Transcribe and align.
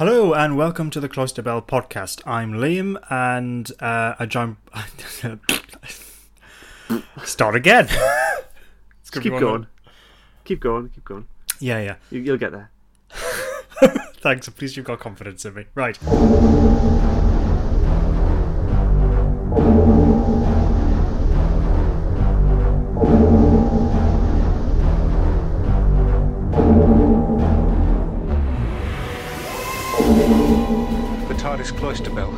Hello 0.00 0.32
and 0.32 0.56
welcome 0.56 0.88
to 0.92 0.98
the 0.98 1.10
Cloister 1.10 1.42
Bell 1.42 1.60
podcast. 1.60 2.26
I'm 2.26 2.54
Liam 2.54 2.96
and 3.10 3.70
uh, 3.80 4.14
I 4.18 4.24
join. 4.24 4.56
Start 7.22 7.54
again. 7.54 7.86
It's 9.02 9.10
gonna 9.10 9.24
Keep 9.24 9.32
one 9.34 9.40
going. 9.42 9.62
of- 9.64 9.92
Keep 10.44 10.60
going. 10.60 10.88
Keep 10.88 11.04
going. 11.04 11.28
Yeah, 11.58 11.82
yeah. 11.82 11.96
You, 12.10 12.20
you'll 12.22 12.38
get 12.38 12.52
there. 12.52 12.70
Thanks. 14.22 14.48
At 14.48 14.58
least 14.62 14.78
you've 14.78 14.86
got 14.86 15.00
confidence 15.00 15.44
in 15.44 15.52
me. 15.52 15.66
Right. 15.74 15.98
Cloister 31.80 32.10
bell. 32.10 32.30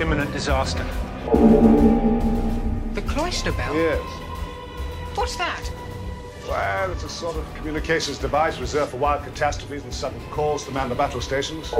Imminent 0.00 0.32
disaster. 0.32 0.82
The 2.94 3.02
cloister 3.02 3.52
bell? 3.52 3.74
Yes. 3.74 4.00
What's 5.14 5.36
that? 5.36 5.70
Well, 6.48 6.90
it's 6.90 7.04
a 7.04 7.08
sort 7.10 7.36
of 7.36 7.44
communications 7.56 8.16
device 8.16 8.58
reserved 8.58 8.92
for 8.92 8.96
wild 8.96 9.22
catastrophes 9.22 9.84
and 9.84 9.92
sudden 9.92 10.18
calls 10.30 10.64
to 10.64 10.70
man 10.72 10.88
the 10.88 10.94
battle 10.94 11.20
stations. 11.20 11.72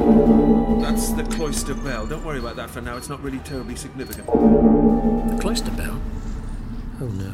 That's 0.83 1.13
the 1.13 1.25
cloister 1.35 1.73
bell. 1.73 2.07
Don't 2.07 2.23
worry 2.23 2.39
about 2.39 2.57
that 2.57 2.69
for 2.69 2.83
now. 2.83 2.99
It's 2.99 3.09
not 3.09 3.23
really 3.23 3.39
terribly 3.39 3.77
significant. 3.77 4.27
The 4.27 5.39
cloister 5.41 5.71
bell? 5.71 5.99
Oh 7.01 7.07
no. 7.07 7.33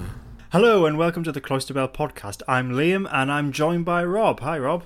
Hello 0.52 0.86
and 0.86 0.96
welcome 0.96 1.24
to 1.24 1.32
the 1.32 1.40
Cloister 1.40 1.74
Bell 1.74 1.88
podcast. 1.88 2.40
I'm 2.46 2.70
Liam 2.70 3.08
and 3.10 3.32
I'm 3.32 3.50
joined 3.50 3.84
by 3.84 4.04
Rob. 4.04 4.38
Hi, 4.40 4.60
Rob. 4.60 4.84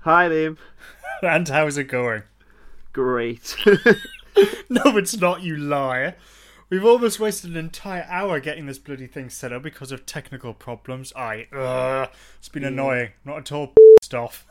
Hi, 0.00 0.28
Liam. 0.28 0.56
And 1.22 1.48
how's 1.48 1.78
it 1.78 1.84
going? 1.84 2.24
Great. 2.98 3.54
No, 4.68 4.96
it's 4.96 5.16
not, 5.16 5.42
you 5.42 5.56
liar. 5.56 6.16
We've 6.68 6.84
almost 6.84 7.18
wasted 7.18 7.50
an 7.50 7.56
entire 7.56 8.04
hour 8.08 8.38
getting 8.38 8.66
this 8.66 8.78
bloody 8.78 9.06
thing 9.06 9.30
set 9.30 9.52
up 9.52 9.62
because 9.62 9.90
of 9.92 10.04
technical 10.04 10.52
problems. 10.52 11.12
I, 11.14 11.46
uh, 11.52 12.06
it's 12.38 12.48
been 12.48 12.64
annoying. 12.64 13.10
Not 13.24 13.38
at 13.38 13.52
all 13.52 13.72
stuff. 14.02 14.46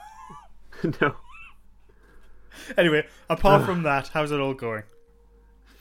no. 1.02 1.16
Anyway, 2.77 3.05
apart 3.30 3.66
from 3.66 3.83
that, 3.83 4.09
how's 4.09 4.31
it 4.31 4.39
all 4.39 4.53
going? 4.53 4.83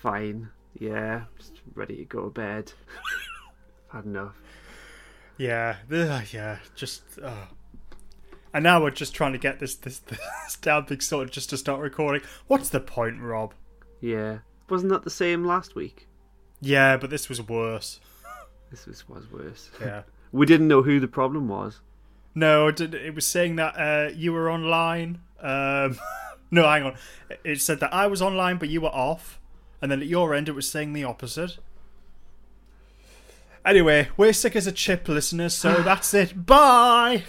Fine. 0.00 0.50
Yeah. 0.78 1.22
Just 1.38 1.60
ready 1.74 1.96
to 1.96 2.04
go 2.04 2.24
to 2.24 2.30
bed. 2.30 2.72
Had 3.92 4.06
enough. 4.06 4.34
Yeah, 5.38 5.76
uh, 5.92 6.20
yeah, 6.32 6.58
just. 6.74 7.02
Uh. 7.22 7.46
And 8.56 8.62
now 8.62 8.82
we're 8.82 8.90
just 8.90 9.14
trying 9.14 9.32
to 9.32 9.38
get 9.38 9.58
this 9.58 9.74
this 9.74 9.98
this 9.98 10.56
damn 10.62 10.86
thing 10.86 11.00
sorted 11.00 11.30
just 11.30 11.50
to 11.50 11.58
start 11.58 11.78
recording. 11.82 12.22
What's 12.46 12.70
the 12.70 12.80
point, 12.80 13.20
Rob? 13.20 13.52
Yeah. 14.00 14.38
Wasn't 14.70 14.90
that 14.90 15.02
the 15.02 15.10
same 15.10 15.44
last 15.44 15.74
week? 15.74 16.08
Yeah, 16.62 16.96
but 16.96 17.10
this 17.10 17.28
was 17.28 17.46
worse. 17.46 18.00
This 18.70 18.86
was, 18.86 19.06
was 19.10 19.30
worse. 19.30 19.68
Yeah. 19.80 20.04
We 20.32 20.46
didn't 20.46 20.68
know 20.68 20.80
who 20.80 21.00
the 21.00 21.06
problem 21.06 21.48
was. 21.48 21.80
No, 22.34 22.68
it, 22.68 22.80
it 22.80 23.14
was 23.14 23.26
saying 23.26 23.56
that 23.56 23.74
uh, 23.76 24.12
you 24.14 24.32
were 24.32 24.50
online. 24.50 25.20
Um, 25.38 25.98
no, 26.50 26.66
hang 26.66 26.84
on. 26.84 26.94
It 27.44 27.60
said 27.60 27.80
that 27.80 27.92
I 27.92 28.06
was 28.06 28.22
online, 28.22 28.56
but 28.56 28.70
you 28.70 28.80
were 28.80 28.88
off. 28.88 29.38
And 29.82 29.92
then 29.92 30.00
at 30.00 30.06
your 30.06 30.32
end, 30.32 30.48
it 30.48 30.52
was 30.52 30.66
saying 30.66 30.94
the 30.94 31.04
opposite. 31.04 31.58
Anyway, 33.66 34.08
we're 34.16 34.32
sick 34.32 34.56
as 34.56 34.66
a 34.66 34.72
chip, 34.72 35.06
listeners, 35.08 35.52
so 35.52 35.74
that's 35.82 36.14
it. 36.14 36.46
Bye! 36.46 37.24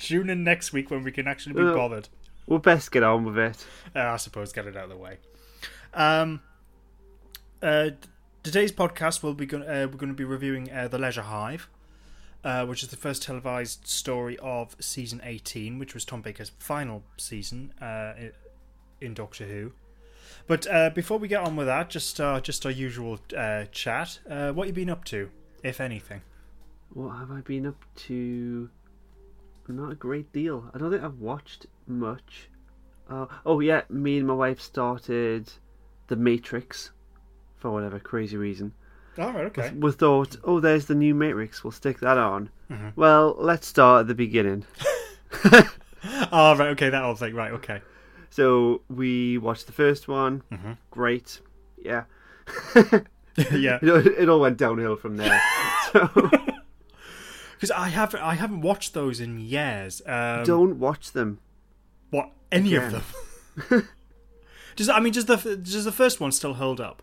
Tune 0.00 0.30
in 0.30 0.42
next 0.42 0.72
week 0.72 0.90
when 0.90 1.04
we 1.04 1.12
can 1.12 1.28
actually 1.28 1.54
be 1.54 1.62
bothered. 1.62 2.08
We'll 2.46 2.58
best 2.58 2.90
get 2.90 3.02
on 3.02 3.24
with 3.24 3.38
it. 3.38 3.64
Uh, 3.94 4.00
I 4.00 4.16
suppose 4.16 4.52
get 4.52 4.66
it 4.66 4.76
out 4.76 4.84
of 4.84 4.90
the 4.90 4.96
way. 4.96 5.18
Um, 5.92 6.40
uh, 7.62 7.90
today's 8.42 8.72
podcast 8.72 9.22
will 9.22 9.34
be 9.34 9.46
going. 9.46 9.62
Uh, 9.62 9.86
we're 9.90 9.98
going 9.98 10.08
to 10.08 10.14
be 10.14 10.24
reviewing 10.24 10.72
uh, 10.72 10.88
the 10.88 10.98
Leisure 10.98 11.22
Hive, 11.22 11.68
uh, 12.42 12.64
which 12.64 12.82
is 12.82 12.88
the 12.88 12.96
first 12.96 13.22
televised 13.22 13.86
story 13.86 14.38
of 14.38 14.74
season 14.80 15.20
eighteen, 15.22 15.78
which 15.78 15.92
was 15.92 16.04
Tom 16.06 16.22
Baker's 16.22 16.50
final 16.58 17.04
season 17.18 17.74
uh, 17.80 18.14
in 19.00 19.12
Doctor 19.14 19.44
Who. 19.44 19.72
But 20.46 20.66
uh, 20.66 20.90
before 20.90 21.18
we 21.18 21.28
get 21.28 21.42
on 21.42 21.56
with 21.56 21.66
that, 21.66 21.90
just 21.90 22.18
uh, 22.20 22.40
just 22.40 22.64
our 22.64 22.72
usual 22.72 23.20
uh, 23.36 23.66
chat. 23.70 24.18
Uh, 24.28 24.52
what 24.52 24.66
you 24.66 24.72
been 24.72 24.90
up 24.90 25.04
to, 25.04 25.30
if 25.62 25.78
anything? 25.78 26.22
What 26.94 27.18
have 27.18 27.30
I 27.30 27.42
been 27.42 27.66
up 27.66 27.84
to? 28.06 28.70
Not 29.76 29.92
a 29.92 29.94
great 29.96 30.32
deal. 30.32 30.70
I 30.74 30.78
don't 30.78 30.90
think 30.90 31.02
I've 31.02 31.18
watched 31.20 31.66
much. 31.86 32.48
Uh, 33.08 33.26
oh 33.44 33.60
yeah, 33.60 33.82
me 33.88 34.18
and 34.18 34.26
my 34.26 34.34
wife 34.34 34.60
started 34.60 35.50
The 36.08 36.16
Matrix 36.16 36.90
for 37.56 37.70
whatever 37.70 37.98
crazy 37.98 38.36
reason. 38.36 38.72
All 39.18 39.32
right, 39.32 39.46
okay. 39.46 39.72
We 39.76 39.90
thought, 39.92 40.36
oh, 40.44 40.60
there's 40.60 40.86
the 40.86 40.94
new 40.94 41.14
Matrix. 41.14 41.64
We'll 41.64 41.72
stick 41.72 41.98
that 42.00 42.16
on. 42.16 42.48
Mm-hmm. 42.70 42.88
Well, 42.96 43.34
let's 43.38 43.66
start 43.66 44.02
at 44.02 44.06
the 44.08 44.14
beginning. 44.14 44.64
Oh, 46.32 46.56
right, 46.56 46.68
okay, 46.68 46.88
that 46.88 47.02
whole 47.02 47.14
thing, 47.14 47.34
right, 47.34 47.52
okay. 47.52 47.82
So 48.30 48.80
we 48.88 49.36
watched 49.36 49.66
the 49.66 49.72
first 49.72 50.08
one. 50.08 50.42
Mm-hmm. 50.50 50.72
Great. 50.90 51.40
Yeah. 51.76 52.04
yeah, 53.36 53.78
It, 53.82 53.88
all- 53.90 54.06
it 54.06 54.28
all 54.30 54.40
went 54.40 54.56
downhill 54.56 54.96
from 54.96 55.16
there. 55.18 55.38
so 55.92 56.08
because 57.60 57.70
I 57.70 57.88
haven't 57.88 58.20
I 58.22 58.34
haven't 58.34 58.62
watched 58.62 58.94
those 58.94 59.20
in 59.20 59.38
years. 59.38 60.00
Um, 60.06 60.44
don't 60.44 60.78
watch 60.78 61.12
them. 61.12 61.40
What 62.08 62.30
any 62.50 62.74
of 62.74 62.90
them? 62.90 63.88
does 64.76 64.88
I 64.88 64.98
mean 65.00 65.12
does 65.12 65.26
the 65.26 65.36
does 65.36 65.84
the 65.84 65.92
first 65.92 66.20
one 66.20 66.32
still 66.32 66.54
hold 66.54 66.80
up? 66.80 67.02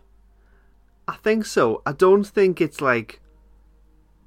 I 1.06 1.14
think 1.16 1.46
so. 1.46 1.80
I 1.86 1.92
don't 1.92 2.24
think 2.24 2.60
it's 2.60 2.80
like 2.80 3.20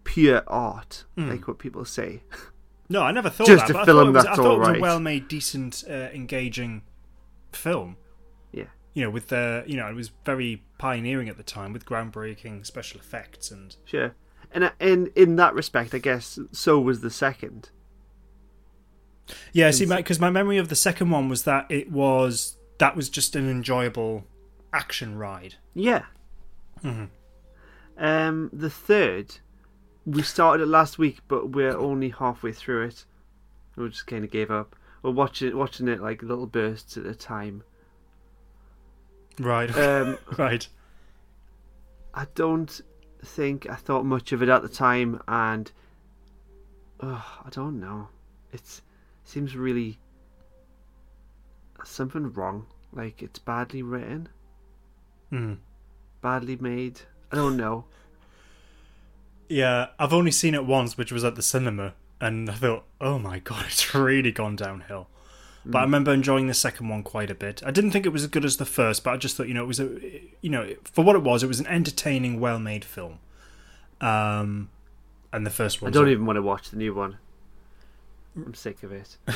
pure 0.04 0.44
art, 0.48 1.04
Hmm. 1.16 1.30
like 1.30 1.48
what 1.48 1.60
people 1.60 1.84
say. 1.86 2.24
No, 2.90 3.02
I 3.04 3.12
never 3.12 3.30
thought 3.30 3.48
Just 3.48 3.68
that. 3.68 3.76
a 3.82 3.86
film 3.86 3.98
I 4.00 4.02
thought 4.04 4.08
it 4.08 4.12
was, 4.14 4.24
that's 4.26 4.40
I 4.40 4.42
thought 4.44 4.56
it 4.56 4.60
was 4.60 4.68
a 4.68 4.72
right. 4.72 4.82
well-made, 4.82 5.28
decent, 5.28 5.84
uh, 5.90 5.94
engaging 6.14 6.82
film. 7.54 7.96
Yeah. 8.52 8.66
You 8.94 9.04
know, 9.04 9.10
with 9.10 9.28
the 9.28 9.64
you 9.68 9.78
know 9.78 9.88
it 9.88 9.96
was 9.96 10.12
very 10.26 10.64
pioneering 10.78 11.30
at 11.30 11.38
the 11.38 11.44
time 11.44 11.72
with 11.74 11.86
groundbreaking 11.86 12.66
special 12.66 13.00
effects 13.00 13.52
and 13.52 13.76
Sure. 13.86 14.16
And 14.54 14.66
uh, 14.66 14.72
in 14.80 15.12
in 15.16 15.36
that 15.38 15.54
respect, 15.54 15.94
I 15.94 16.00
guess 16.00 16.40
so 16.52 16.80
was 16.80 17.02
the 17.02 17.10
second. 17.10 17.70
yeah. 19.54 19.72
See, 19.72 19.86
because 19.86 20.20
my 20.20 20.30
memory 20.30 20.58
of 20.58 20.68
the 20.70 20.76
second 20.76 21.10
one 21.10 21.30
was 21.30 21.44
that 21.44 21.66
it 21.70 21.92
was 21.92 22.58
that 22.80 22.96
was 22.96 23.10
just 23.10 23.36
an 23.36 23.50
enjoyable 23.50 24.26
action 24.74 25.18
ride. 25.18 25.56
Yeah. 25.74 26.06
Mm-hmm. 26.84 27.06
Um, 27.98 28.50
the 28.52 28.70
third, 28.70 29.36
we 30.06 30.24
started 30.24 30.64
it 30.64 30.68
last 30.68 30.98
week, 30.98 31.20
but 31.28 31.50
we're 31.52 31.78
only 31.78 32.10
halfway 32.10 32.52
through 32.52 32.88
it. 32.88 33.06
We 33.76 33.88
just 33.90 34.08
kind 34.08 34.26
of 34.26 34.32
gave 34.32 34.52
up. 34.52 34.76
We're 35.04 35.12
watching 35.12 35.56
watching 35.56 35.88
it 35.88 36.02
like 36.02 36.24
little 36.24 36.48
bursts 36.48 36.98
at 36.98 37.06
a 37.06 37.16
time. 37.16 37.64
Right. 39.40 39.76
Um, 39.76 40.18
right. 40.38 40.68
I 42.14 42.26
don't 42.36 42.82
think 43.24 43.70
I 43.70 43.76
thought 43.76 44.06
much 44.06 44.32
of 44.32 44.42
it 44.42 44.50
at 44.50 44.62
the 44.62 44.70
time, 44.70 45.22
and 45.28 45.72
oh, 47.00 47.42
I 47.46 47.50
don't 47.50 47.80
know. 47.80 48.10
It's 48.52 48.82
seems 49.24 49.56
really 49.56 50.00
something 51.84 52.32
wrong. 52.34 52.66
Like 52.94 53.22
it's 53.22 53.40
badly 53.40 53.82
written, 53.82 54.30
Mm. 55.32 55.58
badly 56.22 56.58
made. 56.58 57.02
I 57.32 57.36
don't 57.36 57.58
know. 57.58 57.86
Yeah, 59.50 59.88
I've 60.00 60.14
only 60.14 60.32
seen 60.32 60.54
it 60.54 60.66
once, 60.66 60.98
which 60.98 61.12
was 61.12 61.26
at 61.26 61.36
the 61.36 61.42
cinema, 61.42 61.94
and 62.22 62.50
I 62.50 62.54
thought, 62.54 62.86
oh 63.02 63.20
my 63.20 63.40
god, 63.40 63.66
it's 63.68 63.94
really 63.94 64.32
gone 64.32 64.56
downhill. 64.56 65.10
But 65.64 65.80
I 65.80 65.82
remember 65.84 66.12
enjoying 66.12 66.48
the 66.48 66.54
second 66.56 66.90
one 66.90 67.04
quite 67.04 67.30
a 67.30 67.36
bit. 67.36 67.62
I 67.64 67.70
didn't 67.72 67.92
think 67.92 68.06
it 68.06 68.10
was 68.10 68.24
as 68.24 68.30
good 68.30 68.46
as 68.46 68.58
the 68.58 68.66
first, 68.66 69.04
but 69.04 69.12
I 69.14 69.18
just 69.18 69.38
thought, 69.38 69.48
you 69.48 69.54
know, 69.54 69.64
it 69.64 69.68
was 69.68 69.80
a, 69.80 70.00
you 70.42 70.50
know, 70.50 70.74
for 70.84 71.04
what 71.04 71.16
it 71.16 71.22
was, 71.22 71.44
it 71.44 71.48
was 71.48 71.60
an 71.60 71.68
entertaining, 71.68 72.40
well-made 72.40 72.84
film. 72.84 73.20
Um, 74.00 74.70
and 75.32 75.46
the 75.46 75.52
first 75.52 75.82
one. 75.82 75.90
I 75.90 75.94
don't 75.94 76.10
even 76.10 76.26
want 76.26 76.38
to 76.38 76.42
watch 76.42 76.72
the 76.72 76.78
new 76.78 76.94
one. 76.96 77.18
I'm 78.36 78.56
sick 78.56 78.82
of 78.82 78.92
it. 78.92 79.18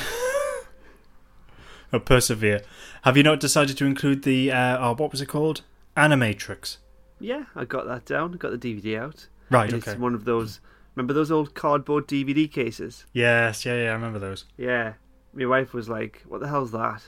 oh, 1.92 2.00
persevere. 2.00 2.62
Have 3.02 3.16
you 3.16 3.22
not 3.22 3.38
decided 3.38 3.78
to 3.78 3.86
include 3.86 4.24
the, 4.24 4.50
uh, 4.50 4.78
oh, 4.80 4.94
what 4.96 5.12
was 5.12 5.20
it 5.20 5.26
called? 5.26 5.62
Animatrix. 5.96 6.78
Yeah, 7.20 7.44
I 7.54 7.64
got 7.64 7.86
that 7.86 8.04
down. 8.04 8.34
I 8.34 8.36
got 8.36 8.58
the 8.58 8.58
DVD 8.58 8.98
out. 8.98 9.28
Right. 9.48 9.72
And 9.72 9.80
Okay. 9.82 9.92
It's 9.92 10.00
one 10.00 10.14
of 10.14 10.24
those. 10.24 10.60
Remember 10.94 11.12
those 11.14 11.30
old 11.30 11.54
cardboard 11.54 12.08
DVD 12.08 12.50
cases? 12.50 13.04
Yes. 13.12 13.64
Yeah. 13.64 13.74
Yeah. 13.84 13.90
I 13.90 13.92
remember 13.92 14.18
those. 14.18 14.44
Yeah. 14.56 14.94
My 15.36 15.46
wife 15.46 15.72
was 15.72 15.88
like, 15.88 16.22
"What 16.26 16.40
the 16.40 16.48
hell's 16.48 16.72
that?" 16.72 17.02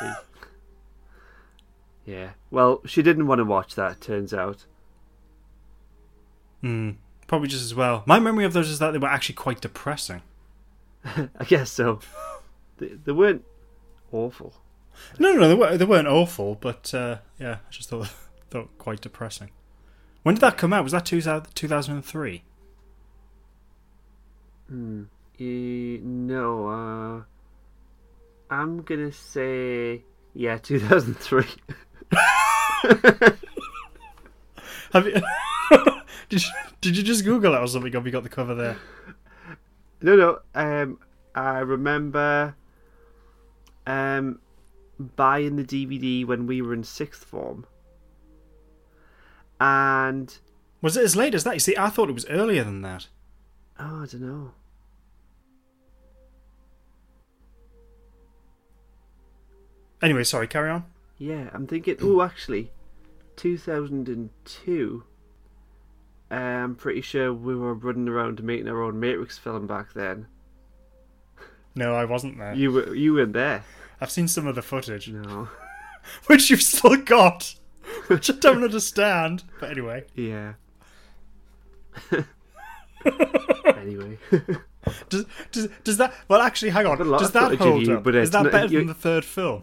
yeah. 2.04 2.30
Well, 2.50 2.80
she 2.86 3.02
didn't 3.02 3.26
want 3.26 3.38
to 3.38 3.44
watch 3.44 3.74
that. 3.74 4.00
Turns 4.00 4.32
out. 4.32 4.64
Hmm. 6.62 6.92
Probably 7.26 7.48
just 7.48 7.64
as 7.64 7.74
well. 7.74 8.02
My 8.06 8.18
memory 8.18 8.44
of 8.44 8.52
those 8.52 8.68
is 8.68 8.78
that 8.78 8.92
they 8.92 8.98
were 8.98 9.08
actually 9.08 9.34
quite 9.34 9.60
depressing. 9.60 10.22
I 11.04 11.44
guess 11.46 11.70
so. 11.70 12.00
they, 12.78 12.88
they 12.88 13.12
weren't 13.12 13.44
awful. 14.12 14.54
No, 15.18 15.32
no, 15.32 15.48
they, 15.48 15.54
were, 15.54 15.76
they 15.76 15.84
weren't 15.84 16.08
awful, 16.08 16.54
but 16.54 16.92
uh, 16.94 17.18
yeah, 17.38 17.58
I 17.66 17.70
just 17.70 17.90
thought 17.90 18.08
thought 18.50 18.78
quite 18.78 19.00
depressing. 19.00 19.50
When 20.22 20.36
did 20.36 20.40
that 20.40 20.56
come 20.56 20.72
out? 20.72 20.82
Was 20.82 20.92
that 20.92 21.04
2000, 21.04 21.54
2003? 21.54 22.42
Hmm. 24.68 25.04
No, 25.38 26.68
uh, 26.68 27.22
I'm 28.50 28.82
gonna 28.82 29.12
say 29.12 30.02
yeah, 30.34 30.58
2003. 30.62 31.44
Have 34.92 35.06
you? 35.06 35.14
did 36.28 36.42
you 36.44 36.50
did 36.80 36.96
you 36.96 37.02
just 37.02 37.24
Google 37.24 37.54
it 37.54 37.58
or 37.58 37.66
something? 37.66 37.92
Have 37.92 38.06
you 38.06 38.12
got 38.12 38.22
the 38.22 38.28
cover 38.28 38.54
there? 38.54 38.76
no, 40.00 40.16
no. 40.16 40.38
Um, 40.54 40.98
I 41.34 41.58
remember 41.58 42.54
um 43.86 44.38
buying 44.98 45.56
the 45.56 45.64
DVD 45.64 46.24
when 46.26 46.46
we 46.46 46.62
were 46.62 46.72
in 46.72 46.82
sixth 46.84 47.24
form, 47.24 47.66
and 49.60 50.38
Was 50.80 50.96
it 50.96 51.04
as 51.04 51.16
late 51.16 51.34
as 51.34 51.44
that? 51.44 51.54
You 51.54 51.60
see, 51.60 51.76
I 51.76 51.90
thought 51.90 52.08
it 52.08 52.14
was 52.14 52.26
earlier 52.26 52.64
than 52.64 52.80
that. 52.82 53.08
oh, 53.78 54.02
I 54.02 54.06
don't 54.06 54.20
know. 54.22 54.52
Anyway, 60.02 60.24
sorry, 60.24 60.46
carry 60.46 60.70
on. 60.70 60.84
Yeah, 61.18 61.48
I'm 61.52 61.66
thinking. 61.66 61.96
Oh, 62.02 62.20
actually, 62.22 62.70
2002. 63.36 65.04
uh, 66.30 66.34
I'm 66.34 66.74
pretty 66.74 67.00
sure 67.00 67.32
we 67.32 67.54
were 67.56 67.74
running 67.74 68.08
around 68.08 68.42
making 68.42 68.68
our 68.68 68.82
own 68.82 69.00
Matrix 69.00 69.38
film 69.38 69.66
back 69.66 69.92
then. 69.94 70.26
No, 71.74 71.94
I 71.94 72.04
wasn't 72.04 72.38
there. 72.38 72.54
You 72.54 72.72
were 72.72 72.94
you 72.94 73.14
weren't 73.14 73.32
there. 73.32 73.64
I've 74.00 74.10
seen 74.10 74.28
some 74.28 74.46
of 74.46 74.54
the 74.54 74.62
footage, 74.62 75.08
No. 75.08 75.48
which 76.26 76.50
you've 76.50 76.62
still 76.62 76.96
got, 76.96 77.54
which 78.08 78.30
I 78.30 78.34
don't 78.34 78.62
understand. 78.64 79.44
But 79.60 79.70
anyway, 79.70 80.04
Yeah. 80.14 80.54
anyway, 83.66 84.18
does, 85.08 85.24
does 85.52 85.68
does 85.84 85.96
that? 85.96 86.12
Well, 86.28 86.40
actually, 86.42 86.70
hang 86.70 86.86
on. 86.86 86.98
Got 86.98 87.06
a 87.06 87.10
lot 87.10 87.20
Does 87.20 87.30
that 87.32 87.54
hold 87.56 87.86
you, 87.86 87.96
up? 87.96 88.04
but 88.04 88.14
Is 88.14 88.30
that 88.32 88.50
better 88.52 88.68
than 88.68 88.86
the 88.86 88.94
third 88.94 89.24
film? 89.24 89.62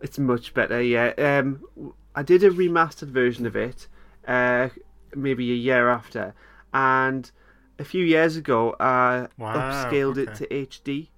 It's 0.00 0.18
much 0.18 0.54
better. 0.54 0.80
Yeah. 0.82 1.12
Um, 1.18 1.92
I 2.14 2.22
did 2.22 2.42
a 2.42 2.50
remastered 2.50 3.08
version 3.08 3.46
of 3.46 3.56
it, 3.56 3.88
uh, 4.26 4.68
maybe 5.14 5.50
a 5.52 5.56
year 5.56 5.88
after, 5.88 6.34
and 6.72 7.30
a 7.78 7.84
few 7.84 8.04
years 8.04 8.36
ago, 8.36 8.74
I 8.80 9.28
Wow, 9.38 9.54
upscaled 9.54 10.16
it 10.18 10.34
to 10.36 10.46
HD, 10.48 11.08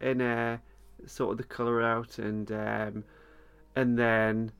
and 0.00 0.22
uh, 0.22 0.56
sorted 1.06 1.38
the 1.38 1.44
color 1.44 1.82
out, 1.82 2.18
and 2.18 2.50
um, 2.52 3.04
and 3.74 3.98
then 3.98 4.52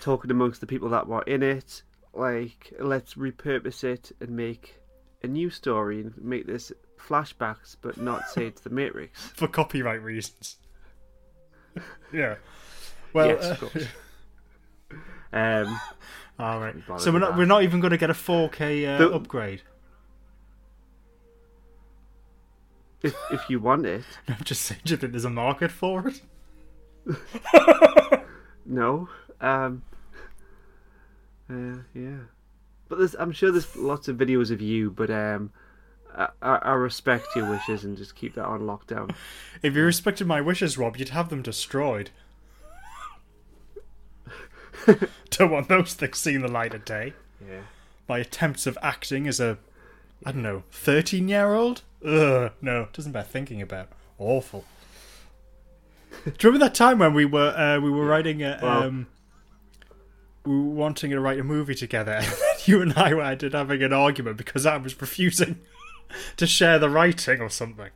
talking 0.00 0.30
amongst 0.30 0.60
the 0.60 0.66
people 0.66 0.88
that 0.90 1.06
were 1.06 1.22
in 1.22 1.42
it, 1.42 1.82
like 2.12 2.72
let's 2.80 3.14
repurpose 3.14 3.84
it 3.84 4.12
and 4.20 4.30
make 4.30 4.80
a 5.22 5.28
new 5.28 5.50
story 5.50 6.00
and 6.00 6.16
make 6.18 6.46
this 6.46 6.72
flashbacks, 6.98 7.76
but 7.80 8.00
not 8.00 8.28
say 8.28 8.46
it's 8.46 8.62
the 8.62 8.70
Matrix. 8.70 9.28
for 9.34 9.48
copyright 9.48 10.02
reasons. 10.02 10.58
yeah. 12.12 12.36
Well, 13.12 13.28
yes, 13.28 13.44
uh, 13.44 13.50
of 13.50 13.60
course. 13.60 13.86
Um, 15.34 15.80
all 16.38 16.60
right. 16.60 16.74
So 16.98 17.10
we're 17.10 17.18
not 17.18 17.38
we're 17.38 17.46
not 17.46 17.62
even 17.62 17.80
going 17.80 17.92
to 17.92 17.96
get 17.96 18.10
a 18.10 18.12
4K 18.12 18.86
uh, 18.86 18.98
The- 18.98 19.10
upgrade. 19.14 19.62
if 23.02 23.14
if 23.30 23.48
you 23.50 23.58
want 23.58 23.86
it, 23.86 24.04
I'm 24.28 24.44
just 24.44 24.60
saying, 24.62 24.82
do 24.84 24.92
you 24.92 24.96
think 24.98 25.12
there's 25.12 25.24
a 25.24 25.30
market 25.30 25.70
for 25.70 26.06
it? 26.08 26.20
no. 28.66 29.08
Um, 29.40 29.82
uh, 31.50 31.78
yeah, 31.94 32.18
but 32.88 32.98
there's, 32.98 33.14
I'm 33.18 33.32
sure 33.32 33.50
there's 33.50 33.74
lots 33.74 34.06
of 34.08 34.16
videos 34.16 34.50
of 34.50 34.60
you, 34.60 34.90
but 34.90 35.10
um, 35.10 35.50
I, 36.14 36.28
I 36.42 36.72
respect 36.72 37.26
your 37.34 37.48
wishes 37.48 37.84
and 37.84 37.96
just 37.96 38.14
keep 38.14 38.34
that 38.34 38.44
on 38.46 38.60
lockdown. 38.62 39.14
If 39.62 39.76
you 39.76 39.84
respected 39.84 40.26
my 40.26 40.40
wishes, 40.40 40.76
Rob, 40.76 40.96
you'd 40.96 41.10
have 41.10 41.28
them 41.28 41.40
destroyed. 41.40 42.10
Don't 45.30 45.50
want 45.50 45.68
those 45.68 45.94
things 45.94 46.18
seeing 46.18 46.40
the 46.42 46.48
light 46.48 46.74
of 46.74 46.84
day. 46.84 47.12
Yeah. 47.40 47.60
My 48.08 48.18
attempts 48.18 48.66
of 48.66 48.76
acting 48.82 49.28
as 49.28 49.38
a, 49.38 49.58
I 50.26 50.32
don't 50.32 50.42
know, 50.42 50.64
13 50.72 51.28
year 51.28 51.54
old? 51.54 51.82
Ugh, 52.04 52.50
no, 52.60 52.88
doesn't 52.92 53.12
bear 53.12 53.22
thinking 53.22 53.62
about. 53.62 53.88
Awful. 54.18 54.64
Do 56.24 56.30
you 56.30 56.34
remember 56.50 56.66
that 56.66 56.74
time 56.74 56.98
when 56.98 57.14
we 57.14 57.24
were 57.24 57.54
uh, 57.56 57.80
we 57.80 57.90
were 57.90 58.04
writing 58.04 58.42
a, 58.42 58.58
Well- 58.60 58.82
um, 58.82 59.06
we 60.44 60.54
were 60.56 60.62
wanting 60.74 61.10
to 61.10 61.20
write 61.20 61.38
a 61.38 61.44
movie 61.44 61.74
together, 61.76 62.12
and 62.20 62.26
you 62.66 62.82
and 62.82 62.92
I 62.94 63.14
were 63.14 63.22
ended 63.22 63.52
having 63.54 63.82
an 63.82 63.92
argument 63.92 64.36
because 64.36 64.66
I 64.66 64.76
was 64.76 65.00
refusing 65.00 65.60
to 66.36 66.46
share 66.46 66.78
the 66.78 66.90
writing 66.90 67.40
or 67.40 67.48
something, 67.48 67.90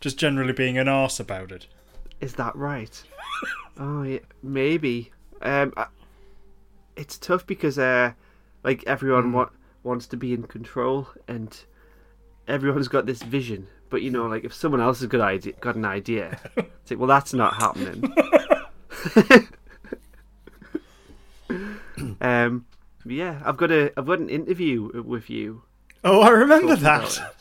just 0.00 0.18
generally 0.18 0.52
being 0.52 0.78
an 0.78 0.88
arse 0.88 1.20
about 1.20 1.52
it. 1.52 1.66
Is 2.20 2.34
that 2.34 2.54
right? 2.56 3.02
oh 3.78 4.02
yeah, 4.02 4.18
maybe. 4.42 5.10
Um, 5.42 5.72
I, 5.76 5.86
it's 6.96 7.16
tough 7.18 7.46
because 7.46 7.78
uh, 7.78 8.12
like 8.62 8.84
everyone 8.86 9.32
wa- 9.32 9.50
wants 9.82 10.06
to 10.08 10.16
be 10.16 10.32
in 10.34 10.44
control, 10.44 11.08
and 11.26 11.58
everyone's 12.46 12.88
got 12.88 13.06
this 13.06 13.22
vision. 13.22 13.68
But 13.88 14.02
you 14.02 14.10
know, 14.10 14.26
like 14.26 14.44
if 14.44 14.52
someone 14.54 14.80
else 14.80 15.00
has 15.00 15.08
got 15.08 15.20
idea, 15.20 15.54
got 15.60 15.76
an 15.76 15.84
idea, 15.84 16.38
it's 16.56 16.90
like, 16.90 16.98
well, 16.98 17.08
that's 17.08 17.32
not 17.32 17.54
happening. 17.54 18.12
um, 22.20 22.66
yeah, 23.04 23.40
I've 23.44 23.56
got 23.56 23.70
a, 23.70 23.92
I've 23.98 24.06
got 24.06 24.18
an 24.18 24.28
interview 24.28 25.02
with 25.02 25.30
you. 25.30 25.62
Oh, 26.04 26.20
I 26.20 26.30
remember 26.30 26.76
that. 26.76 27.34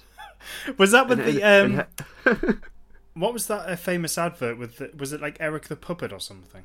Was 0.77 0.91
that 0.91 1.07
with 1.07 1.19
And- 1.19 1.37
the 1.37 1.43
and- 1.43 1.85
um? 2.25 2.61
what 3.13 3.33
was 3.33 3.47
that 3.47 3.67
uh, 3.69 3.75
famous 3.75 4.17
advert 4.17 4.57
with? 4.57 4.77
The, 4.77 4.91
was 4.97 5.13
it 5.13 5.21
like 5.21 5.37
Eric 5.39 5.67
the 5.67 5.75
Puppet 5.75 6.11
or 6.13 6.19
something? 6.19 6.63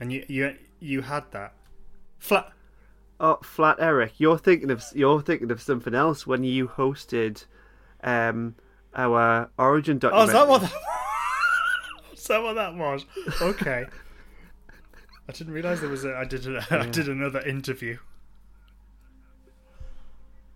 And 0.00 0.12
you 0.12 0.24
you 0.28 0.56
you 0.80 1.02
had 1.02 1.24
that 1.32 1.54
flat. 2.18 2.52
Oh, 3.18 3.38
Flat 3.42 3.76
Eric, 3.80 4.14
you're 4.18 4.36
thinking 4.38 4.70
of 4.70 4.84
you're 4.94 5.22
thinking 5.22 5.50
of 5.50 5.62
something 5.62 5.94
else 5.94 6.26
when 6.26 6.44
you 6.44 6.68
hosted 6.68 7.44
um 8.04 8.54
our 8.94 9.50
origin 9.58 9.96
Oh, 9.96 10.10
documentary. 10.10 10.26
is 10.26 10.32
that 10.32 10.48
what? 10.48 10.60
That, 10.62 10.72
is 12.12 12.24
that 12.26 12.42
what 12.42 12.54
that 12.54 12.74
was? 12.74 13.06
Okay. 13.40 13.86
I 15.28 15.32
didn't 15.32 15.54
realize 15.54 15.80
there 15.80 15.88
was. 15.90 16.04
A, 16.04 16.14
I 16.14 16.24
did. 16.24 16.46
A, 16.46 16.64
I 16.70 16.86
did 16.86 17.08
another 17.08 17.40
interview. 17.40 17.96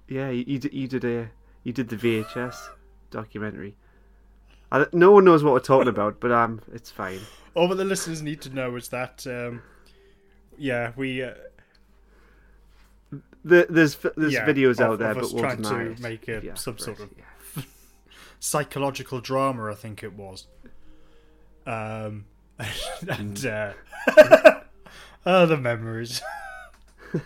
Yeah, 0.08 0.30
you, 0.30 0.60
you 0.72 0.88
did 0.88 1.04
a 1.04 1.30
you 1.64 1.72
did 1.72 1.88
the 1.88 1.96
VHS 1.96 2.56
documentary. 3.10 3.76
I, 4.72 4.86
no 4.92 5.10
one 5.12 5.24
knows 5.24 5.42
what 5.42 5.52
we're 5.52 5.60
talking 5.60 5.88
about, 5.88 6.20
but 6.20 6.30
um, 6.32 6.60
it's 6.72 6.90
fine. 6.90 7.20
All 7.54 7.66
that 7.68 7.74
the 7.74 7.84
listeners 7.84 8.22
need 8.22 8.40
to 8.42 8.50
know 8.50 8.76
is 8.76 8.88
that, 8.88 9.26
um, 9.26 9.62
yeah, 10.56 10.92
we 10.96 11.22
uh, 11.24 11.32
The, 13.44 13.66
there's 13.68 13.96
there's 14.16 14.32
Yeah, 14.34 14.46
videos 14.46 14.72
of- 14.72 14.80
out 14.92 14.98
there, 15.00 15.10
of 15.10 15.16
but 15.20 15.32
we'll 15.32 15.42
trying 15.42 15.62
to 15.62 15.90
it. 15.90 16.00
make 16.00 16.28
a- 16.28 16.56
some 16.56 16.78
sort 16.78 17.00
of- 17.00 17.10
yeah. 17.18 17.62
psychological 18.38 19.20
drama, 19.20 19.70
I 19.70 19.74
think 19.74 20.02
it 20.04 20.12
was. 20.12 20.46
Um, 21.66 22.26
and 23.08 23.44
uh, 23.44 23.72
oh, 25.26 25.46
the 25.46 25.56
memories. 25.56 26.22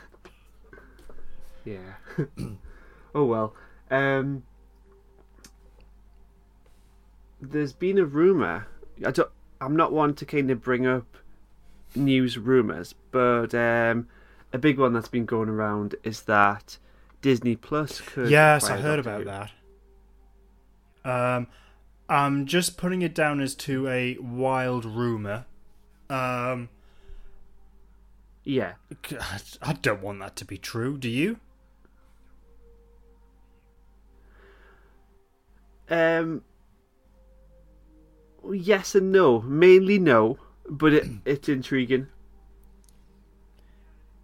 Yeah. 1.67 1.95
oh 3.15 3.25
well. 3.25 3.55
Um, 3.95 4.43
there's 7.41 7.73
been 7.73 7.99
a 7.99 8.05
rumor. 8.05 8.67
I 9.05 9.11
don't. 9.11 9.31
I'm 9.61 9.77
not 9.77 9.93
one 9.93 10.15
to 10.15 10.27
kind 10.27 10.51
of 10.51 10.63
bring 10.63 10.87
up 10.87 11.07
news 11.95 12.37
rumors, 12.39 12.95
but 13.11 13.55
um, 13.55 14.09
a 14.53 14.59
big 14.59 14.79
one 14.79 14.93
that's 14.93 15.09
been 15.09 15.25
going 15.27 15.49
around 15.49 15.95
is 16.03 16.23
that 16.23 16.79
Disney 17.23 17.57
Plus 17.57 18.01
could. 18.01 18.31
Yes, 18.31 18.69
I 18.69 18.79
heard 18.79 18.99
about 18.99 19.21
Who. 19.21 19.25
that. 19.27 19.51
Um, 21.05 21.47
I'm 22.09 22.47
just 22.47 22.77
putting 22.77 23.03
it 23.03 23.15
down 23.15 23.41
as 23.41 23.55
to 23.57 23.89
a 23.89 24.17
wild 24.19 24.85
rumor. 24.85 25.47
Um, 26.11 26.69
Yeah. 28.43 28.75
I 29.63 29.73
don't 29.75 30.03
want 30.03 30.21
that 30.21 30.37
to 30.37 30.45
be 30.45 30.59
true. 30.59 30.99
Do 30.99 31.09
you? 31.09 31.39
Um. 35.91 36.43
Yes 38.53 38.95
and 38.95 39.11
no. 39.11 39.41
Mainly 39.43 39.99
no, 39.99 40.39
but 40.69 40.93
it 40.93 41.07
it's 41.25 41.49
intriguing. 41.49 42.09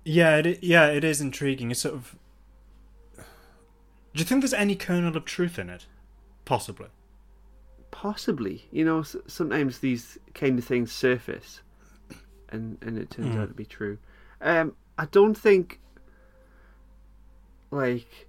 Yeah, 0.04 0.36
it, 0.38 0.62
yeah, 0.62 0.86
it 0.86 1.04
is 1.04 1.20
intriguing. 1.20 1.70
It's 1.70 1.80
sort 1.80 1.94
of. 1.94 2.16
Do 3.16 3.22
you 4.18 4.24
think 4.24 4.40
there's 4.42 4.54
any 4.54 4.74
kernel 4.74 5.16
of 5.16 5.24
truth 5.24 5.58
in 5.58 5.70
it? 5.70 5.86
Possibly. 6.44 6.88
possibly. 7.92 8.66
You 8.72 8.84
know, 8.84 9.02
sometimes 9.02 9.78
these 9.78 10.18
kind 10.34 10.58
of 10.58 10.64
things 10.64 10.90
surface, 10.92 11.60
and 12.48 12.78
and 12.82 12.98
it 12.98 13.10
turns 13.10 13.34
Mm. 13.36 13.40
out 13.42 13.48
to 13.48 13.54
be 13.54 13.64
true. 13.66 13.98
Um, 14.40 14.74
I 14.98 15.04
don't 15.06 15.36
think, 15.36 15.80
like, 17.70 18.28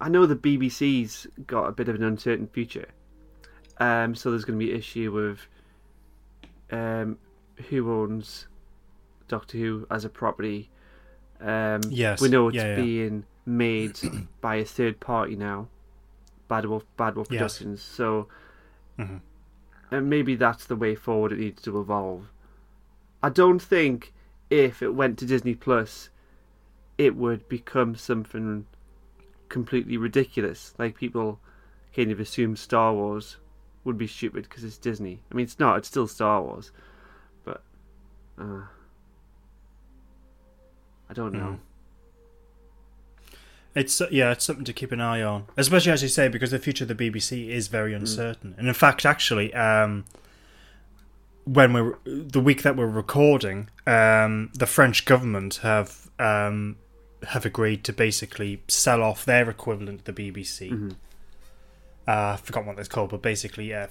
I 0.00 0.08
know 0.08 0.26
the 0.26 0.36
BBC's 0.36 1.26
got 1.46 1.66
a 1.66 1.72
bit 1.72 1.88
of 1.88 1.94
an 1.94 2.02
uncertain 2.02 2.46
future. 2.48 2.88
Um, 3.78 4.14
so 4.14 4.30
there's 4.30 4.44
going 4.44 4.58
to 4.58 4.64
be 4.64 4.72
an 4.72 4.78
issue 4.78 5.10
with 5.12 5.46
um, 6.70 7.18
who 7.68 7.92
owns 7.92 8.46
Doctor 9.28 9.58
Who 9.58 9.86
as 9.90 10.04
a 10.04 10.08
property. 10.08 10.70
Um, 11.40 11.80
Yes, 11.90 12.20
we 12.20 12.28
know 12.28 12.48
it's 12.48 12.56
yeah, 12.56 12.68
yeah. 12.68 12.76
being 12.76 13.24
made 13.46 13.98
by 14.40 14.56
a 14.56 14.64
third 14.64 15.00
party 15.00 15.36
now, 15.36 15.68
Bad 16.48 16.66
Wolf, 16.66 16.84
Bad 16.96 17.16
Wolf 17.16 17.28
Yes. 17.30 17.38
Productions. 17.58 17.82
So, 17.82 18.28
Mhm. 18.98 19.20
and 19.90 20.08
maybe 20.10 20.34
that's 20.36 20.66
the 20.66 20.76
way 20.76 20.94
forward. 20.94 21.32
It 21.32 21.38
needs 21.40 21.62
to 21.62 21.80
evolve. 21.80 22.28
I 23.22 23.28
don't 23.30 23.60
think 23.60 24.12
if 24.50 24.82
it 24.82 24.94
went 24.94 25.18
to 25.18 25.26
Disney 25.26 25.54
Plus, 25.54 26.10
it 26.96 27.16
would 27.16 27.48
become 27.48 27.96
something 27.96 28.66
completely 29.48 29.96
ridiculous. 29.96 30.74
Like 30.78 30.96
people 30.96 31.40
kind 31.94 32.10
of 32.10 32.20
assume 32.20 32.56
Star 32.56 32.92
Wars 32.92 33.36
would 33.84 33.98
be 33.98 34.06
stupid 34.06 34.44
because 34.44 34.64
it's 34.64 34.78
Disney. 34.78 35.20
I 35.30 35.34
mean, 35.34 35.44
it's 35.44 35.58
not. 35.58 35.78
It's 35.78 35.88
still 35.88 36.08
Star 36.08 36.42
Wars, 36.42 36.72
but 37.44 37.62
uh, 38.40 38.62
I 41.08 41.12
don't 41.14 41.32
know. 41.32 41.60
It's 43.74 44.00
yeah, 44.10 44.30
it's 44.30 44.44
something 44.44 44.64
to 44.64 44.72
keep 44.72 44.92
an 44.92 45.00
eye 45.00 45.22
on, 45.22 45.46
especially 45.56 45.90
as 45.92 46.02
you 46.02 46.08
say, 46.08 46.28
because 46.28 46.52
the 46.52 46.60
future 46.60 46.84
of 46.84 46.88
the 46.88 46.94
BBC 46.94 47.48
is 47.48 47.66
very 47.66 47.92
uncertain. 47.92 48.54
And 48.56 48.68
in 48.68 48.74
fact, 48.74 49.04
actually, 49.04 49.52
um, 49.52 50.04
when 51.44 51.72
we're 51.72 51.98
the 52.04 52.40
week 52.40 52.62
that 52.62 52.76
we're 52.76 52.86
recording, 52.86 53.68
um, 53.86 54.50
the 54.54 54.66
French 54.66 55.04
government 55.04 55.56
have 55.56 56.08
um, 56.20 56.76
have 57.28 57.44
agreed 57.44 57.84
to 57.84 57.92
basically 57.92 58.62
sell 58.68 59.02
off 59.02 59.24
their 59.24 59.48
equivalent 59.50 60.04
to 60.04 60.12
the 60.12 60.30
BBC. 60.32 60.92
Uh, 62.06 62.32
I 62.34 62.36
forgot 62.36 62.66
what 62.66 62.78
it's 62.78 62.88
called, 62.88 63.10
but 63.10 63.22
basically, 63.22 63.70
yeah, 63.70 63.86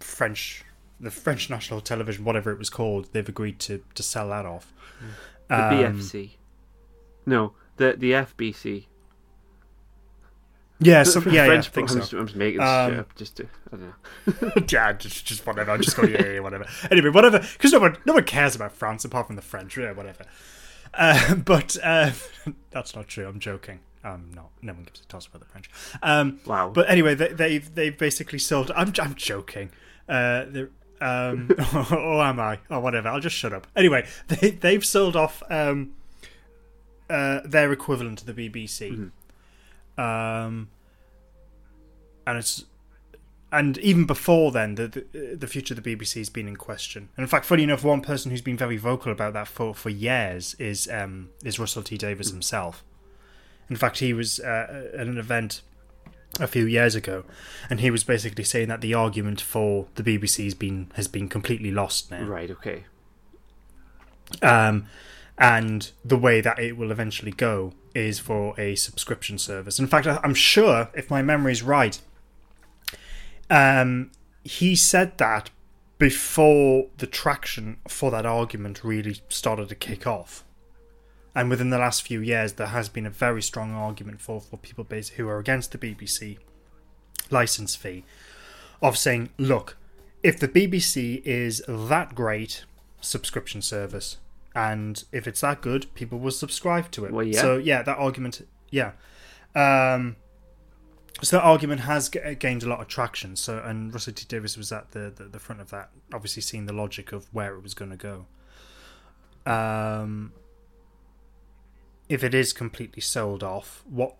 French, 0.00 0.64
the 1.00 1.10
French 1.10 1.50
national 1.50 1.80
television, 1.80 2.24
whatever 2.24 2.52
it 2.52 2.58
was 2.58 2.70
called, 2.70 3.08
they've 3.12 3.28
agreed 3.28 3.58
to 3.60 3.82
to 3.94 4.02
sell 4.02 4.28
that 4.28 4.46
off. 4.46 4.72
The 5.48 5.54
Um, 5.86 5.98
BFC, 6.00 6.30
no, 7.26 7.52
the 7.76 7.94
the 7.98 8.12
FBC. 8.12 8.86
Yeah, 10.78 11.04
some, 11.04 11.24
yeah, 11.30 11.46
yeah, 11.46 11.52
I 11.54 11.60
think 11.62 11.88
I'm, 11.90 11.94
so. 11.94 12.00
just, 12.00 12.12
I'm 12.12 12.26
just 12.26 12.36
making 12.36 12.60
this 12.60 12.68
Um, 12.68 12.90
shit 12.90 12.98
up 13.00 13.16
just 13.16 13.36
to. 13.38 13.44
I 13.72 13.76
don't 13.76 14.44
know. 14.44 14.62
yeah, 14.68 14.92
just, 14.92 15.24
just 15.24 15.46
whatever. 15.46 15.70
I'm 15.70 15.80
just 15.80 15.96
going, 15.96 16.12
yeah, 16.12 16.26
yeah, 16.34 16.40
whatever. 16.40 16.66
Anyway, 16.90 17.08
whatever, 17.08 17.38
because 17.38 17.72
no 17.72 17.78
one, 17.80 17.96
no 18.04 18.12
one 18.12 18.24
cares 18.24 18.54
about 18.54 18.72
France 18.72 19.02
apart 19.06 19.26
from 19.28 19.36
the 19.36 19.42
French. 19.42 19.74
Yeah, 19.78 19.92
whatever. 19.92 20.26
Uh, 20.96 21.34
but 21.44 21.76
uh, 21.82 22.12
that's 22.70 22.94
not 22.94 23.08
true. 23.08 23.26
I'm 23.26 23.38
joking. 23.40 23.80
Um, 24.04 24.30
not. 24.34 24.50
No 24.62 24.72
one 24.72 24.84
gives 24.84 25.00
a 25.00 25.04
toss 25.06 25.26
about 25.26 25.40
the 25.40 25.46
French. 25.46 25.68
Um, 26.02 26.40
Wow. 26.46 26.70
But 26.70 26.88
anyway, 26.88 27.14
they, 27.14 27.28
they've 27.28 27.74
they've 27.74 27.96
basically 27.96 28.38
sold. 28.38 28.70
I'm 28.76 28.92
I'm 29.00 29.14
joking. 29.14 29.70
Uh, 30.08 30.44
um, 31.00 31.50
or 31.90 32.22
am 32.22 32.40
I? 32.40 32.60
Or 32.70 32.80
whatever. 32.80 33.08
I'll 33.08 33.20
just 33.20 33.36
shut 33.36 33.52
up. 33.52 33.66
Anyway, 33.74 34.06
they 34.28 34.50
they've 34.50 34.84
sold 34.84 35.16
off 35.16 35.42
um, 35.50 35.92
uh, 37.10 37.40
their 37.44 37.72
equivalent 37.72 38.18
to 38.20 38.32
the 38.32 38.48
BBC. 38.48 39.10
Um, 39.98 40.68
and 42.26 42.38
it's 42.38 42.64
and 43.58 43.78
even 43.78 44.04
before 44.06 44.52
then, 44.52 44.74
the, 44.76 44.88
the 44.88 45.36
the 45.36 45.46
future 45.46 45.74
of 45.74 45.82
the 45.82 45.96
BBC 45.96 46.14
has 46.18 46.28
been 46.28 46.48
in 46.48 46.56
question. 46.56 47.08
And 47.16 47.24
in 47.24 47.28
fact, 47.28 47.44
funny 47.46 47.62
enough, 47.62 47.82
one 47.84 48.00
person 48.00 48.30
who's 48.30 48.42
been 48.42 48.56
very 48.56 48.76
vocal 48.76 49.10
about 49.12 49.32
that 49.34 49.48
for, 49.48 49.74
for 49.74 49.90
years 49.90 50.54
is 50.58 50.88
um, 50.88 51.30
is 51.44 51.58
Russell 51.58 51.82
T 51.82 51.96
Davies 51.96 52.30
himself. 52.30 52.84
In 53.68 53.76
fact, 53.76 53.98
he 53.98 54.12
was 54.12 54.38
uh, 54.40 54.90
at 54.94 55.06
an 55.06 55.18
event 55.18 55.62
a 56.38 56.46
few 56.46 56.66
years 56.66 56.94
ago, 56.94 57.24
and 57.70 57.80
he 57.80 57.90
was 57.90 58.04
basically 58.04 58.44
saying 58.44 58.68
that 58.68 58.80
the 58.80 58.94
argument 58.94 59.40
for 59.40 59.86
the 59.94 60.02
BBC 60.02 60.44
has 60.44 60.54
been 60.54 60.90
has 60.94 61.08
been 61.08 61.28
completely 61.28 61.70
lost 61.70 62.10
now 62.10 62.22
Right. 62.24 62.50
Okay. 62.50 62.84
um, 64.42 64.86
and 65.38 65.90
the 66.04 66.16
way 66.16 66.40
that 66.40 66.58
it 66.58 66.76
will 66.76 66.90
eventually 66.90 67.30
go 67.32 67.72
is 67.94 68.18
for 68.18 68.58
a 68.58 68.74
subscription 68.74 69.38
service. 69.38 69.78
In 69.78 69.86
fact, 69.86 70.06
I'm 70.06 70.34
sure, 70.34 70.88
if 70.94 71.10
my 71.10 71.22
memory 71.22 71.52
is 71.52 71.62
right, 71.62 72.00
um, 73.50 74.10
he 74.44 74.76
said 74.76 75.18
that 75.18 75.50
before 75.98 76.86
the 76.98 77.06
traction 77.06 77.78
for 77.88 78.10
that 78.10 78.26
argument 78.26 78.84
really 78.84 79.20
started 79.28 79.68
to 79.68 79.74
kick 79.74 80.06
off. 80.06 80.44
And 81.34 81.50
within 81.50 81.70
the 81.70 81.78
last 81.78 82.02
few 82.02 82.20
years, 82.20 82.54
there 82.54 82.68
has 82.68 82.88
been 82.88 83.06
a 83.06 83.10
very 83.10 83.42
strong 83.42 83.72
argument 83.74 84.20
for, 84.20 84.40
for 84.40 84.56
people 84.56 84.86
who 85.16 85.28
are 85.28 85.38
against 85.38 85.72
the 85.72 85.78
BBC 85.78 86.38
license 87.30 87.76
fee 87.76 88.04
of 88.80 88.96
saying, 88.96 89.30
look, 89.36 89.76
if 90.22 90.38
the 90.38 90.48
BBC 90.48 91.22
is 91.24 91.62
that 91.68 92.14
great 92.14 92.64
subscription 93.00 93.62
service, 93.62 94.16
and 94.54 95.04
if 95.12 95.26
it's 95.26 95.42
that 95.42 95.60
good, 95.60 95.92
people 95.94 96.18
will 96.18 96.30
subscribe 96.30 96.90
to 96.92 97.04
it. 97.04 97.12
Well, 97.12 97.26
yeah. 97.26 97.40
So 97.40 97.58
yeah, 97.58 97.82
that 97.82 97.98
argument, 97.98 98.46
yeah. 98.70 98.92
Um, 99.54 100.16
so 101.22 101.36
that 101.36 101.42
argument 101.42 101.80
has 101.82 102.08
g- 102.08 102.20
gained 102.38 102.62
a 102.62 102.68
lot 102.68 102.80
of 102.80 102.88
traction. 102.88 103.36
So 103.36 103.62
and 103.64 103.92
Russell 103.92 104.12
T 104.12 104.26
Davies 104.28 104.56
was 104.56 104.70
at 104.72 104.90
the, 104.90 105.12
the 105.14 105.24
the 105.24 105.38
front 105.38 105.60
of 105.60 105.70
that, 105.70 105.90
obviously 106.12 106.42
seeing 106.42 106.66
the 106.66 106.72
logic 106.72 107.12
of 107.12 107.26
where 107.32 107.54
it 107.54 107.62
was 107.62 107.74
going 107.74 107.90
to 107.90 107.96
go. 107.96 108.26
Um, 109.50 110.32
if 112.08 112.22
it 112.22 112.34
is 112.34 112.52
completely 112.52 113.00
sold 113.00 113.42
off, 113.42 113.82
what 113.88 114.16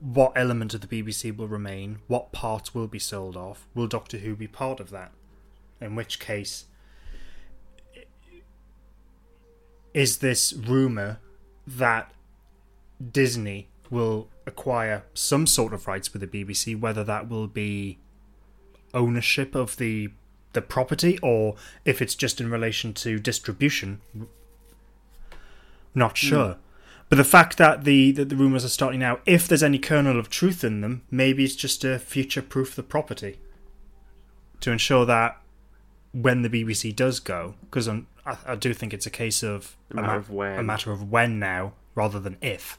what 0.00 0.32
element 0.34 0.72
of 0.72 0.80
the 0.80 0.86
BBC 0.86 1.36
will 1.36 1.48
remain? 1.48 1.98
What 2.06 2.32
part 2.32 2.74
will 2.74 2.86
be 2.86 2.98
sold 2.98 3.36
off? 3.36 3.66
Will 3.74 3.86
Doctor 3.86 4.18
Who 4.18 4.34
be 4.34 4.46
part 4.46 4.80
of 4.80 4.90
that? 4.90 5.12
In 5.80 5.94
which 5.94 6.18
case, 6.18 6.66
is 9.92 10.18
this 10.18 10.52
rumor 10.54 11.18
that 11.66 12.12
Disney 13.10 13.68
will 13.92 14.28
acquire 14.46 15.04
some 15.14 15.46
sort 15.46 15.72
of 15.72 15.86
rights 15.86 16.12
with 16.12 16.22
the 16.22 16.44
BBC, 16.44 16.78
whether 16.78 17.04
that 17.04 17.28
will 17.28 17.46
be 17.46 17.98
ownership 18.94 19.54
of 19.54 19.76
the 19.76 20.10
the 20.54 20.62
property 20.62 21.18
or 21.22 21.54
if 21.86 22.02
it's 22.02 22.14
just 22.14 22.40
in 22.40 22.50
relation 22.50 22.92
to 22.92 23.18
distribution. 23.18 24.00
Not 25.94 26.12
hmm. 26.18 26.26
sure. 26.26 26.56
But 27.08 27.16
the 27.16 27.24
fact 27.24 27.58
that 27.58 27.84
the 27.84 28.10
that 28.12 28.30
the 28.30 28.36
rumors 28.36 28.64
are 28.64 28.70
starting 28.70 29.00
now, 29.00 29.20
if 29.26 29.46
there's 29.46 29.62
any 29.62 29.78
kernel 29.78 30.18
of 30.18 30.30
truth 30.30 30.64
in 30.64 30.80
them, 30.80 31.02
maybe 31.10 31.44
it's 31.44 31.54
just 31.54 31.82
to 31.82 31.98
future 31.98 32.42
proof 32.42 32.74
the 32.74 32.82
property 32.82 33.38
to 34.60 34.70
ensure 34.72 35.04
that 35.04 35.38
when 36.12 36.42
the 36.42 36.48
BBC 36.48 36.94
does 36.94 37.20
go, 37.20 37.54
because 37.62 37.88
I, 37.88 38.02
I 38.46 38.54
do 38.54 38.72
think 38.72 38.94
it's 38.94 39.06
a 39.06 39.10
case 39.10 39.42
of 39.42 39.76
A 39.90 39.96
matter 39.96 40.16
of 40.16 40.30
when. 40.30 40.58
a 40.58 40.62
matter 40.62 40.92
of 40.92 41.10
when 41.10 41.38
now 41.38 41.74
rather 41.94 42.18
than 42.18 42.38
if. 42.40 42.78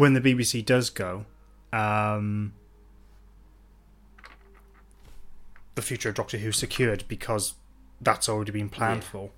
When 0.00 0.14
the 0.14 0.20
BBC 0.22 0.64
does 0.64 0.88
go, 0.88 1.26
um, 1.74 2.54
the 5.74 5.82
future 5.82 6.08
of 6.08 6.14
Doctor 6.14 6.38
Who 6.38 6.52
secured 6.52 7.04
because 7.06 7.52
that's 8.00 8.26
already 8.26 8.50
been 8.50 8.70
planned 8.70 9.02
Yeah. 9.02 9.08
for. 9.10 9.30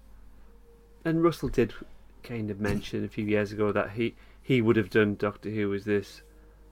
And 1.05 1.21
Russell 1.21 1.49
did 1.49 1.75
kind 2.23 2.49
of 2.49 2.61
mention 2.61 3.05
a 3.05 3.09
few 3.09 3.25
years 3.25 3.51
ago 3.51 3.73
that 3.73 3.91
he 3.91 4.15
he 4.41 4.63
would 4.63 4.77
have 4.77 4.89
done 4.89 5.17
Doctor 5.17 5.51
Who 5.51 5.75
as 5.75 5.85
this 5.85 6.23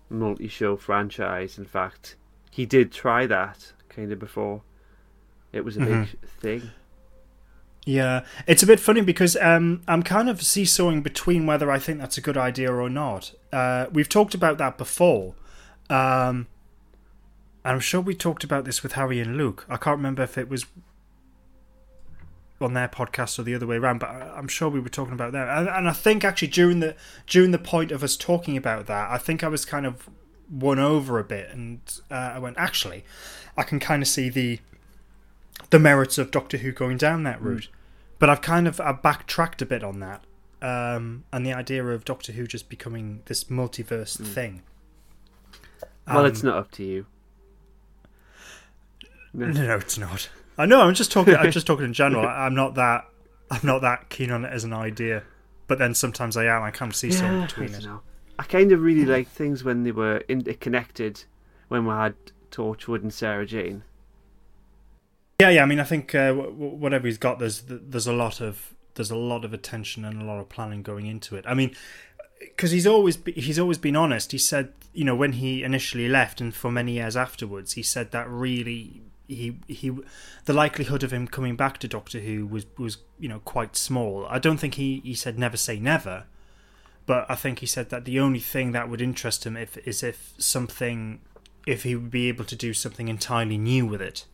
multi-show 0.09 0.77
franchise. 0.77 1.59
In 1.59 1.65
fact, 1.65 2.15
he 2.53 2.67
did 2.67 2.93
try 2.93 3.27
that 3.27 3.73
kind 3.89 4.13
of 4.13 4.21
before 4.21 4.63
it 5.53 5.65
was 5.65 5.77
a 5.77 5.81
big 5.81 6.09
thing. 6.41 6.71
Yeah, 7.87 8.25
it's 8.47 8.63
a 8.63 8.67
bit 8.67 8.79
funny 8.79 9.01
because 9.01 9.37
um, 9.37 9.83
I'm 9.89 10.03
kind 10.03 10.29
of 10.29 10.43
seesawing 10.43 11.03
between 11.03 11.47
whether 11.47 11.71
I 11.71 11.79
think 11.79 11.99
that's 11.99 12.19
a 12.19 12.21
good 12.21 12.37
idea 12.37 12.73
or 12.73 12.91
not. 12.91 13.33
Uh, 13.53 13.87
we've 13.91 14.09
talked 14.09 14.35
about 14.35 14.59
that 14.59 14.77
before. 14.77 15.35
Um, 15.89 16.47
I'm 17.65 17.81
sure 17.81 18.01
we 18.01 18.15
talked 18.15 18.45
about 18.45 18.65
this 18.65 18.83
with 18.83 18.93
Harry 18.93 19.19
and 19.21 19.37
Luke. 19.37 19.67
I 19.69 19.77
can't 19.77 19.97
remember 19.97 20.23
if 20.23 20.37
it 20.39 20.49
was 20.49 20.67
on 22.61 22.75
their 22.75 22.89
podcast 22.89 23.39
or 23.39 23.43
the 23.43 23.55
other 23.55 23.67
way 23.67 23.77
around, 23.77 24.01
but 24.01 24.11
I'm 24.11 24.49
sure 24.49 24.69
we 24.69 24.81
were 24.81 24.91
talking 24.91 25.15
about 25.15 25.33
that. 25.33 25.49
And, 25.49 25.69
and 25.69 25.89
I 25.89 25.93
think 25.93 26.25
actually 26.25 26.49
during 26.49 26.81
the 26.81 26.95
during 27.27 27.51
the 27.51 27.59
point 27.59 27.91
of 27.91 28.05
us 28.05 28.17
talking 28.17 28.57
about 28.57 28.87
that, 28.87 29.11
I 29.11 29.19
think 29.19 29.43
I 29.43 29.49
was 29.49 29.65
kind 29.65 29.87
of 29.87 30.09
won 30.51 30.79
over 30.79 31.19
a 31.19 31.25
bit, 31.25 31.49
and 31.51 31.81
uh, 32.11 32.33
I 32.35 32.39
went 32.39 32.57
actually, 32.59 33.05
I 33.57 33.63
can 33.63 33.81
kind 33.81 34.03
of 34.03 34.09
see 34.09 34.29
the 34.29 34.61
the 35.69 35.79
merits 35.79 36.17
of 36.19 36.31
Doctor 36.31 36.57
Who 36.59 36.73
going 36.73 36.97
down 36.97 37.23
that 37.25 37.41
route. 37.43 37.69
But 38.19 38.29
I've 38.31 38.41
kind 38.43 38.67
of 38.67 38.81
I 38.81 38.93
backtracked 38.93 39.63
a 39.63 39.67
bit 39.67 39.83
on 39.85 40.01
that, 40.01 40.25
um, 40.63 41.25
and 41.33 41.45
the 41.47 41.53
idea 41.53 41.85
of 41.87 42.05
Doctor 42.05 42.33
Who 42.33 42.47
just 42.47 42.69
becoming 42.69 43.23
this 43.27 43.45
multiverse 43.45 44.19
thing. 44.19 44.63
well, 46.07 46.19
Um, 46.21 46.27
it's 46.27 46.43
not 46.43 46.57
up 46.57 46.71
to 46.73 46.85
you. 46.85 47.07
No, 49.33 49.47
no, 49.47 49.77
it's 49.77 49.97
not. 49.99 50.29
I 50.59 50.67
know. 50.67 50.81
I'm 50.83 50.95
just 50.95 51.13
talking. 51.13 51.35
I'm 51.37 51.51
just 51.53 51.67
talking 51.67 51.85
in 51.85 51.93
general. 51.93 52.25
I, 52.27 52.47
I'm 52.47 52.55
not 52.55 52.75
that. 52.75 53.07
I'm 53.51 53.61
not 53.65 53.81
that 53.83 54.09
keen 54.11 54.31
on 54.31 54.45
it 54.45 54.53
as 54.53 54.65
an 54.65 54.73
idea. 54.73 55.23
But 55.67 55.79
then 55.79 55.95
sometimes 55.95 56.37
I 56.37 56.45
am. 56.47 56.63
I 56.63 56.71
can't 56.73 56.95
see 56.95 57.11
something 57.13 57.43
between 57.43 57.73
don't 57.73 57.81
it. 57.83 57.87
know. 57.87 58.01
I 58.39 58.43
kind 58.43 58.73
of 58.73 58.81
really 58.83 59.05
like 59.05 59.29
things 59.29 59.63
when 59.63 59.85
they 59.85 59.93
were 59.93 60.23
interconnected. 60.29 61.25
When 61.69 61.85
we 61.87 61.93
had 61.93 62.15
Torchwood 62.51 63.03
and 63.03 63.15
Sarah 63.15 63.47
Jane. 63.47 63.85
Yeah, 65.41 65.51
yeah. 65.51 65.63
I 65.63 65.67
mean, 65.67 65.81
I 65.81 65.85
think 65.85 66.15
uh, 66.15 66.33
whatever 66.35 67.07
he's 67.07 67.19
got, 67.19 67.39
there's 67.39 67.63
there's 67.67 68.07
a 68.07 68.13
lot 68.13 68.41
of 68.41 68.75
there's 68.95 69.11
a 69.11 69.17
lot 69.17 69.45
of 69.45 69.55
attention 69.55 70.05
and 70.05 70.21
a 70.21 70.25
lot 70.25 70.39
of 70.39 70.49
planning 70.49 70.83
going 70.83 71.07
into 71.07 71.37
it. 71.37 71.45
I 71.47 71.55
mean, 71.55 71.75
because 72.39 72.71
he's 72.71 72.87
always 72.87 73.17
be, 73.17 73.33
he's 73.33 73.59
always 73.59 73.79
been 73.79 73.97
honest. 73.97 74.33
He 74.33 74.39
said, 74.39 74.73
you 74.93 75.05
know, 75.05 75.15
when 75.15 75.33
he 75.33 75.63
initially 75.63 76.09
left 76.09 76.41
and 76.41 76.55
for 76.55 76.71
many 76.71 76.93
years 76.93 77.17
afterwards, 77.17 77.73
he 77.73 77.83
said 77.83 78.11
that 78.13 78.29
really 78.29 79.03
he 79.29 79.57
he 79.67 79.93
the 80.45 80.53
likelihood 80.53 81.03
of 81.03 81.13
him 81.13 81.27
coming 81.27 81.57
back 81.57 81.79
to 81.79 81.89
Doctor 81.89 82.21
Who 82.21 82.47
was 82.47 82.67
was 82.77 82.99
you 83.19 83.29
know 83.29 83.41
quite 83.41 83.77
small. 83.77 84.27
I 84.29 84.39
don't 84.39 84.59
think 84.59 84.75
he 84.75 85.01
he 85.05 85.15
said 85.15 85.39
never 85.39 85.57
say 85.57 85.79
never, 85.79 86.25
but 87.07 87.25
I 87.31 87.35
think 87.35 87.61
he 87.61 87.67
said 87.67 87.91
that 87.91 88.05
the 88.05 88.21
only 88.21 88.41
thing 88.41 88.73
that 88.73 88.91
would 88.91 89.01
interest 89.01 89.47
him 89.47 89.57
if 89.57 89.79
is 89.79 90.03
if 90.03 90.35
something 90.39 91.21
if 91.67 91.85
he 91.85 91.95
would 91.95 92.11
be 92.11 92.29
able 92.29 92.45
to 92.45 92.57
do 92.57 92.73
something 92.75 93.09
entirely 93.09 93.59
new 93.59 93.87
with 93.87 94.03
it. 94.03 94.27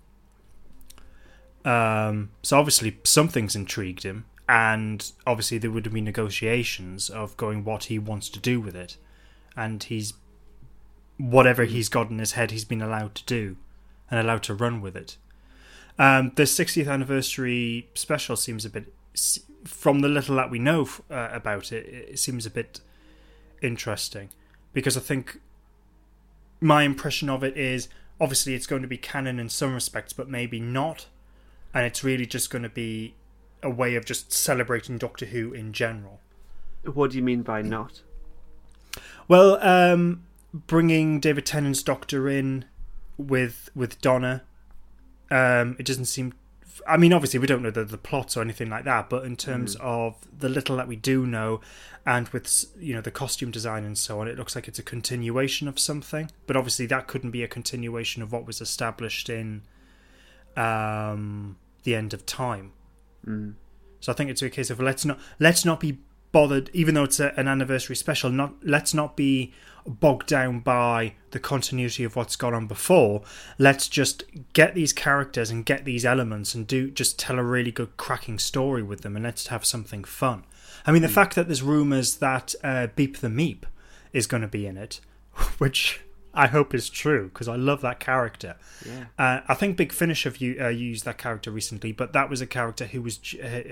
Um, 1.66 2.30
so 2.42 2.58
obviously 2.58 2.99
something's 3.04 3.56
intrigued 3.56 4.04
him, 4.04 4.25
and 4.49 5.11
obviously 5.26 5.58
there 5.58 5.70
would 5.70 5.85
have 5.85 5.92
been 5.92 6.04
negotiations 6.04 7.11
of 7.11 7.37
going 7.37 7.64
what 7.64 7.85
he 7.85 7.99
wants 7.99 8.28
to 8.30 8.38
do 8.38 8.61
with 8.61 8.76
it, 8.76 8.96
and 9.56 9.82
he's 9.82 10.14
whatever 11.18 11.64
he's 11.64 11.88
got 11.88 12.11
in 12.11 12.18
his 12.18 12.32
head, 12.32 12.50
he's 12.50 12.64
been 12.64 12.82
allowed 12.82 13.14
to 13.16 13.25
do 13.25 13.56
and 14.11 14.20
allowed 14.20 14.42
to 14.44 14.54
run 14.54 14.80
with 14.80 14.96
it. 14.96 15.16
Um, 15.99 16.32
the 16.37 16.44
60th 16.44 16.88
anniversary 16.88 17.88
special 17.94 18.37
seems 18.37 18.64
a 18.64 18.70
bit, 18.70 18.92
from 19.64 20.00
the 20.00 20.08
little 20.08 20.37
that 20.37 20.50
we 20.50 20.58
know 20.58 20.88
uh, 21.11 21.28
about 21.32 21.73
it, 21.73 21.87
it 21.87 22.18
seems 22.18 22.46
a 22.46 22.50
bit 22.50 22.80
interesting. 23.62 24.28
Because 24.73 24.96
I 24.96 25.00
think 25.00 25.40
my 26.61 26.82
impression 26.82 27.28
of 27.30 27.42
it 27.42 27.56
is 27.56 27.88
obviously 28.20 28.54
it's 28.54 28.66
going 28.66 28.82
to 28.82 28.88
be 28.88 28.99
canon 28.99 29.40
in 29.40 29.49
some 29.49 29.75
respects, 29.75 30.12
but 30.12 30.28
maybe 30.28 30.61
not, 30.61 31.06
and 31.76 31.85
it's 31.85 32.02
really 32.02 32.25
just 32.25 32.49
going 32.49 32.62
to 32.62 32.71
be 32.71 33.14
a 33.62 33.68
way 33.68 33.97
of 33.97 34.06
just 34.06 34.33
celebrating 34.33 34.97
Doctor 34.97 35.26
Who 35.26 35.52
in 35.52 35.75
general. 35.75 36.21
What 36.85 37.11
do 37.11 37.18
you 37.18 37.23
mean 37.23 37.42
by 37.42 37.61
not? 37.61 38.00
Well, 39.28 39.62
um, 39.62 40.25
bringing 40.54 41.21
David 41.21 41.45
Tennant's 41.45 41.83
Doctor 41.83 42.30
in 42.30 42.64
with 43.18 43.68
with 43.75 44.00
Donna, 44.00 44.42
um, 45.30 45.76
it 45.78 45.85
doesn't 45.85 46.06
seem. 46.06 46.33
I 46.88 46.97
mean, 46.97 47.12
obviously, 47.12 47.40
we 47.40 47.47
don't 47.47 47.61
know 47.61 47.71
the, 47.71 47.85
the 47.85 47.99
plots 47.99 48.38
or 48.38 48.40
anything 48.40 48.71
like 48.71 48.85
that, 48.85 49.11
but 49.11 49.26
in 49.26 49.37
terms 49.37 49.76
of 49.76 50.14
the 50.38 50.49
little 50.49 50.76
that 50.76 50.88
we 50.88 50.97
do 50.97 51.26
know, 51.26 51.61
and 52.06 52.26
with 52.28 52.64
you 52.78 52.95
know 52.95 53.02
the 53.02 53.11
costume 53.11 53.50
design 53.50 53.85
and 53.85 53.99
so 53.99 54.18
on, 54.18 54.28
it 54.28 54.38
looks 54.38 54.54
like 54.54 54.66
it's 54.66 54.78
a 54.78 54.83
continuation 54.83 55.68
of 55.68 55.78
something. 55.78 56.30
But 56.47 56.56
obviously, 56.56 56.87
that 56.87 57.06
couldn't 57.06 57.33
be 57.33 57.42
a 57.42 57.49
continuation 57.49 58.23
of 58.23 58.33
what 58.33 58.47
was 58.47 58.62
established 58.62 59.28
in 59.28 59.61
um, 60.56 61.56
the 61.87 61.95
end 61.95 62.12
of 62.12 62.26
time. 62.26 62.73
So 64.00 64.12
I 64.12 64.14
think 64.14 64.28
it's 64.28 64.43
a 64.43 64.50
case 64.50 64.69
of 64.69 64.78
let's 64.78 65.07
not 65.07 65.19
let's 65.38 65.64
not 65.64 65.81
be 65.81 65.99
bothered, 66.31 66.69
even 66.75 66.95
though 66.95 67.05
it's 67.05 67.19
a, 67.19 67.33
an 67.38 67.49
anniversary 67.49 67.97
special. 67.97 68.28
Not 68.28 68.55
let's 68.62 68.93
not 68.93 69.16
be 69.16 69.55
bogged 69.87 70.26
down 70.26 70.61
by 70.61 71.14
the 71.31 71.38
continuity 71.38 72.05
of 72.05 72.14
what's 72.14 72.37
gone 72.37 72.52
on 72.52 72.66
before. 72.66 73.23
Let's 73.59 73.88
just 73.88 74.25
get 74.52 74.75
these 74.75 74.93
characters 74.93 75.50
and 75.50 75.64
get 75.64 75.85
these 75.85 76.05
elements 76.05 76.55
and 76.55 76.66
do 76.66 76.90
just 76.90 77.19
tell 77.19 77.38
a 77.38 77.43
really 77.43 77.71
good 77.71 77.97
cracking 77.97 78.39
story 78.39 78.82
with 78.82 79.00
them, 79.00 79.17
and 79.17 79.25
let's 79.25 79.47
have 79.47 79.65
something 79.65 80.04
fun. 80.04 80.45
I 80.87 80.93
mean, 80.93 81.02
the 81.02 81.08
fact 81.08 81.34
that 81.34 81.49
there's 81.49 81.63
rumours 81.63 82.17
that 82.17 82.54
uh, 82.63 82.89
Beep 82.95 83.19
the 83.19 83.28
Meep 83.28 83.65
is 84.13 84.26
going 84.26 84.43
to 84.43 84.49
be 84.49 84.67
in 84.67 84.76
it, 84.76 85.00
which 85.58 86.00
I 86.36 86.46
hope 86.49 86.75
is 86.75 86.88
true 86.90 87.25
because 87.28 87.49
I 87.49 87.56
love 87.56 87.80
that 87.80 87.99
character. 87.99 88.56
Yeah. 88.84 89.06
Uh, 89.18 89.40
I 89.49 89.54
think 89.54 89.76
Big 89.76 89.92
Finish 89.92 90.25
have 90.25 90.36
you, 90.36 90.56
uh, 90.60 90.68
used 90.68 91.04
that 91.06 91.16
character 91.18 91.50
recently, 91.50 91.92
but 91.92 92.12
that 92.12 92.28
was 92.30 92.40
a 92.40 92.46
character 92.46 92.84
who 92.86 93.00
was 93.02 93.18
uh, 93.42 93.62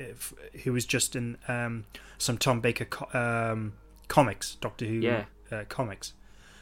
who 0.65 0.73
was 0.73 0.87
just 0.87 1.15
in 1.15 1.37
um, 1.47 1.85
some 2.19 2.39
Tom 2.39 2.61
Baker 2.61 2.87
co- 2.87 3.19
um, 3.53 3.75
comics, 4.09 4.57
Doctor 4.57 4.87
Who 4.87 4.95
Yeah. 4.95 5.25
uh, 5.53 5.65
comics. 5.69 6.15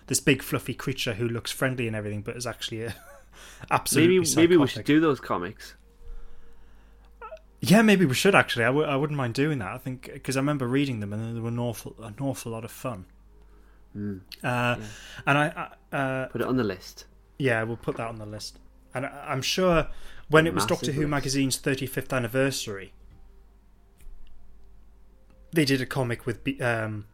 This 0.08 0.18
big 0.20 0.42
fluffy 0.42 0.74
creature 0.74 1.14
who 1.14 1.28
looks 1.28 1.52
friendly 1.52 1.86
and 1.86 1.94
everything, 1.96 2.22
but 2.22 2.36
is 2.36 2.46
actually 2.46 2.82
a 2.82 2.94
absolutely 3.70 4.18
Maybe 4.18 4.36
maybe 4.36 4.56
we 4.56 4.66
should 4.66 4.84
do 4.84 4.98
those 5.00 5.20
comics. 5.20 5.74
Yeah, 7.60 7.82
maybe 7.82 8.04
we 8.04 8.14
should 8.14 8.34
actually. 8.34 8.64
I 8.64 8.68
w- 8.68 8.86
I 8.86 8.96
wouldn't 8.96 9.16
mind 9.16 9.34
doing 9.34 9.58
that. 9.60 9.68
I 9.72 9.78
think 9.78 10.10
because 10.12 10.36
I 10.36 10.40
remember 10.40 10.66
reading 10.66 10.98
them 10.98 11.12
and 11.12 11.36
they 11.36 11.40
were 11.40 11.48
an 11.48 11.60
awful 11.60 11.94
an 12.02 12.16
awful 12.20 12.50
lot 12.50 12.64
of 12.64 12.72
fun. 12.72 13.04
Uh, 13.94 14.76
And 15.26 15.38
I, 15.38 15.68
I 15.92 15.96
uh, 15.96 16.26
Put 16.28 16.40
it 16.40 16.46
on 16.46 16.56
the 16.56 16.64
list. 16.64 17.04
Yeah, 17.38 17.62
we'll 17.64 17.76
put 17.76 17.96
that 17.96 18.08
on 18.08 18.18
the 18.18 18.26
list. 18.26 18.58
And 18.94 19.06
I- 19.06 19.26
I'm 19.28 19.42
sure 19.42 19.88
when 20.28 20.46
it 20.46 20.54
was 20.54 20.64
Doctor 20.66 20.92
Who 20.92 21.06
magazine's 21.06 21.58
35th 21.58 22.12
anniversary, 22.12 22.92
they 25.52 25.64
did 25.64 25.80
a 25.80 25.86
comic 25.86 26.24
with 26.26 26.42
B- 26.44 26.60
um, 26.60 27.06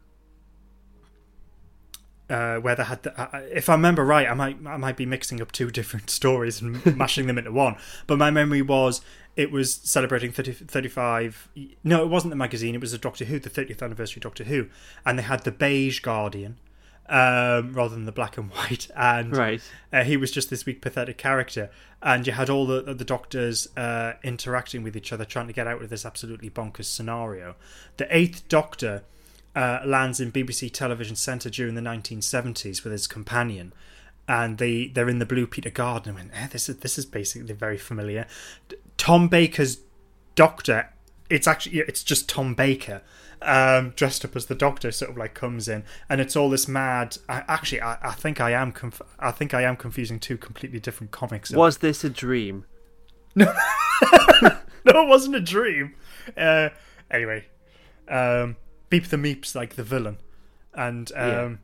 uh, 2.30 2.56
where 2.58 2.74
they 2.76 2.84
had. 2.84 3.02
The, 3.02 3.18
uh, 3.20 3.40
if 3.52 3.68
I 3.68 3.72
remember 3.72 4.04
right, 4.04 4.28
I 4.28 4.34
might 4.34 4.58
I 4.66 4.76
might 4.76 4.96
be 4.96 5.06
mixing 5.06 5.40
up 5.40 5.50
two 5.50 5.70
different 5.78 6.10
stories 6.10 6.60
and 6.60 6.96
mashing 6.96 7.26
them 7.26 7.38
into 7.38 7.52
one. 7.52 7.76
But 8.06 8.18
my 8.18 8.30
memory 8.30 8.62
was 8.62 9.00
it 9.34 9.50
was 9.50 9.72
celebrating 9.74 10.30
30, 10.32 10.52
35. 10.52 11.48
No, 11.84 12.02
it 12.02 12.08
wasn't 12.08 12.30
the 12.30 12.36
magazine. 12.36 12.74
It 12.74 12.80
was 12.80 12.92
the 12.92 12.98
Doctor 12.98 13.24
Who, 13.24 13.38
the 13.38 13.50
30th 13.50 13.82
anniversary 13.82 14.20
Doctor 14.20 14.44
Who, 14.44 14.68
and 15.06 15.18
they 15.18 15.22
had 15.22 15.44
the 15.44 15.52
beige 15.52 16.00
Guardian. 16.00 16.58
Um, 17.10 17.72
rather 17.72 17.94
than 17.94 18.04
the 18.04 18.12
black 18.12 18.36
and 18.36 18.50
white, 18.54 18.88
and 18.94 19.34
Right. 19.34 19.62
uh, 19.92 20.04
he 20.04 20.18
was 20.18 20.30
just 20.30 20.50
this 20.50 20.66
weak, 20.66 20.82
pathetic 20.82 21.16
character, 21.16 21.70
and 22.02 22.26
you 22.26 22.34
had 22.34 22.50
all 22.50 22.66
the 22.66 22.82
the 22.94 23.04
doctors 23.04 23.66
uh, 23.78 24.12
interacting 24.22 24.82
with 24.82 24.94
each 24.94 25.10
other, 25.12 25.24
trying 25.24 25.46
to 25.46 25.54
get 25.54 25.66
out 25.66 25.80
of 25.82 25.88
this 25.88 26.04
absolutely 26.04 26.50
bonkers 26.50 26.84
scenario. 26.84 27.56
The 27.96 28.14
Eighth 28.14 28.46
Doctor 28.48 29.04
uh, 29.56 29.80
lands 29.86 30.20
in 30.20 30.30
BBC 30.30 30.70
Television 30.70 31.16
Centre 31.16 31.48
during 31.48 31.74
the 31.76 31.80
1970s 31.80 32.84
with 32.84 32.92
his 32.92 33.06
companion, 33.06 33.72
and 34.28 34.58
they 34.58 34.88
they're 34.88 35.08
in 35.08 35.18
the 35.18 35.24
Blue 35.26 35.46
Peter 35.46 35.70
Garden. 35.70 36.12
I 36.12 36.16
went, 36.16 36.30
eh, 36.34 36.48
this 36.50 36.68
is 36.68 36.76
this 36.78 36.98
is 36.98 37.06
basically 37.06 37.54
very 37.54 37.78
familiar. 37.78 38.26
Tom 38.98 39.28
Baker's 39.28 39.78
Doctor. 40.34 40.90
It's 41.30 41.46
actually 41.46 41.78
it's 41.80 42.02
just 42.02 42.28
Tom 42.28 42.54
Baker 42.54 43.00
um, 43.42 43.90
dressed 43.96 44.24
up 44.24 44.36
as 44.36 44.46
the 44.46 44.54
Doctor, 44.54 44.90
sort 44.90 45.10
of 45.10 45.16
like 45.16 45.34
comes 45.34 45.68
in, 45.68 45.84
and 46.08 46.20
it's 46.20 46.36
all 46.36 46.50
this 46.50 46.68
mad. 46.68 47.18
I, 47.28 47.44
actually, 47.48 47.80
I, 47.80 47.98
I 48.02 48.12
think 48.12 48.40
I 48.40 48.50
am 48.52 48.72
conf- 48.72 49.02
I 49.18 49.30
think 49.30 49.54
I 49.54 49.62
am 49.62 49.76
confusing 49.76 50.18
two 50.18 50.36
completely 50.36 50.80
different 50.80 51.10
comics. 51.10 51.50
Was 51.50 51.78
this 51.78 52.04
a 52.04 52.10
dream? 52.10 52.64
no, 53.34 53.52
no, 54.42 55.02
it 55.02 55.08
wasn't 55.08 55.36
a 55.36 55.40
dream. 55.40 55.94
Uh, 56.36 56.70
anyway, 57.10 57.46
um, 58.08 58.56
Beep 58.90 59.06
the 59.08 59.16
Meep's 59.16 59.54
like 59.54 59.76
the 59.76 59.84
villain, 59.84 60.18
and 60.74 61.12
um, 61.14 61.60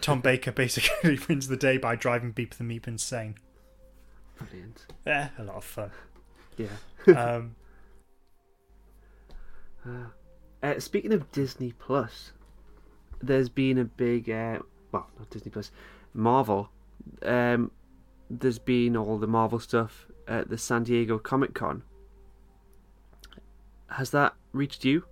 Tom 0.00 0.20
Baker 0.20 0.52
basically 0.52 1.18
wins 1.28 1.48
the 1.48 1.56
day 1.56 1.76
by 1.78 1.96
driving 1.96 2.32
Beep 2.32 2.54
the 2.54 2.64
Meep 2.64 2.86
insane. 2.86 3.36
Brilliant. 4.38 4.86
Yeah, 5.06 5.30
a 5.38 5.44
lot 5.44 5.56
of 5.56 5.64
fun. 5.64 5.90
Yeah. 6.56 6.68
Um, 7.06 7.54
Uh, 10.66 10.80
speaking 10.80 11.12
of 11.12 11.30
Disney 11.30 11.72
Plus, 11.78 12.32
there's 13.22 13.48
been 13.48 13.78
a 13.78 13.84
big, 13.84 14.28
uh, 14.28 14.58
well, 14.90 15.08
not 15.16 15.30
Disney 15.30 15.50
Plus, 15.50 15.70
Marvel. 16.12 16.70
Um, 17.22 17.70
there's 18.28 18.58
been 18.58 18.96
all 18.96 19.16
the 19.18 19.28
Marvel 19.28 19.60
stuff 19.60 20.06
at 20.26 20.50
the 20.50 20.58
San 20.58 20.82
Diego 20.82 21.18
Comic 21.18 21.54
Con. 21.54 21.84
Has 23.90 24.10
that 24.10 24.34
reached 24.52 24.84
you? 24.84 25.04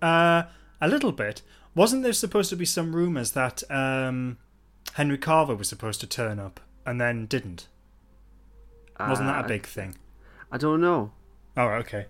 Uh, 0.00 0.44
a 0.80 0.86
little 0.88 1.10
bit. 1.10 1.42
Wasn't 1.74 2.04
there 2.04 2.12
supposed 2.12 2.48
to 2.50 2.56
be 2.56 2.64
some 2.64 2.94
rumours 2.94 3.32
that 3.32 3.64
um, 3.68 4.38
Henry 4.92 5.18
Cavill 5.18 5.58
was 5.58 5.68
supposed 5.68 6.00
to 6.02 6.06
turn 6.06 6.38
up 6.38 6.60
and 6.86 7.00
then 7.00 7.26
didn't? 7.26 7.66
Wasn't 9.00 9.26
that 9.26 9.42
Uh, 9.42 9.44
a 9.44 9.48
big 9.48 9.66
thing? 9.66 9.96
I 10.52 10.56
don't 10.58 10.80
know. 10.80 11.10
Oh, 11.56 11.68
okay. 11.68 12.06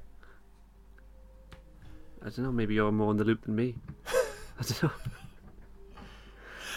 I 2.22 2.24
don't 2.24 2.38
know. 2.38 2.52
Maybe 2.52 2.74
you're 2.74 2.92
more 2.92 3.10
in 3.10 3.16
the 3.16 3.24
loop 3.24 3.44
than 3.44 3.54
me. 3.54 3.76
I 4.08 4.62
don't 4.62 4.82
know. 4.82 4.90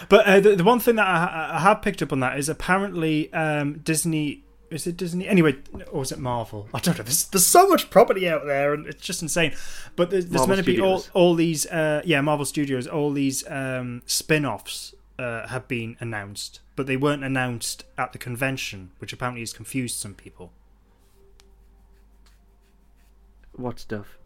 But 0.08 0.26
uh, 0.26 0.40
the, 0.40 0.56
the 0.56 0.64
one 0.64 0.80
thing 0.80 0.96
that 0.96 1.06
I, 1.06 1.56
I 1.56 1.60
have 1.60 1.82
picked 1.82 2.00
up 2.00 2.12
on 2.12 2.20
that 2.20 2.38
is 2.38 2.48
apparently 2.48 3.30
um, 3.32 3.80
Disney. 3.80 4.44
Is 4.70 4.86
it 4.86 4.96
Disney? 4.96 5.26
Anyway, 5.26 5.56
or 5.90 6.02
is 6.02 6.12
it 6.12 6.18
Marvel? 6.18 6.68
I 6.72 6.78
don't 6.78 6.96
know. 6.96 7.04
There's, 7.04 7.24
there's 7.26 7.46
so 7.46 7.68
much 7.68 7.90
property 7.90 8.28
out 8.28 8.46
there, 8.46 8.72
and 8.72 8.86
it's 8.86 9.04
just 9.04 9.20
insane. 9.20 9.54
But 9.96 10.10
there's, 10.10 10.26
there's 10.26 10.46
meant 10.46 10.58
to 10.58 10.64
be 10.64 10.80
all, 10.80 11.04
all 11.12 11.34
these, 11.34 11.66
uh, 11.66 12.02
yeah, 12.04 12.20
Marvel 12.20 12.46
Studios, 12.46 12.86
all 12.86 13.12
these 13.12 13.46
um, 13.50 14.02
spin 14.06 14.46
offs 14.46 14.94
uh, 15.18 15.48
have 15.48 15.66
been 15.66 15.96
announced, 16.00 16.60
but 16.76 16.86
they 16.86 16.96
weren't 16.96 17.24
announced 17.24 17.84
at 17.98 18.12
the 18.12 18.18
convention, 18.18 18.92
which 18.98 19.12
apparently 19.12 19.42
has 19.42 19.52
confused 19.52 19.98
some 19.98 20.14
people. 20.14 20.52
What 23.52 23.80
stuff? 23.80 24.19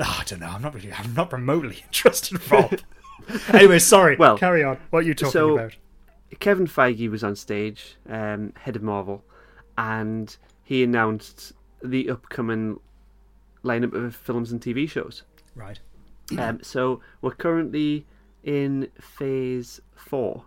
Oh, 0.00 0.16
I 0.20 0.24
don't 0.24 0.40
know. 0.40 0.46
I'm 0.48 0.62
not 0.62 0.74
really. 0.74 0.92
I'm 0.92 1.14
not 1.14 1.32
remotely 1.32 1.82
interested, 1.86 2.40
Rob. 2.50 2.78
anyway, 3.52 3.78
sorry. 3.78 4.16
Well, 4.16 4.38
carry 4.38 4.64
on. 4.64 4.78
What 4.90 5.00
are 5.00 5.06
you 5.06 5.14
talking 5.14 5.32
so- 5.32 5.54
about? 5.58 5.76
Kevin 6.38 6.66
Feige 6.68 7.10
was 7.10 7.24
on 7.24 7.34
stage, 7.34 7.96
um, 8.08 8.52
head 8.60 8.76
of 8.76 8.82
Marvel, 8.82 9.24
and 9.76 10.36
he 10.62 10.84
announced 10.84 11.52
the 11.82 12.08
upcoming 12.08 12.78
lineup 13.64 13.92
of 13.94 14.14
films 14.14 14.52
and 14.52 14.60
TV 14.60 14.88
shows. 14.88 15.24
Right. 15.56 15.80
Um, 16.38 16.60
so 16.62 17.00
we're 17.20 17.32
currently 17.32 18.06
in 18.44 18.88
phase 19.00 19.80
four 19.96 20.44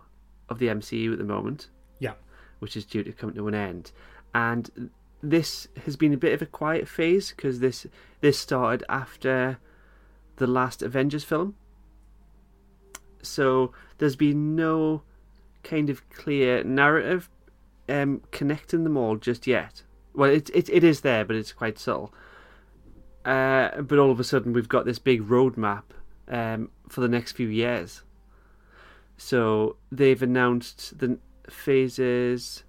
of 0.48 0.58
the 0.58 0.68
MCU 0.68 1.12
at 1.12 1.18
the 1.18 1.24
moment, 1.24 1.68
Yeah. 1.98 2.14
which 2.60 2.78
is 2.78 2.86
due 2.86 3.04
to 3.04 3.12
come 3.12 3.34
to 3.34 3.46
an 3.46 3.54
end, 3.54 3.92
and 4.34 4.90
this 5.30 5.68
has 5.84 5.96
been 5.96 6.12
a 6.12 6.18
bit 6.18 6.34
of 6.34 6.42
a 6.42 6.46
quiet 6.46 6.86
phase 6.86 7.30
because 7.30 7.60
this 7.60 7.86
this 8.20 8.38
started 8.38 8.84
after 8.88 9.58
the 10.36 10.46
last 10.46 10.82
Avengers 10.82 11.24
film. 11.24 11.54
So 13.22 13.72
there's 13.98 14.16
been 14.16 14.54
no 14.54 15.02
kind 15.62 15.88
of 15.88 16.08
clear 16.10 16.62
narrative 16.62 17.30
um, 17.88 18.20
connecting 18.30 18.84
them 18.84 18.96
all 18.96 19.16
just 19.16 19.46
yet. 19.46 19.82
Well, 20.14 20.30
it, 20.30 20.50
it 20.54 20.68
it 20.68 20.84
is 20.84 21.00
there, 21.00 21.24
but 21.24 21.36
it's 21.36 21.52
quite 21.52 21.78
subtle. 21.78 22.12
Uh, 23.24 23.80
but 23.80 23.98
all 23.98 24.10
of 24.10 24.20
a 24.20 24.24
sudden, 24.24 24.52
we've 24.52 24.68
got 24.68 24.84
this 24.84 24.98
big 24.98 25.22
roadmap 25.22 25.84
um, 26.28 26.70
for 26.88 27.00
the 27.00 27.08
next 27.08 27.32
few 27.32 27.48
years. 27.48 28.02
So 29.16 29.76
they've 29.90 30.22
announced 30.22 30.98
the 30.98 31.18
phases 31.48 32.64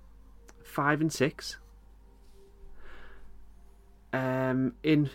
five 0.63 1.01
and 1.01 1.11
six. 1.11 1.57
Um, 4.15 4.75
in 4.81 5.09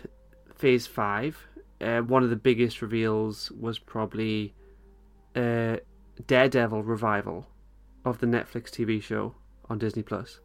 phase 0.53 0.85
five, 0.85 1.47
uh, 1.81 2.01
one 2.01 2.21
of 2.23 2.29
the 2.29 2.35
biggest 2.35 2.83
reveals 2.83 3.51
was 3.51 3.79
probably 3.79 4.53
uh, 5.35 5.77
Daredevil 6.27 6.83
revival 6.83 7.47
of 8.05 8.19
the 8.19 8.27
Netflix 8.27 8.69
TV 8.69 9.01
show 9.01 9.33
on 9.67 9.79
Disney 9.79 10.03
Plus. 10.03 10.39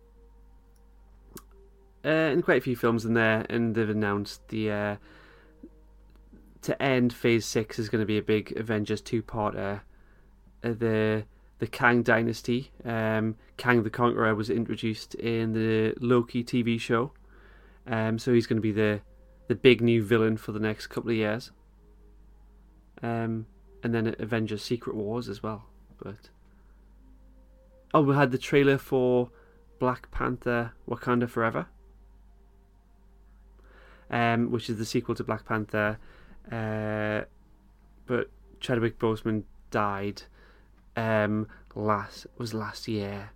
Uh, 2.03 2.09
and 2.09 2.43
quite 2.43 2.57
a 2.57 2.61
few 2.63 2.77
films 2.77 3.05
in 3.05 3.13
there, 3.13 3.45
and 3.51 3.75
they've 3.75 3.91
announced 3.91 4.49
the 4.49 4.71
uh, 4.71 4.97
to 6.63 6.83
end 6.83 7.13
Phase 7.13 7.45
Six 7.45 7.79
is 7.79 7.91
going 7.91 8.01
to 8.01 8.07
be 8.07 8.17
a 8.17 8.23
big 8.23 8.57
Avengers 8.57 9.03
two-parter. 9.03 9.83
Uh, 10.65 10.69
the 10.73 11.25
the 11.59 11.67
Kang 11.67 12.03
Dynasty, 12.03 12.71
um, 12.87 13.37
Kang 13.59 13.83
the 13.83 13.91
Conqueror 13.91 14.35
was 14.35 14.49
introduced 14.49 15.15
in 15.15 15.53
the 15.53 15.95
Loki 16.01 16.43
TV 16.43 16.81
show, 16.81 17.13
um, 17.87 18.19
so 18.19 18.33
he's 18.33 18.47
going 18.47 18.59
to 18.59 18.63
be 18.63 18.73
the 18.73 19.01
the 19.49 19.55
big 19.55 19.81
new 19.81 20.03
villain 20.03 20.37
for 20.37 20.53
the 20.53 20.59
next 20.59 20.89
couple 20.89 21.11
of 21.11 21.17
years. 21.17 21.53
Um, 23.03 23.47
and 23.83 23.95
then 23.95 24.17
Avengers 24.19 24.63
Secret 24.63 24.97
Wars 24.97 25.29
as 25.29 25.43
well, 25.43 25.67
but 26.03 26.31
oh, 27.95 28.03
we 28.03 28.15
had 28.15 28.33
the 28.33 28.39
trailer 28.39 28.79
for 28.79 29.31
Black 29.79 30.11
Panther: 30.11 30.73
Wakanda 30.89 31.29
Forever 31.29 31.67
um, 34.11 34.51
which 34.51 34.71
is 34.71 34.79
the 34.79 34.85
sequel 34.85 35.15
to 35.15 35.25
Black 35.25 35.45
Panther. 35.45 35.99
Uh, 36.51 37.23
but 38.07 38.31
Chadwick 38.61 38.99
Boseman 38.99 39.45
died 39.71 40.23
um, 40.97 41.49
last 41.75 42.27
was 42.39 42.55
last 42.55 42.89
year, 42.89 43.31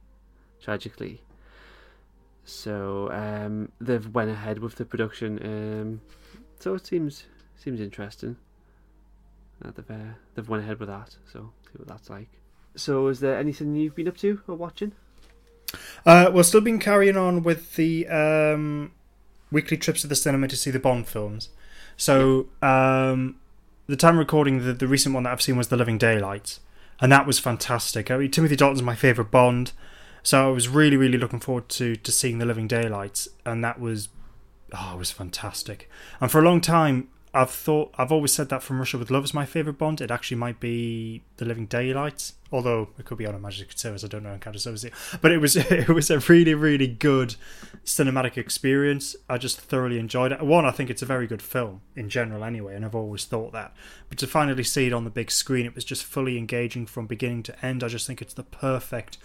tragically. 0.61 1.23
So 2.45 3.11
um, 3.13 3.71
they've 3.81 4.07
went 4.09 4.31
ahead 4.31 4.59
with 4.59 4.77
the 4.77 4.85
production. 4.85 5.39
Um, 5.43 6.01
so 6.59 6.75
it 6.75 6.87
seems 6.87 7.25
seems 7.57 7.81
interesting. 7.81 8.37
Uh, 9.65 9.71
they've 9.75 9.91
uh, 9.91 10.15
they've 10.35 10.49
went 10.49 10.63
ahead 10.65 10.81
with 10.81 10.89
that. 10.89 11.17
So 11.33 11.53
see 11.65 11.77
what 11.77 11.89
that's 11.89 12.11
like. 12.11 12.29
So 12.77 13.09
is 13.09 13.21
there 13.21 13.37
anything 13.39 13.75
you've 13.75 13.95
been 13.95 14.09
up 14.09 14.17
to 14.19 14.41
or 14.47 14.57
watching? 14.57 14.93
Uh, 16.05 16.31
we've 16.33 16.47
still 16.47 16.61
been 16.61 16.79
carrying 16.79 17.17
on 17.17 17.43
with 17.43 17.77
the 17.77 18.07
um, 18.09 18.93
weekly 19.51 19.77
trips 19.77 20.03
to 20.03 20.07
the 20.07 20.17
cinema 20.17 20.49
to 20.49 20.57
see 20.57 20.71
the 20.71 20.79
Bond 20.79 21.07
films. 21.07 21.51
So 21.97 22.49
um, 22.63 23.37
the 23.87 23.97
time 23.97 24.19
recording, 24.19 24.65
the, 24.65 24.73
the 24.73 24.89
recent 24.89 25.15
one 25.15 25.25
that 25.25 25.33
I've 25.33 25.43
seen 25.43 25.57
was 25.57 25.69
The 25.69 25.77
Living 25.77 25.99
Daylights, 25.99 26.61
and 27.01 27.13
that 27.13 27.27
was 27.27 27.39
fantastic. 27.39 28.11
I 28.11 28.17
mean, 28.17 28.31
Timothy 28.31 28.57
Dalton's 28.57 28.83
my 28.83 28.95
favourite 28.95 29.31
Bond, 29.31 29.73
so 30.23 30.49
I 30.49 30.51
was 30.51 30.69
really, 30.69 30.97
really 30.97 31.19
looking 31.19 31.41
forward 31.41 31.69
to 31.71 31.97
to 31.97 32.13
seeing 32.13 32.39
The 32.39 32.47
Living 32.47 32.69
Daylights, 32.69 33.29
and 33.45 33.65
that 33.65 33.81
was 33.81 34.09
oh, 34.73 34.93
it 34.95 34.99
was 34.99 35.11
fantastic. 35.11 35.89
And 36.21 36.31
for 36.31 36.41
a 36.41 36.45
long 36.45 36.61
time, 36.61 37.09
I've 37.33 37.51
thought 37.51 37.95
I've 37.97 38.11
always 38.11 38.33
said 38.33 38.49
that 38.49 38.63
From 38.63 38.79
Russia 38.79 38.99
with 38.99 39.11
Love 39.11 39.25
is 39.25 39.35
my 39.35 39.47
favourite 39.47 39.79
Bond. 39.79 40.01
It 40.01 40.11
actually 40.11 40.37
might 40.37 40.59
be 40.59 41.23
The 41.37 41.45
Living 41.45 41.67
Daylights, 41.67 42.35
although 42.51 42.89
it 42.99 43.05
could 43.05 43.19
be 43.19 43.27
on 43.27 43.37
a 43.37 43.39
Magic 43.39 43.71
Service. 43.77 44.03
I 44.03 44.09
don't 44.09 44.25
know 44.25 44.33
Encounter 44.33 44.59
Service, 44.59 44.85
but 45.21 45.31
it 45.31 45.39
was 45.39 45.57
it 45.57 45.89
was 45.89 46.11
a 46.11 46.19
really 46.19 46.55
really 46.55 46.89
good 46.89 47.37
cinematic 47.85 48.37
experience. 48.37 49.15
I 49.29 49.39
just 49.39 49.61
thoroughly 49.61 49.99
enjoyed 49.99 50.33
it. 50.33 50.43
One, 50.43 50.65
I 50.65 50.73
think 50.73 50.91
it's 50.91 51.03
a 51.03 51.07
very 51.07 51.29
good 51.29 51.43
film 51.43 51.83
in 51.95 52.09
general, 52.09 52.43
anyway, 52.43 52.75
and 52.75 52.85
I've 52.85 52.97
always 52.97 53.25
thought 53.25 53.53
that. 53.53 53.75
But 54.09 54.19
to 54.19 54.27
finally 54.27 54.65
see 54.65 54.89
it 54.89 54.93
on 54.93 55.05
the 55.05 55.11
big 55.11 55.31
screen, 55.31 55.67
it 55.67 55.75
was 55.75 55.85
just 55.85 56.05
fully 56.05 56.37
engaging 56.37 56.87
from 56.87 57.07
beginning 57.07 57.45
to 57.45 57.65
end. 57.65 57.85
I 57.85 57.89
just 57.89 58.09
think 58.09 58.21
it's 58.21 58.35
the 58.35 58.43
perfect 58.43 59.19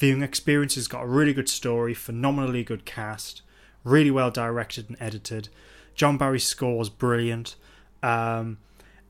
viewing 0.00 0.22
experience. 0.22 0.76
It's 0.76 0.88
got 0.88 1.04
a 1.04 1.06
really 1.06 1.34
good 1.34 1.48
story, 1.48 1.92
phenomenally 1.92 2.64
good 2.64 2.86
cast, 2.86 3.42
really 3.84 4.10
well 4.10 4.30
directed 4.30 4.88
and 4.88 4.96
edited. 4.98 5.50
John 5.94 6.16
Barry's 6.16 6.46
score 6.46 6.78
was 6.78 6.88
brilliant, 6.88 7.54
um, 8.02 8.56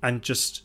and 0.03 0.21
just 0.21 0.63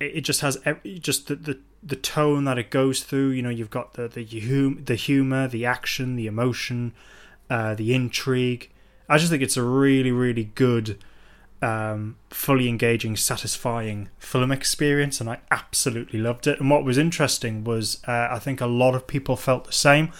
it, 0.00 0.22
just 0.22 0.40
has 0.40 0.58
ev- 0.64 0.82
just 1.00 1.28
the, 1.28 1.36
the 1.36 1.58
the 1.82 1.96
tone 1.96 2.44
that 2.44 2.58
it 2.58 2.70
goes 2.70 3.04
through. 3.04 3.30
You 3.30 3.42
know, 3.42 3.50
you've 3.50 3.70
got 3.70 3.92
the 3.92 4.08
the 4.08 4.24
hum- 4.40 4.82
the 4.84 4.94
humor, 4.94 5.46
the 5.46 5.66
action, 5.66 6.16
the 6.16 6.26
emotion, 6.26 6.94
uh, 7.50 7.74
the 7.74 7.94
intrigue. 7.94 8.70
I 9.08 9.18
just 9.18 9.30
think 9.30 9.42
it's 9.42 9.58
a 9.58 9.62
really 9.62 10.12
really 10.12 10.44
good, 10.54 10.98
um, 11.62 12.16
fully 12.28 12.68
engaging, 12.68 13.16
satisfying 13.16 14.08
film 14.18 14.50
experience, 14.50 15.20
and 15.20 15.30
I 15.30 15.38
absolutely 15.50 16.18
loved 16.18 16.46
it. 16.46 16.60
And 16.60 16.68
what 16.68 16.84
was 16.84 16.98
interesting 16.98 17.62
was 17.64 18.02
uh, 18.06 18.28
I 18.30 18.38
think 18.40 18.60
a 18.60 18.66
lot 18.66 18.94
of 18.94 19.06
people 19.06 19.36
felt 19.36 19.64
the 19.64 19.72
same, 19.72 20.10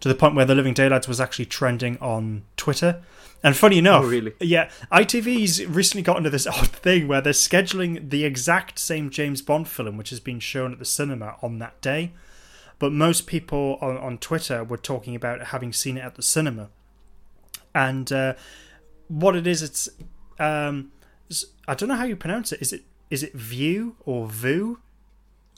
to 0.00 0.08
the 0.08 0.14
point 0.14 0.34
where 0.34 0.44
The 0.46 0.54
Living 0.54 0.74
Daylights 0.74 1.06
was 1.06 1.20
actually 1.20 1.46
trending 1.46 1.98
on 1.98 2.44
Twitter. 2.56 3.02
And 3.42 3.56
funny 3.56 3.78
enough, 3.78 4.04
Oh, 4.04 4.08
really? 4.08 4.32
yeah, 4.40 4.70
ITV's 4.90 5.64
recently 5.66 6.02
got 6.02 6.16
into 6.16 6.30
this 6.30 6.46
odd 6.58 6.68
thing 6.68 7.06
where 7.06 7.20
they're 7.20 7.32
scheduling 7.34 8.10
the 8.10 8.24
exact 8.24 8.78
same 8.78 9.10
James 9.10 9.42
Bond 9.42 9.68
film, 9.68 9.96
which 9.96 10.10
has 10.10 10.20
been 10.20 10.40
shown 10.40 10.72
at 10.72 10.78
the 10.78 10.84
cinema 10.86 11.36
on 11.42 11.58
that 11.58 11.80
day. 11.80 12.12
But 12.78 12.92
most 12.92 13.26
people 13.26 13.78
on, 13.80 13.96
on 13.98 14.18
Twitter 14.18 14.64
were 14.64 14.76
talking 14.76 15.14
about 15.14 15.44
having 15.46 15.72
seen 15.72 15.96
it 15.98 16.00
at 16.02 16.14
the 16.14 16.22
cinema. 16.22 16.70
And 17.74 18.10
uh, 18.10 18.34
what 19.08 19.36
it 19.36 19.46
is, 19.46 19.62
it's 19.62 19.88
um, 20.38 20.92
I 21.66 21.74
don't 21.74 21.88
know 21.88 21.96
how 21.96 22.04
you 22.04 22.16
pronounce 22.16 22.52
it. 22.52 22.62
Is 22.62 22.72
it 22.72 22.82
is 23.10 23.22
it 23.22 23.34
Vue 23.34 23.96
or 24.04 24.26
Vue? 24.26 24.80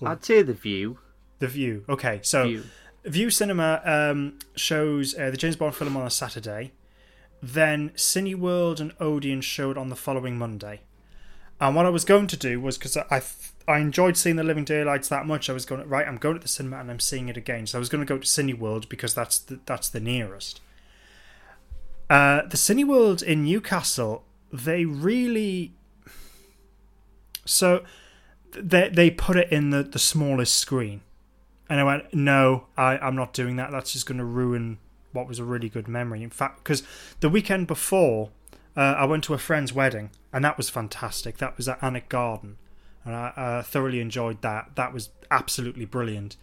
I'd 0.05 0.25
say 0.25 0.43
The 0.43 0.55
Vue. 0.55 0.99
The 1.39 1.49
Vue. 1.49 1.85
Okay, 1.89 2.21
so 2.23 2.47
Vue. 2.47 2.65
Vue 3.05 3.31
Cinema 3.31 3.81
um, 3.85 4.39
shows 4.55 5.19
uh, 5.19 5.31
the 5.31 5.37
James 5.37 5.57
Bond 5.57 5.75
film 5.75 5.97
on 5.97 6.07
a 6.07 6.11
Saturday. 6.11 6.73
Then 7.43 7.91
Cineworld 7.91 8.81
and 8.81 8.93
Odeon 9.01 9.41
showed 9.41 9.79
on 9.79 9.89
the 9.89 9.97
following 9.97 10.37
Monday. 10.37 10.81
And 11.61 11.75
what 11.75 11.87
I 11.87 11.91
was 11.91 12.05
going 12.05 12.27
to 12.29 12.37
do 12.37 12.61
was 12.61 12.79
because 12.79 12.97
I 12.97 13.23
I 13.69 13.81
enjoyed 13.81 14.17
seeing 14.17 14.37
the 14.37 14.45
Living 14.45 14.65
Daylights 14.65 15.09
that 15.09 15.27
much, 15.27 15.51
I 15.51 15.53
was 15.53 15.67
going 15.67 15.87
right. 15.89 16.07
I'm 16.07 16.17
going 16.17 16.37
to 16.37 16.41
the 16.41 16.49
cinema 16.49 16.79
and 16.79 16.91
I'm 16.91 17.01
seeing 17.01 17.29
it 17.29 17.37
again. 17.37 17.67
So 17.67 17.79
I 17.79 17.81
was 17.81 17.91
going 17.91 18.05
to 18.05 18.09
go 18.09 18.19
to 18.19 18.27
Cineworld 18.27 18.89
because 18.89 19.15
that's 19.15 19.39
the, 19.39 19.61
that's 19.67 19.91
the 19.91 20.01
nearest. 20.01 20.61
Uh, 22.09 22.43
the 22.43 22.57
Cineworld 22.57 23.23
in 23.23 23.45
Newcastle, 23.45 24.25
they 24.53 24.85
really 24.85 25.73
so 27.45 27.85
they 28.53 28.89
they 28.89 29.11
put 29.11 29.37
it 29.37 29.51
in 29.51 29.71
the 29.71 29.83
the 29.83 29.99
smallest 29.99 30.57
screen. 30.57 31.03
And 31.71 31.79
I 31.81 31.85
went, 31.85 32.15
no, 32.15 32.67
I, 32.79 32.97
I'm 32.97 33.15
not 33.15 33.35
doing 33.35 33.57
that. 33.57 33.71
That's 33.71 33.93
just 33.93 34.07
going 34.07 34.17
to 34.17 34.25
ruin 34.25 34.79
what 35.13 35.29
was 35.29 35.39
a 35.39 35.45
really 35.45 35.69
good 35.69 35.87
memory. 35.87 36.23
In 36.23 36.31
fact, 36.31 36.65
because 36.65 36.83
the 37.21 37.29
weekend 37.29 37.67
before, 37.67 38.31
uh, 38.75 38.95
I 38.97 39.05
went 39.05 39.25
to 39.25 39.35
a 39.35 39.39
friend's 39.39 39.73
wedding, 39.75 40.11
and 40.33 40.43
that 40.47 40.57
was 40.57 40.71
fantastic. 40.71 41.37
That 41.39 41.59
was 41.59 41.69
at 41.69 41.79
Alnwick 41.81 42.09
Garden, 42.09 42.57
and 43.05 43.15
I 43.15 43.29
uh, 43.37 43.63
thoroughly 43.63 44.01
enjoyed 44.01 44.41
that. 44.41 44.77
That 44.77 44.95
was 44.95 45.11
absolutely 45.31 45.85
brilliant. 45.85 46.37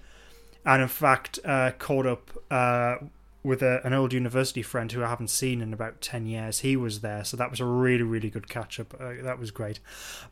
And 0.63 0.84
in 0.84 0.88
fact, 0.89 1.39
uh, 1.44 1.72
caught 1.80 2.06
up 2.06 2.32
uh, 2.52 2.98
with 3.45 3.62
a, 3.62 3.86
an 3.86 3.93
old 3.93 4.12
university 4.12 4.63
friend 4.63 4.91
who 4.91 5.03
I 5.03 5.08
haven't 5.08 5.29
seen 5.29 5.62
in 5.62 5.71
about 5.71 6.01
10 6.01 6.25
years. 6.25 6.60
He 6.60 6.75
was 6.75 7.01
there, 7.01 7.23
so 7.23 7.38
that 7.38 7.51
was 7.51 7.60
a 7.60 7.65
really, 7.65 8.03
really 8.03 8.29
good 8.29 8.49
catch 8.49 8.79
up. 8.79 8.95
Uh, 8.99 9.13
that 9.21 9.39
was 9.39 9.51
great. 9.51 9.79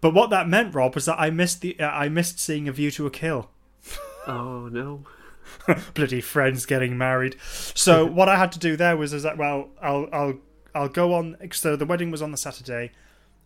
But 0.02 0.14
what 0.14 0.32
that 0.32 0.50
meant, 0.50 0.74
Rob, 0.74 0.96
was 0.96 1.06
that 1.06 1.20
I 1.20 1.30
missed 1.30 1.62
the 1.62 1.80
uh, 1.80 1.90
I 1.90 2.10
missed 2.10 2.40
seeing 2.40 2.68
A 2.68 2.72
View 2.72 2.92
to 2.92 3.06
a 3.06 3.12
Kill. 3.12 3.50
Oh 4.26 4.70
no. 4.72 5.04
bloody 5.94 6.22
friends 6.22 6.66
getting 6.66 6.98
married. 6.98 7.36
So 7.76 8.06
what 8.20 8.30
I 8.30 8.38
had 8.38 8.54
to 8.54 8.60
do 8.60 8.78
there 8.78 8.96
was 8.96 9.12
is 9.12 9.24
that 9.24 9.38
well, 9.38 9.68
I'll 9.82 10.08
I'll 10.14 10.40
I'll 10.74 10.88
go 10.88 11.14
on. 11.14 11.36
So 11.52 11.76
the 11.76 11.86
wedding 11.86 12.10
was 12.10 12.22
on 12.22 12.32
the 12.32 12.38
Saturday. 12.38 12.94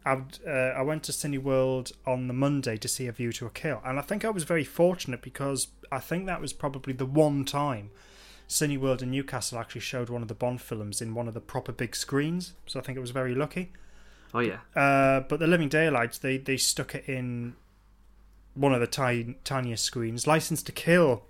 I 0.05 0.21
uh, 0.47 0.51
I 0.51 0.83
went 0.83 1.01
to 1.05 1.11
Cineworld 1.11 1.93
on 2.05 2.27
the 2.27 2.33
Monday 2.35 2.77
to 2.77 2.87
see 2.87 3.07
A 3.07 3.11
View 3.11 3.31
to 3.33 3.47
a 3.47 3.49
Kill, 3.49 3.81
and 3.83 3.97
I 3.97 4.03
think 4.03 4.23
I 4.23 4.29
was 4.29 4.43
very 4.43 4.63
fortunate 4.63 5.23
because 5.23 5.69
I 5.91 5.97
think 5.97 6.27
that 6.27 6.41
was 6.41 6.53
probably 6.53 6.93
the 6.93 7.07
one 7.07 7.43
time 7.43 7.89
Cineworld 8.49 9.01
in 9.01 9.11
Newcastle 9.11 9.59
actually 9.59 9.81
showed 9.81 10.09
one 10.09 10.21
of 10.21 10.27
the 10.27 10.33
Bond 10.33 10.61
films 10.61 11.01
in 11.01 11.13
one 11.13 11.27
of 11.27 11.33
the 11.33 11.41
proper 11.41 11.71
big 11.71 11.95
screens. 11.95 12.53
So 12.65 12.79
I 12.79 12.83
think 12.83 12.97
it 12.97 13.01
was 13.01 13.11
very 13.11 13.35
lucky. 13.35 13.71
Oh 14.33 14.39
yeah. 14.39 14.59
Uh, 14.75 15.21
but 15.21 15.39
the 15.39 15.47
Living 15.47 15.69
Daylights, 15.69 16.17
they 16.17 16.37
they 16.37 16.57
stuck 16.57 16.95
it 16.95 17.05
in 17.07 17.55
one 18.53 18.73
of 18.73 18.79
the 18.79 18.87
tiny, 18.87 19.35
tiniest 19.43 19.83
screens. 19.83 20.25
License 20.27 20.63
to 20.63 20.71
Kill 20.71 21.23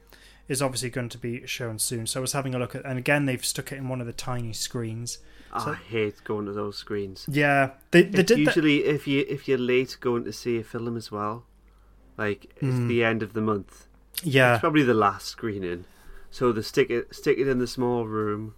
is 0.48 0.62
obviously 0.62 0.90
going 0.90 1.10
to 1.10 1.18
be 1.18 1.46
shown 1.46 1.78
soon. 1.80 2.08
So 2.08 2.20
I 2.20 2.22
was 2.22 2.32
having 2.34 2.56
a 2.56 2.60
look 2.60 2.74
at, 2.76 2.86
and 2.86 2.98
again 2.98 3.26
they've 3.26 3.44
stuck 3.44 3.72
it 3.72 3.78
in 3.78 3.90
one 3.90 4.00
of 4.02 4.08
the 4.08 4.14
tiny 4.14 4.54
screens. 4.54 5.20
I 5.54 5.74
hate 5.76 6.24
going 6.24 6.46
to 6.46 6.52
those 6.54 6.78
screens. 6.78 7.26
Yeah, 7.30 7.72
they 7.92 8.04
they 8.04 8.22
did 8.24 8.28
that. 8.28 8.38
usually 8.38 8.86
if 8.86 9.08
you 9.08 9.26
if 9.28 9.48
you're 9.48 9.58
late 9.58 9.98
going 10.00 10.24
to 10.26 10.34
see 10.34 10.58
a 10.60 10.64
film 10.64 10.96
as 10.98 11.12
well, 11.12 11.46
like 12.18 12.46
it's 12.58 12.76
Hmm. 12.78 12.88
the 12.88 13.04
end 13.04 13.24
of 13.24 13.34
the 13.34 13.42
month. 13.42 13.88
Yeah, 14.24 14.54
It's 14.56 14.62
probably 14.62 14.84
the 14.84 14.94
last 14.94 15.28
screening, 15.28 15.86
so 16.30 16.52
they 16.52 16.62
stick 16.62 16.90
it 16.90 17.14
stick 17.16 17.38
it 17.38 17.48
in 17.48 17.60
the 17.60 17.68
small 17.68 18.06
room, 18.06 18.56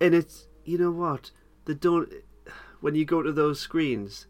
and 0.00 0.14
it's 0.14 0.46
you 0.64 0.78
know 0.78 0.90
what 0.90 1.30
they 1.64 1.74
don't. 1.74 2.12
When 2.80 2.94
you 2.94 3.04
go 3.04 3.22
to 3.22 3.32
those 3.32 3.60
screens, 3.60 4.26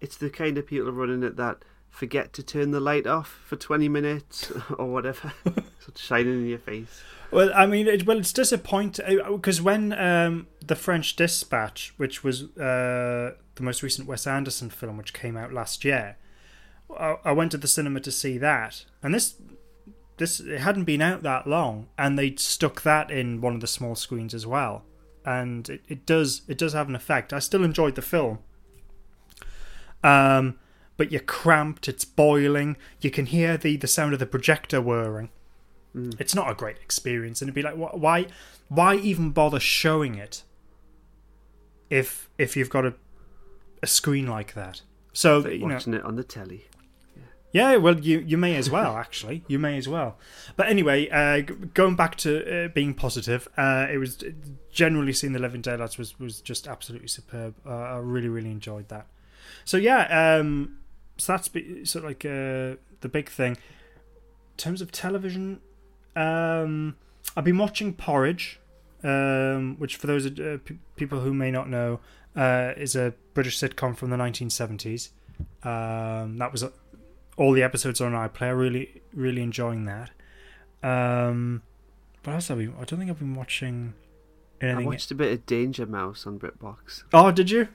it's 0.00 0.16
the 0.16 0.30
kind 0.30 0.56
of 0.56 0.66
people 0.66 0.90
running 0.92 1.22
it 1.22 1.36
that 1.36 1.64
forget 1.90 2.32
to 2.32 2.42
turn 2.42 2.70
the 2.70 2.80
light 2.80 3.06
off 3.06 3.40
for 3.44 3.56
twenty 3.56 3.88
minutes 3.88 4.50
or 4.78 4.86
whatever, 4.86 5.32
so 5.44 5.52
it's 5.88 6.00
shining 6.00 6.42
in 6.42 6.46
your 6.46 6.58
face. 6.58 7.02
Well, 7.30 7.50
I 7.54 7.64
mean, 7.64 7.86
it, 7.86 8.06
well, 8.06 8.18
it's 8.18 8.32
disappointing 8.32 9.20
because 9.26 9.62
when 9.62 9.94
um, 9.94 10.48
the 10.66 10.76
French 10.76 11.16
Dispatch, 11.16 11.94
which 11.96 12.22
was 12.22 12.42
uh, 12.58 13.32
the 13.54 13.62
most 13.62 13.82
recent 13.82 14.06
Wes 14.06 14.26
Anderson 14.26 14.68
film, 14.68 14.98
which 14.98 15.14
came 15.14 15.38
out 15.38 15.50
last 15.50 15.82
year, 15.82 16.18
I, 16.98 17.16
I 17.24 17.32
went 17.32 17.52
to 17.52 17.56
the 17.56 17.68
cinema 17.68 18.00
to 18.00 18.10
see 18.10 18.36
that, 18.36 18.84
and 19.02 19.14
this 19.14 19.36
this 20.22 20.40
it 20.40 20.60
hadn't 20.60 20.84
been 20.84 21.02
out 21.02 21.22
that 21.22 21.46
long, 21.46 21.88
and 21.98 22.18
they 22.18 22.34
stuck 22.36 22.82
that 22.82 23.10
in 23.10 23.40
one 23.40 23.54
of 23.54 23.60
the 23.60 23.66
small 23.66 23.94
screens 23.94 24.32
as 24.34 24.46
well, 24.46 24.84
and 25.24 25.68
it, 25.68 25.82
it 25.88 26.06
does 26.06 26.42
it 26.48 26.56
does 26.56 26.72
have 26.72 26.88
an 26.88 26.96
effect. 26.96 27.32
I 27.32 27.38
still 27.40 27.64
enjoyed 27.64 27.94
the 27.94 28.02
film, 28.02 28.38
um, 30.02 30.58
but 30.96 31.10
you're 31.12 31.20
cramped, 31.20 31.88
it's 31.88 32.04
boiling, 32.04 32.76
you 33.00 33.10
can 33.10 33.26
hear 33.26 33.56
the 33.56 33.76
the 33.76 33.86
sound 33.86 34.12
of 34.12 34.18
the 34.18 34.26
projector 34.26 34.80
whirring. 34.80 35.30
It's 36.18 36.34
not 36.34 36.50
a 36.50 36.54
great 36.54 36.78
experience 36.78 37.42
and 37.42 37.48
it'd 37.48 37.54
be 37.54 37.62
like 37.62 37.74
wh- 37.74 37.94
why 38.00 38.26
why 38.68 38.94
even 38.96 39.30
bother 39.30 39.60
showing 39.60 40.14
it 40.14 40.42
if 41.90 42.30
if 42.38 42.56
you've 42.56 42.70
got 42.70 42.86
a 42.86 42.94
a 43.82 43.86
screen 43.86 44.26
like 44.26 44.54
that? 44.54 44.80
So 45.12 45.40
Like 45.40 45.52
you 45.52 45.58
know 45.66 45.74
watching 45.74 45.94
it 45.94 46.02
on 46.02 46.16
the 46.16 46.24
telly. 46.24 46.64
Yeah 47.52 47.76
well 47.76 47.98
you 48.00 48.18
you 48.20 48.36
may 48.36 48.56
as 48.56 48.70
well 48.70 48.96
actually. 48.96 49.44
You 49.46 49.58
may 49.58 49.76
as 49.78 49.88
well. 49.88 50.16
But 50.56 50.68
anyway 50.68 51.08
uh 51.08 51.42
going 51.74 51.96
back 51.96 52.16
to 52.16 52.64
uh, 52.64 52.68
being 52.68 52.94
positive 52.94 53.48
uh 53.56 53.86
it 53.90 53.98
was 53.98 54.22
generally 54.72 55.12
seeing 55.12 55.32
the 55.32 55.38
living 55.38 55.60
daylights 55.60 55.98
was 55.98 56.18
was 56.18 56.40
just 56.40 56.66
absolutely 56.66 57.08
superb. 57.08 57.54
Uh, 57.66 57.70
i 57.70 57.96
really 57.96 58.28
really 58.28 58.50
enjoyed 58.50 58.88
that. 58.88 59.06
So 59.64 59.76
yeah 59.76 60.36
um 60.38 60.78
so 61.18 61.32
that's 61.32 61.48
be, 61.48 61.84
sort 61.84 62.04
of 62.04 62.10
like 62.10 62.24
uh 62.24 62.76
the 63.00 63.08
big 63.10 63.28
thing. 63.28 63.52
In 63.52 64.56
terms 64.56 64.80
of 64.82 64.90
television 64.92 65.60
um 66.16 66.96
i've 67.36 67.44
been 67.44 67.58
watching 67.58 67.94
porridge 67.94 68.60
um 69.02 69.76
which 69.78 69.96
for 69.96 70.06
those 70.06 70.26
uh, 70.26 70.58
p- 70.64 70.78
people 70.96 71.20
who 71.20 71.32
may 71.32 71.50
not 71.50 71.68
know 71.68 72.00
is 72.76 72.94
a 72.94 73.14
british 73.34 73.58
sitcom 73.58 73.96
from 73.96 74.10
the 74.10 74.16
1970s 74.16 75.08
um 75.64 76.36
that 76.38 76.52
was 76.52 76.64
all 77.36 77.52
the 77.52 77.62
episodes 77.62 78.00
are 78.00 78.12
on 78.14 78.28
iPlayer. 78.28 78.56
Really, 78.58 79.02
really 79.14 79.42
enjoying 79.42 79.84
that. 79.86 80.10
Um, 80.82 81.62
what 82.24 82.34
else 82.34 82.48
have 82.48 82.58
we? 82.58 82.68
I 82.68 82.84
don't 82.84 82.98
think 82.98 83.10
I've 83.10 83.18
been 83.18 83.34
watching 83.34 83.94
I 84.60 84.66
anything. 84.66 84.86
watched 84.86 85.10
a 85.10 85.14
bit 85.14 85.32
of 85.32 85.46
Danger 85.46 85.86
Mouse 85.86 86.26
on 86.26 86.38
BritBox. 86.38 87.04
Oh, 87.12 87.30
did 87.32 87.50
you? 87.50 87.68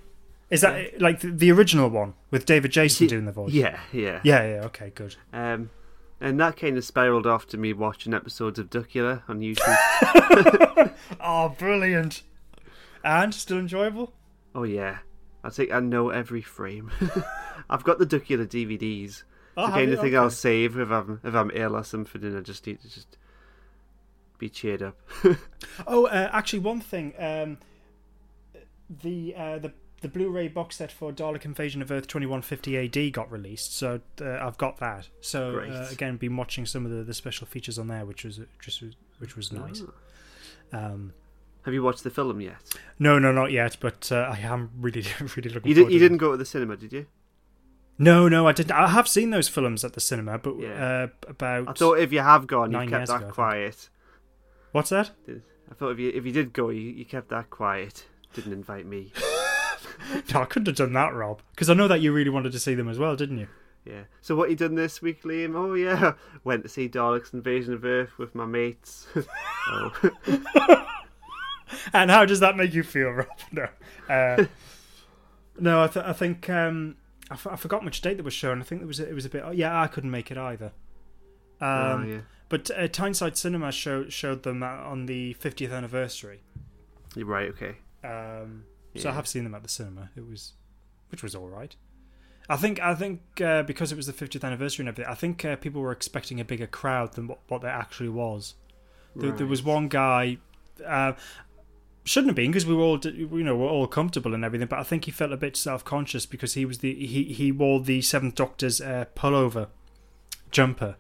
Is 0.50 0.62
that 0.62 1.02
like 1.02 1.20
the, 1.20 1.30
the 1.32 1.52
original 1.52 1.90
one 1.90 2.14
with 2.32 2.46
David 2.46 2.72
Jason 2.72 3.08
doing 3.08 3.26
the 3.26 3.34
voice? 3.34 3.52
Yeah, 3.52 3.80
yeah, 3.92 4.22
yeah, 4.24 4.44
yeah. 4.48 4.64
Okay, 4.66 4.92
good. 4.96 5.18
Um, 5.34 5.72
and 6.22 6.40
that 6.40 6.56
kind 6.58 6.78
of 6.78 6.86
spiraled 6.86 7.28
off 7.28 7.46
to 7.48 7.58
me 7.58 7.74
watching 7.74 8.14
episodes 8.14 8.58
of 8.58 8.70
Duckula 8.70 9.24
on 9.28 9.40
YouTube. 9.42 10.94
Oh, 11.22 11.50
brilliant! 11.50 12.24
And 13.04 13.34
still 13.34 13.58
enjoyable. 13.60 14.14
oh 14.56 14.64
yeah, 14.64 15.00
I 15.44 15.50
think 15.50 15.72
I 15.72 15.80
know 15.80 16.10
every 16.10 16.42
frame. 16.42 16.92
I've 17.70 17.84
got 17.84 18.00
the 18.00 18.06
Duckula 18.06 18.48
DVDs. 18.48 19.24
Oh, 19.58 19.62
the 19.62 19.68
have 19.68 19.76
kind 19.76 19.94
of 19.94 20.00
thing 20.00 20.16
I'll 20.16 20.30
save 20.30 20.78
if 20.78 20.92
I'm 20.92 21.20
if 21.24 21.34
I'm 21.34 21.52
ill 21.54 21.76
or 21.76 21.84
something, 21.84 22.24
and 22.24 22.38
I 22.38 22.42
just 22.42 22.66
need 22.68 22.80
to 22.82 22.90
just 22.90 23.18
be 24.38 24.50
cheered 24.50 24.84
up. 24.84 24.98
Oh, 25.86 26.06
uh, 26.06 26.30
actually, 26.32 26.60
one 26.60 26.82
thing. 26.82 27.14
Um, 27.20 27.58
the 28.90 29.36
uh, 29.36 29.60
the 29.60 29.72
the 30.02 30.08
Blu-ray 30.08 30.48
box 30.48 30.78
set 30.78 30.92
for 30.92 31.12
Dalek 31.12 31.46
Invasion 31.46 31.82
of 31.82 31.92
Earth 31.92 32.08
2150 32.08 32.78
AD 32.78 33.14
got 33.14 33.32
released, 33.32 33.76
so 33.76 34.00
uh, 34.22 34.38
I've 34.40 34.58
got 34.58 34.78
that. 34.78 35.08
So 35.22 35.60
uh, 35.60 35.88
again, 35.92 36.18
been 36.18 36.38
watching 36.38 36.66
some 36.66 36.86
of 36.86 36.92
the, 36.92 37.04
the 37.04 37.14
special 37.14 37.48
features 37.48 37.80
on 37.80 37.88
there, 37.88 38.06
which 38.06 38.24
was 38.24 38.40
just 38.60 38.84
which 39.20 39.36
was 39.36 39.52
nice. 39.52 39.84
Um, 40.72 41.14
Have 41.64 41.74
you 41.74 41.82
watched 41.82 42.04
the 42.04 42.10
film 42.10 42.42
yet? 42.42 42.58
no, 43.00 43.18
no, 43.20 43.32
not 43.32 43.52
yet, 43.52 43.78
but 43.80 44.12
uh, 44.12 44.32
I 44.34 44.40
am 44.40 44.72
really, 44.80 45.04
really 45.36 45.50
looking. 45.50 45.70
You, 45.70 45.76
did, 45.76 45.92
you 45.92 46.00
didn't 46.00 46.18
go 46.18 46.32
to 46.32 46.38
the 46.38 46.46
cinema, 46.46 46.78
did 46.78 46.94
you? 46.94 47.08
No, 48.00 48.28
no, 48.28 48.48
I 48.48 48.52
didn't. 48.52 48.72
I 48.74 48.88
have 48.88 49.08
seen 49.08 49.32
those 49.32 49.48
films 49.50 49.84
at 49.84 49.94
the 49.94 50.00
cinema, 50.00 50.38
but 50.38 50.60
Yeah. 50.60 50.70
uh, 50.70 51.08
about 51.30 51.68
I 51.70 51.74
thought 51.74 52.00
if 52.00 52.12
you 52.14 52.20
have 52.20 52.46
gone, 52.48 52.72
you 52.72 52.88
kept 52.88 53.08
that 53.08 53.24
ago, 53.24 53.32
quiet. 53.32 53.90
what's 54.72 54.90
that? 54.92 55.12
I 55.28 55.74
thought 55.74 55.90
if 55.92 56.00
you 56.00 56.12
if 56.14 56.26
you 56.26 56.32
did 56.32 56.54
go, 56.54 56.70
you, 56.70 56.82
you 56.82 57.06
kept 57.06 57.30
that 57.30 57.50
quiet. 57.50 58.06
Didn't 58.34 58.54
invite 58.54 58.86
me. 58.86 59.12
No, 60.34 60.42
I 60.42 60.46
couldn't 60.46 60.68
have 60.68 60.76
done 60.76 60.94
that, 60.94 61.14
Rob, 61.14 61.42
because 61.52 61.70
I 61.70 61.74
know 61.74 61.88
that 61.88 62.02
you 62.02 62.14
really 62.14 62.30
wanted 62.30 62.52
to 62.54 62.60
see 62.60 62.76
them 62.76 62.88
as 62.88 63.00
well, 63.00 63.16
didn't 63.16 63.40
you? 63.40 63.48
Yeah. 63.84 64.04
So 64.22 64.36
what 64.36 64.50
you 64.50 64.56
done 64.56 64.76
this 64.76 65.02
week, 65.02 65.24
Liam? 65.24 65.56
Oh 65.56 65.74
yeah, 65.74 66.14
went 66.44 66.64
to 66.64 66.70
see 66.70 66.88
Dalek's 66.88 67.34
Invasion 67.34 67.74
of 67.74 67.84
Earth 67.84 68.18
with 68.18 68.36
my 68.36 68.46
mates. 68.46 69.08
oh. 69.70 69.92
And 71.94 72.10
how 72.12 72.26
does 72.26 72.40
that 72.40 72.56
make 72.56 72.74
you 72.74 72.84
feel, 72.84 73.10
Rob? 73.10 73.28
No, 73.52 73.68
uh, 74.10 74.46
no. 75.60 75.84
I, 75.84 75.88
th- 75.88 76.06
I 76.06 76.14
think 76.14 76.50
um, 76.50 76.96
I, 77.30 77.34
f- 77.34 77.48
I 77.48 77.56
forgot 77.56 77.84
which 77.84 78.02
date 78.02 78.18
that 78.18 78.24
was 78.24 78.34
shown. 78.34 78.62
I 78.62 78.64
think 78.64 78.82
it 78.82 78.86
was 78.86 79.00
it 79.00 79.14
was 79.14 79.26
a 79.26 79.30
bit. 79.30 79.44
Oh, 79.46 79.52
yeah, 79.52 79.80
I 79.82 79.88
couldn't 79.88 80.12
make 80.12 80.32
it 80.32 80.38
either. 80.38 80.72
Um, 81.60 81.70
oh 81.70 82.06
yeah. 82.08 82.20
But 82.50 82.72
uh, 82.78 82.88
Tyneside 82.88 83.36
Cinema 83.38 83.72
show, 83.72 84.08
showed 84.08 84.44
them 84.44 84.64
on 84.64 85.06
the 85.06 85.34
50th 85.42 85.74
anniversary. 85.74 86.42
Right. 87.16 87.50
Okay. 87.50 87.76
Um, 88.04 88.64
So 88.96 89.10
I 89.10 89.14
have 89.14 89.28
seen 89.28 89.44
them 89.44 89.54
at 89.54 89.64
the 89.64 89.70
cinema. 89.70 90.10
It 90.16 90.26
was, 90.26 90.54
which 91.10 91.22
was 91.24 91.36
all 91.36 91.50
right. 91.50 91.76
I 92.50 92.56
think 92.56 92.80
I 92.80 92.96
think 92.96 93.22
uh, 93.42 93.64
because 93.64 93.92
it 93.92 93.96
was 93.96 94.06
the 94.08 94.14
50th 94.14 94.44
anniversary 94.46 94.84
and 94.84 94.90
everything, 94.90 95.12
I 95.12 95.16
think 95.16 95.44
uh, 95.44 95.58
people 95.58 95.82
were 95.82 95.92
expecting 95.92 96.40
a 96.40 96.46
bigger 96.46 96.68
crowd 96.68 97.14
than 97.14 97.28
what, 97.28 97.40
what 97.50 97.62
there 97.62 97.72
actually 97.72 98.10
was. 98.10 98.54
There, 99.16 99.32
there 99.32 99.48
was 99.48 99.62
one 99.64 99.90
guy. 99.90 100.38
Uh, 100.86 101.14
shouldn't 102.08 102.30
have 102.30 102.36
been 102.36 102.52
because 102.52 102.66
we 102.66 102.74
were 102.74 102.84
all 102.84 103.00
you 103.06 103.44
know 103.44 103.56
we're 103.56 103.68
all 103.68 103.88
comfortable 103.88 104.34
and 104.34 104.46
everything 104.46 104.68
but 104.68 104.80
i 104.80 104.84
think 104.84 105.06
he 105.06 105.12
felt 105.12 105.32
a 105.32 105.38
bit 105.38 105.58
self-conscious 105.58 106.26
because 106.26 106.54
he 106.54 106.66
was 106.66 106.80
the 106.80 106.94
he 107.06 107.26
he 107.26 107.52
wore 107.52 107.82
the 107.82 108.02
seventh 108.02 108.36
doctor's 108.36 108.80
uh, 108.80 109.06
pullover 109.16 109.68
jumper 110.52 110.96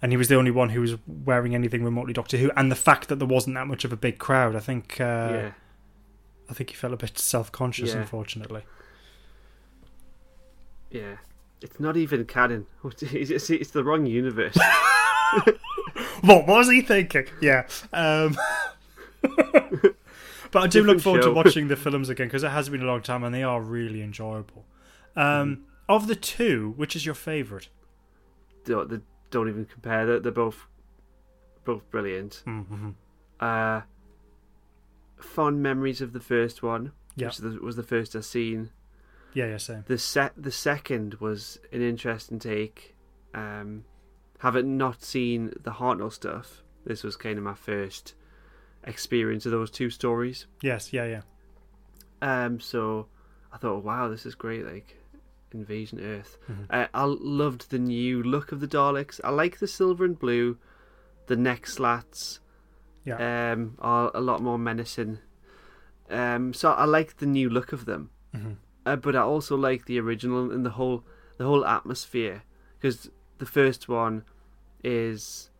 and 0.00 0.12
he 0.12 0.16
was 0.16 0.28
the 0.28 0.36
only 0.36 0.50
one 0.50 0.70
who 0.70 0.80
was 0.80 0.96
wearing 1.06 1.54
anything 1.54 1.82
remotely 1.82 2.12
doctor 2.12 2.36
who 2.36 2.50
and 2.56 2.70
the 2.70 2.76
fact 2.76 3.08
that 3.08 3.16
there 3.16 3.28
wasn't 3.28 3.54
that 3.54 3.66
much 3.66 3.84
of 3.84 3.92
a 3.92 3.96
big 3.96 4.18
crowd 4.18 4.54
i 4.54 4.60
think 4.60 5.00
uh, 5.00 5.04
yeah. 5.04 5.50
i 6.48 6.54
think 6.54 6.70
he 6.70 6.76
felt 6.76 6.92
a 6.92 6.96
bit 6.96 7.18
self-conscious 7.18 7.90
Yeah. 7.90 8.00
unfortunately 8.00 8.62
Yeah. 10.90 11.16
It's 11.62 11.78
not 11.78 11.96
even 11.96 12.24
canon. 12.24 12.66
It's, 12.84 13.02
it's, 13.30 13.50
it's 13.50 13.70
the 13.70 13.84
wrong 13.84 14.06
universe. 14.06 14.56
what 16.22 16.46
was 16.46 16.68
he 16.68 16.80
thinking 16.80 17.26
yeah 17.40 17.66
um 17.92 18.36
but 20.50 20.62
i 20.62 20.66
do 20.66 20.82
look 20.82 21.00
forward 21.00 21.22
show. 21.22 21.28
to 21.30 21.34
watching 21.42 21.68
the 21.68 21.76
films 21.76 22.08
again 22.08 22.26
because 22.26 22.42
it 22.42 22.50
has 22.50 22.68
been 22.68 22.82
a 22.82 22.84
long 22.86 23.02
time 23.02 23.22
and 23.24 23.34
they 23.34 23.42
are 23.42 23.60
really 23.62 24.02
enjoyable 24.02 24.64
um 25.16 25.24
Mm-hmm. 25.56 25.62
of 25.88 26.06
the 26.06 26.14
two 26.16 26.74
which 26.76 26.94
is 26.96 27.04
your 27.06 27.14
favorite 27.14 27.68
don't, 28.64 28.90
they 28.90 28.98
don't 29.30 29.48
even 29.48 29.64
compare. 29.64 30.04
They're, 30.06 30.20
they're 30.20 30.32
both 30.32 30.66
both 31.64 31.88
brilliant. 31.90 32.42
mm-hmm. 32.46 32.90
Uh, 33.40 33.82
fond 35.18 35.62
memories 35.62 36.00
of 36.00 36.12
the 36.12 36.20
first 36.20 36.62
one, 36.62 36.92
Yeah. 37.16 37.28
which 37.28 37.40
was 37.40 37.54
the- 37.54 37.60
was 37.60 37.76
the 37.76 37.82
first 37.82 38.14
I 38.16 38.20
seen. 38.20 38.70
yeah 39.34 39.46
yeah 39.46 39.56
same 39.58 39.84
The 39.86 39.98
set 39.98 40.32
the 40.36 40.50
second 40.52 41.14
was 41.20 41.58
an 41.72 41.82
interesting 41.82 42.38
take. 42.38 42.96
Um, 43.34 43.84
having 44.40 44.76
not 44.76 45.02
seen 45.02 45.52
the 45.62 45.72
Hartnell 45.72 46.12
stuff, 46.12 46.62
this 46.84 47.02
was 47.04 47.16
kind 47.16 47.38
of 47.38 47.44
my 47.44 47.54
first 47.54 48.14
experience 48.84 49.46
of 49.46 49.52
those 49.52 49.70
two 49.70 49.90
stories. 49.90 50.46
Yes, 50.62 50.92
yeah, 50.92 51.04
yeah. 51.06 51.22
Um, 52.22 52.60
so 52.60 53.06
I 53.52 53.56
thought, 53.58 53.84
wow, 53.84 54.08
this 54.08 54.26
is 54.26 54.34
great. 54.34 54.64
Like 54.64 54.96
Invasion 55.52 56.00
Earth. 56.00 56.38
Mm-hmm. 56.50 56.62
Uh, 56.70 56.86
I 56.94 57.04
loved 57.04 57.70
the 57.70 57.78
new 57.78 58.22
look 58.22 58.52
of 58.52 58.60
the 58.60 58.68
Daleks. 58.68 59.20
I 59.24 59.30
like 59.30 59.58
the 59.58 59.66
silver 59.66 60.04
and 60.04 60.18
blue. 60.18 60.58
The 61.26 61.36
neck 61.36 61.66
slats 61.66 62.40
Yeah. 63.04 63.52
um, 63.52 63.76
are 63.78 64.10
a 64.14 64.20
lot 64.20 64.42
more 64.42 64.58
menacing. 64.58 65.18
Um, 66.10 66.52
so 66.52 66.72
I 66.72 66.84
like 66.86 67.18
the 67.18 67.26
new 67.26 67.48
look 67.48 67.72
of 67.72 67.84
them, 67.84 68.10
Mhm. 68.34 68.56
uh, 68.84 68.96
but 68.96 69.14
I 69.14 69.20
also 69.20 69.56
like 69.56 69.84
the 69.86 70.00
original 70.00 70.50
and 70.50 70.66
the 70.66 70.70
whole 70.70 71.04
the 71.38 71.44
whole 71.46 71.64
atmosphere 71.64 72.42
because 72.76 73.10
the 73.38 73.46
first 73.46 73.88
one 73.88 74.24
is 74.84 75.50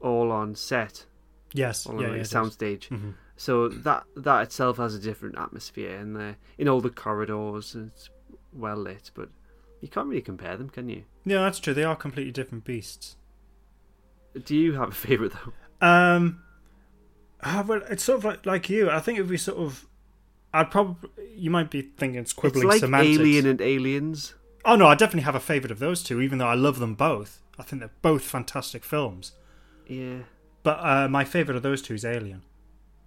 all 0.00 0.30
on 0.32 0.54
set, 0.56 1.06
yes, 1.54 1.86
yeah, 1.86 1.92
on 1.92 1.98
yeah. 2.00 2.08
like 2.08 2.16
it 2.18 2.20
a 2.20 2.30
does. 2.30 2.32
soundstage. 2.32 2.88
Mhm. 2.88 3.14
So 3.36 3.68
that 3.68 4.04
that 4.16 4.42
itself 4.42 4.76
has 4.76 4.94
a 4.94 4.98
different 5.00 5.38
atmosphere, 5.38 5.96
and 5.96 6.14
the 6.14 6.36
in 6.58 6.68
all 6.68 6.80
the 6.82 6.90
corridors, 6.90 7.74
it's 7.74 8.10
well 8.52 8.76
lit. 8.76 9.10
But 9.14 9.30
you 9.80 9.88
can't 9.88 10.06
really 10.08 10.20
compare 10.22 10.56
them, 10.56 10.68
can 10.68 10.88
you? 10.88 11.04
Yeah, 11.24 11.38
that's 11.38 11.58
true. 11.58 11.72
They 11.74 11.84
are 11.84 11.96
completely 11.96 12.32
different 12.32 12.64
beasts. 12.64 13.16
Do 14.44 14.54
you 14.56 14.74
have 14.74 14.88
a 14.90 14.92
favorite 14.92 15.32
though? 15.32 15.86
Um, 15.86 16.42
ah, 17.42 17.64
well, 17.66 17.82
it's 17.90 18.04
sort 18.04 18.18
of 18.18 18.24
like, 18.24 18.46
like 18.46 18.68
you. 18.70 18.90
I 18.90 19.00
think 19.00 19.18
if 19.18 19.28
we 19.28 19.36
sort 19.36 19.58
of, 19.58 19.86
I'd 20.52 20.70
probably 20.70 21.10
you 21.36 21.50
might 21.50 21.70
be 21.70 21.82
thinking 21.82 22.20
it's 22.20 22.32
quibbling 22.32 22.64
it's 22.64 22.74
like 22.74 22.80
semantics. 22.80 23.18
Alien 23.18 23.46
and 23.46 23.60
Aliens. 23.60 24.34
Oh 24.64 24.76
no, 24.76 24.86
I 24.86 24.94
definitely 24.94 25.22
have 25.22 25.34
a 25.34 25.40
favourite 25.40 25.70
of 25.70 25.78
those 25.78 26.02
two, 26.02 26.20
even 26.20 26.38
though 26.38 26.48
I 26.48 26.54
love 26.54 26.78
them 26.78 26.94
both. 26.94 27.42
I 27.58 27.62
think 27.62 27.80
they're 27.80 27.90
both 28.02 28.22
fantastic 28.22 28.84
films. 28.84 29.32
Yeah, 29.86 30.20
But 30.64 30.78
uh, 30.80 31.08
my 31.08 31.24
favourite 31.24 31.56
of 31.56 31.62
those 31.62 31.80
two 31.80 31.94
is 31.94 32.04
Alien. 32.04 32.42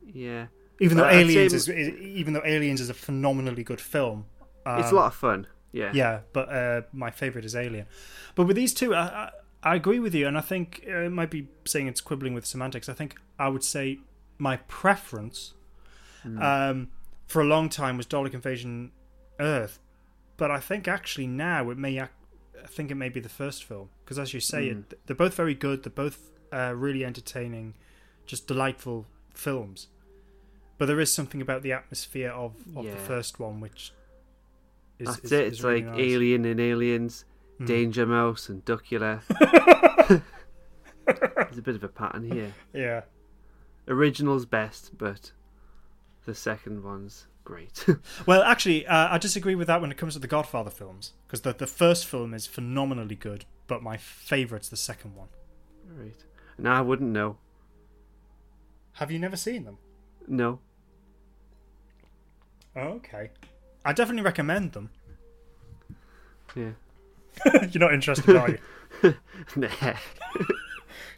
yeah. 0.02 0.48
Even 0.80 0.98
though 0.98 1.06
Uh, 1.06 1.12
Aliens 1.12 1.54
is, 1.54 1.68
is 1.68 1.90
even 2.00 2.34
though 2.34 2.46
Aliens 2.46 2.80
is 2.80 2.90
a 2.90 2.94
phenomenally 2.94 3.64
good 3.64 3.82
film. 3.82 4.26
it's 4.66 4.88
a 4.88 4.90
um, 4.90 4.96
lot 4.96 5.08
of 5.08 5.16
fun. 5.16 5.48
Yeah, 5.72 5.92
Yeah, 5.94 6.20
but 6.34 6.50
uh, 6.50 6.82
my 6.94 7.10
favourite 7.12 7.46
is 7.46 7.56
Alien. 7.56 7.88
But 8.36 8.46
with 8.46 8.56
these 8.56 8.74
two, 8.76 8.94
I, 8.94 9.02
I, 9.02 9.32
I 9.64 9.76
agree 9.76 10.00
with 10.00 10.14
you, 10.14 10.28
and 10.28 10.38
I 10.38 10.42
think 10.42 10.86
uh, 10.88 11.00
it 11.00 11.12
might 11.12 11.32
be 11.32 11.48
saying 11.66 11.88
it's 11.88 12.00
quibbling 12.00 12.34
with 12.36 12.46
semantics. 12.46 12.88
I 12.90 12.94
think 12.94 13.16
I 13.40 13.50
would 13.50 13.64
say 13.64 14.00
my 14.38 14.58
preference 14.58 15.54
um, 16.40 16.90
for 17.26 17.42
a 17.42 17.46
long 17.46 17.70
time 17.70 17.98
was 17.98 18.06
Dalek 18.06 18.34
Invasion 18.34 18.92
Earth, 19.40 19.80
but 20.38 20.52
I 20.52 20.60
think 20.60 20.88
actually 20.88 21.28
now 21.28 21.70
it 21.70 21.78
may. 21.78 22.00
I 22.00 22.10
think 22.68 22.92
it 22.92 22.96
may 22.96 23.10
be 23.10 23.20
the 23.20 23.30
first 23.30 23.64
film 23.64 23.90
because, 24.04 24.20
as 24.20 24.34
you 24.34 24.40
say, 24.40 24.68
it, 24.68 25.08
they're 25.08 25.16
both 25.16 25.34
very 25.34 25.54
good. 25.56 25.84
They're 25.84 25.92
both 25.92 26.32
uh, 26.52 26.74
really 26.76 27.04
entertaining, 27.06 27.74
just 28.26 28.48
delightful 28.48 29.06
films. 29.34 29.88
But 30.78 30.86
there 30.88 31.00
is 31.00 31.12
something 31.12 31.42
about 31.42 31.64
the 31.64 31.72
atmosphere 31.74 32.30
of, 32.30 32.54
of 32.76 32.86
the 32.86 32.96
first 32.98 33.40
one 33.40 33.60
which 33.60 33.92
is 35.00 35.08
That's 35.08 35.20
is- 35.26 35.32
it. 35.32 35.46
is 35.48 35.54
It's 35.54 35.64
really 35.64 35.82
like 35.84 35.92
nice. 35.96 36.00
Alien 36.02 36.46
and 36.46 36.60
Aliens, 36.60 37.26
Hmm. 37.58 37.66
Danger 37.66 38.06
Mouse 38.06 38.50
and 38.50 38.64
Duckula. 38.66 39.22
There's 41.08 41.58
a 41.58 41.62
bit 41.62 41.76
of 41.76 41.84
a 41.84 41.88
pattern 41.88 42.30
here. 42.32 42.54
Yeah. 42.74 43.02
Original's 43.88 44.46
best, 44.46 44.98
but 44.98 45.32
the 46.26 46.36
second 46.36 46.84
one's 46.84 47.28
great. 47.44 47.86
Well, 48.28 48.44
actually, 48.44 48.86
uh, 48.86 49.08
I 49.14 49.18
disagree 49.18 49.56
with 49.56 49.68
that 49.68 49.80
when 49.82 49.90
it 49.92 49.98
comes 49.98 50.14
to 50.14 50.20
the 50.20 50.28
Godfather 50.28 50.70
films 50.70 51.14
because 51.26 51.42
the 51.42 51.54
the 51.54 51.66
first 51.68 52.06
film 52.06 52.34
is 52.34 52.46
phenomenally 52.46 53.16
good, 53.16 53.46
but 53.68 53.82
my 53.82 53.96
favourite's 53.98 54.70
the 54.70 54.78
second 54.78 55.16
one. 55.16 55.30
right. 55.98 56.24
And 56.58 56.68
I 56.68 56.82
wouldn't 56.82 57.12
know. 57.12 57.38
Have 58.94 59.12
you 59.12 59.20
never 59.20 59.38
seen 59.38 59.64
them? 59.64 59.78
No. 60.28 60.60
Oh, 62.76 62.82
okay. 62.82 63.30
I 63.86 63.94
definitely 63.94 64.24
recommend 64.24 64.74
them. 64.74 64.90
Yeah. 66.56 66.72
You're 67.72 67.80
not 67.80 67.94
interested, 67.94 68.36
are 68.36 68.50
you? 68.50 68.58
nah. 69.56 69.94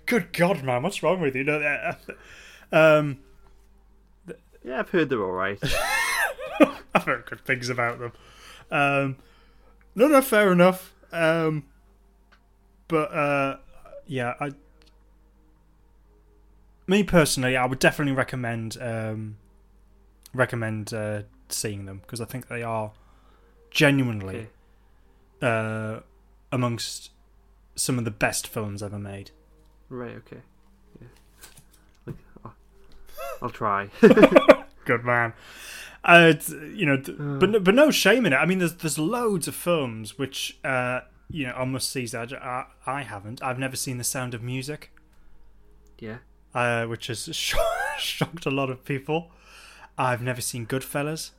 Good 0.06 0.34
God, 0.34 0.64
man, 0.64 0.84
what's 0.84 1.02
wrong 1.04 1.22
with 1.22 1.36
you? 1.36 1.44
No, 1.44 1.94
um, 2.72 3.20
Yeah, 4.64 4.80
I've 4.80 4.90
heard 4.90 5.10
they're 5.10 5.24
alright. 5.24 5.60
I've 6.94 7.04
heard 7.04 7.26
good 7.26 7.46
things 7.46 7.70
about 7.70 8.00
them. 8.00 8.12
Um, 8.72 9.18
no, 9.96 10.08
no, 10.08 10.22
fair 10.22 10.52
enough. 10.52 10.94
Um, 11.12 11.66
but 12.88 13.12
uh, 13.14 13.58
yeah, 14.08 14.34
I, 14.40 14.52
me 16.90 17.04
personally, 17.04 17.56
I 17.56 17.66
would 17.66 17.80
definitely 17.80 18.14
recommend 18.14 18.78
um, 18.82 19.38
recommend 20.34 20.94
uh, 20.94 21.22
seeing 21.50 21.86
them 21.86 22.00
because 22.00 22.20
I 22.22 22.26
think 22.26 22.48
they 22.48 22.64
are 22.64 22.92
genuinely 23.72 24.48
Okay. 25.42 25.98
uh, 25.98 26.00
amongst 26.52 27.12
some 27.76 27.98
of 27.98 28.06
the 28.06 28.12
best 28.12 28.48
films 28.48 28.82
ever 28.84 29.00
made. 29.00 29.32
Right, 29.90 30.16
okay. 30.18 30.42
Yeah. 31.02 31.08
Like, 32.06 32.16
I'll, 32.44 32.54
I'll 33.44 33.50
try. 33.50 33.90
Good 34.86 35.04
man. 35.06 35.34
Uh, 36.04 36.34
you 36.74 36.86
know, 36.86 36.98
d- 36.98 37.12
but 37.18 37.50
no- 37.50 37.60
but 37.60 37.76
no 37.76 37.92
shame 37.92 38.26
in 38.26 38.34
it. 38.34 38.38
I 38.38 38.46
mean, 38.46 38.60
there's 38.60 38.76
there's 38.76 38.98
loads 38.98 39.48
of 39.48 39.56
films 39.56 40.18
which 40.18 40.58
uh, 40.64 41.02
you 41.30 41.46
know 41.48 41.54
I 41.54 41.66
must 41.66 41.90
see. 41.92 42.06
that 42.08 42.34
I, 42.34 42.66
I 42.86 43.02
haven't. 43.04 43.44
I've 43.44 43.60
never 43.60 43.76
seen 43.76 43.98
The 43.98 44.04
Sound 44.04 44.34
of 44.34 44.42
Music, 44.42 44.92
yeah. 46.00 46.18
Uh, 46.54 46.86
which 46.86 47.08
has 47.08 47.30
sh- 47.36 47.56
shocked 47.98 48.46
a 48.46 48.52
lot 48.52 48.70
of 48.70 48.84
people. 48.86 49.32
I've 49.98 50.22
never 50.22 50.42
seen 50.42 50.66
Goodfellas. 50.66 51.32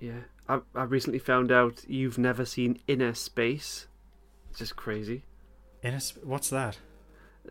Yeah. 0.00 0.20
I, 0.48 0.60
I 0.74 0.82
recently 0.84 1.18
found 1.18 1.52
out 1.52 1.84
you've 1.86 2.18
never 2.18 2.44
seen 2.44 2.80
Inner 2.88 3.14
Space. 3.14 3.86
It's 4.50 4.58
just 4.58 4.76
crazy. 4.76 5.24
Inner 5.82 6.00
sp- 6.02 6.24
what's 6.24 6.50
that? 6.50 6.78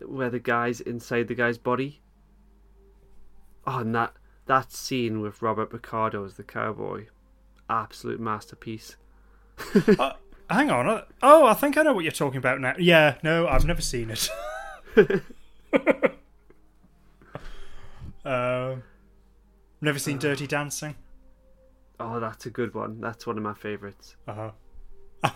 Where 0.04 0.30
the 0.30 0.38
guy's 0.40 0.80
inside 0.80 1.28
the 1.28 1.34
guy's 1.34 1.58
body. 1.58 2.00
Oh, 3.66 3.78
and 3.78 3.94
that, 3.94 4.14
that 4.46 4.72
scene 4.72 5.20
with 5.20 5.42
Robert 5.42 5.70
Picardo 5.70 6.24
as 6.24 6.34
the 6.34 6.42
cowboy. 6.42 7.06
Absolute 7.68 8.20
masterpiece. 8.20 8.96
uh, 9.98 10.14
hang 10.50 10.70
on. 10.70 10.88
uh, 10.88 11.04
Oh, 11.22 11.46
I 11.46 11.54
think 11.54 11.76
I 11.76 11.82
know 11.82 11.92
what 11.92 12.04
you're 12.04 12.12
talking 12.12 12.38
about 12.38 12.60
now. 12.60 12.74
Yeah, 12.78 13.16
no, 13.22 13.46
I've 13.46 13.64
never 13.64 13.82
seen 13.82 14.10
it. 14.10 14.28
um, 18.24 18.82
never 19.80 19.98
seen 19.98 20.18
Dirty 20.18 20.46
Dancing. 20.46 20.94
Oh, 21.98 22.18
that's 22.20 22.46
a 22.46 22.50
good 22.50 22.74
one. 22.74 23.00
That's 23.00 23.26
one 23.26 23.36
of 23.36 23.42
my 23.42 23.54
favourites. 23.54 24.16
Uh 24.26 24.34
huh. 24.34 24.50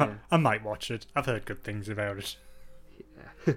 Yeah. 0.01 0.14
I 0.31 0.37
might 0.38 0.64
watch 0.64 0.90
it. 0.90 1.07
I've 1.14 1.27
heard 1.27 1.44
good 1.44 1.62
things 1.62 1.88
about 1.88 2.18
it. 2.18 2.37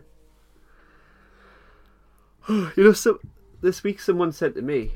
You 2.50 2.72
know, 2.78 2.94
so 2.94 3.20
this 3.60 3.84
week 3.84 4.00
someone 4.00 4.32
said 4.32 4.56
to 4.56 4.62
me, 4.62 4.94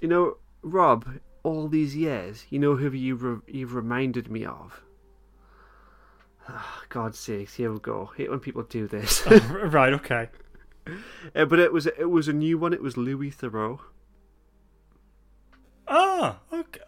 you 0.00 0.08
know, 0.08 0.38
Rob, 0.62 1.06
all 1.44 1.68
these 1.68 1.94
years, 1.94 2.44
you 2.50 2.58
know 2.58 2.74
who 2.74 2.90
you 2.90 3.14
re- 3.14 3.40
you've 3.46 3.74
reminded 3.74 4.30
me 4.30 4.44
of. 4.44 4.82
Ah, 6.48 6.82
God's 6.88 7.16
sakes, 7.20 7.54
here 7.54 7.72
we 7.72 7.78
go. 7.78 8.10
hate 8.16 8.28
when 8.28 8.40
people 8.40 8.64
do 8.64 8.88
this. 8.88 9.24
right. 9.50 9.92
Okay. 9.92 10.28
Uh, 11.34 11.44
but 11.46 11.58
it 11.58 11.72
was 11.72 11.86
it 11.86 12.10
was 12.10 12.28
a 12.28 12.32
new 12.32 12.58
one. 12.58 12.72
It 12.72 12.82
was 12.82 12.96
Louis 12.96 13.30
Theroux. 13.30 13.78
Ah. 15.88 16.38
Okay. 16.52 16.80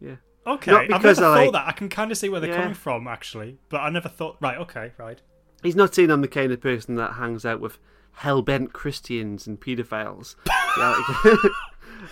Yeah. 0.00 0.16
Okay. 0.46 0.70
Not 0.70 0.88
because 0.88 1.18
never 1.18 1.32
I 1.32 1.36
thought 1.36 1.42
like- 1.44 1.52
that. 1.52 1.68
I 1.68 1.72
can 1.72 1.88
kind 1.88 2.10
of 2.10 2.18
see 2.18 2.28
where 2.28 2.40
they're 2.40 2.50
Yeah. 2.50 2.56
coming 2.60 2.74
from, 2.74 3.06
actually, 3.08 3.58
but 3.68 3.78
I 3.78 3.88
never 3.90 4.08
thought. 4.08 4.36
Right. 4.40 4.58
Okay. 4.58 4.92
Right. 4.98 5.20
He's 5.62 5.76
not 5.76 5.94
saying 5.94 6.10
I'm 6.10 6.20
the 6.22 6.28
kind 6.28 6.52
of 6.52 6.60
person 6.60 6.96
that 6.96 7.12
hangs 7.14 7.44
out 7.46 7.60
with 7.60 7.78
hell-bent 8.16 8.72
Christians 8.72 9.46
and 9.46 9.60
paedophiles. 9.60 10.34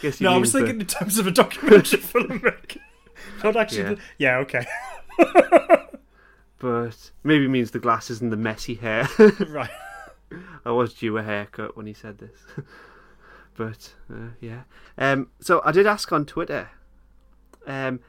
yeah, 0.03 0.13
No, 0.21 0.33
I 0.33 0.37
was 0.39 0.53
the- 0.53 0.61
thinking 0.61 0.81
in 0.81 0.87
terms 0.87 1.19
of 1.19 1.27
a 1.27 1.31
documentary 1.33 1.99
filmmaker. 2.01 2.79
Not 3.45 3.57
actually. 3.57 3.83
Yeah. 3.83 3.89
the- 3.95 3.99
yeah. 4.19 4.37
Okay. 4.39 5.87
but 6.59 7.11
maybe 7.25 7.49
means 7.49 7.73
the 7.73 7.79
glasses 7.79 8.21
and 8.21 8.31
the 8.33 8.37
messy 8.37 8.75
hair. 8.77 9.09
right. 9.49 9.71
I 10.65 10.71
was 10.71 10.95
due 10.95 11.17
a 11.19 11.23
haircut 11.23 11.77
when 11.77 11.87
he 11.87 11.93
said 11.93 12.19
this. 12.19 12.41
but 13.57 13.95
uh, 14.13 14.31
yeah. 14.41 14.63
Um, 14.99 15.29
so 15.41 15.61
I 15.65 15.73
did 15.73 15.87
ask 15.87 16.11
on 16.13 16.27
Twitter. 16.27 16.71
Um, 17.67 18.01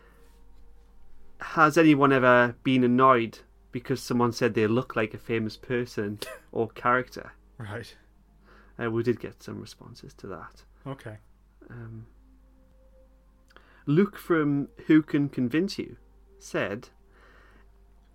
has 1.39 1.77
anyone 1.77 2.13
ever 2.13 2.55
been 2.63 2.83
annoyed 2.83 3.39
because 3.71 4.01
someone 4.01 4.31
said 4.31 4.53
they 4.53 4.67
look 4.67 4.95
like 4.95 5.13
a 5.13 5.17
famous 5.17 5.57
person 5.57 6.19
or 6.51 6.69
character? 6.69 7.33
Right. 7.57 7.95
Uh, 8.81 8.89
we 8.89 9.03
did 9.03 9.19
get 9.19 9.43
some 9.43 9.59
responses 9.59 10.13
to 10.15 10.27
that. 10.27 10.63
Okay. 10.87 11.17
Um, 11.69 12.07
Luke 13.85 14.17
from 14.17 14.69
Who 14.87 15.01
Can 15.01 15.29
Convince 15.29 15.77
You 15.77 15.97
said, 16.39 16.89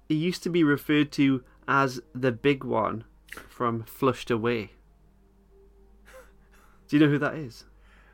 He 0.09 0.15
used 0.15 0.43
to 0.45 0.51
be 0.51 0.65
referred 0.65 1.13
to 1.13 1.43
as 1.69 2.01
the 2.15 2.33
big 2.33 2.65
one 2.65 3.05
from 3.49 3.85
Flushed 3.85 4.31
Away. 4.31 4.73
Do 6.89 6.97
you 6.97 7.05
know 7.05 7.11
who 7.11 7.19
that 7.19 7.35
is? 7.35 7.65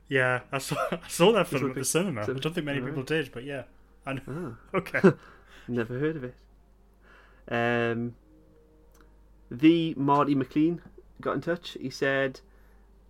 Yeah, 0.09 0.41
I 0.51 0.59
saw, 0.59 0.77
I 0.91 1.09
saw 1.09 1.33
that 1.33 1.47
film 1.49 1.71
at 1.71 1.75
the 1.77 1.85
cinema. 1.85 2.23
I 2.23 2.27
don't 2.27 2.55
think 2.55 2.67
many 2.67 2.81
people 2.81 3.03
did, 3.03 3.31
but 3.33 3.45
yeah. 3.45 3.65
I 4.07 4.15
know. 4.15 4.23
Ah. 4.29 4.57
Okay. 4.79 5.01
Never 5.69 5.99
heard 5.99 6.17
of 6.17 6.25
it. 6.25 6.35
Um, 7.49 8.15
the 9.51 9.95
Marty 9.97 10.35
McLean 10.35 10.81
got 11.21 11.35
in 11.35 11.41
touch. 11.41 11.77
He 11.81 11.91
said 11.91 12.41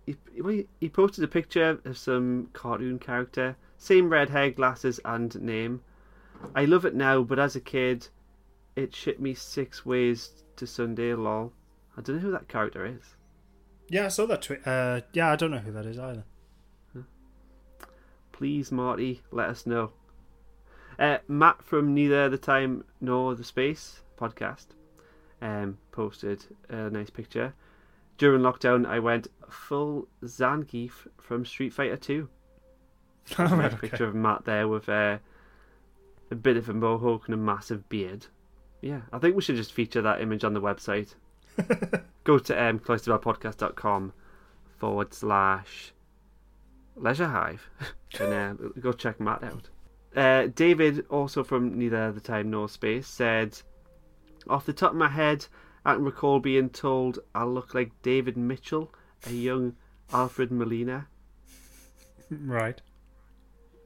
he, 0.05 0.15
he- 0.35 0.67
he 0.79 0.89
posted 0.89 1.23
a 1.23 1.27
picture 1.27 1.79
of 1.85 1.97
some 1.97 2.49
cartoon 2.53 2.99
character, 2.99 3.55
same 3.77 4.09
red 4.09 4.29
hair, 4.29 4.51
glasses, 4.51 4.99
and 5.05 5.39
name. 5.41 5.81
I 6.55 6.65
love 6.65 6.85
it 6.85 6.93
now, 6.93 7.23
but 7.23 7.39
as 7.39 7.55
a 7.55 7.61
kid, 7.61 8.07
it 8.75 8.93
shit 8.93 9.19
me 9.21 9.33
six 9.33 9.85
ways 9.85 10.43
to 10.57 10.67
Sunday. 10.67 11.13
Lol. 11.13 11.53
I 11.97 12.01
don't 12.01 12.15
know 12.17 12.21
who 12.21 12.31
that 12.31 12.47
character 12.47 12.85
is. 12.85 13.15
yeah, 13.89 14.05
I 14.05 14.09
saw 14.09 14.25
that 14.27 14.41
tweet. 14.41 14.65
Uh, 14.65 15.01
yeah, 15.13 15.31
I 15.31 15.35
don't 15.35 15.51
know 15.51 15.59
who 15.59 15.71
that 15.71 15.85
is 15.85 15.99
either. 15.99 16.23
Please, 18.31 18.71
Marty, 18.71 19.21
let 19.31 19.49
us 19.49 19.65
know. 19.67 19.91
Uh, 20.97 21.19
Matt 21.27 21.63
from 21.63 21.93
Neither 21.93 22.29
the 22.29 22.37
Time 22.37 22.83
Nor 22.99 23.35
the 23.35 23.43
Space 23.43 24.01
podcast 24.17 24.67
um, 25.41 25.77
posted 25.91 26.45
a 26.69 26.89
nice 26.89 27.09
picture. 27.09 27.53
During 28.17 28.41
lockdown, 28.41 28.85
I 28.87 28.99
went 28.99 29.27
full 29.49 30.07
Zangief 30.23 31.07
from 31.19 31.45
Street 31.45 31.73
Fighter 31.73 31.97
2. 31.97 32.29
Oh, 33.39 33.43
right, 33.45 33.71
a 33.71 33.75
okay. 33.75 33.87
picture 33.87 34.05
of 34.05 34.13
Matt 34.15 34.43
there 34.43 34.67
with 34.67 34.89
uh, 34.89 35.17
a 36.29 36.35
bit 36.35 36.57
of 36.57 36.67
a 36.67 36.73
mohawk 36.73 37.25
and 37.25 37.33
a 37.33 37.37
massive 37.37 37.87
beard. 37.87 38.25
Yeah, 38.81 39.01
I 39.13 39.19
think 39.19 39.35
we 39.37 39.41
should 39.41 39.55
just 39.55 39.71
feature 39.71 40.01
that 40.01 40.19
image 40.19 40.43
on 40.43 40.53
the 40.53 40.59
website. 40.61 41.15
Go 42.23 42.39
to 42.39 42.63
um, 42.63 42.79
cloisterbellpodcast.com 42.79 44.13
forward 44.77 45.13
slash 45.13 45.93
Leisure 46.95 47.27
Hive 47.27 47.69
and 48.19 48.33
uh, 48.33 48.53
go 48.79 48.91
check 48.93 49.19
Matt 49.19 49.43
out. 49.43 49.69
Uh, 50.15 50.47
David, 50.53 51.05
also 51.09 51.43
from 51.43 51.77
Neither 51.77 52.11
the 52.11 52.21
Time 52.21 52.51
Nor 52.51 52.69
Space, 52.69 53.07
said, 53.07 53.57
Off 54.47 54.65
the 54.65 54.73
top 54.73 54.91
of 54.91 54.97
my 54.97 55.09
head, 55.09 55.45
I 55.85 55.95
can 55.95 56.03
recall 56.03 56.39
being 56.39 56.69
told 56.69 57.19
I 57.33 57.43
look 57.45 57.73
like 57.73 57.91
David 58.01 58.37
Mitchell, 58.37 58.93
a 59.25 59.31
young 59.31 59.75
Alfred 60.13 60.51
Molina. 60.51 61.07
Right. 62.29 62.81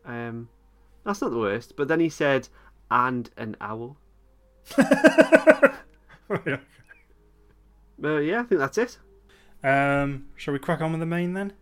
Um, 0.06 0.50
that's 1.04 1.22
not 1.22 1.32
the 1.32 1.38
worst. 1.38 1.76
But 1.76 1.88
then 1.88 2.00
he 2.00 2.10
said, 2.10 2.50
and 2.92 3.30
an 3.38 3.56
owl. 3.62 3.98
But 8.00 8.20
yeah, 8.20 8.42
I 8.42 8.44
think 8.44 8.60
that's 8.60 8.78
it. 8.78 8.98
Um, 9.64 10.28
shall 10.36 10.54
we 10.54 10.60
crack 10.60 10.82
on 10.82 10.92
with 10.92 11.00
the 11.00 11.06
main 11.06 11.34
then? 11.34 11.54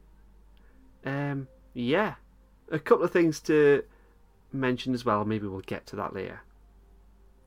Um, 1.05 1.47
yeah, 1.73 2.15
a 2.71 2.79
couple 2.79 3.05
of 3.05 3.11
things 3.11 3.39
to 3.41 3.83
mention 4.51 4.93
as 4.93 5.05
well. 5.05 5.23
Maybe 5.25 5.47
we'll 5.47 5.61
get 5.61 5.85
to 5.87 5.95
that 5.97 6.13
later. 6.13 6.41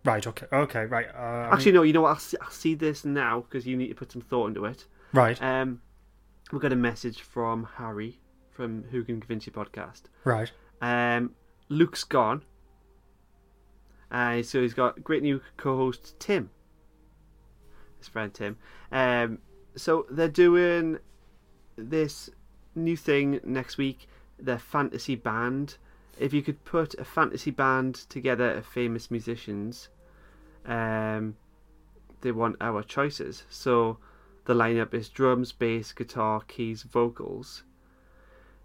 Right. 0.04 0.26
Okay. 0.26 0.46
Okay. 0.52 0.84
Right. 0.86 1.06
Uh, 1.14 1.50
Actually, 1.52 1.72
no. 1.72 1.82
You 1.82 1.92
know 1.92 2.02
what? 2.02 2.10
I'll 2.10 2.18
see, 2.18 2.36
I'll 2.40 2.50
see 2.50 2.74
this 2.74 3.04
now 3.04 3.40
because 3.40 3.66
you 3.66 3.76
need 3.76 3.88
to 3.88 3.94
put 3.94 4.12
some 4.12 4.22
thought 4.22 4.48
into 4.48 4.64
it. 4.64 4.86
right. 5.12 5.40
Um, 5.42 5.82
we 6.50 6.58
got 6.60 6.72
a 6.72 6.76
message 6.76 7.20
from 7.20 7.68
Harry 7.76 8.20
from 8.52 8.84
Who 8.90 9.04
Can 9.04 9.20
Convince 9.20 9.46
You 9.46 9.52
podcast. 9.52 10.02
Right. 10.24 10.50
Um, 10.80 11.34
Luke's 11.68 12.04
gone. 12.04 12.42
Uh, 14.10 14.42
so 14.42 14.62
he's 14.62 14.72
got 14.72 15.04
great 15.04 15.22
new 15.22 15.42
co-host 15.58 16.14
Tim, 16.18 16.48
his 17.98 18.08
friend 18.08 18.32
Tim. 18.32 18.56
Um, 18.92 19.38
so 19.76 20.06
they're 20.10 20.28
doing 20.28 20.98
this 21.76 22.30
new 22.74 22.96
thing 22.96 23.40
next 23.44 23.78
week. 23.78 24.08
Their 24.38 24.58
fantasy 24.58 25.14
band. 25.14 25.76
If 26.18 26.32
you 26.32 26.42
could 26.42 26.64
put 26.64 26.94
a 26.94 27.04
fantasy 27.04 27.50
band 27.50 27.94
together 28.08 28.50
of 28.52 28.66
famous 28.66 29.10
musicians, 29.10 29.88
um, 30.66 31.36
they 32.20 32.32
want 32.32 32.56
our 32.60 32.82
choices. 32.82 33.44
So 33.50 33.98
the 34.44 34.54
lineup 34.54 34.94
is 34.94 35.08
drums, 35.08 35.52
bass, 35.52 35.92
guitar, 35.92 36.40
keys, 36.48 36.82
vocals. 36.82 37.62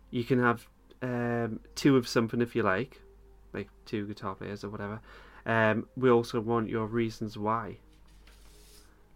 You 0.10 0.24
can 0.24 0.40
have 0.40 0.68
um, 1.02 1.60
two 1.76 1.98
of 1.98 2.08
something 2.08 2.42
if 2.42 2.56
you 2.56 2.64
like, 2.64 3.02
like 3.54 3.70
two 3.86 4.08
guitar 4.08 4.36
players 4.36 4.64
or 4.64 4.70
whatever. 4.70 5.02
Um, 5.46 5.88
we 5.98 6.10
also 6.10 6.40
want 6.40 6.70
your 6.70 6.86
reasons 6.86 7.38
why. 7.38 7.78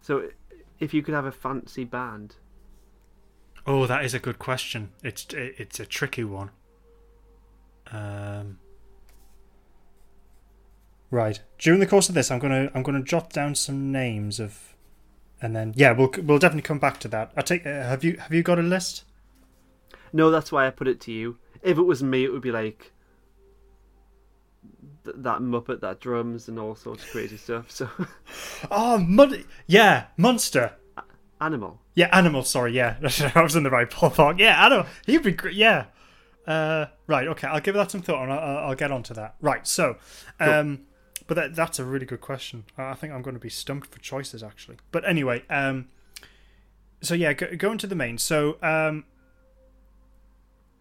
So, 0.00 0.28
if 0.78 0.94
you 0.94 1.02
could 1.02 1.14
have 1.14 1.26
a 1.26 1.32
fancy 1.32 1.84
band, 1.84 2.36
Oh, 3.66 3.86
that 3.86 4.02
is 4.02 4.14
a 4.14 4.18
good 4.18 4.38
question. 4.38 4.92
It's 5.04 5.26
it's 5.32 5.78
a 5.78 5.84
tricky 5.84 6.24
one. 6.24 6.50
Um. 7.92 8.58
Right. 11.10 11.40
During 11.58 11.80
the 11.80 11.86
course 11.86 12.08
of 12.08 12.14
this, 12.14 12.30
I'm 12.30 12.38
gonna 12.38 12.70
I'm 12.74 12.82
gonna 12.82 13.02
jot 13.02 13.30
down 13.30 13.54
some 13.54 13.92
names 13.92 14.40
of, 14.40 14.74
and 15.42 15.54
then 15.54 15.74
yeah, 15.76 15.92
we'll 15.92 16.10
we'll 16.22 16.38
definitely 16.38 16.62
come 16.62 16.78
back 16.78 16.98
to 17.00 17.08
that. 17.08 17.32
I 17.36 17.42
take. 17.42 17.66
Uh, 17.66 17.82
have 17.82 18.04
you 18.04 18.16
have 18.16 18.32
you 18.32 18.42
got 18.42 18.58
a 18.58 18.62
list? 18.62 19.04
no, 20.14 20.30
that's 20.30 20.50
why 20.50 20.66
I 20.66 20.70
put 20.70 20.88
it 20.88 21.00
to 21.02 21.12
you. 21.12 21.36
If 21.62 21.76
it 21.76 21.82
was 21.82 22.02
me, 22.02 22.24
it 22.24 22.32
would 22.32 22.40
be 22.40 22.52
like 22.52 22.92
th- 25.04 25.16
that 25.20 25.38
Muppet 25.40 25.80
that 25.80 26.00
drums 26.00 26.48
and 26.48 26.58
all 26.58 26.74
sorts 26.74 27.04
of 27.04 27.10
crazy 27.10 27.36
stuff. 27.36 27.70
So, 27.70 27.88
Oh, 28.70 28.98
Mon- 29.08 29.44
yeah, 29.66 30.06
monster. 30.16 30.72
animal. 31.40 31.80
Yeah, 31.94 32.08
animal. 32.12 32.42
Sorry, 32.44 32.72
yeah, 32.72 32.96
I 33.34 33.42
was 33.42 33.56
in 33.56 33.62
the 33.62 33.70
right 33.70 33.88
ballpark. 33.90 34.38
Yeah, 34.38 34.64
animal. 34.64 34.86
He'd 35.06 35.22
be 35.22 35.32
great. 35.32 35.54
Yeah. 35.54 35.86
Uh, 36.46 36.86
right. 37.06 37.26
Okay. 37.28 37.46
I'll 37.46 37.60
give 37.60 37.74
that 37.74 37.90
some 37.90 38.00
thought, 38.02 38.22
and 38.22 38.32
I'll, 38.32 38.68
I'll 38.70 38.74
get 38.74 38.90
onto 38.90 39.12
that. 39.14 39.34
Right. 39.40 39.66
So, 39.66 39.96
um, 40.40 40.80
but 41.26 41.34
that, 41.34 41.54
that's 41.54 41.78
a 41.78 41.84
really 41.84 42.06
good 42.06 42.20
question. 42.22 42.64
I 42.78 42.94
think 42.94 43.12
I'm 43.12 43.20
going 43.22 43.34
to 43.34 43.40
be 43.40 43.50
stumped 43.50 43.88
for 43.88 43.98
choices 43.98 44.42
actually. 44.42 44.76
But 44.92 45.06
anyway, 45.06 45.44
um, 45.50 45.88
so 47.02 47.14
yeah, 47.14 47.34
go, 47.34 47.54
going 47.56 47.76
to 47.78 47.86
the 47.86 47.94
main. 47.94 48.16
So, 48.16 48.56
um, 48.62 49.04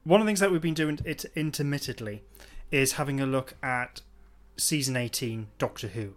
one 0.05 0.21
of 0.21 0.25
the 0.25 0.30
things 0.30 0.39
that 0.39 0.51
we've 0.51 0.61
been 0.61 0.73
doing 0.73 0.99
it 1.03 1.25
intermittently 1.36 2.23
is 2.72 2.93
having 2.93 3.20
a 3.20 3.26
look 3.26 3.55
at 3.63 4.01
season 4.57 4.95
18 4.95 5.47
Doctor 5.57 5.89
Who. 5.89 6.13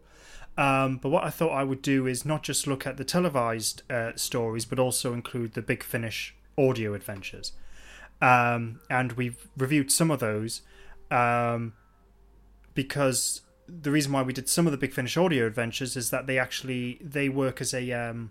Um, 0.56 0.98
but 0.98 1.08
what 1.10 1.24
I 1.24 1.30
thought 1.30 1.52
I 1.52 1.64
would 1.64 1.80
do 1.80 2.06
is 2.06 2.24
not 2.24 2.42
just 2.42 2.66
look 2.66 2.86
at 2.86 2.96
the 2.96 3.04
televised 3.04 3.82
uh, 3.90 4.12
stories, 4.16 4.64
but 4.64 4.78
also 4.78 5.12
include 5.12 5.54
the 5.54 5.62
Big 5.62 5.82
Finish 5.82 6.34
audio 6.58 6.94
adventures. 6.94 7.52
Um, 8.20 8.80
and 8.90 9.12
we've 9.12 9.48
reviewed 9.56 9.90
some 9.90 10.10
of 10.10 10.20
those 10.20 10.62
um, 11.10 11.72
because 12.74 13.42
the 13.66 13.90
reason 13.90 14.12
why 14.12 14.22
we 14.22 14.32
did 14.32 14.48
some 14.48 14.66
of 14.66 14.72
the 14.72 14.78
Big 14.78 14.92
Finish 14.92 15.16
audio 15.16 15.46
adventures 15.46 15.96
is 15.96 16.10
that 16.10 16.26
they 16.26 16.38
actually 16.38 16.98
they 17.00 17.28
work 17.28 17.60
as 17.60 17.72
a 17.72 17.92
um, 17.92 18.30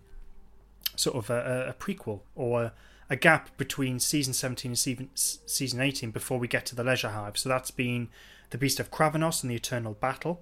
sort 0.94 1.16
of 1.16 1.30
a, 1.30 1.70
a 1.70 1.82
prequel 1.82 2.20
or 2.34 2.72
a 3.10 3.16
gap 3.16 3.56
between 3.58 3.98
season 3.98 4.32
17 4.32 4.70
and 4.70 4.78
season, 4.78 5.10
season 5.14 5.80
18 5.80 6.10
before 6.10 6.38
we 6.38 6.48
get 6.48 6.64
to 6.66 6.74
the 6.74 6.84
Leisure 6.84 7.10
Hive. 7.10 7.36
So 7.36 7.48
that's 7.48 7.70
been 7.70 8.08
the 8.50 8.58
Beast 8.58 8.80
of 8.80 8.90
Kravenos 8.90 9.42
and 9.42 9.50
the 9.50 9.56
Eternal 9.56 9.94
Battle. 9.94 10.40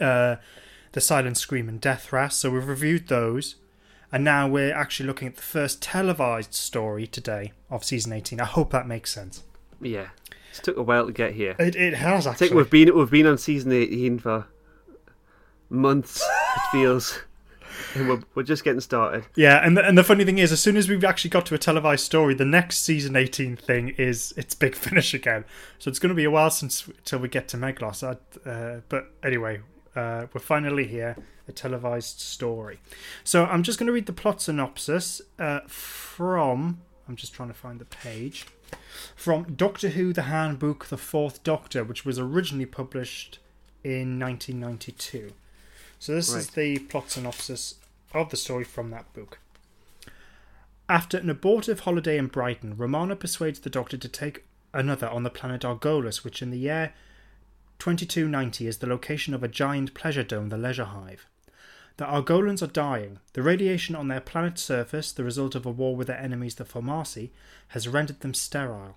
Uh, 0.00 0.36
the 0.92 1.00
Silent 1.00 1.36
Scream 1.36 1.68
and 1.68 1.80
Dethras. 1.80 2.32
So 2.32 2.50
we've 2.50 2.66
reviewed 2.66 3.08
those, 3.08 3.56
and 4.10 4.24
now 4.24 4.48
we're 4.48 4.74
actually 4.74 5.06
looking 5.06 5.28
at 5.28 5.36
the 5.36 5.42
first 5.42 5.82
televised 5.82 6.54
story 6.54 7.06
today 7.06 7.52
of 7.70 7.84
season 7.84 8.12
18. 8.12 8.40
I 8.40 8.44
hope 8.44 8.70
that 8.70 8.86
makes 8.86 9.12
sense. 9.12 9.44
Yeah, 9.80 10.08
it 10.52 10.62
took 10.62 10.76
a 10.76 10.82
while 10.82 11.06
to 11.06 11.12
get 11.12 11.34
here. 11.34 11.54
It, 11.58 11.76
it 11.76 11.94
has 11.94 12.26
I 12.26 12.32
think 12.32 12.52
we've 12.52 12.70
been 12.70 12.94
we've 12.96 13.10
been 13.10 13.26
on 13.26 13.38
season 13.38 13.70
eighteen 13.70 14.18
for 14.18 14.48
months. 15.70 16.20
It 16.20 16.62
feels, 16.72 17.20
we're 17.96 18.22
we're 18.34 18.42
just 18.42 18.64
getting 18.64 18.80
started. 18.80 19.24
Yeah, 19.34 19.64
and 19.64 19.76
the, 19.76 19.86
and 19.86 19.96
the 19.96 20.04
funny 20.04 20.24
thing 20.24 20.38
is, 20.38 20.52
as 20.52 20.60
soon 20.60 20.76
as 20.76 20.88
we've 20.88 21.04
actually 21.04 21.30
got 21.30 21.46
to 21.46 21.54
a 21.54 21.58
televised 21.58 22.04
story, 22.04 22.34
the 22.34 22.44
next 22.44 22.78
season 22.78 23.16
18 23.16 23.56
thing 23.56 23.90
is 23.90 24.32
it's 24.36 24.54
Big 24.54 24.74
Finish 24.76 25.14
again. 25.14 25.44
So 25.78 25.88
it's 25.88 25.98
going 25.98 26.10
to 26.10 26.14
be 26.14 26.24
a 26.24 26.30
while 26.30 26.50
since 26.50 26.88
till 27.04 27.18
we 27.18 27.28
get 27.28 27.48
to 27.48 27.56
Meglos. 27.56 28.02
Uh, 28.02 28.80
but 28.88 29.12
anyway, 29.22 29.60
uh, 29.96 30.26
we're 30.32 30.40
finally 30.40 30.86
here, 30.86 31.16
a 31.46 31.52
televised 31.52 32.20
story. 32.20 32.80
So 33.24 33.44
I'm 33.46 33.62
just 33.62 33.78
going 33.78 33.88
to 33.88 33.92
read 33.92 34.06
the 34.06 34.12
plot 34.12 34.42
synopsis 34.42 35.20
uh, 35.38 35.60
from. 35.66 36.82
I'm 37.08 37.16
just 37.16 37.32
trying 37.32 37.48
to 37.48 37.54
find 37.54 37.80
the 37.80 37.86
page. 37.86 38.46
From 39.16 39.54
Doctor 39.54 39.90
Who 39.90 40.12
The 40.12 40.22
Handbook, 40.22 40.86
The 40.86 40.98
Fourth 40.98 41.42
Doctor, 41.42 41.82
which 41.82 42.04
was 42.04 42.18
originally 42.18 42.66
published 42.66 43.38
in 43.82 44.18
1992. 44.18 45.32
So 45.98 46.14
this 46.14 46.32
is 46.32 46.50
the 46.50 46.78
plot 46.78 47.10
synopsis 47.10 47.74
of 48.12 48.30
the 48.30 48.36
story 48.36 48.64
from 48.64 48.90
that 48.90 49.12
book. 49.12 49.38
After 50.88 51.18
an 51.18 51.28
abortive 51.28 51.80
holiday 51.80 52.16
in 52.16 52.28
Brighton, 52.28 52.76
Romana 52.76 53.16
persuades 53.16 53.60
the 53.60 53.70
Doctor 53.70 53.98
to 53.98 54.08
take 54.08 54.44
another 54.72 55.08
on 55.08 55.22
the 55.22 55.30
planet 55.30 55.62
Argolis, 55.62 56.24
which 56.24 56.40
in 56.40 56.50
the 56.50 56.58
year 56.58 56.94
2290 57.78 58.66
is 58.66 58.78
the 58.78 58.86
location 58.86 59.34
of 59.34 59.42
a 59.42 59.48
giant 59.48 59.92
pleasure 59.94 60.22
dome, 60.22 60.48
the 60.48 60.56
Leisure 60.56 60.86
Hive. 60.86 61.26
The 61.98 62.06
Argolans 62.06 62.62
are 62.62 62.68
dying. 62.68 63.18
The 63.32 63.42
radiation 63.42 63.96
on 63.96 64.08
their 64.08 64.20
planet's 64.20 64.62
surface, 64.62 65.12
the 65.12 65.24
result 65.24 65.54
of 65.54 65.66
a 65.66 65.70
war 65.70 65.96
with 65.96 66.06
their 66.06 66.18
enemies, 66.18 66.54
the 66.54 66.64
Foamasi, 66.64 67.30
has 67.68 67.88
rendered 67.88 68.20
them 68.20 68.34
sterile. 68.34 68.96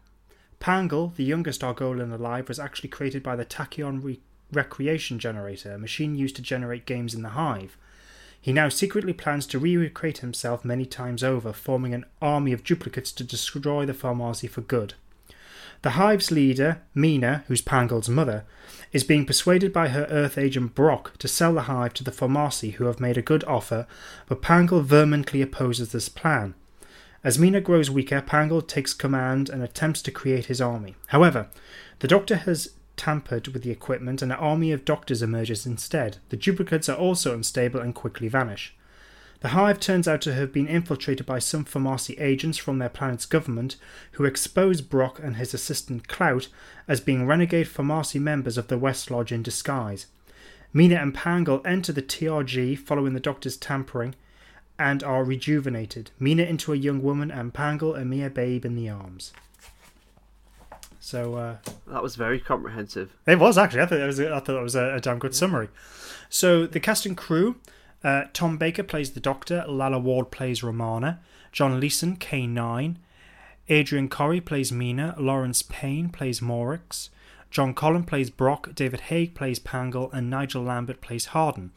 Pangol, 0.59 1.15
the 1.15 1.23
youngest 1.23 1.61
Argolan 1.61 2.13
alive, 2.13 2.47
was 2.47 2.59
actually 2.59 2.89
created 2.89 3.23
by 3.23 3.35
the 3.35 3.45
Tachyon 3.45 4.03
Re- 4.03 4.21
Recreation 4.51 5.19
Generator, 5.19 5.73
a 5.73 5.77
machine 5.77 6.15
used 6.15 6.35
to 6.35 6.41
generate 6.41 6.85
games 6.85 7.13
in 7.13 7.21
the 7.21 7.29
Hive. 7.29 7.77
He 8.39 8.51
now 8.51 8.69
secretly 8.69 9.13
plans 9.13 9.45
to 9.47 9.59
recreate 9.59 10.19
himself 10.19 10.65
many 10.65 10.85
times 10.85 11.23
over, 11.23 11.53
forming 11.53 11.93
an 11.93 12.05
army 12.21 12.53
of 12.53 12.63
duplicates 12.63 13.11
to 13.13 13.23
destroy 13.23 13.85
the 13.85 13.93
Foamasi 13.93 14.49
for 14.49 14.61
good. 14.61 14.95
The 15.83 15.91
Hive's 15.91 16.29
leader, 16.29 16.81
Mena, 16.93 17.43
who's 17.47 17.61
Pangol's 17.61 18.09
mother, 18.09 18.45
is 18.91 19.03
being 19.03 19.25
persuaded 19.25 19.73
by 19.73 19.89
her 19.89 20.05
Earth 20.09 20.37
agent 20.37 20.75
Brock 20.75 21.17
to 21.17 21.27
sell 21.27 21.53
the 21.53 21.61
Hive 21.61 21.93
to 21.95 22.03
the 22.03 22.11
Foamasi, 22.11 22.73
who 22.73 22.85
have 22.85 22.99
made 22.99 23.17
a 23.17 23.23
good 23.23 23.43
offer, 23.45 23.87
but 24.27 24.41
Pangol 24.41 24.83
vehemently 24.83 25.41
opposes 25.41 25.91
this 25.91 26.09
plan. 26.09 26.53
As 27.23 27.37
Mena 27.37 27.61
grows 27.61 27.89
weaker, 27.91 28.21
Pangol 28.21 28.67
takes 28.67 28.93
command 28.93 29.49
and 29.49 29.61
attempts 29.61 30.01
to 30.03 30.11
create 30.11 30.45
his 30.45 30.61
army. 30.61 30.95
However, 31.07 31.49
the 31.99 32.07
Doctor 32.07 32.35
has 32.37 32.71
tampered 33.01 33.47
with 33.47 33.63
the 33.63 33.71
equipment 33.71 34.21
and 34.21 34.31
an 34.31 34.37
army 34.37 34.71
of 34.71 34.85
doctors 34.85 35.23
emerges 35.23 35.65
instead. 35.65 36.17
The 36.29 36.37
duplicates 36.37 36.87
are 36.87 36.95
also 36.95 37.33
unstable 37.33 37.79
and 37.79 37.95
quickly 37.95 38.27
vanish. 38.27 38.75
The 39.39 39.47
Hive 39.47 39.79
turns 39.79 40.07
out 40.07 40.21
to 40.21 40.35
have 40.35 40.53
been 40.53 40.67
infiltrated 40.67 41.25
by 41.25 41.39
some 41.39 41.65
Foamasi 41.65 42.21
agents 42.21 42.59
from 42.59 42.77
their 42.77 42.89
planet's 42.89 43.25
government 43.25 43.75
who 44.11 44.25
expose 44.25 44.81
Brock 44.81 45.19
and 45.19 45.37
his 45.37 45.51
assistant 45.55 46.07
Clout 46.07 46.47
as 46.87 47.01
being 47.01 47.25
renegade 47.25 47.65
Foamasi 47.65 48.21
members 48.21 48.55
of 48.55 48.67
the 48.67 48.77
West 48.77 49.09
Lodge 49.09 49.31
in 49.31 49.41
disguise. 49.41 50.05
Mena 50.71 50.97
and 50.97 51.15
Pangol 51.15 51.65
enter 51.65 51.91
the 51.91 52.03
TRG 52.03 52.77
following 52.77 53.13
the 53.15 53.19
Doctor's 53.19 53.57
tampering 53.57 54.13
and 54.77 55.03
are 55.03 55.23
rejuvenated. 55.23 56.11
Mena 56.19 56.43
into 56.43 56.71
a 56.71 56.75
young 56.77 57.01
woman 57.01 57.31
and 57.31 57.51
Pangol 57.51 57.99
a 57.99 58.05
mere 58.05 58.29
babe 58.29 58.63
in 58.63 58.75
the 58.75 58.89
arms. 58.89 59.33
So 61.03 61.33
uh, 61.33 61.57
That 61.87 62.03
was 62.03 62.15
very 62.15 62.39
comprehensive. 62.39 63.11
it 63.25 63.39
was 63.39 63.57
actually. 63.57 63.81
I 63.81 63.85
thought 63.87 63.99
it 63.99 64.05
was. 64.05 64.19
I 64.19 64.39
thought 64.39 64.59
it 64.59 64.63
was 64.63 64.75
a, 64.75 64.95
a 64.95 65.01
damn 65.01 65.17
good 65.17 65.35
summary. 65.35 65.67
So 66.29 66.67
the 66.67 66.79
cast 66.79 67.07
and 67.07 67.17
crew: 67.17 67.55
uh, 68.03 68.25
Tom 68.33 68.57
Baker 68.57 68.83
plays 68.83 69.11
the 69.11 69.19
Doctor, 69.19 69.65
Lalla 69.67 69.97
Ward 69.97 70.29
plays 70.29 70.61
Romana, 70.61 71.19
John 71.51 71.79
Leeson 71.79 72.17
K 72.17 72.45
nine, 72.45 72.99
Adrienne 73.69 74.09
Corri 74.09 74.39
plays 74.45 74.71
Mena, 74.71 75.15
Laurence 75.17 75.63
Payne 75.63 76.09
plays 76.09 76.39
Morix, 76.39 77.09
John 77.49 77.73
Collin 77.73 78.03
plays 78.03 78.29
Brock, 78.29 78.75
David 78.75 79.01
Haig 79.01 79.33
plays 79.33 79.59
Pangol, 79.59 80.13
and 80.13 80.29
Nigel 80.29 80.63
Lambert 80.63 81.01
plays 81.01 81.25
Hardin. 81.27 81.71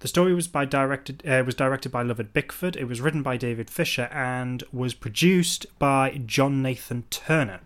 The 0.00 0.08
story 0.08 0.34
was 0.34 0.48
by 0.48 0.64
directed 0.64 1.22
uh, 1.24 1.44
was 1.46 1.54
directed 1.54 1.92
by 1.92 2.02
Lovett 2.02 2.32
Bickford. 2.32 2.74
It 2.74 2.88
was 2.88 3.00
written 3.00 3.22
by 3.22 3.36
David 3.36 3.70
Fisher 3.70 4.08
and 4.12 4.64
was 4.72 4.94
produced 4.94 5.64
by 5.78 6.20
John 6.26 6.60
Nathan 6.60 7.04
Turner. 7.10 7.60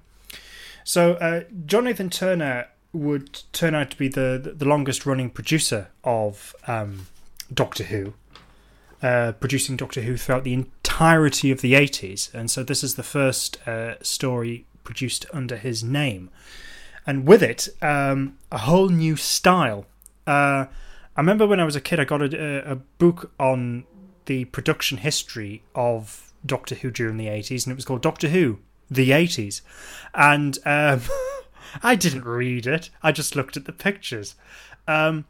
So 0.89 1.17
uh, 1.17 1.43
Turner 1.69 2.69
would 2.95 3.43
turn 3.53 3.75
out 3.75 3.91
to 3.91 3.99
be 3.99 4.09
the 4.09 4.55
the 4.57 4.65
longest 4.65 5.05
running 5.05 5.29
producer 5.29 5.89
of 6.03 6.57
um, 6.67 7.09
Doctor 7.53 7.85
Who, 7.85 8.15
uh, 9.03 9.33
producing 9.33 9.77
Doctor 9.77 10.01
Who 10.01 10.17
throughout 10.17 10.45
the 10.45 10.55
entirety 10.55 11.51
of 11.51 11.61
the 11.61 11.75
eighties, 11.75 12.31
and 12.33 12.51
so 12.51 12.63
this 12.63 12.83
is 12.83 12.95
the 12.95 13.03
first 13.03 13.59
uh, 13.69 14.03
story 14.03 14.65
produced 14.83 15.27
under 15.31 15.59
his 15.59 15.85
name, 15.85 16.31
and 17.07 17.29
with 17.29 17.43
it 17.43 17.69
um, 17.83 18.39
a 18.51 18.57
whole 18.57 18.89
new 18.89 19.15
style. 19.15 19.85
Uh, 20.27 20.65
I 21.15 21.21
remember 21.21 21.47
when 21.47 21.61
I 21.61 21.65
was 21.65 21.77
a 21.77 21.83
kid, 21.83 22.01
I 22.01 22.05
got 22.05 22.23
a, 22.23 22.73
a 22.73 22.77
book 22.77 23.31
on 23.39 23.85
the 24.25 24.47
production 24.47 24.97
history 24.97 25.65
of 25.75 26.33
Doctor 26.47 26.77
Who 26.77 26.91
during 26.91 27.19
the 27.19 27.27
80s, 27.27 27.67
and 27.67 27.73
it 27.73 27.77
was 27.77 27.85
called 27.85 28.01
Doctor 28.01 28.31
Who, 28.31 28.61
the 28.91 29.11
80s. 29.11 29.61
And 30.15 30.59
um, 30.65 31.03
I 31.83 31.95
didn't 31.95 32.25
read 32.25 32.67
it, 32.67 32.91
I 33.03 33.13
just 33.13 33.37
looked 33.37 33.57
at 33.57 33.65
the 33.65 33.73
pictures. 33.73 34.35
Um, 34.87 35.27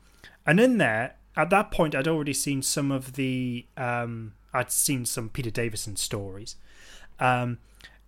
and 0.46 0.60
in 0.60 0.78
there, 0.78 1.16
at 1.36 1.50
that 1.50 1.70
point, 1.70 1.94
I'd 1.94 2.08
already 2.08 2.32
seen 2.32 2.62
some 2.62 2.90
of 2.90 3.14
the. 3.14 3.66
Um, 3.76 4.34
I'd 4.52 4.72
seen 4.72 5.04
some 5.04 5.28
Peter 5.28 5.50
Davison 5.50 5.96
stories. 5.96 6.56
Um, 7.20 7.58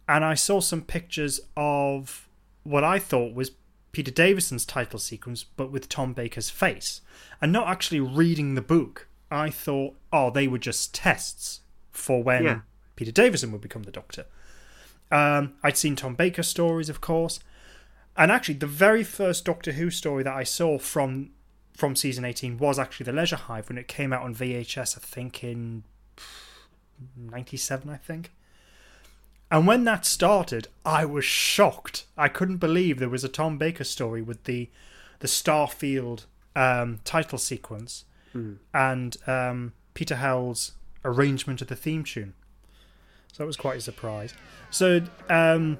and 0.09 0.25
I 0.25 0.35
saw 0.35 0.61
some 0.61 0.83
pictures 0.83 1.41
of 1.57 2.29
what 2.65 2.83
I 2.83 2.99
thought 2.99 3.35
was 3.35 3.53
Peter 3.93 4.11
Davison's 4.11 4.65
title 4.65 4.99
sequence, 4.99 5.45
but 5.45 5.71
with 5.71 5.89
Tom 5.89 6.13
Baker's 6.13 6.51
face, 6.51 7.03
and 7.41 7.53
not 7.53 7.69
actually 7.69 8.01
reading 8.01 8.55
the 8.55 8.63
book. 8.63 9.07
I 9.31 9.51
thought, 9.51 9.95
oh, 10.13 10.31
they 10.31 10.49
were 10.49 10.59
just 10.59 10.93
tests 10.93 11.61
for 11.93 12.23
when 12.23 12.43
Yeah. 12.45 12.61
Peter 12.97 13.13
Davison 13.13 13.53
would 13.53 13.61
become 13.61 13.85
the 13.85 13.93
Doctor. 13.93 14.27
Um, 15.11 15.55
I'd 15.63 15.77
seen 15.77 15.97
Tom 15.97 16.15
Baker 16.15 16.43
stories, 16.43 16.89
of 16.89 17.01
course, 17.01 17.41
and 18.17 18.31
actually, 18.31 18.55
the 18.55 18.67
very 18.67 19.03
first 19.05 19.45
Doctor 19.45 19.73
Who 19.73 19.91
story 19.91 20.23
that 20.23 20.35
I 20.35 20.45
saw 20.45 20.79
from 20.79 21.31
from 21.75 21.97
season 21.97 22.25
eighteen 22.25 22.59
was 22.59 22.79
actually 22.79 23.05
the 23.05 23.13
Leisure 23.13 23.37
Hive 23.37 23.69
when 23.69 23.79
it 23.79 23.89
came 23.89 24.13
out 24.13 24.23
on 24.23 24.35
VHS. 24.35 24.97
I 24.97 25.01
think 25.01 25.43
in 25.43 25.85
ninety 27.17 27.57
seven. 27.57 27.91
I 27.91 27.97
think. 27.97 28.33
And 29.51 29.67
when 29.67 29.83
that 29.85 30.07
started, 30.07 30.69
I 30.85 31.05
was 31.05 31.25
shocked. 31.25 32.05
I 32.17 32.29
couldn't 32.29 32.59
believe 32.59 32.99
there 32.99 33.09
was 33.09 33.25
a 33.25 33.29
Tom 33.29 33.59
Baker 33.59 33.85
story 33.85 34.23
with 34.23 34.45
the 34.45 34.71
the 35.21 35.27
Starfield 35.29 36.27
um, 36.57 37.01
title 37.05 37.39
sequence 37.39 38.05
and 38.73 39.17
um, 39.27 39.73
Peter 39.95 40.17
Howell's 40.17 40.73
arrangement 41.05 41.61
of 41.63 41.69
the 41.69 41.75
theme 41.77 42.05
tune. 42.05 42.35
So 43.41 43.45
that 43.45 43.47
was 43.47 43.57
quite 43.57 43.79
a 43.79 43.81
surprise. 43.81 44.35
So 44.69 45.01
um, 45.31 45.79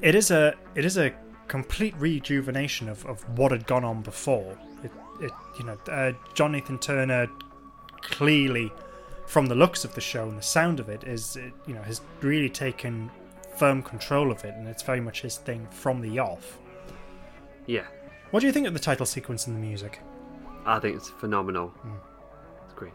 it 0.00 0.14
is 0.14 0.30
a 0.30 0.54
it 0.74 0.86
is 0.86 0.96
a 0.96 1.12
complete 1.46 1.94
rejuvenation 1.98 2.88
of, 2.88 3.04
of 3.04 3.28
what 3.36 3.52
had 3.52 3.66
gone 3.66 3.84
on 3.84 4.00
before. 4.00 4.56
It, 4.82 4.90
it 5.20 5.32
you 5.58 5.66
know 5.66 5.76
uh, 5.90 6.12
John 6.32 6.52
Nathan 6.52 6.78
Turner 6.78 7.28
clearly 8.00 8.72
from 9.26 9.44
the 9.44 9.54
looks 9.54 9.84
of 9.84 9.94
the 9.94 10.00
show 10.00 10.26
and 10.26 10.38
the 10.38 10.42
sound 10.42 10.80
of 10.80 10.88
it 10.88 11.04
is 11.04 11.36
it, 11.36 11.52
you 11.66 11.74
know 11.74 11.82
has 11.82 12.00
really 12.22 12.48
taken 12.48 13.10
firm 13.58 13.82
control 13.82 14.32
of 14.32 14.42
it 14.42 14.54
and 14.54 14.66
it's 14.66 14.82
very 14.82 15.00
much 15.00 15.20
his 15.20 15.36
thing 15.36 15.68
from 15.70 16.00
the 16.00 16.20
off. 16.20 16.58
Yeah, 17.66 17.84
What 18.30 18.40
do 18.40 18.46
you 18.46 18.52
think 18.54 18.66
of 18.66 18.72
the 18.72 18.80
title 18.80 19.04
sequence 19.04 19.46
and 19.46 19.54
the 19.54 19.60
music? 19.60 20.00
I 20.64 20.78
think 20.78 20.96
it's 20.96 21.10
phenomenal. 21.10 21.70
It's 22.64 22.72
great. 22.72 22.94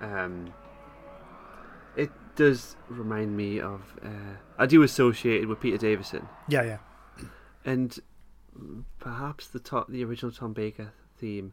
Um, 0.00 0.52
does 2.38 2.76
remind 2.88 3.36
me 3.36 3.60
of. 3.60 3.82
Uh, 4.02 4.36
I 4.56 4.64
do 4.64 4.82
associate 4.82 5.42
it 5.42 5.46
with 5.46 5.60
Peter 5.60 5.76
Davison, 5.76 6.26
Yeah, 6.48 6.62
yeah. 6.62 6.78
and 7.64 7.98
perhaps 8.98 9.48
the 9.48 9.58
to- 9.60 9.84
the 9.88 10.02
original 10.04 10.32
Tom 10.32 10.52
Baker 10.54 10.92
theme 11.18 11.52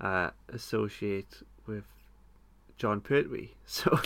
uh, 0.00 0.30
associate 0.48 1.42
with 1.66 1.84
Jon 2.78 3.00
Pertwee. 3.02 3.50
So 3.66 3.98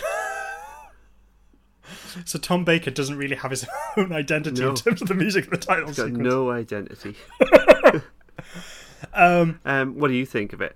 So 2.24 2.38
Tom 2.38 2.64
Baker 2.64 2.90
doesn't 2.90 3.16
really 3.18 3.36
have 3.36 3.50
his 3.50 3.66
own 3.96 4.10
identity 4.12 4.62
No. 4.62 4.70
in 4.70 4.74
terms 4.74 5.02
of 5.02 5.08
the 5.08 5.14
music 5.14 5.44
of 5.44 5.50
the 5.50 5.56
title 5.58 5.86
he's 5.88 5.96
got 5.98 6.06
sequence. 6.06 6.24
no 6.28 6.50
identity. 6.50 7.14
Um, 9.12 9.60
Um, 9.66 9.98
what 9.98 10.08
do 10.08 10.14
you 10.14 10.24
think 10.26 10.52
of 10.54 10.60
it? 10.62 10.74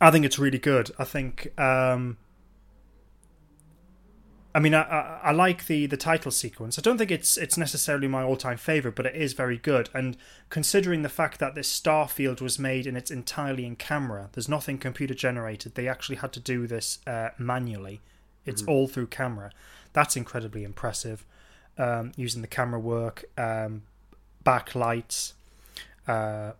I 0.00 0.10
think 0.10 0.24
it's 0.26 0.38
really 0.38 0.58
good. 0.58 0.90
I 0.98 1.04
think. 1.04 1.58
Um, 1.58 2.18
I 4.56 4.60
mean, 4.60 4.72
I, 4.72 4.82
I, 4.82 5.20
I 5.24 5.32
like 5.32 5.66
the, 5.66 5.86
the 5.86 5.96
title 5.96 6.30
sequence. 6.30 6.78
I 6.78 6.82
don't 6.82 6.96
think 6.96 7.10
it's 7.10 7.36
it's 7.36 7.58
necessarily 7.58 8.06
my 8.06 8.22
all 8.22 8.36
time 8.36 8.56
favorite, 8.56 8.94
but 8.94 9.04
it 9.04 9.16
is 9.16 9.32
very 9.32 9.58
good. 9.58 9.90
And 9.92 10.16
considering 10.48 11.02
the 11.02 11.08
fact 11.08 11.40
that 11.40 11.56
this 11.56 11.80
Starfield 11.80 12.40
was 12.40 12.56
made 12.58 12.86
and 12.86 12.96
it's 12.96 13.10
entirely 13.10 13.66
in 13.66 13.74
camera, 13.74 14.30
there's 14.32 14.48
nothing 14.48 14.78
computer 14.78 15.14
generated. 15.14 15.74
They 15.74 15.88
actually 15.88 16.16
had 16.16 16.32
to 16.34 16.40
do 16.40 16.68
this 16.68 17.00
uh, 17.06 17.30
manually. 17.36 18.00
It's 18.46 18.62
all 18.68 18.86
through 18.86 19.08
camera. 19.08 19.50
That's 19.92 20.16
incredibly 20.16 20.64
impressive. 20.64 21.24
Um, 21.76 22.12
using 22.14 22.40
the 22.42 22.48
camera 22.48 22.78
work, 22.78 23.24
um, 23.36 23.82
backlights. 24.44 25.32
Uh, 26.06 26.52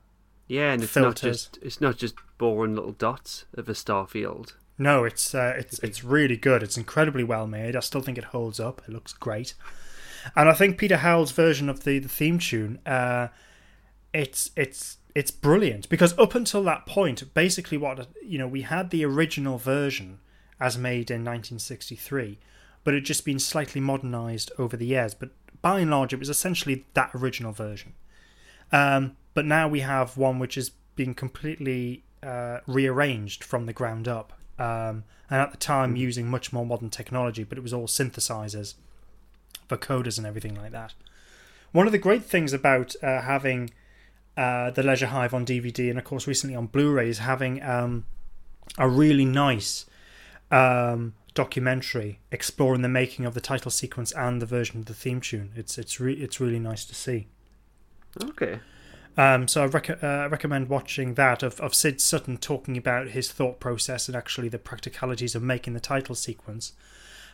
Yeah, 0.48 0.72
and 0.72 0.82
it's 0.82 0.96
not 0.96 1.14
just 1.16 1.58
it's 1.62 1.80
not 1.80 1.96
just 1.96 2.16
boring 2.38 2.74
little 2.74 2.92
dots 2.92 3.44
of 3.54 3.68
a 3.68 3.74
star 3.74 4.06
field. 4.08 4.56
No, 4.76 5.04
it's 5.04 5.34
uh, 5.34 5.54
it's 5.56 5.78
it's 5.80 6.02
really 6.02 6.36
good. 6.36 6.62
It's 6.62 6.76
incredibly 6.76 7.24
well 7.24 7.46
made. 7.46 7.76
I 7.76 7.80
still 7.80 8.00
think 8.00 8.18
it 8.18 8.24
holds 8.24 8.58
up. 8.58 8.82
It 8.88 8.92
looks 8.92 9.12
great, 9.12 9.54
and 10.34 10.48
I 10.48 10.52
think 10.52 10.78
Peter 10.78 10.96
Howell's 10.96 11.32
version 11.32 11.68
of 11.68 11.84
the, 11.84 11.98
the 12.00 12.08
theme 12.08 12.38
tune, 12.38 12.80
uh, 12.84 13.28
it's 14.12 14.50
it's 14.56 14.98
it's 15.14 15.30
brilliant 15.30 15.88
because 15.88 16.18
up 16.18 16.34
until 16.34 16.64
that 16.64 16.86
point, 16.86 17.34
basically 17.34 17.78
what 17.78 18.08
you 18.24 18.38
know, 18.38 18.48
we 18.48 18.62
had 18.62 18.90
the 18.90 19.04
original 19.04 19.58
version 19.58 20.18
as 20.60 20.76
made 20.76 21.10
in 21.10 21.20
1963, 21.20 22.38
but 22.82 22.94
it 22.94 23.02
just 23.02 23.24
been 23.24 23.38
slightly 23.38 23.80
modernized 23.80 24.50
over 24.58 24.76
the 24.76 24.86
years. 24.86 25.14
But 25.14 25.30
by 25.62 25.80
and 25.80 25.90
large, 25.90 26.12
it 26.12 26.18
was 26.18 26.28
essentially 26.28 26.84
that 26.94 27.10
original 27.14 27.52
version. 27.52 27.94
Um, 28.72 29.16
but 29.34 29.44
now 29.44 29.68
we 29.68 29.80
have 29.80 30.16
one 30.16 30.38
which 30.38 30.56
has 30.56 30.70
been 30.96 31.14
completely 31.14 32.04
uh, 32.22 32.60
rearranged 32.66 33.44
from 33.44 33.66
the 33.66 33.72
ground 33.72 34.08
up, 34.08 34.32
um, 34.58 35.04
and 35.30 35.40
at 35.40 35.50
the 35.50 35.56
time 35.56 35.96
using 35.96 36.28
much 36.28 36.52
more 36.52 36.66
modern 36.66 36.90
technology, 36.90 37.44
but 37.44 37.58
it 37.58 37.62
was 37.62 37.72
all 37.72 37.86
synthesizers, 37.86 38.74
vocoders, 39.68 40.18
and 40.18 40.26
everything 40.26 40.54
like 40.54 40.72
that. 40.72 40.94
One 41.72 41.86
of 41.86 41.92
the 41.92 41.98
great 41.98 42.24
things 42.24 42.52
about 42.52 42.94
uh, 43.02 43.22
having 43.22 43.70
uh, 44.36 44.70
the 44.70 44.82
Leisure 44.82 45.06
Hive 45.06 45.34
on 45.34 45.44
DVD 45.44 45.90
and, 45.90 45.98
of 45.98 46.04
course, 46.04 46.26
recently 46.26 46.54
on 46.54 46.66
Blu-ray 46.66 47.08
is 47.08 47.18
having 47.18 47.62
um, 47.62 48.04
a 48.78 48.88
really 48.88 49.24
nice 49.24 49.86
um, 50.50 51.14
documentary 51.34 52.20
exploring 52.30 52.82
the 52.82 52.88
making 52.88 53.24
of 53.24 53.34
the 53.34 53.40
title 53.40 53.70
sequence 53.70 54.12
and 54.12 54.40
the 54.40 54.46
version 54.46 54.78
of 54.78 54.86
the 54.86 54.94
theme 54.94 55.20
tune. 55.20 55.52
It's 55.56 55.78
it's 55.78 55.98
re- 56.00 56.14
it's 56.14 56.40
really 56.40 56.60
nice 56.60 56.84
to 56.84 56.94
see. 56.94 57.26
Okay. 58.22 58.60
Um, 59.16 59.46
so 59.46 59.62
I 59.62 59.66
rec- 59.66 60.02
uh, 60.02 60.28
recommend 60.30 60.68
watching 60.68 61.14
that 61.14 61.42
of, 61.42 61.60
of 61.60 61.74
Sid 61.74 62.00
Sutton 62.00 62.36
talking 62.36 62.76
about 62.76 63.08
his 63.08 63.30
thought 63.30 63.60
process 63.60 64.08
and 64.08 64.16
actually 64.16 64.48
the 64.48 64.58
practicalities 64.58 65.34
of 65.34 65.42
making 65.42 65.74
the 65.74 65.80
title 65.80 66.14
sequence, 66.14 66.72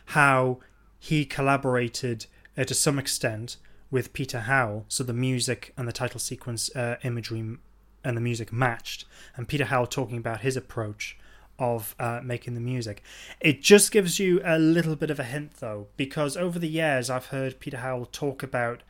how 0.07 0.59
he 0.99 1.25
collaborated 1.25 2.27
uh, 2.57 2.63
to 2.65 2.73
some 2.75 2.99
extent 2.99 3.57
with 3.89 4.13
Peter 4.13 4.41
Howell, 4.41 4.85
so 4.87 5.03
the 5.03 5.13
music 5.13 5.73
and 5.75 5.87
the 5.87 5.91
title 5.91 6.19
sequence 6.19 6.73
uh, 6.75 6.97
imagery 7.03 7.57
and 8.03 8.17
the 8.17 8.21
music 8.21 8.53
matched, 8.53 9.05
and 9.35 9.47
Peter 9.47 9.65
Howell 9.65 9.87
talking 9.87 10.17
about 10.17 10.41
his 10.41 10.55
approach 10.55 11.17
of 11.59 11.95
uh, 11.99 12.21
making 12.23 12.53
the 12.53 12.61
music. 12.61 13.03
It 13.39 13.61
just 13.61 13.91
gives 13.91 14.17
you 14.17 14.41
a 14.43 14.57
little 14.57 14.95
bit 14.95 15.11
of 15.11 15.19
a 15.19 15.23
hint 15.23 15.55
though, 15.55 15.87
because 15.97 16.37
over 16.37 16.57
the 16.57 16.69
years 16.69 17.09
I've 17.09 17.27
heard 17.27 17.59
Peter 17.59 17.77
Howell 17.77 18.07
talk 18.07 18.43
about 18.43 18.83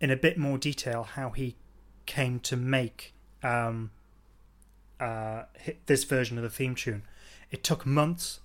in 0.00 0.10
a 0.10 0.16
bit 0.16 0.36
more 0.36 0.58
detail 0.58 1.04
how 1.04 1.30
he 1.30 1.56
came 2.06 2.40
to 2.40 2.56
make 2.56 3.12
um, 3.42 3.90
uh, 5.00 5.44
this 5.86 6.04
version 6.04 6.36
of 6.38 6.42
the 6.44 6.50
theme 6.50 6.74
tune. 6.74 7.02
It 7.50 7.62
took 7.64 7.84
months, 7.84 8.40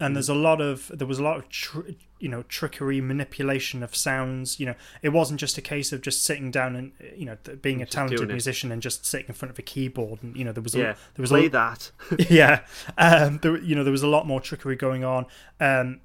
and 0.00 0.14
there's 0.14 0.28
a 0.28 0.34
lot 0.34 0.60
of 0.60 0.90
there 0.94 1.06
was 1.06 1.18
a 1.18 1.22
lot 1.22 1.36
of 1.38 1.48
tr- 1.48 1.90
you 2.20 2.28
know 2.28 2.42
trickery, 2.44 3.00
manipulation 3.00 3.82
of 3.82 3.94
sounds. 3.94 4.58
You 4.60 4.66
know, 4.66 4.74
it 5.02 5.10
wasn't 5.10 5.40
just 5.40 5.58
a 5.58 5.60
case 5.60 5.92
of 5.92 6.00
just 6.00 6.24
sitting 6.24 6.50
down 6.50 6.76
and 6.76 6.92
you 7.16 7.26
know 7.26 7.36
th- 7.44 7.60
being 7.60 7.82
a 7.82 7.86
talented 7.86 8.28
musician 8.28 8.70
and 8.72 8.80
just 8.80 9.04
sitting 9.04 9.26
in 9.28 9.34
front 9.34 9.50
of 9.50 9.58
a 9.58 9.62
keyboard. 9.62 10.22
And 10.22 10.36
you 10.36 10.44
know, 10.44 10.52
there 10.52 10.62
was 10.62 10.74
a, 10.74 10.78
Yeah. 10.78 10.92
there 11.14 11.22
was 11.22 11.30
Play 11.30 11.46
a, 11.46 11.50
that. 11.50 11.90
yeah, 12.30 12.60
um, 12.96 13.38
there, 13.42 13.58
you 13.58 13.74
know, 13.74 13.82
there 13.84 13.92
was 13.92 14.02
a 14.04 14.08
lot 14.08 14.26
more 14.26 14.40
trickery 14.40 14.76
going 14.76 15.04
on. 15.04 15.26
Um, 15.60 16.00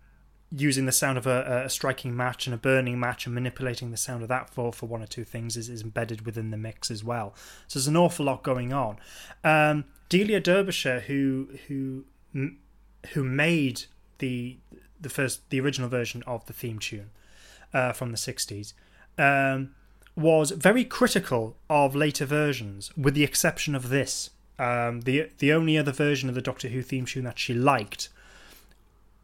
using 0.56 0.86
the 0.86 0.92
sound 0.92 1.18
of 1.18 1.26
a, 1.26 1.64
a 1.66 1.70
striking 1.70 2.16
match 2.16 2.46
and 2.46 2.54
a 2.54 2.58
burning 2.58 3.00
match 3.00 3.26
and 3.26 3.34
manipulating 3.34 3.90
the 3.90 3.98
sound 3.98 4.22
of 4.22 4.30
that 4.30 4.50
for, 4.50 4.72
for 4.72 4.86
one 4.86 5.02
or 5.02 5.08
two 5.08 5.24
things 5.24 5.58
is, 5.58 5.68
is 5.68 5.82
embedded 5.82 6.26
within 6.26 6.52
the 6.52 6.58
mix 6.58 6.92
as 6.92 7.04
well. 7.04 7.34
So 7.68 7.80
there's 7.80 7.88
an 7.88 7.98
awful 7.98 8.26
lot 8.26 8.44
going 8.44 8.72
on. 8.72 8.98
Um, 9.44 9.86
Delia 10.10 10.40
Derbyshire, 10.40 11.02
who 11.02 11.50
who 11.68 12.06
who 13.14 13.24
made 13.24 13.86
the 14.20 14.58
the 15.02 15.10
first 15.10 15.50
the 15.50 15.60
original 15.60 15.90
version 15.90 16.24
of 16.28 16.46
the 16.46 16.54
theme 16.54 16.78
tune 16.78 17.10
uh, 17.74 17.92
from 17.94 18.12
the 18.12 18.18
60s, 18.18 18.74
um, 19.18 19.74
was 20.16 20.52
very 20.52 20.86
critical 20.86 21.58
of 21.70 21.96
later 21.96 22.26
versions, 22.26 22.96
with 22.96 23.16
the 23.16 23.24
exception 23.24 23.74
of 23.74 23.90
this. 23.90 24.30
Um, 24.60 25.02
the 25.02 25.32
the 25.40 25.52
only 25.52 25.80
other 25.80 25.92
version 25.92 26.30
of 26.30 26.36
the 26.36 26.42
Doctor 26.42 26.68
Who 26.68 26.84
theme 26.84 27.06
tune 27.06 27.24
that 27.24 27.40
she 27.40 27.56
liked 27.56 28.10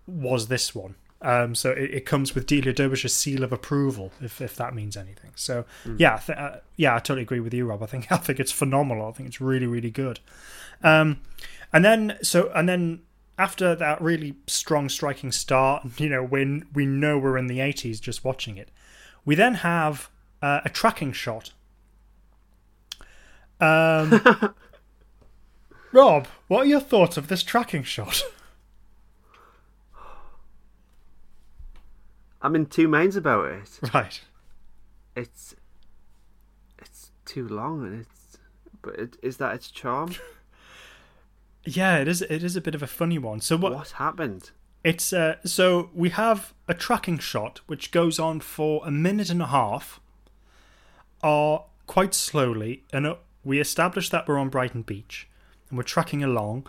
was 0.08 0.48
this 0.48 0.74
one. 0.74 0.96
Um, 1.22 1.54
so 1.54 1.72
it, 1.72 1.92
it 1.94 2.06
comes 2.06 2.34
with 2.34 2.46
Delia 2.46 2.74
Derbyshire's 2.74 3.14
seal 3.14 3.44
of 3.44 3.52
approval, 3.52 4.12
if 4.22 4.40
if 4.42 4.56
that 4.56 4.74
means 4.74 4.96
anything. 4.96 5.32
So 5.36 5.66
yeah, 5.98 6.16
I 6.16 6.18
th- 6.18 6.38
uh, 6.38 6.56
yeah, 6.78 6.96
I 6.96 7.00
totally 7.00 7.24
agree 7.24 7.42
with 7.42 7.54
you, 7.54 7.66
Rob. 7.66 7.84
I 7.84 7.88
think 7.88 8.08
I 8.12 8.18
think 8.18 8.40
it's 8.40 8.52
phenomenal. 8.52 9.08
I 9.08 9.12
think 9.12 9.28
it's 9.28 9.42
really 9.42 9.68
really 9.68 9.92
good. 9.92 10.20
Um, 10.82 11.20
and 11.74 11.84
then 11.84 12.18
so 12.22 12.52
and 12.56 12.70
then 12.70 13.02
after 13.38 13.76
that 13.76 14.02
really 14.02 14.36
strong 14.48 14.88
striking 14.88 15.32
start, 15.32 15.86
you 15.98 16.10
know, 16.10 16.24
when 16.24 16.66
we 16.74 16.86
know 16.86 17.18
we're 17.18 17.38
in 17.38 17.48
the 17.48 17.60
eighties, 17.60 18.00
just 18.00 18.24
watching 18.24 18.58
it, 18.58 18.70
we 19.26 19.36
then 19.36 19.56
have 19.56 20.10
uh, 20.42 20.62
a 20.64 20.70
tracking 20.70 21.12
shot. 21.12 21.52
Um, 23.60 24.22
Rob, 25.92 26.28
what 26.48 26.62
are 26.62 26.70
your 26.70 26.80
thoughts 26.80 27.18
of 27.18 27.28
this 27.28 27.44
tracking 27.44 27.84
shot? 27.84 28.24
I'm 32.42 32.56
in 32.56 32.66
two 32.66 32.88
minds 32.88 33.16
about 33.16 33.46
it. 33.46 33.80
Right. 33.94 34.22
It's 35.16 35.56
it's 36.78 37.12
too 37.26 37.48
long, 37.48 37.86
and 37.86 38.02
it's 38.02 38.38
but 38.82 38.96
it, 38.96 39.18
is 39.22 39.38
that 39.38 39.56
its 39.56 39.70
charm? 39.70 40.16
Yeah, 41.66 41.98
it 41.98 42.08
is. 42.08 42.22
It 42.24 42.44
is 42.44 42.56
a 42.56 42.62
bit 42.62 42.74
of 42.74 42.82
a 42.82 42.88
funny 42.88 43.18
one. 43.18 43.42
So 43.42 43.58
what? 43.58 43.74
What 43.74 43.92
happened? 43.92 44.52
It's 44.84 45.12
uh, 45.12 45.36
so 45.44 45.90
we 45.94 46.10
have 46.10 46.54
a 46.68 46.74
tracking 46.74 47.20
shot 47.20 47.60
which 47.68 47.92
goes 47.92 48.18
on 48.18 48.40
for 48.40 48.82
a 48.86 48.92
minute 48.92 49.30
and 49.30 49.42
a 49.42 49.48
half, 49.48 50.00
or 51.22 51.66
quite 51.86 52.14
slowly, 52.14 52.84
and 52.94 53.06
uh, 53.06 53.16
we 53.44 53.60
establish 53.60 54.10
that 54.10 54.28
we're 54.28 54.38
on 54.38 54.50
Brighton 54.50 54.84
Beach, 54.84 55.28
and 55.70 55.78
we're 55.78 55.84
tracking 55.84 56.24
along, 56.24 56.66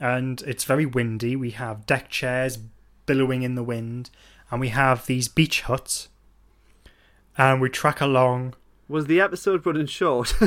and 0.00 0.42
it's 0.42 0.64
very 0.64 0.86
windy. 0.86 1.36
We 1.36 1.50
have 1.50 1.86
deck 1.86 2.08
chairs 2.10 2.58
billowing 3.06 3.42
in 3.42 3.54
the 3.54 3.62
wind, 3.62 4.10
and 4.52 4.60
we 4.60 4.68
have 4.68 5.06
these 5.06 5.26
beach 5.26 5.62
huts, 5.62 6.10
and 7.36 7.60
we 7.60 7.68
track 7.68 8.00
along. 8.00 8.54
Was 8.86 9.06
the 9.06 9.20
episode 9.20 9.66
running 9.66 9.86
short? 9.86 10.34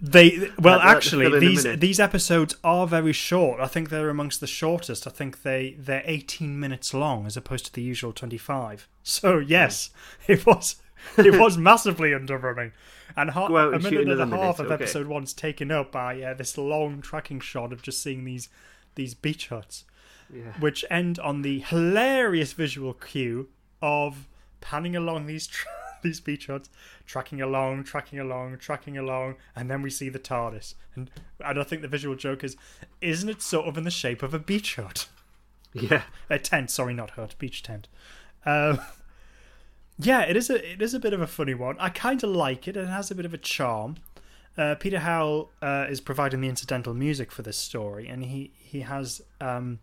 They 0.00 0.48
well, 0.60 0.78
I'd 0.78 0.84
like 0.84 0.84
to 0.84 0.96
actually, 0.96 1.24
fill 1.24 1.34
in 1.34 1.42
a 1.42 1.46
these 1.48 1.78
these 1.78 1.98
episodes 1.98 2.54
are 2.62 2.86
very 2.86 3.12
short. 3.12 3.60
I 3.60 3.66
think 3.66 3.90
they're 3.90 4.10
amongst 4.10 4.40
the 4.40 4.46
shortest. 4.46 5.08
I 5.08 5.10
think 5.10 5.42
they 5.42 5.74
they're 5.76 6.04
eighteen 6.04 6.60
minutes 6.60 6.94
long 6.94 7.26
as 7.26 7.36
opposed 7.36 7.66
to 7.66 7.72
the 7.72 7.82
usual 7.82 8.12
twenty 8.12 8.38
five. 8.38 8.86
So 9.02 9.38
yes, 9.38 9.90
it 10.28 10.46
was 10.46 10.76
it 11.16 11.36
was 11.40 11.58
massively 11.58 12.12
underrunning, 12.12 12.70
and 13.16 13.30
ha- 13.30 13.46
a 13.46 13.78
minute 13.80 14.08
and 14.08 14.20
a 14.20 14.26
half 14.26 14.30
minute, 14.30 14.60
of 14.60 14.66
okay. 14.66 14.74
episode 14.74 15.08
one's 15.08 15.34
taken 15.34 15.72
up 15.72 15.90
by 15.90 16.22
uh, 16.22 16.34
this 16.34 16.56
long 16.56 17.02
tracking 17.02 17.40
shot 17.40 17.72
of 17.72 17.82
just 17.82 18.00
seeing 18.00 18.24
these 18.24 18.48
these 18.94 19.14
beach 19.14 19.48
huts, 19.48 19.84
yeah. 20.32 20.52
which 20.60 20.84
end 20.90 21.18
on 21.18 21.42
the 21.42 21.60
hilarious 21.60 22.52
visual 22.52 22.94
cue 22.94 23.48
of 23.80 24.28
panning 24.60 24.96
along 24.96 25.26
these 25.26 25.46
tr- 25.46 25.66
these 26.02 26.20
beach 26.20 26.46
huts, 26.46 26.70
tracking 27.06 27.40
along, 27.40 27.84
tracking 27.84 28.18
along, 28.18 28.58
tracking 28.58 28.96
along, 28.96 29.36
and 29.56 29.70
then 29.70 29.82
we 29.82 29.90
see 29.90 30.08
the 30.08 30.18
TARDIS. 30.18 30.74
And 30.94 31.10
and 31.44 31.58
I 31.58 31.62
think 31.64 31.82
the 31.82 31.88
visual 31.88 32.16
joke 32.16 32.44
is, 32.44 32.56
isn't 33.00 33.28
it 33.28 33.42
sort 33.42 33.66
of 33.66 33.76
in 33.76 33.84
the 33.84 33.90
shape 33.90 34.22
of 34.22 34.34
a 34.34 34.38
beach 34.38 34.76
hut? 34.76 35.08
Yeah. 35.72 36.02
A 36.30 36.38
tent, 36.38 36.70
sorry, 36.70 36.94
not 36.94 37.10
hut, 37.10 37.34
beach 37.38 37.62
tent. 37.62 37.88
Um, 38.46 38.80
yeah, 39.98 40.22
it 40.22 40.36
is 40.36 40.48
a 40.50 40.72
it 40.72 40.80
is 40.80 40.94
a 40.94 41.00
bit 41.00 41.12
of 41.12 41.20
a 41.20 41.26
funny 41.26 41.54
one. 41.54 41.76
I 41.78 41.88
kind 41.88 42.22
of 42.22 42.30
like 42.30 42.68
it. 42.68 42.76
It 42.76 42.86
has 42.86 43.10
a 43.10 43.14
bit 43.14 43.26
of 43.26 43.34
a 43.34 43.38
charm. 43.38 43.96
Uh, 44.56 44.74
Peter 44.74 45.00
Howell 45.00 45.50
uh, 45.62 45.86
is 45.88 46.00
providing 46.00 46.40
the 46.40 46.48
incidental 46.48 46.94
music 46.94 47.30
for 47.30 47.42
this 47.42 47.56
story, 47.56 48.08
and 48.08 48.24
he 48.24 48.52
he 48.56 48.80
has 48.80 49.20
um, 49.40 49.80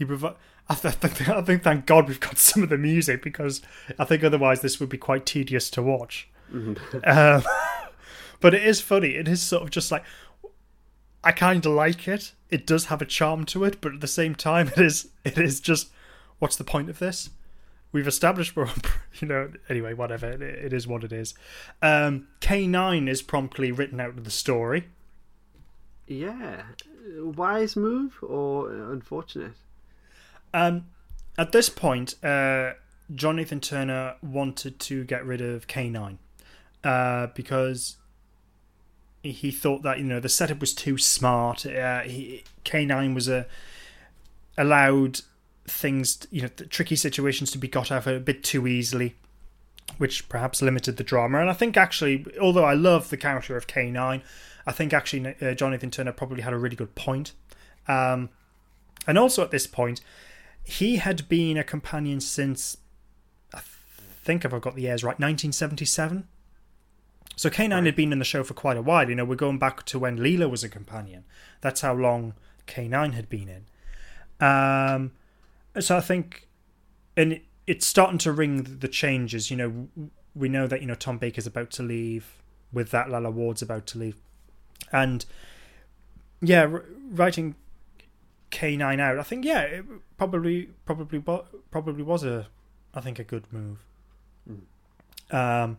he 0.00 0.06
provi- 0.06 0.34
I, 0.68 0.74
th- 0.74 0.96
I 1.04 1.08
think 1.08 1.28
I 1.28 1.42
think 1.42 1.62
thank 1.62 1.84
God 1.84 2.08
we've 2.08 2.18
got 2.18 2.38
some 2.38 2.62
of 2.62 2.70
the 2.70 2.78
music 2.78 3.22
because 3.22 3.60
I 3.98 4.04
think 4.04 4.24
otherwise 4.24 4.62
this 4.62 4.80
would 4.80 4.88
be 4.88 4.98
quite 4.98 5.26
tedious 5.26 5.68
to 5.70 5.82
watch. 5.82 6.28
um, 6.52 7.42
but 8.40 8.54
it 8.54 8.64
is 8.64 8.80
funny. 8.80 9.10
It 9.10 9.28
is 9.28 9.42
sort 9.42 9.62
of 9.62 9.70
just 9.70 9.92
like 9.92 10.02
I 11.22 11.32
kind 11.32 11.64
of 11.66 11.72
like 11.72 12.08
it. 12.08 12.32
It 12.48 12.66
does 12.66 12.86
have 12.86 13.02
a 13.02 13.04
charm 13.04 13.44
to 13.46 13.62
it, 13.64 13.80
but 13.82 13.94
at 13.94 14.00
the 14.00 14.08
same 14.08 14.34
time, 14.34 14.68
it 14.68 14.78
is 14.78 15.10
it 15.22 15.36
is 15.36 15.60
just 15.60 15.90
what's 16.38 16.56
the 16.56 16.64
point 16.64 16.88
of 16.88 16.98
this? 16.98 17.28
We've 17.92 18.08
established 18.08 18.56
we're 18.56 18.68
on, 18.68 18.80
you 19.20 19.28
know. 19.28 19.52
Anyway, 19.68 19.92
whatever. 19.92 20.30
It, 20.30 20.40
it 20.40 20.72
is 20.72 20.86
what 20.86 21.04
it 21.04 21.12
is. 21.12 21.34
Um, 21.82 22.28
K 22.40 22.66
nine 22.66 23.06
is 23.06 23.20
promptly 23.20 23.70
written 23.70 24.00
out 24.00 24.16
of 24.16 24.24
the 24.24 24.30
story. 24.30 24.88
Yeah. 26.06 26.62
Wise 27.18 27.76
move 27.76 28.16
or 28.22 28.70
unfortunate? 28.70 29.52
Um, 30.52 30.86
at 31.38 31.52
this 31.52 31.68
point, 31.68 32.22
uh, 32.24 32.72
John 33.14 33.36
Nathan 33.36 33.60
Turner 33.60 34.16
wanted 34.22 34.78
to 34.80 35.04
get 35.04 35.24
rid 35.24 35.40
of 35.40 35.66
K9 35.66 36.18
uh, 36.84 37.28
because 37.28 37.96
he 39.22 39.50
thought 39.50 39.82
that 39.82 39.98
you 39.98 40.04
know 40.04 40.20
the 40.20 40.28
setup 40.28 40.60
was 40.60 40.74
too 40.74 40.96
smart. 40.98 41.66
Uh, 41.66 42.00
he, 42.00 42.44
K9 42.64 43.14
was 43.14 43.28
a 43.28 43.46
allowed 44.56 45.20
things, 45.66 46.26
you 46.30 46.42
know, 46.42 46.50
the 46.56 46.66
tricky 46.66 46.96
situations 46.96 47.50
to 47.52 47.58
be 47.58 47.68
got 47.68 47.90
out 47.90 48.06
of 48.06 48.14
a 48.14 48.20
bit 48.20 48.42
too 48.42 48.66
easily, 48.66 49.14
which 49.98 50.28
perhaps 50.28 50.60
limited 50.60 50.96
the 50.96 51.04
drama. 51.04 51.40
And 51.40 51.48
I 51.48 51.52
think 51.52 51.76
actually, 51.76 52.26
although 52.40 52.64
I 52.64 52.74
love 52.74 53.10
the 53.10 53.16
character 53.16 53.56
of 53.56 53.66
K9, 53.66 54.22
I 54.66 54.72
think 54.72 54.92
actually 54.92 55.34
uh, 55.40 55.54
John 55.54 55.70
Nathan 55.70 55.90
Turner 55.90 56.12
probably 56.12 56.42
had 56.42 56.52
a 56.52 56.58
really 56.58 56.76
good 56.76 56.94
point. 56.94 57.32
Um, 57.88 58.30
and 59.06 59.18
also 59.18 59.42
at 59.42 59.50
this 59.50 59.66
point, 59.66 60.00
he 60.70 60.96
had 60.96 61.28
been 61.28 61.56
a 61.56 61.64
companion 61.64 62.20
since 62.20 62.76
I 63.52 63.60
think 64.22 64.44
if 64.44 64.54
I've 64.54 64.60
got 64.60 64.76
the 64.76 64.82
years 64.82 65.02
right, 65.02 65.18
1977. 65.18 66.28
So 67.34 67.50
K9 67.50 67.86
had 67.86 67.96
been 67.96 68.12
in 68.12 68.20
the 68.20 68.24
show 68.24 68.44
for 68.44 68.54
quite 68.54 68.76
a 68.76 68.82
while. 68.82 69.08
You 69.08 69.16
know, 69.16 69.24
we're 69.24 69.34
going 69.34 69.58
back 69.58 69.84
to 69.86 69.98
when 69.98 70.18
Leela 70.18 70.48
was 70.48 70.62
a 70.62 70.68
companion. 70.68 71.24
That's 71.60 71.80
how 71.80 71.94
long 71.94 72.34
K9 72.68 73.14
had 73.14 73.28
been 73.28 73.48
in. 73.48 74.46
Um, 74.46 75.12
so 75.80 75.96
I 75.96 76.00
think, 76.00 76.46
and 77.16 77.32
it, 77.32 77.44
it's 77.66 77.86
starting 77.86 78.18
to 78.18 78.32
ring 78.32 78.78
the 78.78 78.88
changes. 78.88 79.50
You 79.50 79.56
know, 79.56 79.88
we 80.36 80.48
know 80.48 80.68
that 80.68 80.80
you 80.82 80.86
know 80.86 80.94
Tom 80.94 81.18
Baker's 81.18 81.46
about 81.46 81.70
to 81.72 81.82
leave. 81.82 82.36
With 82.72 82.90
that, 82.92 83.10
Lalla 83.10 83.32
Ward's 83.32 83.62
about 83.62 83.86
to 83.86 83.98
leave, 83.98 84.16
and 84.92 85.24
yeah, 86.40 86.68
writing 87.10 87.56
K9 88.52 89.00
out. 89.00 89.18
I 89.18 89.24
think 89.24 89.44
yeah, 89.44 89.62
it 89.62 89.84
probably 90.20 90.68
probably 90.84 91.18
probably 91.70 92.02
was 92.02 92.24
a, 92.24 92.46
I 92.92 93.00
think 93.00 93.18
a 93.18 93.24
good 93.24 93.44
move. 93.50 93.78
Um. 95.30 95.78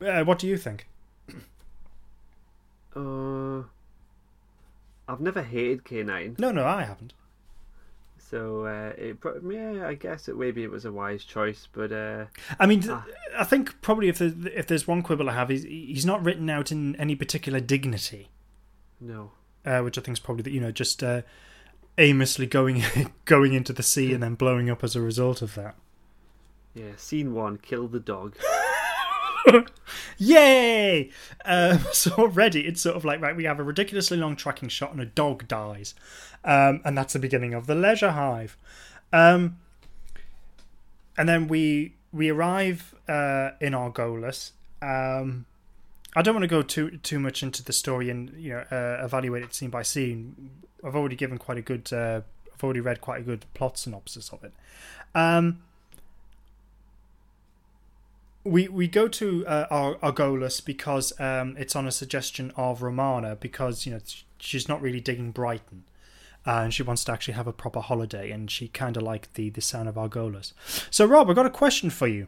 Uh, 0.00 0.24
what 0.24 0.38
do 0.38 0.46
you 0.48 0.56
think? 0.56 0.88
Uh, 2.96 3.58
I've 5.06 5.20
never 5.20 5.42
hated 5.42 5.84
K9, 5.84 6.38
No, 6.38 6.50
no, 6.50 6.64
I 6.64 6.82
haven't. 6.84 7.12
so 8.18 8.64
uh, 8.66 8.92
it 8.96 9.18
yeah, 9.48 9.86
I 9.86 9.94
guess 9.94 10.28
it 10.28 10.36
maybe 10.38 10.62
it 10.64 10.70
was 10.70 10.84
a 10.86 10.92
wise 10.92 11.24
choice, 11.24 11.68
but 11.72 11.92
uh, 11.92 12.24
I 12.58 12.66
mean, 12.66 12.82
Ah. 12.88 13.04
I 13.38 13.44
think 13.44 13.80
probably 13.82 14.08
if 14.08 14.18
there's, 14.18 14.32
if 14.46 14.66
there's 14.66 14.86
one 14.88 15.02
quibble 15.02 15.28
I 15.28 15.34
have, 15.34 15.50
he's 15.50 15.62
he's 15.64 16.06
not 16.06 16.24
written 16.24 16.48
out 16.50 16.72
in 16.72 16.96
any 16.96 17.14
particular 17.16 17.60
dignity, 17.60 18.28
no. 18.98 19.32
Uh, 19.64 19.80
which 19.80 19.98
I 19.98 20.00
think 20.00 20.16
is 20.16 20.20
probably 20.20 20.42
that 20.42 20.52
you 20.52 20.60
know 20.60 20.72
just 20.72 21.02
uh, 21.02 21.22
aimlessly 21.98 22.46
going 22.46 22.84
going 23.24 23.52
into 23.54 23.72
the 23.72 23.82
sea 23.82 24.12
and 24.12 24.22
then 24.22 24.34
blowing 24.34 24.70
up 24.70 24.82
as 24.84 24.96
a 24.96 25.00
result 25.00 25.42
of 25.42 25.54
that. 25.54 25.74
Yeah, 26.74 26.96
scene 26.96 27.34
one, 27.34 27.58
kill 27.58 27.86
the 27.86 28.00
dog. 28.00 28.36
Yay! 30.18 31.10
Um, 31.44 31.80
so 31.92 32.12
already 32.12 32.66
it's 32.66 32.80
sort 32.80 32.96
of 32.96 33.04
like 33.04 33.20
right, 33.20 33.36
we 33.36 33.44
have 33.44 33.60
a 33.60 33.64
ridiculously 33.64 34.16
long 34.16 34.36
tracking 34.36 34.68
shot 34.68 34.92
and 34.92 35.00
a 35.00 35.06
dog 35.06 35.48
dies, 35.48 35.94
um, 36.44 36.80
and 36.84 36.96
that's 36.96 37.12
the 37.12 37.18
beginning 37.18 37.54
of 37.54 37.66
the 37.66 37.74
leisure 37.74 38.12
hive. 38.12 38.56
Um, 39.12 39.58
and 41.16 41.28
then 41.28 41.48
we 41.48 41.94
we 42.12 42.30
arrive 42.30 42.94
uh, 43.08 43.50
in 43.60 43.72
Argolis. 43.72 44.52
Um, 44.80 45.46
I 46.14 46.22
don't 46.22 46.34
want 46.34 46.42
to 46.42 46.48
go 46.48 46.62
too 46.62 46.98
too 46.98 47.18
much 47.18 47.42
into 47.42 47.62
the 47.64 47.72
story 47.72 48.10
and 48.10 48.30
you 48.36 48.52
know 48.52 48.64
uh, 48.70 49.04
evaluate 49.04 49.42
it 49.42 49.54
scene 49.54 49.70
by 49.70 49.82
scene. 49.82 50.50
I've 50.84 50.96
already 50.96 51.16
given 51.16 51.38
quite 51.38 51.58
a 51.58 51.62
good. 51.62 51.92
Uh, 51.92 52.20
I've 52.52 52.62
already 52.62 52.80
read 52.80 53.00
quite 53.00 53.20
a 53.20 53.24
good 53.24 53.46
plot 53.54 53.78
synopsis 53.78 54.30
of 54.30 54.44
it. 54.44 54.52
Um, 55.14 55.62
we 58.44 58.68
we 58.68 58.88
go 58.88 59.08
to 59.08 59.46
uh, 59.46 59.66
Ar- 59.70 59.96
Argolis 59.96 60.64
because 60.64 61.18
um, 61.18 61.56
it's 61.58 61.74
on 61.74 61.86
a 61.86 61.92
suggestion 61.92 62.52
of 62.56 62.82
Romana 62.82 63.36
because 63.36 63.86
you 63.86 63.92
know 63.92 64.00
she's 64.38 64.68
not 64.68 64.82
really 64.82 65.00
digging 65.00 65.30
Brighton. 65.30 65.84
And 66.44 66.74
she 66.74 66.82
wants 66.82 67.04
to 67.04 67.12
actually 67.12 67.34
have 67.34 67.46
a 67.46 67.52
proper 67.52 67.78
holiday, 67.78 68.32
and 68.32 68.50
she 68.50 68.66
kind 68.66 68.96
of 68.96 69.04
liked 69.04 69.34
the, 69.34 69.50
the 69.50 69.60
sound 69.60 69.88
of 69.88 69.94
Argolis. 69.94 70.52
So, 70.90 71.06
Rob, 71.06 71.30
I've 71.30 71.36
got 71.36 71.46
a 71.46 71.50
question 71.50 71.88
for 71.88 72.08
you. 72.08 72.26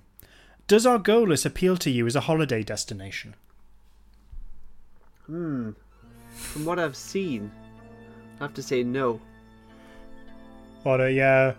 Does 0.68 0.86
Argolis 0.86 1.44
appeal 1.44 1.76
to 1.78 1.90
you 1.90 2.06
as 2.06 2.14
a 2.14 2.20
holiday 2.20 2.62
destination? 2.62 3.34
Hmm. 5.26 5.70
From 6.28 6.64
what 6.64 6.78
I've 6.78 6.96
seen, 6.96 7.50
I 8.40 8.44
have 8.44 8.54
to 8.54 8.62
say 8.62 8.82
no. 8.82 9.20
What 10.82 11.00
a 11.00 11.20
uh, 11.20 11.54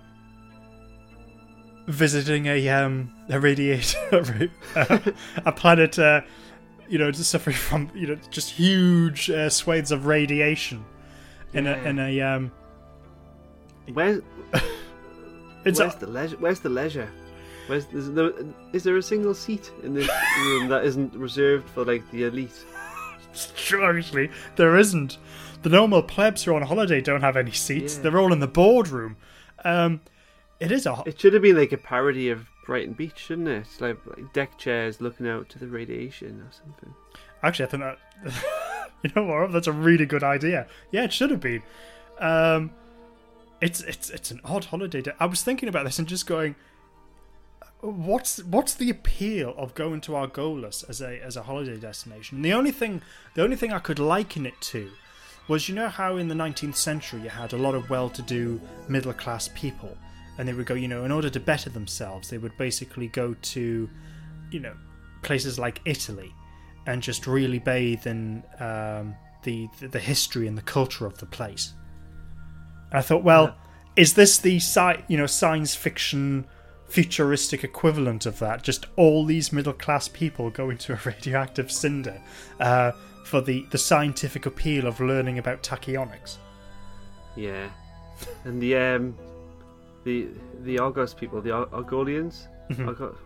visiting 1.88 2.48
a 2.48 2.70
um 2.70 3.12
a 3.30 3.40
radiator 3.40 4.50
uh, 4.76 5.00
a 5.46 5.52
planet 5.52 5.98
uh, 5.98 6.22
you 6.88 7.00
know 7.00 7.12
just 7.12 7.32
suffering 7.32 7.56
from 7.56 7.90
you 7.96 8.08
know 8.08 8.16
just 8.30 8.52
huge 8.52 9.30
uh, 9.30 9.50
swathes 9.50 9.92
of 9.92 10.06
radiation 10.06 10.84
in 11.54 11.68
a 11.68 11.78
in 11.84 12.00
a 12.00 12.22
um 12.22 12.52
Where's 13.94 14.22
where's 15.64 15.80
a, 15.80 15.98
the 16.00 16.08
leisure? 16.08 16.38
Where's 16.38 16.60
the 16.60 16.70
leisure? 16.70 17.10
Where's 17.68 17.86
is 17.94 18.12
there, 18.14 18.32
is 18.74 18.84
there 18.84 18.98
a 18.98 19.04
single 19.04 19.34
seat 19.34 19.72
in 19.84 19.94
this 19.94 20.10
room 20.40 20.70
that 20.70 20.86
isn't 20.86 21.14
reserved 21.16 21.70
for 21.70 21.86
like 21.86 22.10
the 22.12 22.24
elite? 22.24 22.66
Actually 23.74 24.30
there 24.56 24.76
isn't 24.78 25.18
the 25.64 25.70
normal 25.70 26.02
plebs 26.04 26.44
who 26.44 26.52
are 26.52 26.56
on 26.56 26.62
holiday 26.64 27.02
don't 27.02 27.22
have 27.22 27.36
any 27.38 27.52
seats 27.52 27.96
Yeah. 27.96 28.04
they're 28.04 28.20
all 28.20 28.32
in 28.34 28.40
the 28.40 28.48
boardroom 28.48 29.18
um 29.64 30.02
it 30.60 30.72
is 30.72 30.86
a 30.86 31.04
It 31.06 31.20
should 31.20 31.34
have 31.34 31.42
been 31.42 31.58
like 31.58 31.72
a 31.74 31.78
parody 31.78 32.30
of 32.30 32.48
Brighton 32.66 32.94
Beach, 32.94 33.18
shouldn't 33.20 33.48
it? 33.50 33.58
It's 33.70 33.82
like, 33.82 33.98
like 34.08 34.32
deck 34.34 34.58
chairs 34.58 35.02
looking 35.02 35.28
out 35.28 35.50
to 35.50 35.60
the 35.60 35.68
radiation 35.68 36.42
or 36.42 36.52
something. 36.52 36.94
Actually, 37.44 37.66
I 37.66 37.70
think 37.70 37.84
that 37.84 38.94
you 39.04 39.12
know 39.16 39.24
what? 39.24 39.52
That's 39.52 39.68
a 39.68 39.72
really 39.74 40.06
good 40.06 40.24
idea. 40.24 40.66
Yeah, 40.92 41.04
it 41.04 41.12
should 41.14 41.30
have 41.30 41.42
been. 41.42 41.62
Um, 42.20 42.72
it's 43.62 43.82
it's 43.82 44.10
it's 44.10 44.32
an 44.32 44.40
odd 44.46 44.66
holiday. 44.66 45.02
Day. 45.02 45.12
I 45.20 45.26
was 45.26 45.44
thinking 45.44 45.68
about 45.70 45.84
this 45.86 46.00
and 46.00 46.08
just 46.08 46.26
going, 46.26 46.56
what's 47.92 48.44
what's 48.44 48.74
the 48.74 48.90
appeal 48.90 49.54
of 49.58 49.76
going 49.76 50.02
to 50.02 50.12
Argolis 50.14 50.88
as 50.90 51.02
a 51.02 51.22
as 51.22 51.38
a 51.38 51.44
holiday 51.44 51.78
destination? 51.78 52.42
The 52.42 52.54
only 52.54 52.72
thing 52.72 53.02
the 53.34 53.44
only 53.44 53.56
thing 53.56 53.72
I 53.72 53.80
could 53.80 54.00
liken 54.00 54.46
it 54.46 54.60
to 54.62 54.92
was 55.48 55.70
you 55.70 55.76
know 55.76 55.90
how 55.90 56.18
in 56.18 56.28
the 56.28 56.36
19th 56.36 56.76
century 56.76 57.22
you 57.22 57.30
had 57.30 57.54
a 57.54 57.58
lot 57.58 57.76
of 57.76 57.90
well-to-do 57.90 58.60
middle-class 58.88 59.50
people 59.54 59.96
and 60.40 60.48
they 60.48 60.54
would 60.54 60.66
go 60.66 60.74
you 60.74 60.88
know 60.88 61.06
in 61.06 61.12
order 61.12 61.30
to 61.30 61.40
better 61.40 61.70
themselves 61.70 62.30
they 62.32 62.40
would 62.40 62.58
basically 62.58 63.08
go 63.10 63.36
to 63.44 63.88
you 64.50 64.60
know 64.60 64.74
places 65.22 65.60
like 65.60 65.82
Italy 65.86 66.34
and 66.88 67.02
just 67.02 67.28
really 67.28 67.60
bathe 67.60 68.08
in 68.08 68.44
um, 68.60 69.16
the, 69.44 69.68
the 69.80 69.88
the 69.88 70.00
history 70.00 70.48
and 70.48 70.58
the 70.58 70.62
culture 70.62 71.06
of 71.06 71.18
the 71.18 71.26
place. 71.26 71.74
And 72.92 73.00
I 73.00 73.02
thought, 73.02 73.24
well, 73.24 73.56
is 73.96 74.14
this 74.14 74.38
the 74.38 74.58
sci- 74.58 75.04
you 75.08 75.18
know 75.18 75.26
science 75.26 75.76
fiction 75.76 76.46
futuristic 76.96 77.64
equivalent 77.66 78.26
of 78.26 78.40
that? 78.40 78.64
Just 78.64 78.86
all 78.96 79.26
these 79.26 79.52
middle 79.52 79.74
class 79.74 80.08
people 80.08 80.50
going 80.50 80.78
to 80.80 80.94
a 80.94 81.00
radioactive 81.06 81.70
cinder 81.70 82.22
uh, 82.60 82.94
for 83.26 83.42
the 83.42 83.66
the 83.72 83.78
scientific 83.78 84.46
appeal 84.46 84.88
of 84.88 85.00
learning 85.02 85.38
about 85.38 85.62
tachyonics. 85.62 86.38
Yeah, 87.36 87.70
and 88.46 88.62
the 88.62 88.78
um, 88.78 89.16
the 90.06 90.28
the 90.64 90.80
Argos 90.80 91.14
people, 91.14 91.42
the 91.42 91.52
Ar- 91.52 91.68
Argolians. 91.68 92.48
Mhm. 92.70 92.88
Argo- 92.88 93.18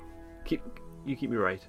keep 0.46 0.62
you 1.06 1.16
keep 1.16 1.30
me 1.30 1.38
right. 1.38 1.62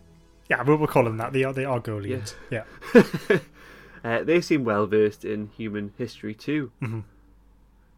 Yeah, 0.48 0.62
we'll, 0.62 0.78
we'll 0.78 0.88
call 0.88 1.04
them 1.04 1.18
that. 1.18 1.32
The 1.34 1.42
the 1.52 1.62
Argolians. 1.64 2.34
Yeah. 2.50 2.64
uh, 4.04 4.24
they 4.24 4.40
seem 4.40 4.64
well 4.64 4.86
versed 4.86 5.24
in 5.24 5.48
human 5.56 5.92
history 5.98 6.34
too. 6.34 6.72
Mhm. 6.82 7.02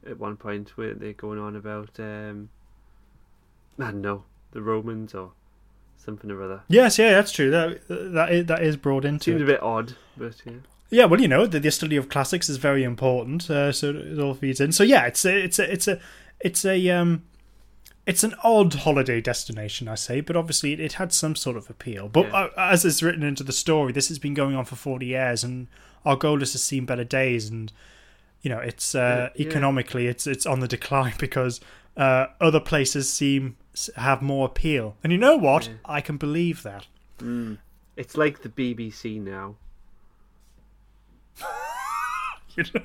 At 0.05 0.18
one 0.18 0.36
point, 0.36 0.76
where 0.76 0.94
they're 0.94 1.12
going 1.12 1.38
on 1.38 1.55
about 1.55 2.00
um, 2.00 2.48
I 3.79 3.85
don't 3.91 4.01
know 4.03 4.25
the 4.53 4.62
Romans 4.62 5.14
or 5.14 5.33
something 5.97 6.31
or 6.31 6.43
other. 6.43 6.62
Yes, 6.68 6.99
yeah, 6.99 7.12
that's 7.12 7.33
true. 7.33 7.51
That 7.51 7.81
that 7.89 8.33
is, 8.33 8.47
that 8.47 8.62
is 8.62 8.77
brought 8.77 9.05
into 9.05 9.25
Seemed 9.25 9.41
it. 9.41 9.45
a 9.45 9.47
bit 9.47 9.62
odd, 9.62 9.95
but 10.16 10.35
yeah. 10.45 10.53
Yeah, 10.91 11.07
well, 11.07 11.20
you 11.23 11.29
know, 11.29 11.47
the, 11.47 11.59
the 11.59 11.70
study 11.70 11.97
of 11.97 12.11
classics 12.11 12.51
is 12.51 12.59
very 12.59 12.85
important, 12.85 13.49
uh, 13.51 13.73
so 13.73 13.91
it 13.91 14.18
all 14.18 14.35
feeds 14.35 14.61
in. 14.61 14.73
So 14.73 14.85
yeah, 14.85 15.07
it's 15.07 15.25
a, 15.25 15.45
it's 15.45 15.59
a, 15.59 15.73
it's 15.73 15.89
a, 15.89 15.99
it's 16.41 16.64
a, 16.66 16.91
um, 16.91 17.23
it's 18.07 18.23
an 18.25 18.35
odd 18.45 18.75
holiday 18.75 19.18
destination, 19.23 19.89
I 19.89 19.95
say, 19.95 20.20
but 20.20 20.37
obviously 20.37 20.75
it, 20.75 20.81
it 20.81 20.93
had 20.95 21.11
some 21.11 21.35
sort 21.35 21.57
of 21.57 21.70
appeal. 21.70 22.09
But 22.11 22.27
Yeah. 22.27 22.35
uh, 22.45 22.51
as 22.59 22.85
is 22.85 23.03
written 23.03 23.23
into 23.23 23.43
the 23.43 23.53
story, 23.55 23.93
this 23.93 24.09
has 24.09 24.18
been 24.18 24.35
going 24.35 24.55
on 24.55 24.66
for 24.66 24.77
forty 24.77 25.07
years, 25.07 25.43
and 25.43 25.68
Argolis 26.05 26.53
has 26.53 26.62
seen 26.62 26.85
better 26.85 27.05
days, 27.05 27.49
and 27.49 27.73
you 28.43 28.51
know, 28.51 28.59
it's 28.59 28.95
uh, 28.95 29.31
Yeah, 29.35 29.43
yeah. 29.45 29.49
economically, 29.49 30.09
it's 30.09 30.27
it's 30.27 30.45
on 30.45 30.61
the 30.61 30.68
decline 30.77 31.14
because 31.16 31.59
uh, 31.97 32.27
other 32.39 32.61
places 32.61 33.11
seem 33.11 33.57
have 33.97 34.23
more 34.23 34.47
appeal. 34.47 34.97
And 35.03 35.12
you 35.12 35.18
know 35.18 35.37
what? 35.37 35.66
Yeah. 35.68 35.75
I 35.85 36.01
can 36.01 36.16
believe 36.16 36.62
that. 36.62 36.87
Mm. 37.18 37.59
It's 37.97 38.16
like 38.16 38.43
the 38.43 38.49
BBC 38.49 39.20
now. 39.20 39.57
You 42.57 42.64
know? 42.75 42.81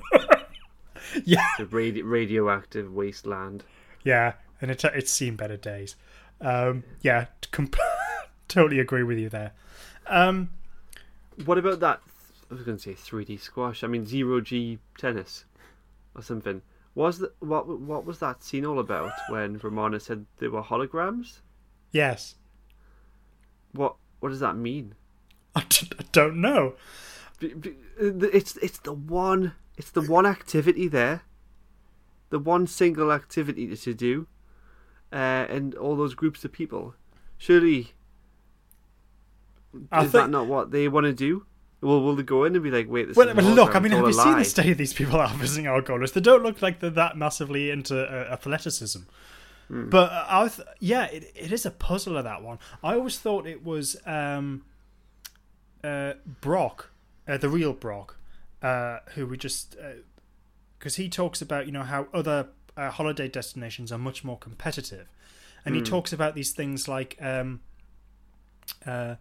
yeah. 1.26 1.46
It's 1.60 1.60
a 1.60 1.66
radi- 1.76 2.04
radioactive 2.04 2.94
wasteland. 2.94 3.64
Yeah, 4.04 4.34
and 4.62 4.72
it, 4.72 4.84
it's 4.86 5.12
seen 5.12 5.36
better 5.36 5.58
days. 5.58 5.96
Um, 6.40 6.84
yeah, 7.02 7.26
com- 7.52 7.72
totally 8.48 8.80
agree 8.80 9.04
with 9.04 9.18
you 9.18 9.30
there. 9.30 9.52
Um, 10.08 10.50
What 11.46 11.58
about 11.58 11.80
that? 11.82 12.02
I 12.50 12.54
was 12.54 12.64
going 12.64 12.78
to 12.78 12.84
say 12.84 12.94
3D 12.94 13.42
squash. 13.42 13.84
I 13.84 13.88
mean 13.88 14.06
zero 14.06 14.40
G 14.40 14.80
tennis 14.98 15.44
or 16.16 16.22
something. 16.22 16.62
Was 16.98 17.20
the, 17.20 17.32
what 17.39 17.68
what 17.68 18.06
was 18.06 18.18
that 18.20 18.41
scene 18.43 18.66
all 18.66 18.80
about 18.80 19.12
when 19.30 19.60
Romana 19.60 20.00
said 20.00 20.26
they 20.39 20.48
were 20.48 20.64
holograms? 20.64 21.41
yes, 21.91 22.36
What 23.72 23.95
what 24.20 24.30
does 24.30 24.39
that 24.39 24.58
mean? 24.58 24.95
I, 25.56 25.64
d- 25.70 25.89
I 26.00 26.04
don't 26.12 26.41
know. 26.41 26.74
It's 27.39 28.58
it's 28.58 28.80
the 28.80 28.93
one 28.93 29.54
it's 29.78 29.91
the 29.91 30.02
one 30.02 30.26
activity 30.26 30.88
there, 30.88 31.22
the 32.32 32.39
one 32.39 32.66
single 32.66 33.12
activity 33.12 33.76
to 33.76 33.93
do, 33.93 34.26
uh, 35.14 35.45
and 35.56 35.76
all 35.76 35.95
those 35.95 36.16
groups 36.16 36.43
of 36.45 36.52
people. 36.52 36.95
Surely, 37.38 37.93
I 39.91 40.00
Is 40.06 40.12
think- 40.12 40.14
that 40.14 40.30
not 40.32 40.48
what 40.48 40.72
they 40.72 40.88
want 40.88 41.06
to 41.06 41.14
do? 41.14 41.45
Well, 41.82 42.02
will 42.02 42.16
they 42.16 42.24
go 42.24 42.44
in 42.44 42.56
and 42.56 42.64
be 42.64 42.72
like, 42.72 42.90
wait, 42.90 43.08
this 43.08 43.18
Well, 43.18 43.30
is 43.30 43.36
well, 43.36 43.54
look, 43.54 43.76
I 43.76 43.80
mean, 43.80 43.92
have 43.92 44.08
you 44.08 44.14
seen 44.14 44.38
the 44.38 44.46
state 44.46 44.72
of 44.72 44.78
these 44.78 44.94
people 44.94 45.20
are 45.20 45.30
visiting 45.30 45.66
Argolis? 45.66 46.14
They 46.14 46.22
don't 46.22 46.42
look 46.42 46.62
like 46.62 46.80
they're 46.80 46.90
that 46.92 47.18
massively 47.18 47.70
into 47.70 48.02
uh, 48.02 48.32
athleticism. 48.34 49.02
Hmm. 49.68 49.90
But 49.90 50.12
uh, 50.12 50.26
I, 50.28 50.48
th- 50.48 50.68
yeah, 50.80 51.06
it, 51.06 51.32
it 51.36 51.52
is 51.52 51.66
a 51.66 51.72
puzzler 51.72 52.24
that 52.24 52.42
one. 52.42 52.58
I 52.84 52.96
always 52.96 53.20
thought 53.20 53.46
it 53.46 53.64
was 53.64 53.96
um, 54.06 54.64
uh, 55.84 56.14
Brock, 56.42 56.92
uh, 57.28 57.38
the 57.38 57.50
real 57.50 57.74
Brock, 57.74 58.18
uh, 58.62 59.00
who 59.14 59.28
we 59.28 59.38
just 59.38 59.76
because 60.80 60.96
he 60.96 61.10
talks 61.10 61.42
about 61.42 61.66
you 61.66 61.72
know 61.72 61.84
how 61.84 62.08
other 62.14 62.48
uh, 62.76 62.90
holiday 62.92 63.28
destinations 63.28 63.92
are 63.92 63.98
much 63.98 64.24
more 64.24 64.38
competitive, 64.38 65.08
and 65.66 65.76
he 65.76 65.82
talks 65.82 66.14
about 66.14 66.34
these 66.34 66.54
things 66.54 66.88
like 66.88 67.18
um, 67.22 67.60
uh, 68.86 69.16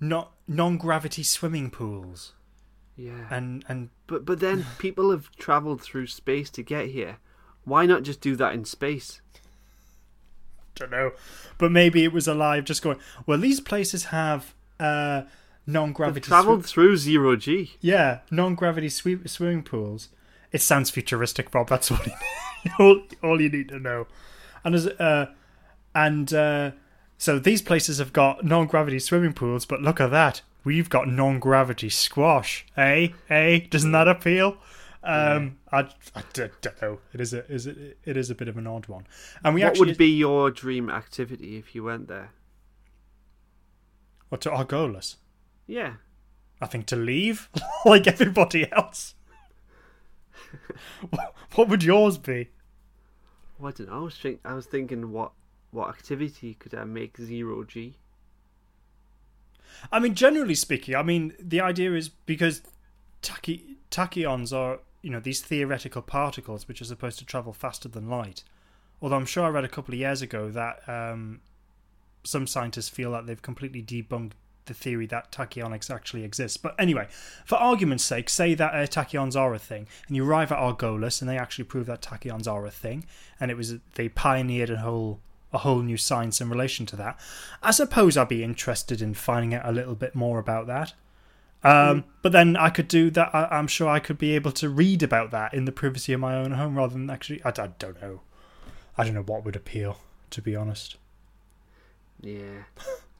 not 0.00 0.32
non 0.48 0.76
gravity 0.76 1.22
swimming 1.22 1.70
pools 1.70 2.32
Yeah. 2.96 3.26
and 3.30 3.64
and 3.68 3.90
But 4.06 4.24
but 4.24 4.40
then 4.40 4.64
people 4.78 5.10
have 5.10 5.30
travelled 5.36 5.82
through 5.82 6.06
space 6.08 6.50
to 6.50 6.62
get 6.62 6.88
here. 6.88 7.18
Why 7.64 7.84
not 7.86 8.02
just 8.04 8.20
do 8.20 8.36
that 8.36 8.54
in 8.54 8.64
space? 8.64 9.20
don't 10.74 10.90
know, 10.90 11.12
but 11.56 11.72
maybe 11.72 12.04
it 12.04 12.12
was 12.12 12.28
alive 12.28 12.64
just 12.64 12.82
going. 12.82 12.98
Well, 13.26 13.38
these 13.38 13.60
places 13.60 14.04
have 14.06 14.54
uh, 14.78 15.22
non 15.66 15.88
They've 15.88 15.94
gravity. 15.96 16.26
travelled 16.28 16.66
through 16.66 16.98
zero 16.98 17.34
G. 17.36 17.76
yeah, 17.80 18.20
non 18.30 18.54
gravity 18.54 18.88
swi- 18.88 19.26
swimming 19.28 19.62
pools. 19.62 20.10
It 20.52 20.60
sounds 20.60 20.90
futuristic, 20.90 21.52
Rob. 21.54 21.68
That's 21.68 21.90
all 21.90 21.98
you 22.04 22.12
all, 22.78 23.02
all 23.22 23.40
you 23.40 23.48
need 23.48 23.68
to 23.70 23.78
know. 23.78 24.06
And 24.64 24.74
as 24.74 24.86
uh, 24.86 25.32
and 25.94 26.32
uh, 26.34 26.72
so 27.18 27.38
these 27.38 27.62
places 27.62 27.98
have 27.98 28.12
got 28.12 28.44
non 28.44 28.66
gravity 28.66 28.98
swimming 28.98 29.32
pools, 29.32 29.64
but 29.66 29.80
look 29.82 30.00
at 30.00 30.10
that. 30.10 30.42
We've 30.64 30.88
got 30.90 31.08
non 31.08 31.38
gravity 31.38 31.88
squash. 31.88 32.66
Eh? 32.76 33.08
Eh? 33.30 33.60
Doesn't 33.70 33.92
that 33.92 34.08
appeal? 34.08 34.56
Um, 35.02 35.58
I, 35.70 35.88
I 36.16 36.22
d- 36.32 36.48
don't 36.60 36.82
know. 36.82 36.98
It 37.14 37.20
is 37.20 37.32
a 37.32 37.46
is 37.50 37.66
it, 37.68 37.96
it 38.04 38.16
is 38.16 38.28
a 38.28 38.34
bit 38.34 38.48
of 38.48 38.56
an 38.58 38.66
odd 38.66 38.88
one. 38.88 39.06
And 39.44 39.54
we 39.54 39.62
What 39.62 39.68
actually 39.68 39.86
would 39.90 39.98
be 39.98 40.08
your 40.10 40.50
dream 40.50 40.90
activity 40.90 41.56
if 41.56 41.74
you 41.74 41.84
went 41.84 42.08
there? 42.08 42.30
what 44.28 44.40
to 44.40 44.50
Argolis? 44.50 45.16
Yeah. 45.68 45.94
I 46.60 46.66
think 46.66 46.86
to 46.86 46.96
leave 46.96 47.48
like 47.84 48.08
everybody 48.08 48.70
else. 48.72 49.14
what, 51.10 51.34
what 51.54 51.68
would 51.68 51.84
yours 51.84 52.18
be? 52.18 52.48
Well, 53.58 53.68
I 53.68 53.72
don't 53.72 53.88
know. 53.88 54.00
I 54.00 54.02
was, 54.02 54.16
think- 54.16 54.40
I 54.44 54.54
was 54.54 54.66
thinking 54.66 55.12
what 55.12 55.30
what 55.70 55.88
activity 55.88 56.54
could 56.54 56.74
I 56.74 56.84
make 56.84 57.16
zero 57.18 57.64
G? 57.64 57.94
I 59.92 59.98
mean, 59.98 60.14
generally 60.14 60.54
speaking, 60.54 60.94
I 60.94 61.02
mean 61.02 61.34
the 61.38 61.60
idea 61.60 61.94
is 61.94 62.08
because 62.08 62.62
tachy, 63.22 63.76
tachyons 63.90 64.52
are 64.52 64.80
you 65.02 65.10
know 65.10 65.20
these 65.20 65.40
theoretical 65.40 66.02
particles 66.02 66.66
which 66.66 66.80
are 66.80 66.86
supposed 66.86 67.18
to 67.18 67.24
travel 67.24 67.52
faster 67.52 67.88
than 67.88 68.08
light. 68.08 68.42
Although 69.00 69.16
I'm 69.16 69.26
sure 69.26 69.44
I 69.44 69.48
read 69.50 69.64
a 69.64 69.68
couple 69.68 69.94
of 69.94 70.00
years 70.00 70.22
ago 70.22 70.50
that 70.50 70.88
um, 70.88 71.40
some 72.24 72.46
scientists 72.46 72.88
feel 72.88 73.12
that 73.12 73.26
they've 73.26 73.40
completely 73.40 73.82
debunked 73.82 74.32
the 74.66 74.74
theory 74.74 75.06
that 75.06 75.30
tachyonics 75.30 75.90
actually 75.90 76.24
exist. 76.24 76.62
But 76.62 76.74
anyway, 76.78 77.06
for 77.44 77.56
argument's 77.56 78.04
sake, 78.04 78.28
say 78.28 78.54
that 78.54 78.74
uh, 78.74 78.78
tachyons 78.86 79.36
are 79.36 79.54
a 79.54 79.58
thing, 79.58 79.86
and 80.06 80.16
you 80.16 80.24
arrive 80.28 80.52
at 80.52 80.58
Argolis, 80.58 81.20
and 81.20 81.30
they 81.30 81.38
actually 81.38 81.64
prove 81.64 81.86
that 81.86 82.02
tachyons 82.02 82.50
are 82.50 82.66
a 82.66 82.70
thing, 82.70 83.04
and 83.38 83.50
it 83.50 83.56
was 83.56 83.76
they 83.94 84.08
pioneered 84.08 84.70
a 84.70 84.78
whole 84.78 85.20
a 85.52 85.58
whole 85.58 85.80
new 85.80 85.96
science 85.96 86.40
in 86.40 86.48
relation 86.48 86.86
to 86.86 86.96
that. 86.96 87.18
I 87.62 87.70
suppose 87.70 88.16
I'd 88.16 88.28
be 88.28 88.42
interested 88.44 89.00
in 89.00 89.14
finding 89.14 89.54
out 89.54 89.68
a 89.68 89.72
little 89.72 89.94
bit 89.94 90.14
more 90.14 90.38
about 90.38 90.66
that. 90.66 90.92
Um, 91.62 92.04
But 92.22 92.32
then 92.32 92.56
I 92.56 92.70
could 92.70 92.88
do 92.88 93.10
that. 93.10 93.34
I, 93.34 93.48
I'm 93.50 93.66
sure 93.66 93.88
I 93.88 93.98
could 93.98 94.18
be 94.18 94.34
able 94.34 94.52
to 94.52 94.68
read 94.68 95.02
about 95.02 95.30
that 95.30 95.54
in 95.54 95.64
the 95.64 95.72
privacy 95.72 96.12
of 96.12 96.20
my 96.20 96.36
own 96.36 96.52
home 96.52 96.76
rather 96.76 96.92
than 96.92 97.10
actually. 97.10 97.42
I, 97.44 97.48
I 97.48 97.68
don't 97.78 98.00
know. 98.00 98.20
I 98.98 99.04
don't 99.04 99.14
know 99.14 99.22
what 99.22 99.44
would 99.44 99.56
appeal, 99.56 99.98
to 100.30 100.42
be 100.42 100.54
honest. 100.54 100.96
Yeah. 102.20 102.64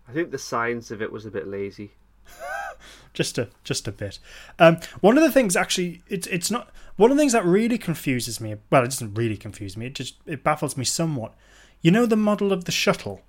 I 0.09 0.12
think 0.12 0.31
the 0.31 0.39
science 0.39 0.91
of 0.91 1.03
it 1.03 1.12
was 1.12 1.27
a 1.27 1.31
bit 1.31 1.47
lazy. 1.47 1.93
just 3.12 3.39
a 3.39 3.49
just 3.64 3.89
a 3.89 3.93
bit. 3.93 4.18
Um, 4.59 4.79
one 5.01 5.16
of 5.16 5.24
the 5.24 5.31
things 5.33 5.57
actually, 5.57 6.03
it's 6.09 6.27
it's 6.29 6.51
not 6.51 6.70
one 6.97 7.11
of 7.11 7.16
the 7.16 7.20
things 7.20 7.33
that 7.33 7.45
really 7.45 7.79
confuses 7.79 8.41
me. 8.41 8.57
Well, 8.70 8.83
it 8.83 8.87
doesn't 8.91 9.14
really 9.14 9.37
confuse 9.37 9.77
me. 9.77 9.87
It 9.87 9.95
just 9.95 10.16
it 10.27 10.45
baffles 10.45 10.77
me 10.77 10.85
somewhat. 10.85 11.35
You 11.83 11.91
know 11.91 12.07
the 12.07 12.16
model 12.16 12.53
of 12.53 12.64
the 12.64 12.72
shuttle, 12.72 13.22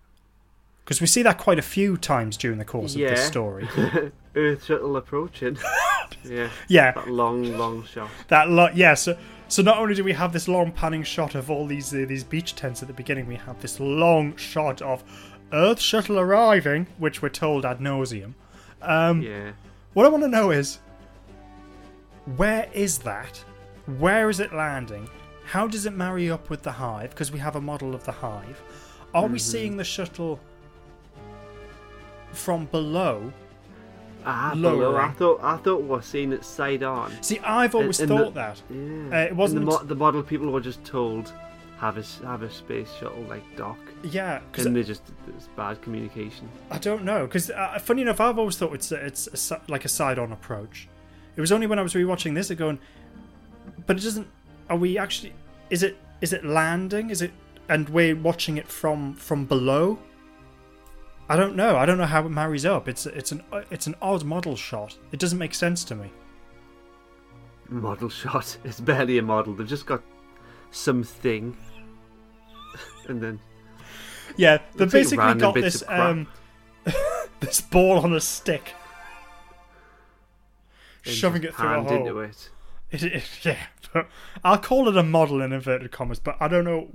because 0.83 0.99
we 1.01 1.07
see 1.07 1.21
that 1.23 1.37
quite 1.37 1.59
a 1.59 1.63
few 1.63 1.97
times 1.97 2.37
during 2.37 2.57
the 2.57 2.65
course 2.65 2.95
of 2.95 3.01
this 3.01 3.25
story. 3.25 3.67
Earth 4.35 4.63
shuttle 4.65 4.95
approaching. 4.97 5.57
yeah. 6.23 6.49
Yeah, 6.67 6.91
That 6.93 7.09
long, 7.09 7.57
long 7.57 7.83
shot. 7.85 8.09
that 8.29 8.49
lot. 8.49 8.75
Yeah, 8.77 8.93
so 8.93 9.17
so 9.47 9.61
not 9.61 9.77
only 9.77 9.95
do 9.95 10.03
we 10.03 10.13
have 10.13 10.33
this 10.33 10.47
long 10.47 10.71
panning 10.71 11.03
shot 11.03 11.35
of 11.35 11.49
all 11.51 11.65
these 11.67 11.93
uh, 11.93 12.05
these 12.07 12.23
beach 12.23 12.55
tents 12.55 12.81
at 12.81 12.87
the 12.87 12.93
beginning, 12.93 13.27
we 13.27 13.35
have 13.35 13.61
this 13.61 13.79
long 13.79 14.35
shot 14.37 14.81
of 14.81 15.03
Earth 15.53 15.79
shuttle 15.79 16.19
arriving, 16.19 16.87
which 16.97 17.21
we're 17.21 17.29
told 17.29 17.65
ad 17.65 17.79
nauseum. 17.79 18.33
Um, 18.81 19.21
Yeah. 19.21 19.51
What 19.93 20.05
I 20.05 20.09
want 20.09 20.23
to 20.23 20.29
know 20.29 20.51
is 20.51 20.79
where 22.35 22.67
is 22.73 22.99
that? 22.99 23.37
Where 23.97 24.29
is 24.29 24.39
it 24.39 24.53
landing? 24.53 25.09
How 25.47 25.65
does 25.67 25.85
it 25.85 25.93
marry 25.93 26.29
up 26.29 26.49
with 26.49 26.63
the 26.63 26.71
hive? 26.73 27.11
Because 27.11 27.31
we 27.31 27.39
have 27.39 27.55
a 27.55 27.61
model 27.61 27.95
of 27.95 28.03
the 28.05 28.11
hive. 28.11 28.61
Are 29.13 29.27
we 29.27 29.39
seeing 29.39 29.77
the 29.77 29.83
shuttle 29.83 30.39
from 32.33 32.65
below? 32.65 33.31
Ah, 34.25 34.51
Lowering. 34.55 34.79
below. 34.79 34.95
I 34.97 35.11
thought 35.11 35.39
I 35.41 35.57
thought 35.57 35.81
we 35.83 35.87
were 35.87 36.01
seeing 36.01 36.33
it 36.33 36.43
side 36.43 36.83
on. 36.83 37.11
See, 37.23 37.39
I've 37.39 37.75
always 37.75 37.97
thought 37.97 38.33
the- 38.33 38.41
that. 38.41 38.61
Yeah. 38.69 39.21
Uh, 39.21 39.25
it 39.25 39.35
wasn't- 39.35 39.61
the, 39.65 39.71
mo- 39.71 39.83
the 39.83 39.95
model 39.95 40.21
people 40.21 40.51
were 40.51 40.59
just 40.61 40.83
told 40.83 41.31
have 41.77 41.97
a 41.97 42.03
have 42.25 42.41
a 42.41 42.51
space 42.51 42.91
shuttle 42.99 43.23
like 43.29 43.43
dock, 43.55 43.77
Yeah, 44.03 44.39
because 44.51 44.65
they 44.65 44.83
just 44.83 45.03
it's 45.37 45.47
bad 45.55 45.81
communication. 45.81 46.49
I 46.71 46.79
don't 46.79 47.03
know. 47.05 47.25
Because 47.25 47.51
uh, 47.51 47.79
funny 47.81 48.01
enough, 48.01 48.19
I've 48.19 48.37
always 48.39 48.57
thought 48.57 48.73
it's 48.73 48.91
a, 48.91 48.95
it's 49.05 49.51
a, 49.51 49.61
like 49.69 49.85
a 49.85 49.89
side-on 49.89 50.31
approach. 50.31 50.89
It 51.35 51.41
was 51.41 51.51
only 51.51 51.67
when 51.67 51.77
I 51.79 51.83
was 51.83 51.93
rewatching 51.93 52.33
this 52.35 52.47
that 52.49 52.55
going, 52.55 52.79
but 53.85 53.95
it 53.97 54.01
doesn't. 54.03 54.27
Are 54.69 54.77
we 54.77 54.97
actually? 54.97 55.33
Is 55.69 55.83
it 55.83 55.97
is 56.21 56.33
it 56.33 56.45
landing? 56.45 57.09
Is 57.09 57.21
it? 57.21 57.31
And 57.69 57.89
we're 57.89 58.15
watching 58.15 58.57
it 58.57 58.67
from 58.67 59.13
from 59.15 59.45
below. 59.45 59.99
I 61.29 61.35
don't 61.35 61.55
know. 61.55 61.75
I 61.75 61.85
don't 61.85 61.97
know 61.97 62.05
how 62.05 62.25
it 62.25 62.29
marries 62.29 62.65
up. 62.65 62.87
It's 62.87 63.05
it's 63.05 63.31
an 63.31 63.43
it's 63.69 63.87
an 63.87 63.95
odd 64.01 64.23
model 64.23 64.55
shot. 64.55 64.97
It 65.11 65.19
doesn't 65.19 65.37
make 65.37 65.53
sense 65.53 65.83
to 65.85 65.95
me. 65.95 66.11
Model 67.69 68.09
shot. 68.09 68.57
It's 68.63 68.79
barely 68.79 69.17
a 69.17 69.21
model. 69.21 69.53
They've 69.53 69.67
just 69.67 69.85
got 69.85 70.01
something, 70.71 71.55
and 73.07 73.21
then 73.21 73.39
Yeah, 74.37 74.57
they 74.75 74.85
Looks 74.85 74.93
like 74.93 75.01
basically 75.03 75.33
got 75.35 75.53
this 75.55 75.83
um 75.87 76.27
this 77.41 77.59
ball 77.59 77.99
on 77.99 78.13
a 78.13 78.21
stick, 78.21 78.73
and 81.05 81.13
shoving 81.13 81.43
it 81.43 81.53
through 81.55 81.67
a 81.67 81.83
hole. 81.83 81.93
into 81.93 82.19
it. 82.19 82.49
It, 82.91 83.03
it, 83.03 83.23
yeah, 83.43 83.57
but 83.93 84.07
I'll 84.43 84.57
call 84.57 84.87
it 84.87 84.97
a 84.97 85.03
model 85.03 85.41
in 85.41 85.51
inverted 85.51 85.91
commas, 85.91 86.19
but 86.19 86.37
I 86.39 86.47
don't 86.47 86.65
know 86.65 86.87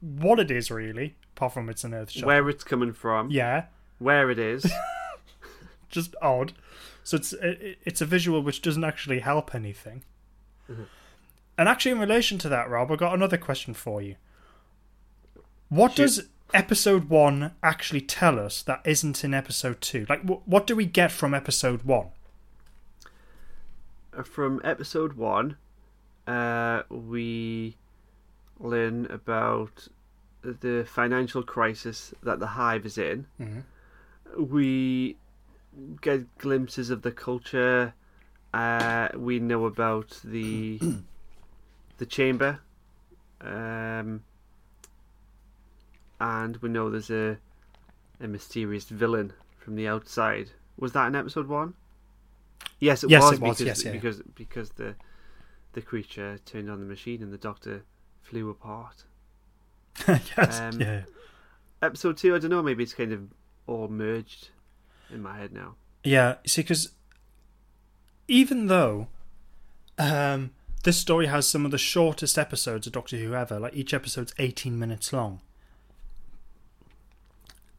what 0.00 0.38
it 0.40 0.50
is 0.50 0.70
really, 0.70 1.16
apart 1.36 1.54
from 1.54 1.68
it's 1.68 1.84
an 1.84 1.94
Earth 1.94 2.10
shot. 2.10 2.26
Where 2.26 2.48
it's 2.48 2.64
coming 2.64 2.92
from, 2.92 3.30
Yeah, 3.30 3.66
where 3.98 4.30
it 4.30 4.38
is. 4.38 4.70
just 5.90 6.14
odd. 6.22 6.52
So 7.02 7.16
it's 7.16 7.32
it, 7.34 7.78
it's 7.84 8.00
a 8.00 8.06
visual 8.06 8.40
which 8.42 8.62
doesn't 8.62 8.84
actually 8.84 9.20
help 9.20 9.54
anything. 9.54 10.02
Mm-hmm. 10.70 10.84
And 11.56 11.68
actually, 11.68 11.92
in 11.92 12.00
relation 12.00 12.38
to 12.38 12.48
that, 12.48 12.68
Rob, 12.68 12.90
I've 12.90 12.98
got 12.98 13.14
another 13.14 13.36
question 13.36 13.74
for 13.74 14.02
you. 14.02 14.16
What 15.68 15.92
Shoot. 15.92 16.02
does 16.02 16.28
episode 16.52 17.08
one 17.08 17.52
actually 17.62 18.00
tell 18.00 18.38
us 18.38 18.62
that 18.62 18.80
isn't 18.84 19.22
in 19.24 19.34
episode 19.34 19.80
two? 19.80 20.06
Like, 20.08 20.22
wh- 20.22 20.46
what 20.48 20.66
do 20.66 20.74
we 20.74 20.86
get 20.86 21.12
from 21.12 21.32
episode 21.34 21.82
one? 21.84 22.08
From 24.22 24.60
episode 24.64 25.14
one, 25.14 25.56
uh, 26.26 26.82
we 26.88 27.76
learn 28.60 29.06
about 29.06 29.88
the 30.42 30.84
financial 30.88 31.42
crisis 31.42 32.14
that 32.22 32.38
the 32.38 32.46
hive 32.48 32.86
is 32.86 32.98
in. 32.98 33.26
We 34.38 35.16
get 36.00 36.38
glimpses 36.38 36.90
of 36.90 37.02
the 37.02 37.10
culture. 37.10 37.94
Uh, 38.52 39.08
we 39.16 39.40
know 39.40 39.64
about 39.66 40.20
the 40.22 40.78
the 41.98 42.06
chamber, 42.06 42.60
um, 43.40 44.22
and 46.20 46.56
we 46.58 46.68
know 46.68 46.90
there's 46.90 47.10
a 47.10 47.38
a 48.20 48.28
mysterious 48.28 48.84
villain 48.84 49.32
from 49.58 49.74
the 49.74 49.88
outside. 49.88 50.50
Was 50.78 50.92
that 50.92 51.08
in 51.08 51.14
episode 51.16 51.48
one? 51.48 51.74
Yes, 52.80 53.04
it 53.04 53.10
Yes, 53.10 53.22
was 53.22 53.32
it 53.32 53.40
was, 53.40 53.58
because 53.58 53.66
yes, 53.66 53.84
yeah. 53.84 53.92
because 53.92 54.22
because 54.34 54.70
the 54.70 54.94
the 55.72 55.80
creature 55.82 56.38
turned 56.44 56.70
on 56.70 56.80
the 56.80 56.86
machine 56.86 57.22
and 57.22 57.32
the 57.32 57.38
doctor 57.38 57.84
flew 58.22 58.48
apart. 58.50 59.04
yes, 60.08 60.60
Um, 60.60 60.80
yeah. 60.80 61.02
Episode 61.82 62.16
two, 62.16 62.34
I 62.34 62.38
don't 62.38 62.50
know, 62.50 62.62
maybe 62.62 62.82
it's 62.82 62.94
kind 62.94 63.12
of 63.12 63.22
all 63.66 63.88
merged 63.88 64.48
in 65.10 65.20
my 65.22 65.36
head 65.38 65.52
now. 65.52 65.74
Yeah, 66.02 66.36
see, 66.46 66.62
because 66.62 66.90
even 68.28 68.66
though 68.68 69.08
um, 69.98 70.52
this 70.84 70.96
story 70.98 71.26
has 71.26 71.46
some 71.46 71.64
of 71.64 71.70
the 71.70 71.78
shortest 71.78 72.38
episodes 72.38 72.86
of 72.86 72.92
Doctor 72.92 73.16
Who 73.16 73.34
ever, 73.34 73.58
like 73.60 73.74
each 73.74 73.92
episode's 73.92 74.34
18 74.38 74.78
minutes 74.78 75.12
long, 75.12 75.40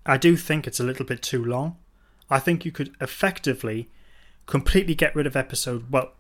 I 0.06 0.18
do 0.18 0.36
think 0.38 0.68
it's 0.68 0.80
a 0.80 0.84
little 0.84 1.06
bit 1.06 1.22
too 1.22 1.44
long. 1.44 1.78
I 2.30 2.40
think 2.40 2.66
you 2.66 2.72
could 2.72 2.96
effectively 3.02 3.90
completely 4.46 4.96
get 4.96 5.16
rid 5.16 5.28
of 5.28 5.36
episode. 5.36 5.92
Well, 5.92 6.12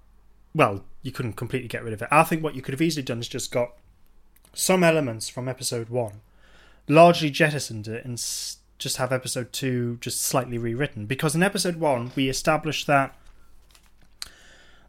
well, 0.53 0.84
you 1.01 1.11
couldn't 1.11 1.34
completely 1.34 1.67
get 1.67 1.84
rid 1.84 1.93
of 1.93 2.01
it. 2.01 2.07
I 2.11 2.23
think 2.23 2.43
what 2.43 2.55
you 2.55 2.61
could 2.61 2.73
have 2.73 2.82
easily 2.82 3.03
done 3.03 3.19
is 3.19 3.28
just 3.28 3.51
got 3.51 3.71
some 4.53 4.84
elements 4.84 5.28
from 5.28 5.47
episode 5.49 5.89
one, 5.89 6.21
largely 6.88 7.30
jettisoned 7.30 7.88
it, 7.88 8.05
and 8.05 8.15
just 8.78 8.97
have 8.97 9.11
episode 9.11 9.51
two 9.51 9.97
just 10.01 10.21
slightly 10.21 10.57
rewritten. 10.57 11.05
Because 11.05 11.36
in 11.36 11.43
episode 11.43 11.76
one, 11.76 12.11
we 12.15 12.30
established 12.30 12.88
that 12.88 13.15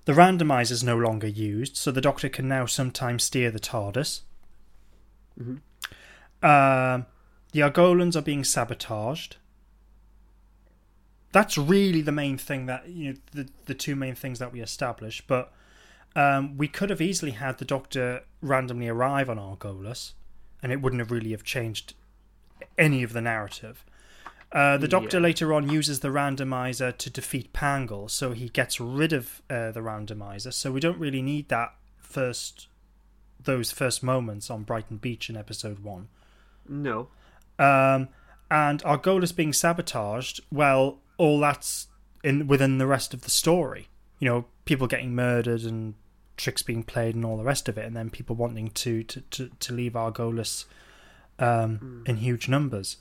the 0.04 0.12
randomizer 0.12 0.70
is 0.70 0.84
no 0.84 0.96
longer 0.96 1.26
used, 1.26 1.76
so 1.76 1.90
the 1.90 2.00
Doctor 2.00 2.28
can 2.28 2.46
now 2.46 2.64
sometimes 2.64 3.24
steer 3.24 3.50
the 3.50 3.58
TARDIS. 3.58 4.20
Um, 6.42 7.06
the 7.52 7.62
Argolans 7.62 8.16
are 8.16 8.22
being 8.22 8.44
sabotaged. 8.44 9.36
That's 11.32 11.58
really 11.58 12.00
the 12.02 12.12
main 12.12 12.38
thing 12.38 12.66
that 12.66 12.88
you 12.88 13.12
know 13.12 13.18
the 13.32 13.48
the 13.66 13.74
two 13.74 13.96
main 13.96 14.14
things 14.14 14.38
that 14.38 14.52
we 14.52 14.60
established. 14.60 15.26
But 15.26 15.52
um, 16.14 16.56
we 16.56 16.68
could 16.68 16.90
have 16.90 17.00
easily 17.00 17.32
had 17.32 17.58
the 17.58 17.64
Doctor 17.64 18.22
randomly 18.40 18.88
arrive 18.88 19.28
on 19.28 19.36
Argolis, 19.38 20.12
and 20.62 20.72
it 20.72 20.80
wouldn't 20.80 21.00
have 21.00 21.10
really 21.10 21.32
have 21.32 21.44
changed 21.44 21.94
any 22.78 23.02
of 23.02 23.12
the 23.12 23.20
narrative. 23.20 23.84
Uh, 24.52 24.78
the 24.78 24.88
Doctor 24.88 25.18
Yeah. 25.18 25.24
later 25.24 25.52
on 25.52 25.68
uses 25.68 26.00
the 26.00 26.08
randomizer 26.08 26.96
to 26.96 27.10
defeat 27.10 27.52
Pangol, 27.52 28.08
so 28.08 28.32
he 28.32 28.48
gets 28.48 28.80
rid 28.80 29.12
of 29.12 29.42
uh, 29.50 29.72
the 29.72 29.80
randomizer. 29.80 30.52
So 30.52 30.70
we 30.72 30.80
don't 30.80 30.98
really 30.98 31.20
need 31.20 31.48
that 31.48 31.74
first, 31.98 32.68
those 33.42 33.72
first 33.72 34.02
moments 34.02 34.48
on 34.48 34.62
Brighton 34.62 34.96
Beach 34.98 35.28
in 35.28 35.36
episode 35.36 35.80
one. 35.80 36.08
No. 36.66 37.08
Um, 37.58 38.08
and 38.50 38.82
Argolis 38.84 39.34
being 39.34 39.52
sabotaged. 39.52 40.40
Well, 40.50 41.00
all 41.18 41.40
that's 41.40 41.88
in 42.24 42.46
within 42.46 42.78
the 42.78 42.86
rest 42.86 43.14
of 43.14 43.22
the 43.22 43.30
story. 43.30 43.88
You 44.18 44.28
know, 44.28 44.44
people 44.64 44.86
getting 44.86 45.14
murdered 45.14 45.62
and 45.62 45.94
tricks 46.36 46.62
being 46.62 46.82
played 46.82 47.14
and 47.14 47.24
all 47.24 47.36
the 47.36 47.44
rest 47.44 47.68
of 47.68 47.78
it, 47.78 47.84
and 47.86 47.96
then 47.96 48.10
people 48.10 48.36
wanting 48.36 48.68
to 48.70 49.02
to, 49.04 49.20
to, 49.22 49.50
to 49.60 49.72
leave 49.74 49.92
Argolis 49.92 50.64
um, 51.38 52.04
in 52.06 52.16
huge 52.16 52.48
numbers. 52.48 52.96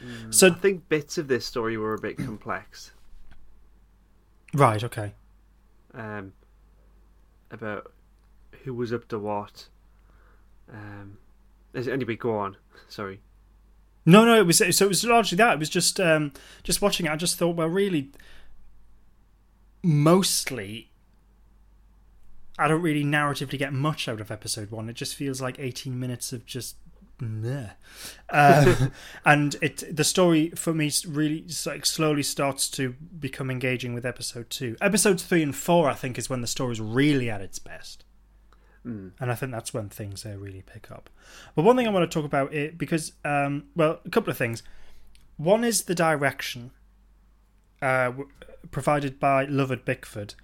I 0.00 0.30
So 0.30 0.52
think 0.52 0.88
bits 0.88 1.18
of 1.18 1.26
this 1.28 1.44
story 1.44 1.76
were 1.76 1.94
a 1.94 2.00
bit 2.00 2.16
complex. 2.26 2.92
right, 4.54 4.82
okay, 4.84 5.14
Um, 5.94 6.32
about 7.50 7.92
who 8.64 8.74
was 8.74 8.92
up 8.92 9.08
to 9.08 9.18
what. 9.18 9.68
Um, 10.72 11.18
is- 11.74 11.88
anyway, 11.88 12.16
go 12.16 12.36
on. 12.38 12.56
Sorry. 12.88 13.20
No, 14.08 14.24
no, 14.24 14.40
it 14.40 14.46
was 14.46 14.56
so 14.56 14.86
it 14.86 14.88
was 14.88 15.04
largely 15.04 15.36
that. 15.36 15.52
It 15.52 15.58
was 15.58 15.68
just 15.68 16.00
um, 16.00 16.32
just 16.62 16.80
watching 16.80 17.04
it. 17.04 17.12
I 17.12 17.16
just 17.16 17.36
thought, 17.36 17.56
well, 17.56 17.68
really, 17.68 18.10
mostly. 19.82 20.90
I 22.58 22.68
don't 22.68 22.80
really 22.80 23.04
narratively 23.04 23.58
get 23.58 23.74
much 23.74 24.08
out 24.08 24.22
of 24.22 24.30
episode 24.30 24.70
one. 24.70 24.88
It 24.88 24.94
just 24.94 25.14
feels 25.14 25.42
like 25.42 25.58
18 25.58 26.00
minutes 26.00 26.32
of 26.32 26.46
just 26.46 26.76
meh. 27.20 27.68
Um, 28.30 28.92
and 29.26 29.56
it 29.60 29.94
the 29.94 30.04
story 30.04 30.50
for 30.50 30.72
me 30.72 30.90
really 31.06 31.44
like 31.66 31.84
slowly 31.84 32.22
starts 32.22 32.70
to 32.70 32.94
become 33.20 33.50
engaging 33.50 33.92
with 33.92 34.06
episode 34.06 34.48
two. 34.48 34.74
Episodes 34.80 35.22
three 35.22 35.42
and 35.42 35.54
four, 35.54 35.86
I 35.86 35.94
think, 35.94 36.16
is 36.16 36.30
when 36.30 36.40
the 36.40 36.46
story's 36.46 36.80
really 36.80 37.28
at 37.28 37.42
its 37.42 37.58
best, 37.58 38.06
and 38.84 39.12
I 39.20 39.34
think 39.34 39.52
that's 39.52 39.74
when 39.74 39.88
things 39.88 40.24
uh, 40.24 40.36
really 40.36 40.62
pick 40.62 40.90
up. 40.90 41.10
But 41.54 41.64
one 41.64 41.76
thing 41.76 41.86
I 41.86 41.90
want 41.90 42.10
to 42.10 42.14
talk 42.14 42.24
about 42.24 42.52
it 42.54 42.78
because, 42.78 43.12
um, 43.24 43.64
well, 43.76 44.00
a 44.04 44.10
couple 44.10 44.30
of 44.30 44.38
things. 44.38 44.62
One 45.36 45.62
is 45.62 45.84
the 45.84 45.94
direction 45.94 46.72
uh, 47.80 48.12
provided 48.70 49.20
by 49.20 49.44
Lovett 49.44 49.84
Bickford, 49.84 50.34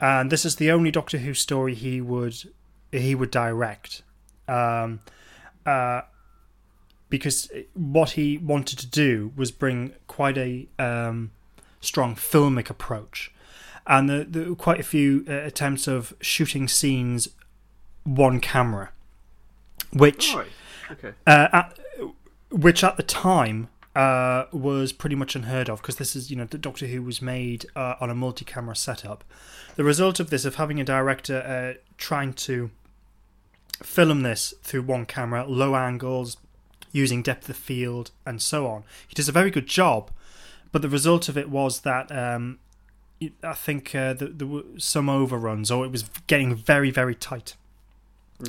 and 0.00 0.30
this 0.30 0.44
is 0.44 0.56
the 0.56 0.70
only 0.70 0.90
Doctor 0.90 1.18
Who 1.18 1.34
story 1.34 1.74
he 1.74 2.00
would 2.00 2.36
he 2.90 3.14
would 3.14 3.30
direct. 3.30 4.02
Um, 4.46 5.00
uh, 5.66 6.02
because 7.10 7.50
what 7.74 8.10
he 8.10 8.38
wanted 8.38 8.78
to 8.78 8.86
do 8.86 9.32
was 9.36 9.50
bring 9.50 9.94
quite 10.06 10.38
a 10.38 10.66
um, 10.78 11.30
strong 11.80 12.14
filmic 12.14 12.70
approach, 12.70 13.32
and 13.86 14.08
the, 14.08 14.24
the 14.24 14.54
quite 14.54 14.80
a 14.80 14.84
few 14.84 15.24
uh, 15.28 15.32
attempts 15.32 15.86
of 15.86 16.14
shooting 16.20 16.68
scenes 16.68 17.28
one 18.04 18.40
camera, 18.40 18.90
which 19.92 20.34
right. 20.34 20.46
Okay. 20.90 21.12
uh, 21.26 21.48
at, 21.52 21.78
which 22.50 22.82
at 22.82 22.96
the 22.96 23.02
time 23.02 23.68
uh, 23.94 24.46
was 24.52 24.92
pretty 24.92 25.16
much 25.16 25.34
unheard 25.34 25.68
of 25.68 25.80
because 25.82 25.96
this 25.96 26.14
is 26.14 26.30
you 26.30 26.36
know 26.36 26.44
the 26.44 26.58
Doctor 26.58 26.86
Who 26.86 27.02
was 27.02 27.20
made 27.20 27.66
uh, 27.74 27.94
on 28.00 28.10
a 28.10 28.14
multi-camera 28.14 28.76
setup. 28.76 29.24
The 29.76 29.84
result 29.84 30.20
of 30.20 30.30
this 30.30 30.44
of 30.44 30.56
having 30.56 30.80
a 30.80 30.84
director 30.84 31.38
uh, 31.38 31.80
trying 31.96 32.32
to 32.34 32.70
film 33.82 34.22
this 34.22 34.54
through 34.62 34.82
one 34.82 35.06
camera, 35.06 35.46
low 35.46 35.74
angles, 35.74 36.36
using 36.92 37.22
depth 37.22 37.48
of 37.48 37.56
field, 37.56 38.10
and 38.26 38.40
so 38.40 38.66
on. 38.66 38.84
He 39.06 39.14
does 39.14 39.28
a 39.28 39.32
very 39.32 39.50
good 39.50 39.66
job, 39.66 40.10
but 40.72 40.82
the 40.82 40.88
result 40.88 41.28
of 41.28 41.38
it 41.38 41.48
was 41.48 41.80
that 41.80 42.10
um, 42.10 42.58
I 43.42 43.54
think 43.54 43.94
uh, 43.94 44.14
the, 44.14 44.26
there 44.26 44.46
were 44.46 44.64
some 44.78 45.08
overruns, 45.08 45.70
or 45.70 45.84
it 45.84 45.92
was 45.92 46.04
getting 46.26 46.54
very, 46.54 46.90
very 46.90 47.14
tight 47.14 47.54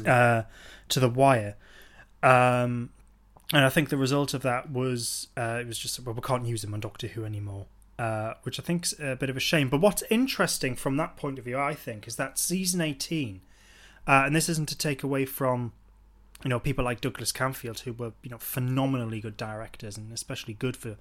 uh, 0.05 0.43
to 0.89 0.99
the 0.99 1.09
wire. 1.09 1.55
Um, 2.21 2.89
and 3.51 3.65
I 3.65 3.69
think 3.69 3.89
the 3.89 3.97
result 3.97 4.33
of 4.33 4.41
that 4.43 4.71
was 4.71 5.27
uh, 5.35 5.59
it 5.61 5.67
was 5.67 5.77
just 5.77 5.99
well 5.99 6.13
we 6.13 6.21
can't 6.21 6.45
use 6.45 6.63
him 6.63 6.73
on 6.73 6.79
Doctor 6.79 7.07
Who 7.07 7.25
anymore, 7.25 7.65
uh, 7.97 8.33
which 8.43 8.59
I 8.59 8.63
think's 8.63 8.93
a 8.99 9.15
bit 9.15 9.29
of 9.29 9.37
a 9.37 9.39
shame. 9.39 9.69
But 9.69 9.81
what's 9.81 10.03
interesting 10.09 10.75
from 10.75 10.97
that 10.97 11.17
point 11.17 11.39
of 11.39 11.45
view, 11.45 11.57
I 11.57 11.73
think, 11.73 12.07
is 12.07 12.15
that 12.17 12.37
season 12.37 12.81
eighteen, 12.81 13.41
uh, 14.07 14.23
and 14.25 14.35
this 14.35 14.49
isn't 14.49 14.69
to 14.69 14.77
take 14.77 15.01
away 15.01 15.25
from 15.25 15.73
you 16.43 16.49
know 16.49 16.59
people 16.59 16.85
like 16.85 17.01
Douglas 17.01 17.31
Camfield 17.31 17.79
who 17.79 17.93
were 17.93 18.13
you 18.21 18.29
know 18.29 18.37
phenomenally 18.37 19.19
good 19.19 19.37
directors 19.37 19.97
and 19.97 20.13
especially 20.13 20.53
good 20.53 20.77
for 20.77 20.95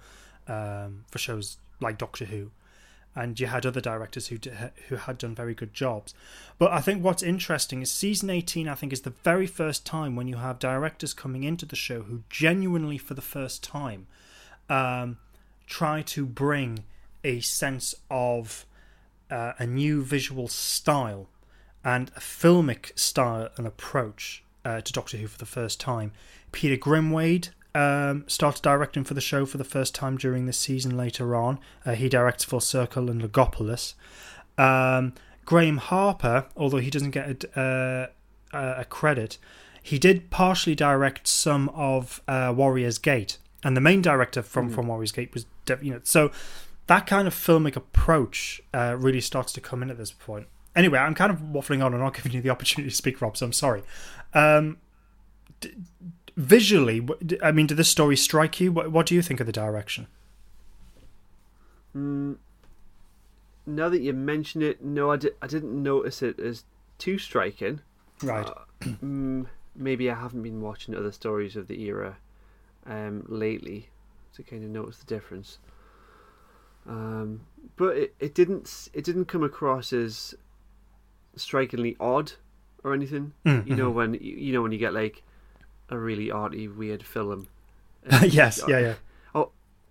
um, 0.47 1.05
for 1.11 1.19
shows 1.19 1.57
like 1.79 1.97
Doctor 1.97 2.25
Who, 2.25 2.51
and 3.15 3.39
you 3.39 3.47
had 3.47 3.65
other 3.65 3.81
directors 3.81 4.27
who 4.27 4.37
d- 4.37 4.51
who 4.87 4.95
had 4.95 5.17
done 5.17 5.35
very 5.35 5.53
good 5.53 5.73
jobs. 5.73 6.13
But 6.57 6.71
I 6.71 6.79
think 6.79 7.03
what's 7.03 7.23
interesting 7.23 7.81
is 7.81 7.91
season 7.91 8.29
18 8.29 8.67
I 8.67 8.75
think 8.75 8.93
is 8.93 9.01
the 9.01 9.13
very 9.23 9.47
first 9.47 9.85
time 9.85 10.15
when 10.15 10.27
you 10.27 10.37
have 10.37 10.59
directors 10.59 11.13
coming 11.13 11.43
into 11.43 11.65
the 11.65 11.75
show 11.75 12.03
who 12.03 12.23
genuinely 12.29 12.97
for 12.97 13.13
the 13.13 13.21
first 13.21 13.63
time 13.63 14.07
um, 14.69 15.17
try 15.65 16.01
to 16.03 16.25
bring 16.25 16.83
a 17.23 17.39
sense 17.41 17.95
of 18.09 18.65
uh, 19.29 19.53
a 19.57 19.65
new 19.65 20.01
visual 20.01 20.47
style 20.47 21.27
and 21.83 22.09
a 22.15 22.19
filmic 22.19 22.97
style 22.97 23.49
and 23.57 23.65
approach 23.65 24.43
uh, 24.65 24.81
to 24.81 24.93
Doctor 24.93 25.17
Who 25.17 25.27
for 25.27 25.37
the 25.37 25.45
first 25.45 25.79
time. 25.79 26.11
Peter 26.51 26.75
Grimwade 26.77 27.49
um, 27.75 28.23
started 28.27 28.61
directing 28.61 29.03
for 29.03 29.13
the 29.13 29.21
show 29.21 29.45
for 29.45 29.57
the 29.57 29.63
first 29.63 29.93
time 29.95 30.17
during 30.17 30.45
this 30.45 30.57
season 30.57 30.97
later 30.97 31.35
on. 31.35 31.59
Uh, 31.85 31.93
he 31.93 32.09
directs 32.09 32.43
Full 32.43 32.59
Circle 32.59 33.09
and 33.09 33.21
Logopolis. 33.21 33.93
Um, 34.57 35.13
Graeme 35.45 35.77
Harper, 35.77 36.45
although 36.55 36.77
he 36.77 36.89
doesn't 36.89 37.11
get 37.11 37.43
a, 37.55 38.09
uh, 38.53 38.75
a 38.77 38.85
credit, 38.85 39.37
he 39.81 39.97
did 39.97 40.29
partially 40.29 40.75
direct 40.75 41.27
some 41.27 41.69
of 41.69 42.21
uh, 42.27 42.53
Warrior's 42.55 42.97
Gate, 42.97 43.37
and 43.63 43.75
the 43.75 43.81
main 43.81 44.01
director 44.01 44.41
from 44.41 44.69
from 44.69 44.87
Warrior's 44.87 45.11
Gate 45.11 45.33
was 45.33 45.45
Dev- 45.65 45.83
you 45.83 45.91
know 45.91 46.01
so 46.03 46.31
that 46.87 47.05
kind 47.07 47.27
of 47.27 47.33
filmic 47.33 47.75
approach 47.75 48.61
uh, 48.73 48.95
really 48.97 49.21
starts 49.21 49.53
to 49.53 49.61
come 49.61 49.83
in 49.83 49.89
at 49.89 49.97
this 49.97 50.11
point. 50.11 50.47
Anyway, 50.75 50.97
I'm 50.97 51.13
kind 51.13 51.31
of 51.31 51.39
waffling 51.39 51.83
on 51.83 51.93
and 51.93 52.01
not 52.01 52.15
giving 52.15 52.31
you 52.31 52.41
the 52.41 52.49
opportunity 52.49 52.89
to 52.89 52.95
speak, 52.95 53.21
Rob. 53.21 53.37
So 53.37 53.45
I'm 53.45 53.53
sorry. 53.53 53.83
Um, 54.33 54.77
d- 55.59 55.73
visually, 56.39 57.05
I 57.43 57.51
mean, 57.51 57.67
did 57.67 57.77
this 57.77 57.89
story 57.89 58.15
strike 58.15 58.59
you? 58.59 58.71
What, 58.71 58.91
what 58.91 59.05
do 59.05 59.13
you 59.13 59.21
think 59.21 59.39
of 59.39 59.45
the 59.45 59.51
direction? 59.51 60.07
Mm, 61.95 62.37
now 63.65 63.89
that 63.89 64.01
you 64.01 64.13
mention 64.13 64.61
it, 64.61 64.83
no, 64.83 65.11
I, 65.11 65.17
di- 65.17 65.31
I 65.41 65.47
didn't 65.47 65.81
notice 65.83 66.21
it 66.21 66.39
as 66.39 66.63
too 66.97 67.17
striking. 67.17 67.81
Right. 68.23 68.45
Uh, 68.47 68.53
mm, 69.03 69.47
maybe 69.75 70.09
I 70.09 70.15
haven't 70.15 70.41
been 70.43 70.61
watching 70.61 70.95
other 70.95 71.11
stories 71.11 71.55
of 71.55 71.67
the 71.67 71.81
era 71.83 72.17
um, 72.85 73.25
lately 73.27 73.89
to 74.35 74.43
kind 74.43 74.63
of 74.63 74.69
notice 74.69 74.99
the 74.99 75.05
difference. 75.05 75.59
Um, 76.87 77.41
but 77.75 77.97
it, 77.97 78.15
it 78.19 78.33
didn't 78.33 78.89
it 78.93 79.03
didn't 79.03 79.25
come 79.25 79.43
across 79.43 79.93
as 79.93 80.33
strikingly 81.35 81.95
odd 81.99 82.33
or 82.83 82.93
anything. 82.93 83.33
Mm, 83.45 83.67
You 83.67 83.75
know 83.75 83.91
mhm. 83.91 83.95
when 83.95 84.13
you 84.15 84.53
know 84.53 84.61
when 84.61 84.71
you 84.71 84.77
get 84.79 84.93
like 84.93 85.21
a 85.89 85.97
really 85.97 86.31
arty 86.31 86.67
weird 86.67 87.03
film. 87.03 87.47
yes. 88.23 88.61
Yeah. 88.67 88.79
Yeah. 88.79 88.93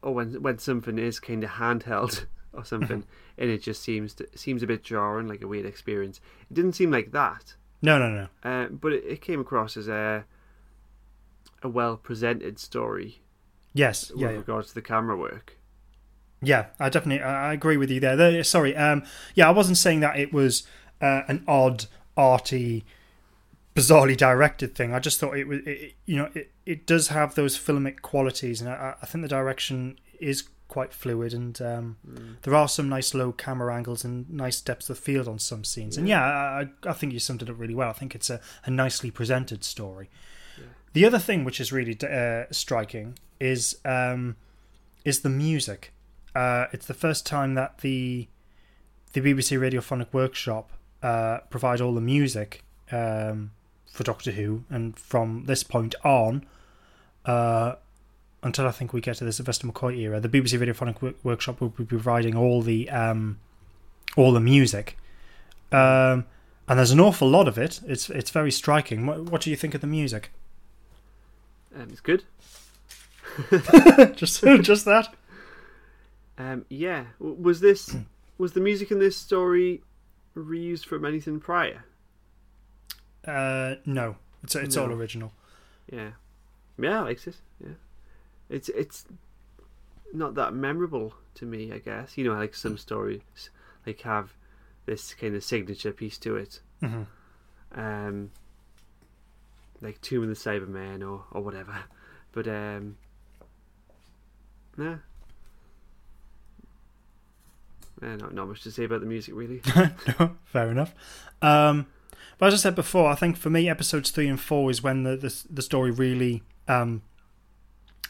or 0.02 0.14
when 0.14 0.40
when 0.42 0.58
something 0.58 0.98
is 0.98 1.18
kind 1.20 1.42
of 1.44 1.50
handheld 1.50 2.24
or 2.52 2.64
something, 2.64 3.04
and 3.36 3.50
it 3.50 3.62
just 3.62 3.82
seems 3.82 4.14
to, 4.14 4.28
seems 4.36 4.62
a 4.62 4.66
bit 4.66 4.82
jarring, 4.84 5.26
like 5.28 5.42
a 5.42 5.46
weird 5.48 5.66
experience. 5.66 6.20
It 6.50 6.54
didn't 6.54 6.74
seem 6.74 6.90
like 6.90 7.10
that, 7.12 7.54
No, 7.82 7.98
no, 7.98 8.08
no. 8.08 8.28
uh, 8.48 8.68
but 8.68 8.92
it, 8.92 9.04
it 9.04 9.20
came 9.20 9.40
across 9.40 9.76
as 9.76 9.88
a 9.88 10.24
a 11.62 11.68
well 11.68 11.96
presented 11.96 12.58
story 12.58 13.20
Yes, 13.74 14.10
with 14.10 14.20
yeah, 14.20 14.30
yeah. 14.30 14.36
regards 14.36 14.68
to 14.68 14.74
the 14.74 14.82
camera 14.82 15.16
work. 15.16 15.58
Yeah, 16.40 16.66
I 16.78 16.88
definitely 16.88 17.22
I 17.24 17.52
agree 17.52 17.76
with 17.76 17.90
you 17.90 17.98
there. 18.00 18.14
there 18.16 18.44
sorry, 18.44 18.76
um, 18.76 19.02
yeah, 19.34 19.48
I 19.48 19.50
wasn't 19.52 19.76
saying 19.78 20.00
that 20.00 20.16
it 20.18 20.32
was 20.32 20.62
uh, 21.00 21.22
an 21.28 21.44
odd, 21.48 21.86
arty, 22.16 22.84
bizarrely 23.78 24.16
directed 24.16 24.74
thing. 24.74 24.92
I 24.94 24.98
just 24.98 25.18
thought 25.20 25.36
it 25.36 25.46
was, 25.46 25.60
it, 25.66 25.94
you 26.06 26.16
know, 26.16 26.30
it, 26.34 26.50
it 26.66 26.86
does 26.86 27.08
have 27.08 27.34
those 27.34 27.56
filmic 27.58 28.02
qualities, 28.02 28.60
and 28.60 28.70
I, 28.70 28.94
I 29.02 29.06
think 29.06 29.22
the 29.22 29.28
direction 29.28 29.98
is 30.20 30.48
quite 30.68 30.92
fluid, 30.92 31.32
and 31.32 31.60
um, 31.62 31.96
there 32.42 32.54
are 32.54 32.68
some 32.68 32.88
nice 32.88 33.14
low 33.14 33.32
camera 33.32 33.74
angles 33.74 34.04
and 34.04 34.28
nice 34.30 34.60
depths 34.60 34.90
of 34.90 34.98
field 34.98 35.26
on 35.26 35.38
some 35.38 35.64
scenes. 35.64 35.96
And 35.96 36.06
yeah, 36.08 36.22
I, 36.22 36.66
I- 36.86 36.92
think 36.92 37.12
you 37.12 37.18
summed 37.18 37.40
it 37.42 37.48
up 37.50 37.58
really 37.58 37.74
well. 37.74 37.88
I 37.88 37.94
think 37.94 38.14
it's 38.14 38.28
a, 38.30 38.40
a 38.64 38.70
nicely 38.70 39.10
presented 39.10 39.64
story. 39.64 40.10
The 40.92 41.04
other 41.06 41.18
thing 41.18 41.44
which 41.44 41.60
is 41.60 41.72
really 41.72 41.96
uh, 42.02 42.44
striking 42.50 43.18
is 43.40 43.78
um, 43.84 44.36
is 45.04 45.20
the 45.20 45.28
music. 45.28 45.92
Uh, 46.34 46.66
it's 46.72 46.86
the 46.86 46.94
first 46.94 47.24
time 47.26 47.54
that 47.54 47.78
the 47.78 48.28
the 49.12 49.20
BBC 49.20 49.58
Radiophonic 49.58 50.12
Workshop 50.12 50.70
uh, 51.02 51.38
provide 51.50 51.80
all 51.80 51.94
the 51.94 52.00
music 52.00 52.64
um, 52.90 53.52
for 53.92 54.04
Doctor 54.04 54.32
Who, 54.32 54.64
and 54.70 54.98
from 54.98 55.44
this 55.46 55.62
point 55.62 55.94
on, 56.04 56.44
uh, 57.24 57.74
until 58.42 58.66
I 58.66 58.70
think 58.70 58.92
we 58.92 59.00
get 59.00 59.16
to 59.16 59.24
the 59.24 59.32
Sylvester 59.32 59.66
McCoy 59.66 59.98
era, 59.98 60.20
the 60.20 60.28
BBC 60.28 60.58
Radiophonic 60.58 61.14
Workshop 61.22 61.60
will 61.60 61.70
be 61.70 61.84
providing 61.84 62.36
all 62.36 62.62
the 62.62 62.88
um, 62.90 63.38
all 64.16 64.32
the 64.32 64.40
music. 64.40 64.96
Um, 65.72 66.24
and 66.68 66.78
there's 66.78 66.90
an 66.90 67.00
awful 67.00 67.28
lot 67.28 67.48
of 67.48 67.58
it. 67.58 67.80
It's 67.86 68.10
it's 68.10 68.30
very 68.30 68.50
striking. 68.50 69.06
What, 69.06 69.20
what 69.24 69.40
do 69.40 69.50
you 69.50 69.56
think 69.56 69.74
of 69.74 69.80
the 69.80 69.86
music? 69.86 70.30
Um, 71.74 71.88
it's 71.90 72.00
good. 72.00 72.24
just 74.16 74.42
just 74.62 74.84
that. 74.84 75.14
Um, 76.36 76.64
yeah, 76.68 77.06
was 77.18 77.60
this 77.60 77.96
was 78.36 78.52
the 78.52 78.60
music 78.60 78.90
in 78.90 78.98
this 78.98 79.16
story 79.16 79.82
reused 80.36 80.84
from 80.84 81.04
anything 81.04 81.40
prior? 81.40 81.84
Uh, 83.28 83.76
no, 83.84 84.16
it's 84.42 84.54
it's 84.56 84.76
all 84.76 84.90
original. 84.90 85.32
Yeah, 85.92 86.10
yeah, 86.78 87.00
I 87.00 87.02
like 87.02 87.26
it. 87.26 87.36
Yeah, 87.62 87.74
it's 88.48 88.68
it's 88.70 89.04
not 90.12 90.34
that 90.36 90.54
memorable 90.54 91.14
to 91.34 91.44
me. 91.44 91.72
I 91.72 91.78
guess 91.78 92.16
you 92.16 92.24
know, 92.24 92.34
like 92.34 92.54
some 92.54 92.78
stories 92.78 93.50
like 93.86 94.00
have 94.02 94.32
this 94.86 95.12
kind 95.14 95.34
of 95.36 95.44
signature 95.44 95.92
piece 95.92 96.16
to 96.18 96.36
it. 96.36 96.60
hmm 96.80 97.02
Um, 97.74 98.30
like 99.82 100.00
Tomb 100.00 100.22
of 100.22 100.28
the 100.30 100.34
Cybermen 100.34 101.02
or 101.02 101.24
or 101.30 101.42
whatever. 101.42 101.76
But 102.30 102.46
um, 102.46 102.96
nah. 104.76 104.96
Eh, 108.02 108.16
not 108.16 108.32
not 108.34 108.48
much 108.48 108.62
to 108.62 108.70
say 108.70 108.84
about 108.84 109.00
the 109.00 109.06
music 109.06 109.34
really. 109.34 109.60
no, 110.20 110.36
fair 110.44 110.70
enough. 110.70 110.94
Um, 111.42 111.86
but 112.38 112.46
as 112.46 112.54
I 112.54 112.56
said 112.58 112.74
before, 112.74 113.10
I 113.10 113.14
think 113.14 113.36
for 113.36 113.50
me, 113.50 113.68
episodes 113.68 114.10
three 114.10 114.28
and 114.28 114.40
four 114.40 114.70
is 114.70 114.82
when 114.82 115.02
the 115.02 115.16
the, 115.16 115.44
the 115.50 115.62
story 115.62 115.90
really 115.90 116.42
um, 116.66 117.02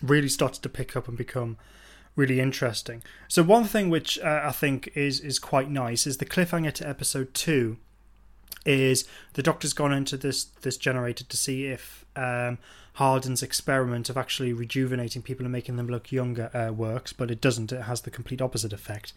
really 0.02 0.28
started 0.28 0.62
to 0.62 0.68
pick 0.68 0.96
up 0.96 1.08
and 1.08 1.16
become 1.16 1.56
really 2.16 2.40
interesting. 2.40 3.02
So 3.28 3.42
one 3.42 3.64
thing 3.64 3.90
which 3.90 4.18
uh, 4.18 4.42
I 4.44 4.52
think 4.52 4.90
is 4.94 5.20
is 5.20 5.38
quite 5.38 5.70
nice 5.70 6.06
is 6.06 6.18
the 6.18 6.26
cliffhanger 6.26 6.72
to 6.74 6.88
episode 6.88 7.34
two. 7.34 7.78
Is 8.66 9.06
the 9.32 9.42
doctor's 9.42 9.72
gone 9.72 9.92
into 9.92 10.16
this 10.16 10.44
this 10.44 10.76
generator 10.76 11.24
to 11.24 11.36
see 11.36 11.66
if 11.66 12.04
um, 12.16 12.58
Hardin's 12.94 13.42
experiment 13.42 14.10
of 14.10 14.16
actually 14.16 14.52
rejuvenating 14.52 15.22
people 15.22 15.46
and 15.46 15.52
making 15.52 15.76
them 15.76 15.86
look 15.86 16.10
younger 16.10 16.50
uh, 16.54 16.72
works, 16.72 17.12
but 17.12 17.30
it 17.30 17.40
doesn't. 17.40 17.72
It 17.72 17.82
has 17.82 18.02
the 18.02 18.10
complete 18.10 18.42
opposite 18.42 18.72
effect 18.72 19.12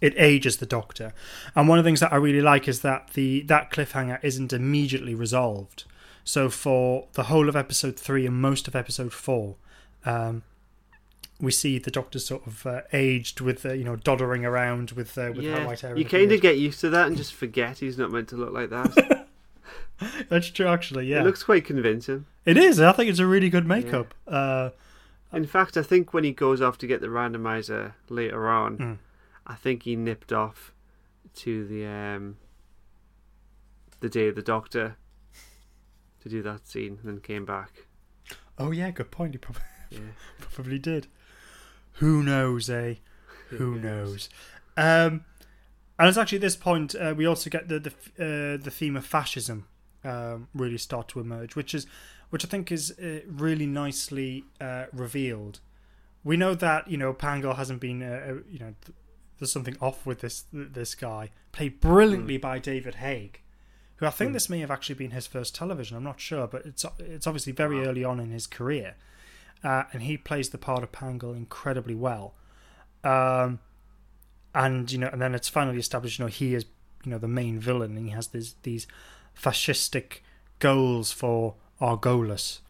it 0.00 0.14
ages 0.16 0.56
the 0.58 0.66
doctor. 0.66 1.12
And 1.54 1.68
one 1.68 1.78
of 1.78 1.84
the 1.84 1.88
things 1.88 2.00
that 2.00 2.12
i 2.12 2.16
really 2.16 2.40
like 2.40 2.66
is 2.68 2.80
that 2.80 3.10
the 3.14 3.42
that 3.42 3.70
cliffhanger 3.70 4.18
isn't 4.22 4.52
immediately 4.52 5.14
resolved. 5.14 5.84
So 6.24 6.48
for 6.50 7.08
the 7.14 7.24
whole 7.24 7.48
of 7.48 7.56
episode 7.56 7.98
3 7.98 8.26
and 8.26 8.36
most 8.40 8.68
of 8.68 8.76
episode 8.76 9.12
4 9.12 9.56
um, 10.06 10.42
we 11.40 11.50
see 11.50 11.78
the 11.78 11.90
doctor 11.90 12.18
sort 12.18 12.46
of 12.46 12.66
uh, 12.66 12.80
aged 12.92 13.40
with 13.40 13.64
uh, 13.64 13.72
you 13.72 13.84
know 13.84 13.96
doddering 13.96 14.44
around 14.44 14.90
with 14.92 15.16
uh, 15.18 15.32
with 15.34 15.44
her 15.46 15.66
white 15.66 15.80
hair 15.80 15.96
you 15.96 16.04
kind 16.04 16.30
of 16.32 16.40
get 16.40 16.58
used 16.58 16.80
to 16.80 16.90
that 16.90 17.06
and 17.06 17.16
just 17.16 17.32
forget 17.34 17.78
he's 17.78 17.96
not 17.98 18.10
meant 18.12 18.28
to 18.28 18.36
look 18.36 18.52
like 18.52 18.70
that. 18.70 19.26
that's 20.28 20.48
true 20.50 20.66
actually 20.66 21.06
yeah. 21.06 21.20
It 21.20 21.24
looks 21.24 21.42
quite 21.42 21.64
convincing. 21.64 22.26
it 22.44 22.56
is 22.56 22.80
i 22.80 22.92
think 22.92 23.10
it's 23.10 23.18
a 23.18 23.26
really 23.26 23.50
good 23.50 23.66
makeup. 23.66 24.14
Uh, 24.26 24.70
In 25.32 25.46
fact, 25.46 25.76
I 25.76 25.82
think 25.82 26.12
when 26.12 26.24
he 26.24 26.32
goes 26.32 26.60
off 26.60 26.76
to 26.78 26.86
get 26.86 27.00
the 27.00 27.06
randomizer 27.08 27.92
later 28.08 28.48
on, 28.48 28.78
Mm. 28.78 28.98
I 29.50 29.54
think 29.56 29.82
he 29.82 29.96
nipped 29.96 30.32
off 30.32 30.72
to 31.34 31.66
the 31.66 31.84
um, 31.84 32.36
the 33.98 34.08
day 34.08 34.28
of 34.28 34.36
the 34.36 34.42
doctor 34.42 34.96
to 36.20 36.28
do 36.28 36.40
that 36.42 36.68
scene, 36.68 36.98
and 37.02 37.08
then 37.08 37.20
came 37.20 37.44
back. 37.44 37.86
oh 38.58 38.70
yeah 38.70 38.90
good 38.92 39.10
point 39.10 39.34
he 39.34 39.38
probably, 39.38 39.62
Yeah, 39.90 39.98
probably 40.52 40.78
did 40.78 41.08
who 41.94 42.22
knows 42.22 42.70
eh 42.70 42.94
Who 43.48 43.78
knows? 43.80 44.28
Um, 44.76 45.24
and 45.98 46.08
it's 46.08 46.16
actually 46.16 46.38
at 46.38 46.42
this 46.42 46.56
point 46.56 46.94
uh, 46.94 47.12
we 47.16 47.26
also 47.26 47.50
get 47.50 47.68
the 47.68 47.80
the 47.80 47.90
uh, 47.90 48.56
the 48.62 48.70
theme 48.70 48.96
of 48.96 49.04
fascism 49.04 49.66
um, 50.04 50.46
really 50.54 50.78
start 50.78 51.08
to 51.08 51.20
emerge, 51.20 51.56
which 51.56 51.74
is 51.74 51.86
which 52.30 52.44
I 52.44 52.48
think 52.48 52.70
is 52.70 52.92
uh, 53.02 53.20
really 53.26 53.66
nicely 53.66 54.44
uh, 54.60 54.84
revealed. 54.92 55.58
We 56.22 56.36
know 56.36 56.54
that 56.54 56.88
you 56.88 56.96
know 56.96 57.12
Pangol 57.12 57.56
hasn't 57.56 57.80
been 57.80 58.00
uh, 58.02 58.26
uh, 58.28 58.34
you 58.48 58.60
know 58.60 58.74
there's 59.40 59.50
something 59.50 59.76
off 59.80 60.06
with 60.06 60.20
this 60.20 60.44
this 60.52 60.94
guy 60.94 61.30
played 61.50 61.80
brilliantly 61.80 62.36
by 62.36 62.58
David 62.58 62.96
Haig, 62.96 63.40
who 63.96 64.06
I 64.06 64.10
think 64.10 64.34
this 64.34 64.50
may 64.50 64.60
have 64.60 64.70
actually 64.70 64.94
been 64.94 65.10
his 65.10 65.26
first 65.26 65.54
television. 65.54 65.96
I'm 65.96 66.04
not 66.04 66.20
sure, 66.20 66.46
but 66.46 66.64
it's 66.66 66.84
it's 66.98 67.26
obviously 67.26 67.52
very 67.52 67.84
early 67.84 68.04
on 68.04 68.20
in 68.20 68.30
his 68.30 68.46
career, 68.46 68.94
uh, 69.64 69.84
and 69.92 70.02
he 70.02 70.16
plays 70.16 70.50
the 70.50 70.58
part 70.58 70.82
of 70.82 70.92
Pangol 70.92 71.34
incredibly 71.34 71.94
well. 71.94 72.34
Um, 73.02 73.60
and 74.54 74.92
you 74.92 74.98
know, 74.98 75.08
and 75.08 75.20
then 75.20 75.34
it's 75.34 75.48
finally 75.48 75.78
established, 75.78 76.18
you 76.18 76.26
know, 76.26 76.30
he 76.30 76.54
is 76.54 76.66
you 77.04 77.10
know 77.10 77.18
the 77.18 77.28
main 77.28 77.58
villain, 77.58 77.96
and 77.96 78.06
he 78.06 78.12
has 78.12 78.28
these 78.28 78.54
these 78.62 78.86
fascistic 79.34 80.18
goals 80.58 81.12
for 81.12 81.54
Argolis. 81.80 82.60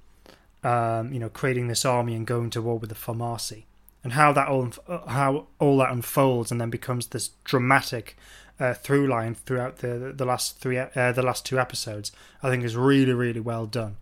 Um, 0.63 1.13
you 1.13 1.19
know, 1.19 1.31
creating 1.31 1.69
this 1.69 1.85
army 1.85 2.15
and 2.15 2.27
going 2.27 2.51
to 2.51 2.63
war 2.63 2.79
with 2.79 2.91
the 2.91 2.95
Foamasi, 2.95 3.65
and 4.03 4.15
how 4.15 4.33
that 4.33 4.49
all 4.49 4.71
how 5.09 5.47
all 5.59 5.79
that 5.79 5.93
unfolds, 5.93 6.51
and 6.51 6.61
then 6.61 6.71
becomes 6.71 7.09
this 7.09 7.31
dramatic 7.45 8.17
uh, 8.59 8.75
through 8.75 9.07
line 9.07 9.35
throughout 9.35 9.79
the 9.79 10.13
the 10.15 10.25
last 10.25 10.59
three 10.59 10.79
uh, 10.79 11.13
the 11.13 11.23
last 11.23 11.45
two 11.47 11.59
episodes. 11.59 12.13
I 12.43 12.51
think 12.51 12.65
is 12.65 12.77
really 12.77 13.13
really 13.13 13.41
well 13.41 13.67
done. 13.67 13.97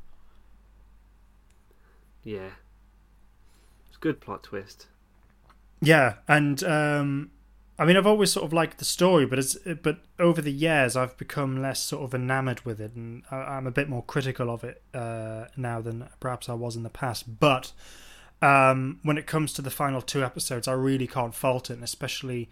yeah. 2.24 2.50
It's 3.88 3.96
a 3.96 4.00
good 4.00 4.20
plot 4.20 4.42
twist. 4.42 4.86
Yeah, 5.80 6.14
and 6.26 6.62
um, 6.64 7.30
I 7.78 7.84
mean, 7.84 7.96
I've 7.96 8.06
always 8.06 8.32
sort 8.32 8.44
of 8.44 8.52
liked 8.52 8.78
the 8.78 8.84
story, 8.84 9.24
but 9.24 9.38
it's 9.38 9.56
but 9.82 10.00
over 10.18 10.42
the 10.42 10.52
years, 10.52 10.96
I've 10.96 11.16
become 11.16 11.62
less 11.62 11.80
sort 11.80 12.02
of 12.02 12.14
enamored 12.14 12.62
with 12.62 12.80
it, 12.80 12.94
and 12.94 13.22
I, 13.30 13.36
I'm 13.36 13.66
a 13.66 13.70
bit 13.70 13.88
more 13.88 14.02
critical 14.02 14.50
of 14.50 14.64
it 14.64 14.82
uh, 14.92 15.46
now 15.56 15.80
than 15.80 16.08
perhaps 16.18 16.48
I 16.48 16.54
was 16.54 16.74
in 16.74 16.82
the 16.82 16.90
past. 16.90 17.38
But 17.38 17.72
um, 18.40 19.00
when 19.02 19.18
it 19.18 19.26
comes 19.26 19.52
to 19.54 19.62
the 19.62 19.70
final 19.70 20.00
two 20.00 20.24
episodes, 20.24 20.68
I 20.68 20.72
really 20.72 21.06
can't 21.06 21.34
fault 21.34 21.70
it, 21.70 21.74
and 21.74 21.84
especially 21.84 22.48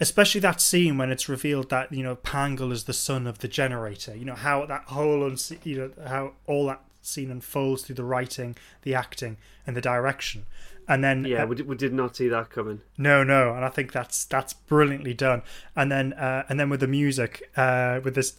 especially 0.00 0.40
that 0.40 0.60
scene 0.60 0.96
when 0.96 1.10
it's 1.10 1.28
revealed 1.28 1.70
that 1.70 1.92
you 1.92 2.02
know 2.02 2.16
Pangol 2.16 2.72
is 2.72 2.84
the 2.84 2.92
son 2.92 3.26
of 3.26 3.38
the 3.38 3.48
generator. 3.48 4.14
You 4.16 4.24
know 4.24 4.34
how 4.34 4.64
that 4.66 4.84
whole 4.86 5.24
uns- 5.24 5.52
you 5.64 5.76
know 5.76 6.06
how 6.06 6.32
all 6.46 6.66
that 6.66 6.82
scene 7.02 7.30
unfolds 7.30 7.82
through 7.82 7.96
the 7.96 8.04
writing, 8.04 8.56
the 8.82 8.94
acting, 8.94 9.36
and 9.66 9.76
the 9.76 9.80
direction. 9.80 10.46
And 10.90 11.04
then 11.04 11.24
Yeah, 11.26 11.42
uh, 11.42 11.46
we, 11.46 11.56
did, 11.56 11.68
we 11.68 11.76
did 11.76 11.92
not 11.92 12.16
see 12.16 12.28
that 12.28 12.48
coming. 12.48 12.80
no, 12.96 13.22
no, 13.22 13.54
and 13.54 13.62
I 13.62 13.68
think 13.68 13.92
that's 13.92 14.24
that's 14.24 14.54
brilliantly 14.54 15.12
done. 15.12 15.42
And 15.76 15.92
then 15.92 16.14
uh, 16.14 16.44
and 16.48 16.58
then 16.58 16.70
with 16.70 16.80
the 16.80 16.86
music, 16.88 17.50
uh, 17.58 18.00
with 18.02 18.14
this 18.14 18.34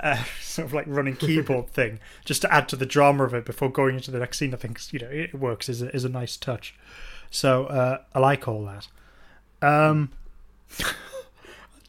uh, 0.00 0.24
sort 0.40 0.66
of 0.66 0.72
like 0.74 0.86
running 0.88 1.14
keyboard 1.14 1.68
thing, 1.70 2.00
just 2.24 2.42
to 2.42 2.52
add 2.52 2.68
to 2.70 2.76
the 2.76 2.84
drama 2.86 3.22
of 3.24 3.32
it 3.34 3.44
before 3.44 3.70
going 3.70 3.94
into 3.94 4.10
the 4.10 4.18
next 4.18 4.38
scene, 4.38 4.52
I 4.52 4.56
think 4.56 4.80
you 4.92 4.98
know 4.98 5.08
it 5.08 5.32
works 5.34 5.68
is 5.68 5.82
a, 5.82 5.94
is 5.94 6.04
a 6.04 6.08
nice 6.08 6.36
touch. 6.36 6.74
So 7.30 7.66
uh, 7.66 7.98
I 8.12 8.18
like 8.18 8.48
all 8.48 8.64
that. 8.64 8.88
Um, 9.62 10.10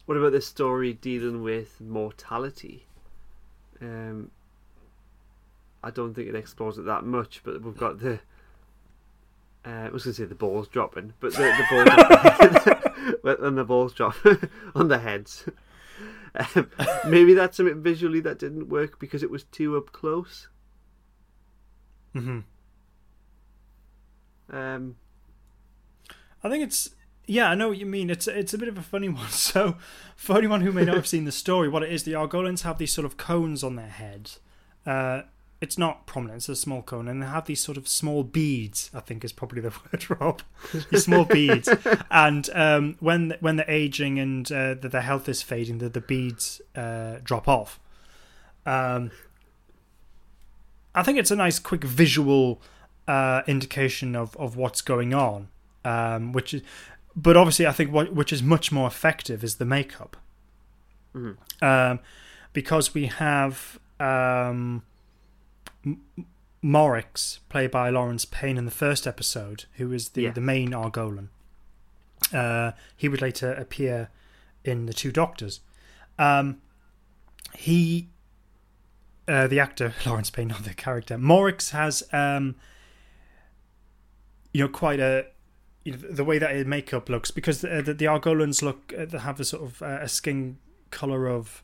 What 0.06 0.16
about 0.18 0.32
this 0.32 0.46
story 0.46 0.92
dealing 0.92 1.42
with 1.42 1.80
mortality? 1.80 2.86
Um, 3.80 4.30
I 5.82 5.90
don't 5.90 6.14
think 6.14 6.28
it 6.28 6.34
explores 6.34 6.76
it 6.78 6.84
that 6.86 7.04
much, 7.04 7.40
but 7.44 7.62
we've 7.62 7.76
got 7.76 8.00
the. 8.00 8.20
Uh, 9.64 9.70
I 9.86 9.88
was 9.90 10.04
going 10.04 10.14
to 10.14 10.22
say 10.22 10.26
the 10.26 10.34
balls 10.34 10.66
dropping, 10.68 11.12
but 11.20 11.32
the, 11.34 11.38
the 11.42 13.14
balls. 13.20 13.38
when 13.40 13.54
the 13.54 13.64
balls 13.64 13.94
drop 13.94 14.16
on 14.74 14.88
their 14.88 14.98
heads. 14.98 15.44
Um, 16.34 16.70
maybe 17.06 17.34
that's 17.34 17.58
something 17.58 17.82
visually 17.82 18.20
that 18.20 18.38
didn't 18.38 18.68
work 18.68 18.98
because 18.98 19.22
it 19.22 19.30
was 19.30 19.44
too 19.44 19.76
up 19.76 19.92
close. 19.92 20.48
hmm 22.12 22.40
Um, 24.50 24.96
I 26.42 26.48
think 26.48 26.64
it's 26.64 26.90
yeah, 27.26 27.48
I 27.50 27.54
know 27.54 27.68
what 27.68 27.78
you 27.78 27.86
mean. 27.86 28.10
It's 28.10 28.26
it's 28.26 28.52
a 28.52 28.58
bit 28.58 28.68
of 28.68 28.76
a 28.78 28.82
funny 28.82 29.08
one. 29.10 29.28
So, 29.28 29.76
for 30.16 30.36
anyone 30.36 30.62
who 30.62 30.72
may 30.72 30.84
not 30.84 30.96
have 30.96 31.06
seen 31.06 31.24
the 31.24 31.32
story, 31.32 31.68
what 31.68 31.82
it 31.82 31.92
is, 31.92 32.02
the 32.02 32.14
Argolans 32.14 32.62
have 32.62 32.78
these 32.78 32.92
sort 32.92 33.04
of 33.04 33.16
cones 33.16 33.62
on 33.62 33.76
their 33.76 33.86
heads. 33.88 34.40
Uh, 34.84 35.22
it's 35.62 35.78
not 35.78 36.06
prominent; 36.06 36.38
it's 36.38 36.48
a 36.50 36.56
small 36.56 36.82
cone, 36.82 37.08
and 37.08 37.22
they 37.22 37.26
have 37.26 37.46
these 37.46 37.60
sort 37.60 37.78
of 37.78 37.88
small 37.88 38.22
beads. 38.24 38.90
I 38.92 39.00
think 39.00 39.24
is 39.24 39.32
probably 39.32 39.62
the 39.62 39.70
word, 39.92 40.20
Rob. 40.20 40.42
these 40.90 41.04
small 41.04 41.24
beads, 41.24 41.68
and 42.10 42.50
um, 42.52 42.96
when 43.00 43.34
when 43.40 43.56
they're 43.56 43.70
aging 43.70 44.18
and 44.18 44.50
uh, 44.52 44.74
the, 44.74 44.88
their 44.90 45.00
health 45.02 45.28
is 45.28 45.40
fading, 45.40 45.78
the 45.78 45.88
the 45.88 46.00
beads 46.02 46.60
uh, 46.76 47.16
drop 47.24 47.48
off. 47.48 47.80
Um, 48.66 49.10
I 50.94 51.02
think 51.02 51.18
it's 51.18 51.30
a 51.30 51.36
nice, 51.36 51.58
quick 51.58 51.84
visual 51.84 52.60
uh, 53.08 53.42
indication 53.46 54.14
of, 54.14 54.36
of 54.36 54.56
what's 54.56 54.82
going 54.82 55.14
on, 55.14 55.48
um, 55.84 56.32
which 56.32 56.52
is, 56.54 56.62
but 57.16 57.36
obviously, 57.36 57.66
I 57.66 57.72
think 57.72 57.92
what 57.92 58.12
which 58.14 58.32
is 58.32 58.42
much 58.42 58.70
more 58.72 58.86
effective 58.86 59.42
is 59.42 59.56
the 59.56 59.64
makeup, 59.64 60.16
Mhm. 61.14 61.36
um, 61.62 62.00
because 62.52 62.94
we 62.94 63.06
have 63.06 63.78
um, 64.00 64.82
M- 65.84 66.00
Morix, 66.62 67.38
played 67.48 67.70
by 67.70 67.90
Laurence 67.90 68.24
Payne 68.24 68.56
in 68.56 68.64
the 68.64 68.70
first 68.70 69.06
episode, 69.06 69.64
who 69.74 69.92
is 69.92 70.10
the, 70.10 70.22
Yeah. 70.22 70.30
the 70.30 70.40
main 70.40 70.70
Argolan. 70.70 71.28
Uh, 72.32 72.72
he 72.96 73.08
would 73.08 73.20
later 73.20 73.52
appear 73.54 74.08
in 74.64 74.86
the 74.86 74.92
Two 74.92 75.10
Doctors. 75.10 75.60
Um, 76.18 76.60
he, 77.54 78.08
uh, 79.26 79.48
the 79.48 79.58
actor 79.58 79.92
Laurence 80.06 80.30
Payne, 80.30 80.48
not 80.48 80.62
the 80.64 80.72
character. 80.74 81.18
Morix 81.18 81.70
has, 81.70 82.04
um, 82.12 82.54
you 84.52 84.62
know, 84.62 84.68
quite 84.68 85.00
a 85.00 85.26
you 85.84 85.92
know, 85.92 85.98
the 85.98 86.22
way 86.24 86.38
that 86.38 86.54
his 86.54 86.64
makeup 86.64 87.08
looks 87.08 87.32
because 87.32 87.60
the 87.60 87.82
the, 87.82 87.92
the 87.94 88.06
Argolans 88.06 88.62
look 88.62 88.92
uh, 88.96 89.04
they 89.04 89.18
have 89.18 89.40
a 89.40 89.44
sort 89.44 89.62
of 89.64 89.82
uh, 89.82 89.98
a 90.00 90.08
skin 90.08 90.58
color 90.92 91.26
of 91.28 91.62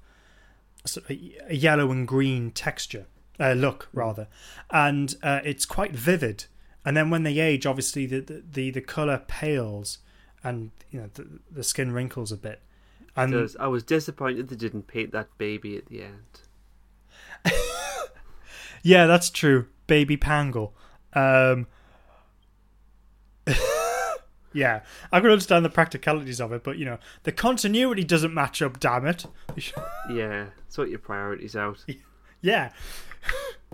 sort 0.84 1.04
of 1.08 1.16
a 1.48 1.54
yellow 1.54 1.92
and 1.92 2.08
green 2.08 2.50
texture 2.50 3.06
uh, 3.40 3.52
look 3.52 3.88
rather, 3.92 4.28
and 4.70 5.14
uh, 5.22 5.40
it's 5.44 5.66
quite 5.66 5.92
vivid. 5.92 6.46
And 6.84 6.96
then 6.96 7.10
when 7.10 7.22
they 7.22 7.38
age, 7.38 7.66
obviously 7.66 8.06
the 8.06 8.20
the, 8.20 8.42
the, 8.50 8.70
the 8.70 8.80
color 8.80 9.22
pales, 9.26 9.98
and 10.42 10.70
you 10.90 11.00
know 11.00 11.10
the, 11.14 11.40
the 11.50 11.64
skin 11.64 11.92
wrinkles 11.92 12.32
a 12.32 12.36
bit. 12.36 12.62
And 13.16 13.32
does 13.32 13.56
I 13.56 13.66
was 13.66 13.82
disappointed 13.82 14.48
they 14.48 14.56
didn't 14.56 14.86
paint 14.86 15.12
that 15.12 15.28
baby 15.38 15.76
at 15.76 15.86
the 15.86 16.02
end. 16.02 16.40
Yeah, 18.82 19.06
that's 19.06 19.30
true. 19.30 19.66
Baby 19.86 20.16
Pangol. 20.16 20.72
Um, 21.12 21.66
yeah, 24.52 24.80
I 25.10 25.20
can 25.20 25.30
understand 25.30 25.64
the 25.64 25.70
practicalities 25.70 26.40
of 26.40 26.52
it, 26.52 26.62
but 26.62 26.78
you 26.78 26.84
know, 26.84 26.98
the 27.24 27.32
continuity 27.32 28.04
doesn't 28.04 28.34
match 28.34 28.62
up, 28.62 28.78
damn 28.80 29.06
it. 29.06 29.24
Yeah, 30.10 30.46
sort 30.68 30.90
your 30.90 30.98
priorities 30.98 31.56
out. 31.56 31.84
yeah. 32.40 32.72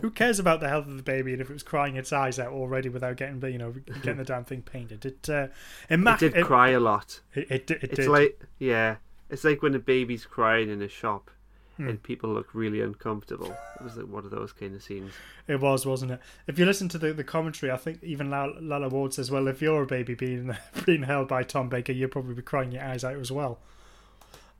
Who 0.00 0.10
cares 0.10 0.38
about 0.38 0.60
the 0.60 0.68
health 0.68 0.86
of 0.86 0.96
the 0.96 1.02
baby 1.02 1.32
and 1.32 1.40
if 1.40 1.48
it 1.48 1.52
was 1.52 1.62
crying 1.62 1.96
its 1.96 2.12
eyes 2.12 2.38
out 2.38 2.52
already 2.52 2.88
without 2.88 3.16
getting 3.16 3.40
the 3.40 3.50
you 3.50 3.58
know 3.58 3.72
getting 4.02 4.16
the 4.18 4.24
damn 4.24 4.44
thing 4.44 4.62
painted? 4.62 5.04
It 5.04 5.28
uh, 5.30 5.48
it, 5.88 6.18
did 6.18 6.36
it, 6.36 6.44
cry 6.44 6.70
a 6.70 6.80
lot. 6.80 7.20
It, 7.34 7.50
it, 7.50 7.70
it 7.70 7.82
It's 7.84 7.96
did. 7.96 8.08
like 8.08 8.40
yeah, 8.58 8.96
it's 9.30 9.44
like 9.44 9.62
when 9.62 9.74
a 9.74 9.78
baby's 9.78 10.26
crying 10.26 10.68
in 10.70 10.82
a 10.82 10.88
shop 10.88 11.30
Hmm. 11.76 11.88
and 11.88 12.00
people 12.00 12.30
look 12.30 12.54
really 12.54 12.80
uncomfortable. 12.80 13.52
It 13.80 13.82
was 13.82 13.96
like 13.96 14.06
one 14.06 14.24
of 14.24 14.30
those 14.30 14.52
kind 14.52 14.76
of 14.76 14.82
scenes. 14.84 15.12
It 15.48 15.60
was, 15.60 15.84
wasn't 15.84 16.12
it? 16.12 16.20
If 16.46 16.56
you 16.56 16.66
listen 16.66 16.88
to 16.90 16.98
the, 16.98 17.12
the 17.12 17.24
commentary, 17.24 17.72
I 17.72 17.76
think 17.76 17.98
even 18.04 18.30
Lalla, 18.30 18.60
Lalla 18.60 18.88
Ward 18.88 19.12
says, 19.12 19.28
"Well, 19.28 19.48
if 19.48 19.60
you're 19.60 19.82
a 19.82 19.86
baby 19.86 20.14
being 20.14 20.56
being 20.86 21.02
held 21.02 21.26
by 21.26 21.42
Tom 21.42 21.68
Baker, 21.68 21.90
you'll 21.90 22.10
probably 22.10 22.34
be 22.34 22.42
crying 22.42 22.70
your 22.70 22.84
eyes 22.84 23.02
out 23.02 23.16
as 23.16 23.32
well." 23.32 23.58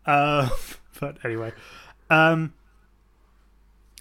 Uh, 0.05 0.49
but 1.01 1.19
anyway, 1.25 1.53
um, 2.11 2.53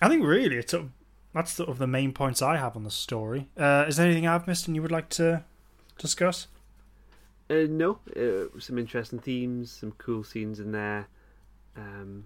I 0.03 0.09
think 0.09 0.23
really 0.23 0.57
it's 0.57 0.71
sort 0.71 0.83
of, 0.83 0.89
that's 1.33 1.51
sort 1.53 1.69
of 1.69 1.77
the 1.77 1.87
main 1.87 2.11
points 2.11 2.41
I 2.41 2.57
have 2.57 2.75
on 2.75 2.83
the 2.83 2.91
story. 2.91 3.47
Uh, 3.57 3.85
is 3.87 3.95
there 3.97 4.05
anything 4.05 4.27
I've 4.27 4.47
missed 4.47 4.67
and 4.67 4.75
you 4.75 4.81
would 4.81 4.91
like 4.91 5.07
to 5.09 5.43
discuss? 5.97 6.47
Uh, 7.49 7.67
no, 7.69 7.99
uh, 8.15 8.59
some 8.59 8.77
interesting 8.77 9.19
themes, 9.19 9.71
some 9.71 9.93
cool 9.93 10.23
scenes 10.23 10.59
in 10.59 10.71
there. 10.71 11.07
Um, 11.77 12.25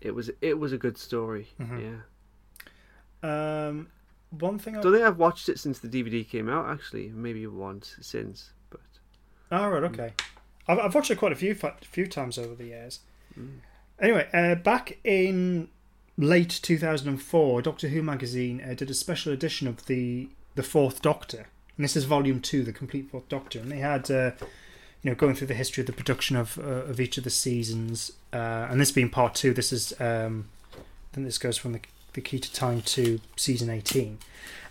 it 0.00 0.14
was 0.14 0.30
it 0.40 0.58
was 0.58 0.72
a 0.72 0.78
good 0.78 0.96
story. 0.98 1.48
Mhm. 1.60 2.02
Yeah, 3.22 3.68
Um, 3.68 3.88
one 4.30 4.58
thing. 4.58 4.76
I... 4.76 4.80
don't 4.80 4.92
think 4.92 5.04
I've 5.04 5.18
watched 5.18 5.48
it 5.48 5.58
since 5.58 5.78
the 5.78 5.88
DVD 5.88 6.28
came 6.28 6.48
out. 6.48 6.68
Actually, 6.68 7.08
maybe 7.08 7.46
once 7.46 7.96
since, 8.00 8.50
but 8.70 8.80
Oh, 9.52 9.68
right, 9.68 9.84
okay. 9.84 10.12
I've, 10.68 10.78
I've 10.78 10.94
watched 10.94 11.10
it 11.10 11.16
quite 11.18 11.32
a 11.32 11.36
few 11.36 11.54
few 11.54 12.06
times 12.06 12.38
over 12.38 12.54
the 12.54 12.66
years. 12.66 13.00
Anyway, 13.98 14.28
uh, 14.32 14.54
back 14.56 14.98
in 15.04 15.68
late 16.16 16.60
2004, 16.62 17.62
Doctor 17.62 17.88
Who 17.88 18.02
magazine 18.02 18.62
uh, 18.62 18.74
did 18.74 18.90
a 18.90 18.94
special 18.94 19.32
edition 19.32 19.66
of 19.66 19.86
the 19.86 20.28
the 20.56 20.62
Fourth 20.62 21.00
Doctor, 21.00 21.46
and 21.76 21.84
this 21.84 21.96
is 21.96 22.04
Volume 22.04 22.40
Two, 22.40 22.62
the 22.62 22.72
complete 22.72 23.10
Fourth 23.10 23.28
Doctor, 23.28 23.58
and 23.60 23.70
they 23.70 23.78
had. 23.78 24.10
Uh, 24.10 24.32
you 25.02 25.10
know, 25.10 25.14
going 25.14 25.34
through 25.34 25.46
the 25.46 25.54
history 25.54 25.80
of 25.80 25.86
the 25.86 25.94
production 25.94 26.36
of 26.36 26.58
uh, 26.58 26.62
of 26.62 27.00
each 27.00 27.16
of 27.16 27.24
the 27.24 27.30
seasons, 27.30 28.12
uh, 28.32 28.68
and 28.70 28.80
this 28.80 28.92
being 28.92 29.08
part 29.08 29.34
two, 29.34 29.54
this 29.54 29.72
is 29.72 29.98
um, 30.00 30.48
I 30.74 31.14
think 31.14 31.26
this 31.26 31.38
goes 31.38 31.56
from 31.56 31.72
the 31.72 31.80
the 32.12 32.20
key 32.20 32.38
to 32.38 32.52
time 32.52 32.82
to 32.82 33.20
season 33.36 33.70
eighteen, 33.70 34.18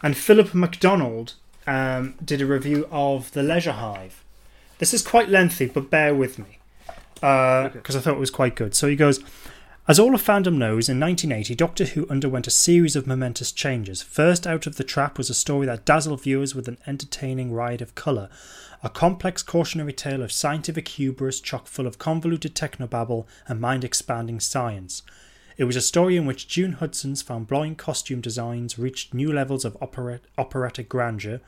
and 0.04 0.16
Philip 0.16 0.54
MacDonald 0.54 1.34
um, 1.66 2.16
did 2.24 2.42
a 2.42 2.46
review 2.46 2.88
of 2.92 3.32
the 3.32 3.42
Leisure 3.42 3.72
Hive. 3.72 4.24
This 4.78 4.94
is 4.94 5.02
quite 5.02 5.30
lengthy, 5.30 5.66
but 5.66 5.90
bear 5.90 6.14
with 6.14 6.38
me 6.38 6.60
because 7.16 7.96
I 7.96 8.00
thought 8.00 8.14
it 8.14 8.20
was 8.20 8.32
quite 8.32 8.56
good. 8.56 8.76
So 8.76 8.88
he 8.88 8.96
goes. 8.96 9.20
As 9.90 9.98
all 9.98 10.14
of 10.14 10.22
fandom 10.22 10.60
knows, 10.60 10.88
in 10.88 11.00
1980, 11.00 11.56
Doctor 11.56 11.86
Who 11.86 12.08
underwent 12.12 12.46
a 12.46 12.52
series 12.52 12.96
of 12.96 13.08
momentous 13.08 13.52
changes. 13.52 14.04
First 14.04 14.46
out 14.46 14.68
of 14.68 14.76
the 14.76 14.84
trap 14.84 15.18
was 15.18 15.32
a 15.32 15.34
story 15.34 15.66
that 15.66 15.84
dazzled 15.84 16.22
viewers 16.22 16.54
with 16.54 16.68
an 16.68 16.78
entertaining 16.86 17.52
ride 17.52 17.82
of 17.82 17.96
colour, 17.96 18.30
a 18.84 18.90
complex 18.92 19.42
cautionary 19.42 19.94
tale 19.94 20.22
of 20.22 20.32
scientific 20.32 20.88
hubris 20.90 21.42
chock 21.42 21.66
full 21.66 21.88
of 21.88 21.98
convoluted 21.98 22.54
technobabble 22.54 23.26
and 23.48 23.60
mind 23.60 23.84
expanding 23.84 24.40
science. 24.40 25.02
It 25.58 25.64
was 25.64 25.76
a 25.76 25.82
story 25.82 26.16
in 26.18 26.28
which 26.28 26.48
June 26.48 26.74
Hudson's 26.74 27.24
flamboyant 27.24 27.80
costume 27.80 28.22
designs 28.22 28.78
reached 28.78 29.16
new 29.16 29.34
levels 29.34 29.66
of 29.66 29.76
operatic 29.82 30.88
grandeur, 30.88 31.42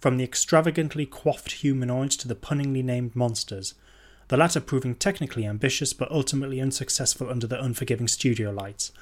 from 0.00 0.16
the 0.16 0.24
extravagantly 0.24 1.06
coiffed 1.06 1.52
humanoids 1.52 2.16
to 2.16 2.26
the 2.26 2.34
punningly 2.34 2.82
named 2.82 3.14
monsters, 3.14 3.74
the 4.28 4.36
latter 4.36 4.60
proving 4.60 4.94
technically 4.94 5.46
ambitious 5.46 5.92
but 5.92 6.10
ultimately 6.10 6.60
unsuccessful 6.60 7.30
under 7.30 7.46
the 7.46 7.62
unforgiving 7.62 8.08
studio 8.08 8.50
lights. 8.50 8.92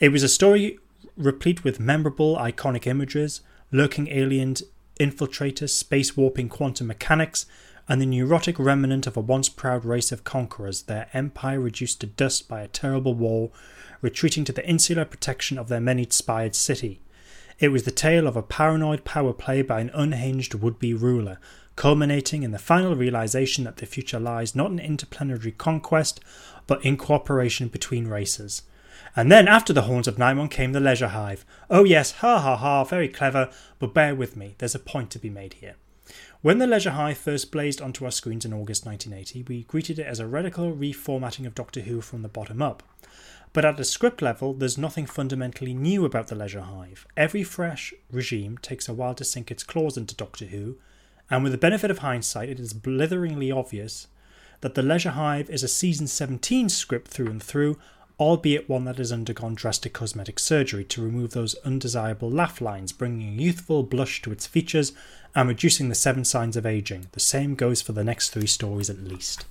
It 0.00 0.10
was 0.10 0.22
a 0.22 0.28
story 0.28 0.78
replete 1.16 1.64
with 1.64 1.80
memorable, 1.80 2.36
iconic 2.36 2.86
images, 2.86 3.40
lurking 3.70 4.08
alien 4.08 4.54
infiltrators, 5.00 5.70
space 5.70 6.16
warping 6.16 6.48
quantum 6.48 6.86
mechanics, 6.86 7.46
and 7.88 8.00
the 8.00 8.06
neurotic 8.06 8.58
remnant 8.58 9.06
of 9.06 9.16
a 9.16 9.20
once 9.20 9.48
proud 9.48 9.84
race 9.84 10.12
of 10.12 10.24
conquerors, 10.24 10.82
their 10.82 11.08
empire 11.12 11.58
reduced 11.58 12.00
to 12.00 12.06
dust 12.06 12.48
by 12.48 12.62
a 12.62 12.68
terrible 12.68 13.14
war, 13.14 13.50
retreating 14.00 14.44
to 14.44 14.52
the 14.52 14.66
insular 14.66 15.04
protection 15.04 15.58
of 15.58 15.68
their 15.68 15.80
many 15.80 16.06
spired 16.10 16.54
city. 16.54 17.00
It 17.58 17.68
was 17.68 17.82
the 17.82 17.90
tale 17.90 18.26
of 18.26 18.36
a 18.36 18.42
paranoid 18.42 19.04
power 19.04 19.32
play 19.32 19.62
by 19.62 19.80
an 19.80 19.90
unhinged 19.94 20.54
would 20.54 20.78
be 20.78 20.94
ruler, 20.94 21.38
culminating 21.76 22.42
in 22.42 22.50
the 22.50 22.58
final 22.58 22.94
realization 22.94 23.64
that 23.64 23.78
the 23.78 23.86
future 23.86 24.20
lies 24.20 24.54
not 24.54 24.70
in 24.70 24.78
interplanetary 24.78 25.52
conquest, 25.52 26.20
but 26.66 26.84
in 26.84 26.96
cooperation 26.96 27.68
between 27.68 28.08
races. 28.08 28.62
And 29.14 29.30
then 29.30 29.48
after 29.48 29.72
the 29.72 29.82
Horns 29.82 30.08
of 30.08 30.16
Nimon 30.16 30.50
came 30.50 30.72
the 30.72 30.80
Leisure 30.80 31.08
Hive. 31.08 31.44
Oh 31.68 31.84
yes, 31.84 32.12
ha 32.12 32.38
ha 32.38 32.56
ha, 32.56 32.84
very 32.84 33.08
clever, 33.08 33.50
but 33.78 33.94
bear 33.94 34.14
with 34.14 34.36
me, 34.36 34.54
there's 34.58 34.74
a 34.74 34.78
point 34.78 35.10
to 35.10 35.18
be 35.18 35.30
made 35.30 35.54
here. 35.54 35.76
When 36.40 36.58
the 36.58 36.66
Leisure 36.66 36.90
Hive 36.90 37.18
first 37.18 37.52
blazed 37.52 37.80
onto 37.80 38.04
our 38.04 38.10
screens 38.10 38.44
in 38.44 38.52
August 38.52 38.84
1980, 38.84 39.44
we 39.48 39.62
greeted 39.64 39.98
it 39.98 40.06
as 40.06 40.18
a 40.18 40.26
radical 40.26 40.72
reformatting 40.74 41.46
of 41.46 41.54
Doctor 41.54 41.82
Who 41.82 42.00
from 42.00 42.22
the 42.22 42.28
bottom 42.28 42.60
up. 42.60 42.82
But 43.52 43.64
at 43.64 43.78
a 43.78 43.84
script 43.84 44.22
level, 44.22 44.54
there's 44.54 44.78
nothing 44.78 45.06
fundamentally 45.06 45.74
new 45.74 46.04
about 46.04 46.28
the 46.28 46.34
Leisure 46.34 46.62
Hive. 46.62 47.06
Every 47.16 47.44
fresh 47.44 47.92
regime 48.10 48.58
takes 48.58 48.88
a 48.88 48.94
while 48.94 49.14
to 49.14 49.24
sink 49.24 49.50
its 49.50 49.62
claws 49.62 49.96
into 49.96 50.16
Doctor 50.16 50.46
Who, 50.46 50.78
and 51.32 51.42
with 51.42 51.52
the 51.52 51.58
benefit 51.58 51.90
of 51.90 51.98
hindsight, 51.98 52.50
it 52.50 52.60
is 52.60 52.74
blitheringly 52.74 53.50
obvious 53.50 54.06
that 54.60 54.74
the 54.74 54.82
Leisure 54.82 55.12
Hive 55.12 55.48
is 55.48 55.62
a 55.62 55.68
season 55.68 56.06
17 56.06 56.68
script 56.68 57.08
through 57.08 57.28
and 57.28 57.42
through, 57.42 57.78
albeit 58.20 58.68
one 58.68 58.84
that 58.84 58.98
has 58.98 59.10
undergone 59.10 59.54
drastic 59.54 59.94
cosmetic 59.94 60.38
surgery 60.38 60.84
to 60.84 61.02
remove 61.02 61.30
those 61.30 61.54
undesirable 61.64 62.30
laugh 62.30 62.60
lines, 62.60 62.92
bringing 62.92 63.30
a 63.30 63.42
youthful 63.42 63.82
blush 63.82 64.20
to 64.20 64.30
its 64.30 64.46
features 64.46 64.92
and 65.34 65.48
reducing 65.48 65.88
the 65.88 65.94
seven 65.94 66.22
signs 66.26 66.54
of 66.54 66.66
aging. 66.66 67.06
The 67.12 67.20
same 67.20 67.54
goes 67.54 67.80
for 67.80 67.92
the 67.92 68.04
next 68.04 68.28
three 68.28 68.46
stories 68.46 68.90
at 68.90 69.02
least. 69.02 69.46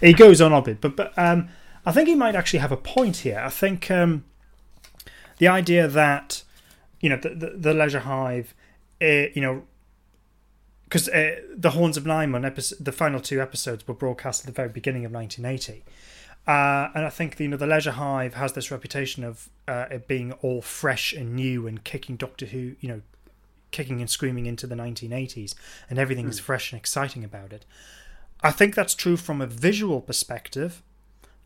He 0.00 0.12
goes 0.12 0.40
on 0.40 0.52
a 0.52 0.60
bit, 0.60 0.80
but 0.80 0.96
but 0.96 1.16
um, 1.16 1.48
I 1.86 1.92
think 1.92 2.08
he 2.08 2.16
might 2.16 2.34
actually 2.34 2.58
have 2.58 2.72
a 2.72 2.76
point 2.76 3.18
here. 3.18 3.38
I 3.38 3.50
think 3.50 3.88
um, 3.88 4.24
the 5.38 5.46
idea 5.46 5.86
that 5.86 6.42
you 6.98 7.08
know 7.08 7.18
the 7.18 7.28
the, 7.28 7.50
the 7.56 7.74
Leisure 7.74 8.00
Hive, 8.00 8.52
uh, 9.00 9.30
you 9.32 9.40
know, 9.40 9.62
because 10.90 11.08
uh, 11.08 11.36
the 11.56 11.70
Horns 11.70 11.96
of 11.96 12.02
Nimon 12.02 12.44
episode, 12.44 12.84
the 12.84 12.90
final 12.90 13.20
two 13.20 13.40
episodes 13.40 13.86
were 13.86 13.94
broadcast 13.94 14.40
at 14.40 14.46
the 14.46 14.52
very 14.52 14.68
beginning 14.68 15.04
of 15.04 15.12
1980. 15.12 15.84
Uh, 16.48 16.90
and 16.96 17.06
I 17.06 17.10
think 17.10 17.38
you 17.38 17.46
know 17.46 17.56
the 17.56 17.66
Leisure 17.66 17.92
Hive 17.92 18.34
has 18.34 18.54
this 18.54 18.72
reputation 18.72 19.22
of 19.22 19.48
uh, 19.68 19.86
it 19.88 20.08
being 20.08 20.32
all 20.42 20.60
fresh 20.60 21.12
and 21.12 21.36
new 21.36 21.68
and 21.68 21.84
kicking 21.84 22.16
Doctor 22.16 22.46
Who, 22.46 22.74
you 22.80 22.88
know, 22.88 23.02
kicking 23.70 24.00
and 24.00 24.10
screaming 24.10 24.46
into 24.46 24.66
the 24.66 24.74
1980s, 24.74 25.54
and 25.88 25.96
everything 25.96 26.28
is 26.28 26.40
fresh 26.40 26.72
and 26.72 26.80
exciting 26.80 27.22
about 27.22 27.52
it. 27.52 27.64
I 28.42 28.50
think 28.50 28.74
that's 28.74 28.96
true 28.96 29.16
from 29.16 29.40
a 29.40 29.46
visual 29.46 30.00
perspective, 30.00 30.82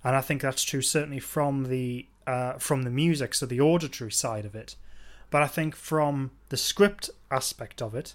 and 0.02 0.16
I 0.16 0.22
think 0.22 0.40
that's 0.40 0.62
true 0.62 0.80
certainly 0.80 1.20
from 1.20 1.64
the 1.64 2.06
uh, 2.26 2.54
from 2.54 2.84
the 2.84 2.90
music, 2.90 3.34
so 3.34 3.44
the 3.44 3.60
auditory 3.60 4.12
side 4.12 4.46
of 4.46 4.54
it. 4.54 4.74
But 5.28 5.42
I 5.42 5.48
think 5.48 5.76
from 5.76 6.30
the 6.48 6.56
script 6.56 7.10
aspect 7.30 7.82
of 7.82 7.94
it, 7.94 8.14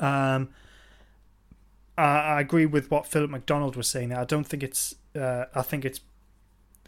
um, 0.00 0.48
I, 1.96 2.02
I 2.02 2.40
agree 2.40 2.66
with 2.66 2.90
what 2.90 3.06
Philip 3.06 3.30
McDonald 3.30 3.76
was 3.76 3.88
saying. 3.88 4.12
I 4.12 4.24
don't 4.24 4.44
think 4.44 4.62
it's. 4.62 4.94
Uh, 5.14 5.44
I 5.54 5.62
think 5.62 5.84
it's. 5.84 6.00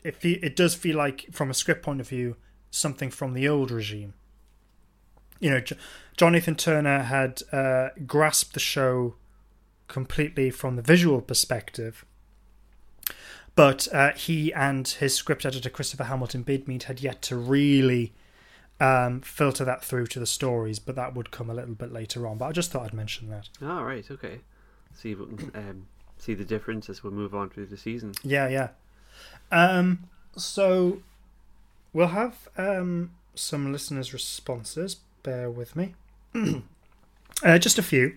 It 0.03 0.17
fe- 0.17 0.41
it 0.43 0.57
does 0.57 0.75
feel 0.75 0.97
like, 0.97 1.27
from 1.33 1.51
a 1.51 1.55
script 1.55 1.83
point 1.83 2.01
of 2.01 2.09
view, 2.09 2.37
something 2.71 3.11
from 3.11 3.35
the 3.35 3.49
old 3.49 3.71
regime. 3.71 4.15
You 5.41 5.51
know, 5.51 5.61
J- 5.61 5.77
John 6.17 6.33
Nathan 6.33 6.55
Turner 6.55 7.03
had 7.03 7.43
uh, 7.53 7.91
grasped 8.07 8.55
the 8.55 8.61
show 8.61 9.17
completely 9.89 10.51
from 10.51 10.77
the 10.77 10.83
visual 10.83 11.21
perspective, 11.21 12.05
but 13.55 13.89
uh, 13.93 14.13
he 14.13 14.53
and 14.53 14.87
his 14.87 15.15
script 15.15 15.45
editor 15.47 15.71
Christopher 15.71 16.05
Hamilton 16.05 16.45
Bidmead 16.45 16.85
had 16.85 17.01
yet 17.01 17.23
to 17.23 17.37
really 17.37 18.13
um, 18.81 19.21
filter 19.21 19.65
that 19.65 19.85
through 19.85 20.07
to 20.09 20.21
the 20.21 20.27
stories. 20.27 20.79
But 20.79 20.97
that 20.97 21.15
would 21.15 21.31
come 21.31 21.51
a 21.51 21.55
little 21.55 21.75
bit 21.75 21.93
later 21.93 22.27
on. 22.27 22.39
But 22.39 22.47
I 22.47 22.53
just 22.53 22.71
thought 22.71 22.85
I'd 22.85 22.95
mention 22.95 23.31
that. 23.31 23.49
All 23.63 23.85
right, 23.85 24.09
okay. 24.11 24.41
See 24.95 25.13
if 25.13 25.19
we 25.19 25.37
can 25.37 25.51
um, 25.55 25.87
see 26.19 26.35
the 26.35 26.45
difference 26.45 26.89
as 26.89 27.05
we 27.05 27.11
move 27.11 27.35
on 27.35 27.51
through 27.51 27.67
the 27.67 27.77
season. 27.77 28.15
Yeah, 28.23 28.49
yeah. 28.49 28.69
Um, 29.51 30.09
so 30.37 31.03
we'll 31.93 32.09
have 32.09 32.49
um, 32.57 33.13
some 33.35 33.73
listeners' 33.73 34.13
responses. 34.13 34.97
Bear 35.23 35.51
with 35.51 35.77
me. 35.77 35.95
uh, 37.43 37.59
just 37.59 37.79
a 37.79 37.83
few. 37.83 38.17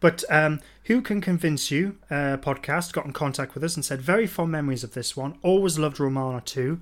But 0.00 0.24
um, 0.30 0.60
Who 0.84 1.02
Can 1.02 1.20
Convince 1.20 1.70
You 1.70 1.98
uh, 2.10 2.36
podcast 2.38 2.92
got 2.92 3.06
in 3.06 3.12
contact 3.12 3.54
with 3.54 3.64
us 3.64 3.76
and 3.76 3.84
said, 3.84 4.00
Very 4.00 4.26
fond 4.26 4.52
memories 4.52 4.84
of 4.84 4.94
this 4.94 5.16
one. 5.16 5.38
Always 5.42 5.78
loved 5.78 5.98
Romana 6.00 6.40
too. 6.40 6.80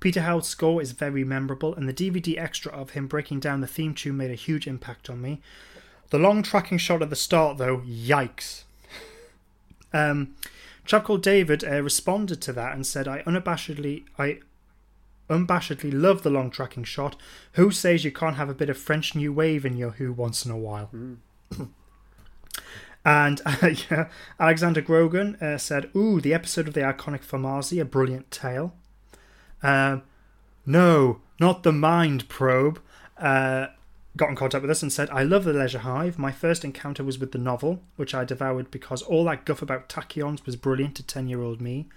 Peter 0.00 0.20
Howell's 0.20 0.48
score 0.48 0.80
is 0.80 0.92
very 0.92 1.24
memorable, 1.24 1.74
and 1.74 1.88
the 1.88 1.92
DVD 1.92 2.38
extra 2.38 2.72
of 2.72 2.90
him 2.90 3.06
breaking 3.06 3.40
down 3.40 3.60
the 3.60 3.66
theme 3.66 3.94
tune 3.94 4.16
made 4.16 4.30
a 4.30 4.34
huge 4.34 4.66
impact 4.66 5.10
on 5.10 5.20
me. 5.20 5.40
The 6.10 6.18
long 6.18 6.42
tracking 6.42 6.78
shot 6.78 7.02
at 7.02 7.10
the 7.10 7.16
start, 7.16 7.58
though, 7.58 7.78
yikes. 7.78 8.62
Um, 9.92 10.36
chap 10.84 11.04
called 11.04 11.22
David 11.22 11.64
uh, 11.64 11.82
responded 11.82 12.40
to 12.42 12.52
that 12.52 12.74
and 12.74 12.86
said, 12.86 13.08
"I 13.08 13.22
unabashedly, 13.22 14.04
I 14.18 14.38
unabashedly 15.28 15.90
love 15.92 16.22
the 16.22 16.30
long 16.30 16.50
tracking 16.50 16.84
shot. 16.84 17.16
Who 17.52 17.70
says 17.70 18.04
you 18.04 18.12
can't 18.12 18.36
have 18.36 18.48
a 18.48 18.54
bit 18.54 18.70
of 18.70 18.78
French 18.78 19.14
New 19.14 19.32
Wave 19.32 19.66
in 19.66 19.76
your 19.76 19.92
Who 19.92 20.12
once 20.12 20.44
in 20.44 20.50
a 20.50 20.58
while?" 20.58 20.90
and 23.04 23.40
uh, 23.46 23.70
yeah, 23.90 24.08
Alexander 24.38 24.80
Grogan 24.80 25.36
uh, 25.36 25.58
said, 25.58 25.90
"Ooh, 25.96 26.20
the 26.20 26.34
episode 26.34 26.68
of 26.68 26.74
the 26.74 26.80
iconic 26.82 27.24
Foamasi, 27.24 27.80
a 27.80 27.84
brilliant 27.84 28.30
tale." 28.30 28.74
Um, 29.62 30.02
no, 30.66 31.20
not 31.40 31.62
the 31.62 31.72
Mind 31.72 32.28
Probe. 32.28 32.80
Uh, 33.16 33.68
got 34.16 34.30
in 34.30 34.36
contact 34.36 34.62
with 34.62 34.70
us 34.70 34.82
and 34.82 34.92
said, 34.92 35.08
I 35.10 35.22
love 35.22 35.44
The 35.44 35.52
Leisure 35.52 35.78
Hive. 35.78 36.18
My 36.18 36.32
first 36.32 36.64
encounter 36.64 37.04
was 37.04 37.18
with 37.18 37.32
the 37.32 37.38
novel, 37.38 37.80
which 37.96 38.14
I 38.14 38.24
devoured 38.24 38.70
because 38.70 39.02
all 39.02 39.24
that 39.24 39.44
guff 39.44 39.62
about 39.62 39.88
tachyons 39.88 40.44
was 40.44 40.56
brilliant 40.56 40.96
to 40.96 41.02
10 41.02 41.28
year 41.28 41.40
old 41.40 41.60
me. 41.60 41.88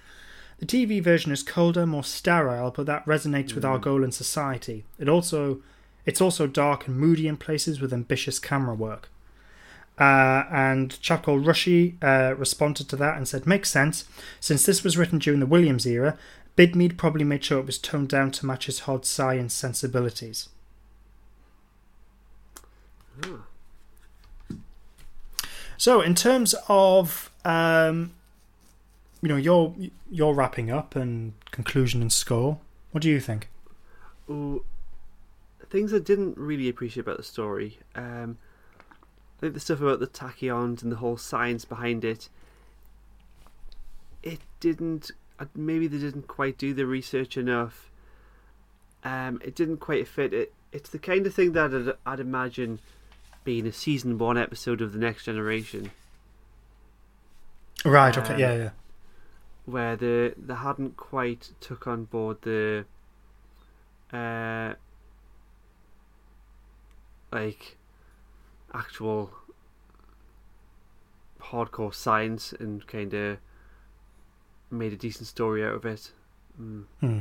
The 0.60 0.66
TV 0.68 1.04
version 1.04 1.32
is 1.32 1.42
colder, 1.42 1.88
more 1.88 2.04
sterile, 2.04 2.70
but 2.70 2.86
that 2.86 3.06
resonates 3.06 3.56
with 3.56 3.64
Argolan 3.64 4.14
society. 4.14 4.86
It 5.00 5.10
also, 5.10 5.60
it's 6.06 6.22
also 6.22 6.46
dark 6.46 6.88
and 6.88 7.00
moody 7.00 7.28
in 7.28 7.38
places 7.38 7.82
with 7.82 7.92
ambitious 7.92 8.38
camera 8.38 8.76
work. 8.76 9.10
Uh, 10.00 10.46
and 10.52 11.00
chap 11.02 11.24
called 11.24 11.46
Rushy 11.46 11.98
uh, 12.02 12.36
responded 12.38 12.90
to 12.90 12.96
that 12.96 13.18
and 13.18 13.28
said, 13.28 13.48
Makes 13.48 13.72
sense. 13.72 14.06
Since 14.40 14.66
this 14.66 14.84
was 14.84 14.98
written 14.98 15.18
during 15.18 15.40
the 15.40 15.46
Williams 15.48 15.86
era, 15.88 16.18
Bidmead 16.58 16.98
probably 16.98 17.24
made 17.24 17.44
sure 17.44 17.60
it 17.60 17.66
was 17.66 17.78
toned 17.78 18.10
down 18.10 18.32
to 18.32 18.46
match 18.46 18.66
his 18.66 18.82
hard 18.82 19.06
science 19.06 19.54
sensibilities. 19.54 20.50
So, 25.78 26.02
in 26.02 26.14
terms 26.14 26.54
of 26.68 27.32
um, 27.44 28.14
you 29.22 29.30
know 29.30 29.38
your 29.38 29.76
your 30.10 30.36
wrapping 30.36 30.70
up 30.70 30.96
and 30.96 31.34
conclusion 31.52 32.02
and 32.02 32.12
score, 32.12 32.60
what 32.92 33.02
do 33.02 33.10
you 33.10 33.20
think? 33.20 33.50
Ooh, 34.30 34.64
things 35.70 35.94
I 35.94 36.00
didn't 36.00 36.38
really 36.38 36.70
appreciate 36.70 37.02
about 37.02 37.18
the 37.18 37.24
story. 37.24 37.80
Um, 37.96 38.38
I 39.38 39.42
think 39.42 39.54
the 39.56 39.60
stuff 39.60 39.82
about 39.82 40.00
the 40.00 40.08
tachyons 40.08 40.84
and 40.84 40.92
the 40.92 40.98
whole 40.98 41.18
science 41.18 41.66
behind 41.66 42.06
it. 42.06 42.30
It 44.22 44.42
didn't. 44.60 45.12
Maybe 45.56 45.88
they 45.88 45.98
didn't 45.98 46.28
quite 46.28 46.58
do 46.58 46.74
the 46.74 46.86
research 46.86 47.38
enough. 47.38 47.90
Um, 49.04 49.42
it 49.44 49.56
didn't 49.56 49.78
quite 49.78 50.08
fit. 50.08 50.34
It. 50.34 50.54
It's 50.72 50.90
the 50.90 51.00
kind 51.00 51.26
of 51.26 51.34
thing 51.34 51.54
that 51.54 51.74
I'd, 51.74 52.14
I'd 52.14 52.20
imagine 52.20 52.80
being 53.44 53.66
a 53.66 53.72
season 53.72 54.18
one 54.18 54.38
episode 54.38 54.82
of 54.82 54.94
the 54.94 55.00
Next 55.00 55.26
Generation. 55.26 55.92
Right. 57.84 58.16
Okay. 58.16 58.34
Um, 58.34 58.40
yeah. 58.40 58.54
Yeah. 58.56 58.70
where 59.66 59.96
they 59.96 60.34
they 60.38 60.54
hadn't 60.56 60.98
quite 60.98 61.52
took 61.60 61.88
on 61.88 62.06
board 62.06 62.38
the 62.42 62.86
uh 64.14 64.74
like 67.32 67.78
actual 68.74 69.32
hardcore 71.42 71.94
science 71.94 72.54
and 72.60 72.86
kind 72.88 73.14
of 73.14 73.38
made 74.72 74.94
a 74.94 74.98
decent 74.98 75.28
story 75.28 75.64
out 75.66 75.74
of 75.76 75.86
it. 75.86 76.12
Mm, 76.60 76.84
Hmm. 77.00 77.20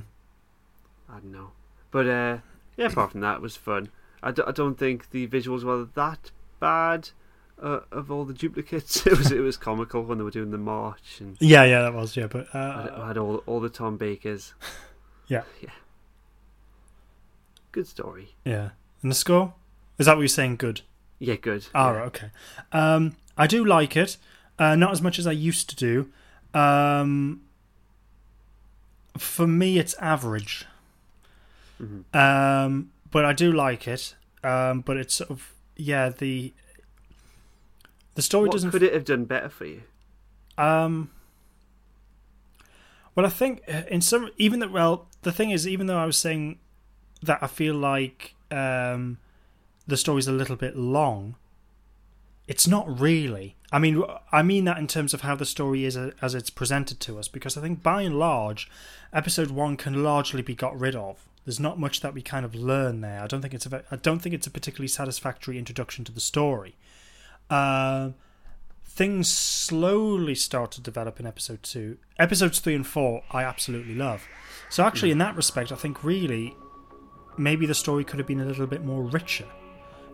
I 1.08 1.14
don't 1.14 1.32
know, 1.32 1.50
but 1.90 2.06
uh, 2.06 2.38
yeah. 2.76 2.86
Apart 2.86 3.12
from 3.12 3.20
that, 3.20 3.36
it 3.36 3.42
was 3.42 3.56
fun. 3.56 3.90
I, 4.22 4.30
d- 4.30 4.42
I 4.46 4.52
don't 4.52 4.78
think 4.78 5.10
the 5.10 5.26
visuals 5.26 5.64
were 5.64 5.86
that 5.94 6.30
bad. 6.60 7.10
Uh, 7.62 7.80
of 7.92 8.10
all 8.10 8.24
the 8.24 8.32
duplicates, 8.32 9.06
it 9.06 9.18
was 9.18 9.30
it 9.30 9.40
was 9.40 9.56
comical 9.58 10.02
when 10.02 10.16
they 10.18 10.24
were 10.24 10.30
doing 10.30 10.50
the 10.50 10.56
march 10.58 11.18
and 11.20 11.36
Yeah. 11.40 11.64
Yeah. 11.64 11.82
That 11.82 11.92
was. 11.94 12.16
Yeah. 12.16 12.26
But 12.26 12.46
I 12.54 12.58
had, 12.82 12.88
uh, 12.90 13.02
I 13.02 13.08
had 13.08 13.18
all 13.18 13.36
all 13.46 13.60
the 13.60 13.68
Tom 13.68 13.96
Bakers. 13.98 14.54
Yeah. 15.28 15.42
yeah. 15.62 15.70
Good 17.72 17.86
story. 17.86 18.34
yeah. 18.44 18.70
And 19.02 19.10
the 19.10 19.14
score 19.14 19.54
is 19.98 20.06
that 20.06 20.16
what 20.16 20.22
you're 20.22 20.28
saying? 20.28 20.56
Good. 20.56 20.80
Yeah, 21.18 21.36
good. 21.36 21.66
All 21.74 21.92
yeah. 21.92 21.98
right, 21.98 22.06
okay. 22.06 22.30
Um, 22.72 23.16
I 23.36 23.46
do 23.46 23.64
like 23.64 23.96
it, 23.96 24.16
uh, 24.58 24.74
not 24.74 24.90
as 24.92 25.00
much 25.02 25.18
as 25.18 25.26
I 25.26 25.32
used 25.32 25.68
to 25.70 25.76
do. 25.76 26.10
Um, 26.54 27.42
for 29.18 29.46
me, 29.46 29.78
it's 29.78 29.94
average, 29.94 30.64
Mhm. 31.80 32.04
um, 32.14 32.90
but 33.10 33.24
I 33.24 33.32
do 33.32 33.52
like 33.52 33.86
it. 33.88 34.14
Um, 34.42 34.80
but 34.80 34.96
it's 34.96 35.14
sort 35.14 35.30
of 35.30 35.52
yeah 35.76 36.08
the 36.08 36.52
the 38.14 38.22
story 38.22 38.48
What 38.48 38.52
doesn't 38.52 38.70
could 38.70 38.82
it 38.82 38.92
have 38.94 39.04
done 39.04 39.24
better 39.24 39.48
for 39.48 39.64
you? 39.66 39.82
um. 40.58 41.10
Well, 43.14 43.26
I 43.26 43.28
think 43.28 43.62
uh, 43.68 43.82
in 43.90 44.00
some 44.00 44.30
even 44.38 44.60
though 44.60 44.68
well 44.68 45.06
the 45.22 45.32
thing 45.32 45.50
is 45.50 45.66
even 45.68 45.86
though 45.86 45.98
I 45.98 46.06
was 46.06 46.16
saying 46.16 46.58
that 47.22 47.38
I 47.42 47.46
feel 47.48 47.74
like 47.74 48.34
um, 48.50 49.18
the 49.86 49.96
story's 49.96 50.26
a 50.28 50.32
little 50.32 50.56
bit 50.56 50.76
long, 50.76 51.34
it's 52.50 52.66
not 52.66 52.98
really. 53.00 53.54
I 53.70 53.78
mean, 53.78 54.02
I 54.32 54.42
mean 54.42 54.64
that 54.64 54.76
in 54.76 54.88
terms 54.88 55.14
of 55.14 55.20
how 55.20 55.36
the 55.36 55.46
story 55.46 55.84
is 55.84 55.96
uh, 55.96 56.10
as 56.20 56.34
it's 56.34 56.50
presented 56.50 56.98
to 56.98 57.16
us, 57.16 57.28
because 57.28 57.56
I 57.56 57.60
think 57.60 57.80
by 57.80 58.02
and 58.02 58.18
large, 58.18 58.68
episode 59.12 59.52
one 59.52 59.76
can 59.76 60.02
largely 60.02 60.42
be 60.42 60.56
got 60.56 60.78
rid 60.78 60.96
of. 60.96 61.28
There's 61.44 61.60
not 61.60 61.78
much 61.78 62.00
that 62.00 62.12
we 62.12 62.22
kind 62.22 62.44
of 62.44 62.52
learn 62.52 63.02
there. 63.02 63.22
I 63.22 63.28
don't 63.28 63.40
think 63.40 63.54
it's 63.54 63.66
a. 63.66 63.84
I 63.92 63.94
don't 63.94 64.18
think 64.18 64.34
it's 64.34 64.48
a 64.48 64.50
particularly 64.50 64.88
satisfactory 64.88 65.60
introduction 65.60 66.04
to 66.06 66.12
the 66.12 66.20
story. 66.20 66.74
Um, 67.50 68.16
things 68.84 69.30
slowly 69.30 70.34
start 70.34 70.72
to 70.72 70.80
develop 70.80 71.20
in 71.20 71.26
episode 71.28 71.62
two. 71.62 71.98
Episodes 72.18 72.58
three 72.58 72.74
and 72.74 72.84
four, 72.84 73.22
I 73.30 73.44
absolutely 73.44 73.94
love. 73.94 74.26
So 74.70 74.82
actually, 74.82 75.12
in 75.12 75.18
that 75.18 75.36
respect, 75.36 75.70
I 75.70 75.76
think 75.76 76.02
really 76.02 76.56
maybe 77.38 77.64
the 77.64 77.76
story 77.76 78.02
could 78.02 78.18
have 78.18 78.26
been 78.26 78.40
a 78.40 78.44
little 78.44 78.66
bit 78.66 78.84
more 78.84 79.04
richer. 79.04 79.46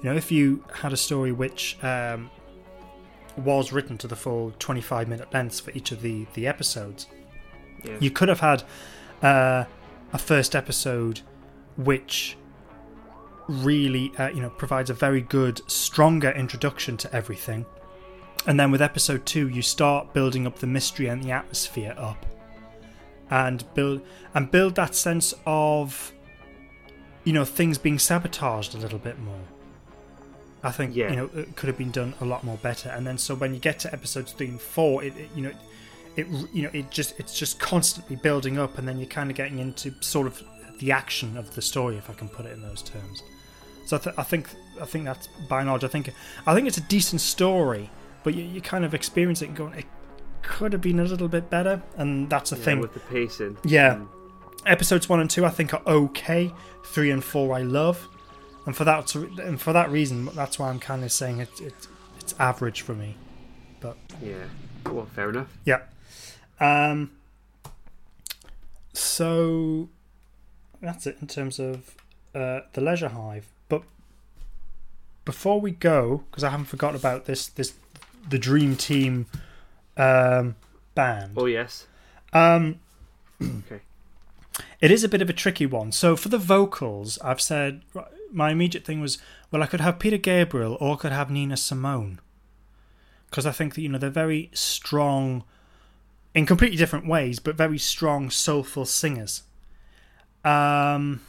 You 0.03 0.11
know, 0.11 0.17
if 0.17 0.31
you 0.31 0.65
had 0.75 0.93
a 0.93 0.97
story 0.97 1.33
which 1.33 1.79
um, 1.83 2.31
was 3.37 3.73
written 3.73 3.99
to 3.99 4.07
the 4.07 4.17
full 4.17 4.53
25 4.59 5.09
minute 5.09 5.33
lengths 5.33 5.61
for 5.61 5.71
each 5.73 5.93
of 5.93 6.03
the 6.03 6.27
the 6.35 6.47
episodes, 6.47 7.07
Yeah. 7.85 7.97
you 8.01 8.11
could 8.11 8.29
have 8.29 8.41
had 8.41 8.63
uh, 9.23 9.65
a 10.13 10.19
first 10.19 10.55
episode 10.55 11.21
which 11.77 12.37
really 13.49 14.13
uh, 14.19 14.29
you 14.29 14.41
know 14.41 14.51
provides 14.51 14.91
a 14.91 14.95
very 14.95 15.21
good 15.21 15.61
stronger 15.71 16.31
introduction 16.33 16.97
to 16.97 17.15
everything 17.15 17.65
and 18.47 18.59
then 18.59 18.71
with 18.73 18.83
episode 18.83 19.25
2 19.25 19.49
you 19.51 19.63
start 19.63 20.13
building 20.13 20.47
up 20.49 20.59
the 20.59 20.67
mystery 20.67 21.07
and 21.07 21.23
the 21.23 21.31
atmosphere 21.31 21.95
up 21.97 22.27
and 23.31 23.65
build 23.75 24.01
and 24.35 24.51
build 24.51 24.75
that 24.75 24.95
sense 24.97 25.33
of 25.47 26.13
you 27.23 27.33
know 27.33 27.45
things 27.45 27.79
being 27.79 27.99
sabotaged 28.01 28.75
a 28.75 28.79
little 28.79 28.99
bit 28.99 29.17
more 29.21 29.45
i 30.69 30.71
think 30.73 30.95
Yeah. 30.97 31.11
you 31.11 31.17
know 31.17 31.31
it 31.35 31.57
could 31.57 31.69
have 31.69 31.79
been 31.79 31.91
done 31.91 32.15
a 32.21 32.25
lot 32.25 32.43
more 32.45 32.57
better 32.59 32.89
and 32.91 33.07
then 33.07 33.19
so 33.19 33.35
when 33.35 33.55
you 33.55 33.61
get 33.61 33.79
to 33.81 33.93
episodes 33.93 34.33
3 34.33 34.49
and 34.49 34.61
4 34.61 35.05
it, 35.05 35.17
it 35.17 35.31
you 35.37 35.43
know 35.43 35.53
it 36.17 36.27
you 36.53 36.63
know 36.65 36.71
it 36.73 36.91
just 36.91 37.19
it's 37.21 37.39
just 37.39 37.59
constantly 37.59 38.17
building 38.17 38.59
up 38.59 38.79
and 38.79 38.87
then 38.89 38.99
you're 38.99 39.07
kind 39.19 39.31
of 39.31 39.37
getting 39.37 39.59
into 39.59 39.93
sort 40.01 40.27
of 40.27 40.43
the 40.81 40.91
action 40.93 41.37
of 41.37 41.55
the 41.55 41.63
story 41.63 41.97
if 41.97 42.09
i 42.11 42.15
can 42.15 42.29
put 42.29 42.45
it 42.47 42.53
in 42.53 42.63
those 42.63 42.83
terms 42.83 43.23
so 43.87 43.97
I, 43.97 44.01
th- 44.01 44.17
I 44.19 44.23
think 44.25 44.49
I 44.83 44.85
think 44.85 45.05
that's 45.05 45.29
by 45.49 45.61
and 45.61 45.69
large. 45.71 45.85
I 45.85 45.89
think 45.89 46.11
I 46.45 46.55
think 46.55 46.67
it's 46.67 46.77
a 46.77 46.89
decent 46.97 47.21
story, 47.21 47.89
but 48.25 48.35
you, 48.35 48.43
you 48.43 48.61
kind 48.61 48.85
of 48.85 48.95
experience 48.95 49.43
it 49.43 49.47
and 49.51 49.57
going, 49.57 49.75
it 49.75 49.87
could 50.43 50.73
have 50.73 50.83
been 50.83 50.99
a 50.99 51.05
little 51.05 51.29
bit 51.29 51.49
better, 51.51 51.81
and 51.97 52.29
that's 52.29 52.51
the 52.51 52.57
Yeah, 52.57 52.65
thing. 52.65 52.81
with 52.81 52.95
the 52.95 53.01
pacing. 53.01 53.57
Yeah. 53.65 53.95
Mm. 53.95 54.09
Episodes 54.67 55.09
one 55.09 55.21
and 55.21 55.31
two 55.31 55.45
I 55.47 55.51
think 55.51 55.73
are 55.73 55.83
okay. 55.87 56.53
Three 56.85 57.13
and 57.13 57.23
four 57.23 57.55
I 57.57 57.63
love, 57.63 58.09
and 58.67 58.77
for 58.77 58.85
that 58.85 59.07
to, 59.09 59.25
and 59.43 59.61
for 59.61 59.73
that 59.73 59.91
reason, 59.91 60.27
that's 60.35 60.59
why 60.59 60.69
I'm 60.69 60.81
kind 60.81 61.03
of 61.05 61.13
saying 61.13 61.41
it, 61.41 61.49
it 61.61 61.75
it's 62.21 62.35
average 62.39 62.83
for 62.83 62.95
me. 62.95 63.17
But 63.81 63.97
yeah. 64.23 64.45
Well, 64.85 65.07
fair 65.07 65.31
enough. 65.31 65.57
Yeah. 65.65 65.83
Um. 66.61 67.13
So 68.93 69.89
that's 70.81 71.07
it 71.07 71.19
in 71.21 71.27
terms 71.27 71.59
of 71.59 71.95
uh, 72.35 72.61
the 72.73 72.81
Leisure 72.81 73.09
Hive. 73.09 73.47
But 73.69 73.83
before 75.25 75.61
we 75.61 75.71
go, 75.73 76.25
because 76.31 76.45
I 76.45 76.51
haven't 76.51 76.67
forgotten 76.67 76.97
about 76.97 77.27
this, 77.27 77.47
this 77.49 77.75
the 78.29 78.39
Dream 78.39 78.77
Team 78.77 79.27
um, 79.97 80.57
band. 80.95 81.35
Oh 81.37 81.47
yes. 81.47 81.87
Um, 82.33 82.81
Okay. 83.41 83.81
it 84.81 84.91
is 84.91 85.05
a 85.05 85.09
bit 85.09 85.21
of 85.21 85.29
a 85.29 85.35
tricky 85.35 85.67
one. 85.67 85.93
So 85.93 86.17
for 86.17 86.29
the 86.31 86.39
vocals, 86.39 87.19
I've 87.23 87.41
said 87.41 87.83
my 88.33 88.51
immediate 88.51 88.85
thing 88.85 89.01
was, 89.01 89.19
well, 89.51 89.63
I 89.63 89.67
could 89.67 89.81
have 89.81 89.99
Peter 89.99 90.17
Gabriel 90.17 90.77
or 90.81 90.95
I 90.95 90.97
could 90.97 91.13
have 91.13 91.31
Nina 91.31 91.57
Simone, 91.57 92.21
because 93.31 93.47
I 93.47 93.53
think 93.53 93.75
that 93.75 93.83
you 93.83 93.89
know 93.89 93.99
they're 93.99 94.11
very 94.11 94.51
strong, 94.53 95.45
in 96.35 96.47
completely 96.47 96.77
different 96.77 97.07
ways, 97.07 97.39
but 97.39 97.57
very 97.57 97.79
strong, 97.79 98.31
soulful 98.31 98.85
singers. 98.85 99.43
Um. 100.45 101.21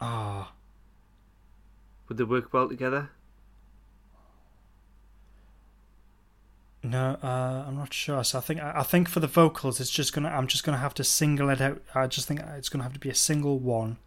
Ah, 0.00 0.52
Would 2.08 2.16
they 2.16 2.24
work 2.24 2.52
well 2.54 2.68
together? 2.68 3.10
No, 6.82 7.18
uh, 7.22 7.64
I'm 7.66 7.76
not 7.76 7.92
sure. 7.92 8.24
So 8.24 8.38
I 8.38 8.40
think 8.40 8.60
I 8.60 8.82
think 8.82 9.08
for 9.08 9.20
the 9.20 9.26
vocals, 9.26 9.80
it's 9.80 9.90
just 9.90 10.14
gonna. 10.14 10.30
I'm 10.30 10.46
just 10.46 10.64
gonna 10.64 10.78
have 10.78 10.94
to 10.94 11.04
single 11.04 11.50
it 11.50 11.60
out. 11.60 11.82
I 11.94 12.06
just 12.06 12.26
think 12.26 12.40
it's 12.40 12.70
gonna 12.70 12.84
have 12.84 12.94
to 12.94 13.00
be 13.00 13.10
a 13.10 13.14
single 13.14 13.58
one. 13.58 13.98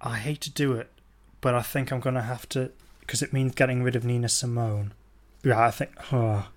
I 0.00 0.16
hate 0.16 0.40
to 0.42 0.50
do 0.50 0.72
it, 0.72 0.90
but 1.40 1.54
I 1.54 1.62
think 1.62 1.92
I'm 1.92 2.00
gonna 2.00 2.22
have 2.22 2.48
to 2.50 2.70
because 3.00 3.20
it 3.20 3.32
means 3.32 3.54
getting 3.54 3.82
rid 3.82 3.94
of 3.94 4.04
Nina 4.04 4.28
Simone. 4.28 4.94
Yeah, 5.44 5.60
I 5.60 5.70
think. 5.70 5.90
Oh, 6.12 6.48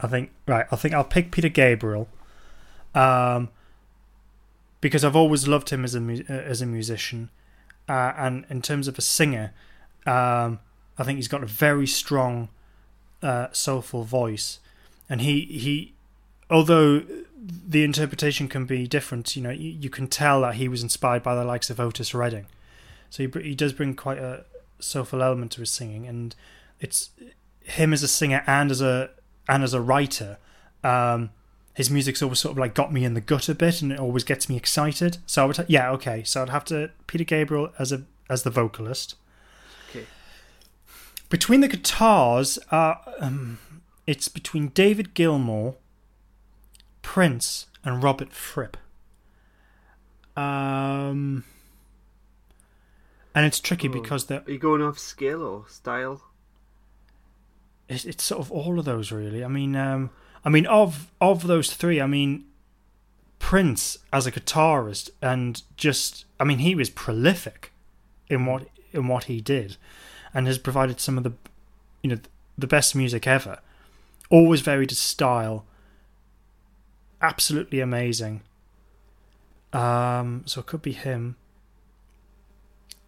I 0.00 0.08
think 0.08 0.32
right. 0.48 0.66
I 0.72 0.76
think 0.76 0.92
I'll 0.92 1.04
pick 1.04 1.30
Peter 1.30 1.48
Gabriel, 1.48 2.08
um, 2.96 3.48
because 4.80 5.04
I've 5.04 5.16
always 5.16 5.46
loved 5.46 5.70
him 5.70 5.84
as 5.84 5.94
a 5.94 6.00
uh, 6.00 6.32
as 6.32 6.60
a 6.60 6.66
musician, 6.66 7.30
uh, 7.88 8.12
and 8.16 8.44
in 8.50 8.60
terms 8.60 8.88
of 8.88 8.98
a 8.98 9.02
singer, 9.02 9.52
um, 10.04 10.58
I 10.98 11.04
think 11.04 11.16
he's 11.16 11.28
got 11.28 11.42
a 11.42 11.46
very 11.46 11.86
strong, 11.86 12.48
uh, 13.22 13.48
soulful 13.52 14.04
voice, 14.04 14.60
and 15.08 15.20
he 15.20 15.42
he, 15.42 15.94
although 16.50 17.02
the 17.68 17.84
interpretation 17.84 18.48
can 18.48 18.64
be 18.64 18.86
different, 18.86 19.36
you 19.36 19.42
know, 19.42 19.50
you, 19.50 19.70
you 19.70 19.90
can 19.90 20.08
tell 20.08 20.40
that 20.40 20.56
he 20.56 20.68
was 20.68 20.82
inspired 20.82 21.22
by 21.22 21.34
the 21.34 21.44
likes 21.44 21.70
of 21.70 21.78
Otis 21.78 22.14
Redding, 22.14 22.46
so 23.10 23.26
he 23.26 23.42
he 23.42 23.54
does 23.54 23.72
bring 23.72 23.94
quite 23.94 24.18
a 24.18 24.44
soulful 24.78 25.22
element 25.22 25.52
to 25.52 25.60
his 25.60 25.70
singing, 25.70 26.06
and 26.06 26.34
it's 26.80 27.10
him 27.62 27.92
as 27.92 28.02
a 28.02 28.08
singer 28.08 28.42
and 28.46 28.70
as 28.70 28.80
a 28.80 29.10
and 29.48 29.62
as 29.62 29.74
a 29.74 29.80
writer. 29.80 30.38
Um, 30.82 31.30
his 31.74 31.90
music's 31.90 32.22
always 32.22 32.38
sort 32.38 32.52
of 32.52 32.58
like 32.58 32.74
got 32.74 32.90
me 32.90 33.04
in 33.04 33.12
the 33.12 33.20
gut 33.20 33.50
a 33.50 33.54
bit, 33.54 33.82
and 33.82 33.92
it 33.92 34.00
always 34.00 34.24
gets 34.24 34.48
me 34.48 34.56
excited. 34.56 35.18
So 35.26 35.42
I 35.42 35.46
would, 35.46 35.64
yeah, 35.68 35.90
okay. 35.92 36.24
So 36.24 36.40
I'd 36.40 36.48
have 36.48 36.64
to 36.66 36.90
Peter 37.06 37.24
Gabriel 37.24 37.70
as 37.78 37.92
a 37.92 38.02
as 38.30 38.44
the 38.44 38.50
vocalist. 38.50 39.14
Between 41.28 41.60
the 41.60 41.68
guitars, 41.68 42.58
uh, 42.70 42.94
um, 43.20 43.58
it's 44.06 44.28
between 44.28 44.68
David 44.68 45.14
Gilmour, 45.14 45.74
Prince, 47.02 47.66
and 47.84 48.02
Robert 48.02 48.32
Fripp. 48.32 48.76
Um, 50.36 51.44
and 53.34 53.46
it's 53.46 53.58
tricky 53.60 53.88
Oh. 53.88 53.92
because 53.92 54.26
they're 54.26 54.42
Are 54.46 54.50
you 54.50 54.58
going 54.58 54.82
off 54.82 54.98
skill 54.98 55.42
or 55.42 55.64
style? 55.68 56.22
it's, 57.88 58.04
it's 58.04 58.24
sort 58.24 58.40
of 58.40 58.52
all 58.52 58.78
of 58.78 58.84
those 58.84 59.10
really. 59.10 59.42
I 59.44 59.48
mean, 59.48 59.74
um, 59.76 60.10
I 60.44 60.48
mean 60.50 60.66
of 60.66 61.10
of 61.20 61.46
those 61.46 61.72
three, 61.72 62.00
I 62.00 62.06
mean 62.06 62.44
Prince 63.38 63.98
as 64.12 64.26
a 64.26 64.32
guitarist 64.32 65.10
and 65.22 65.62
just 65.76 66.24
I 66.38 66.44
mean 66.44 66.58
he 66.58 66.74
was 66.74 66.90
prolific 66.90 67.72
in 68.28 68.44
what 68.46 68.68
in 68.92 69.08
what 69.08 69.24
he 69.24 69.40
did 69.40 69.76
and 70.36 70.46
has 70.46 70.58
provided 70.58 71.00
some 71.00 71.16
of 71.16 71.24
the 71.24 71.32
you 72.02 72.10
know 72.10 72.18
the 72.58 72.66
best 72.66 72.94
music 72.94 73.26
ever. 73.26 73.58
Always 74.28 74.60
varied 74.60 74.90
his 74.90 74.98
style. 74.98 75.64
Absolutely 77.22 77.80
amazing. 77.80 78.42
Um, 79.72 80.42
so 80.44 80.60
it 80.60 80.66
could 80.66 80.82
be 80.82 80.92
him. 80.92 81.36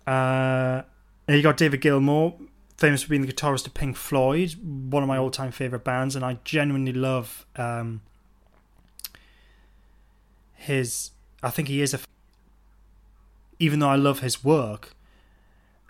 Uh, 0.07 0.83
you 1.29 1.43
got 1.43 1.59
David 1.59 1.83
Gilmour, 1.83 2.35
famous 2.79 3.03
for 3.03 3.11
being 3.11 3.27
the 3.27 3.33
guitarist 3.33 3.67
of 3.67 3.75
Pink 3.75 3.97
Floyd, 3.97 4.55
one 4.63 5.03
of 5.03 5.09
my 5.09 5.19
all-time 5.19 5.53
favorite 5.53 5.85
bands, 5.85 6.17
and 6.17 6.25
I 6.25 6.39
genuinely 6.45 6.95
love 6.95 7.45
um, 7.57 8.01
his. 10.55 11.11
I 11.43 11.51
think 11.51 11.69
he 11.69 11.83
is 11.83 11.93
a. 11.93 12.01
Even 13.59 13.81
though 13.81 13.91
I 13.91 13.97
love 13.97 14.21
his 14.21 14.43
work, 14.43 14.95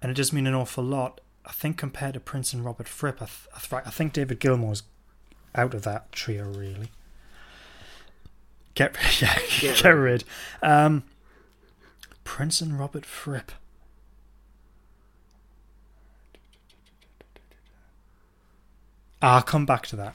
and 0.03 0.11
it 0.11 0.15
does 0.15 0.33
mean 0.33 0.49
an 0.49 0.55
awful 0.55 0.83
lot. 0.83 1.21
I 1.49 1.53
think 1.53 1.79
compared 1.79 2.15
to 2.15 2.21
Prince 2.21 2.53
and 2.53 2.65
Robert 2.65 2.87
Fripp, 2.87 3.23
I, 3.23 3.27
th- 3.27 3.49
I, 3.57 3.59
th- 3.59 3.83
I 3.87 3.91
think 3.91 4.13
David 4.13 4.39
Gilmour's 4.39 4.83
out 5.55 5.73
of 5.75 5.83
that 5.83 6.13
trio 6.13 6.45
really. 6.45 6.91
Get 8.75 8.97
rid, 9.03 9.23
yeah, 9.23 9.39
Get 9.61 9.83
get, 9.83 9.91
rid. 9.91 10.25
Um, 10.63 11.05
Prince 12.25 12.61
and 12.61 12.79
Robert 12.79 13.07
Fripp. 13.07 13.51
I'll 19.21 19.43
come 19.43 19.67
back 19.67 19.87
to 19.89 19.97
that. 19.97 20.15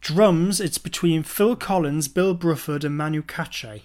Drums, 0.00 0.60
it's 0.60 0.78
between 0.78 1.22
Phil 1.22 1.56
Collins, 1.56 2.08
Bill 2.08 2.36
Bruford, 2.36 2.84
and 2.84 2.96
Manu 2.96 3.22
Katché. 3.22 3.82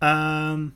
Um, 0.00 0.74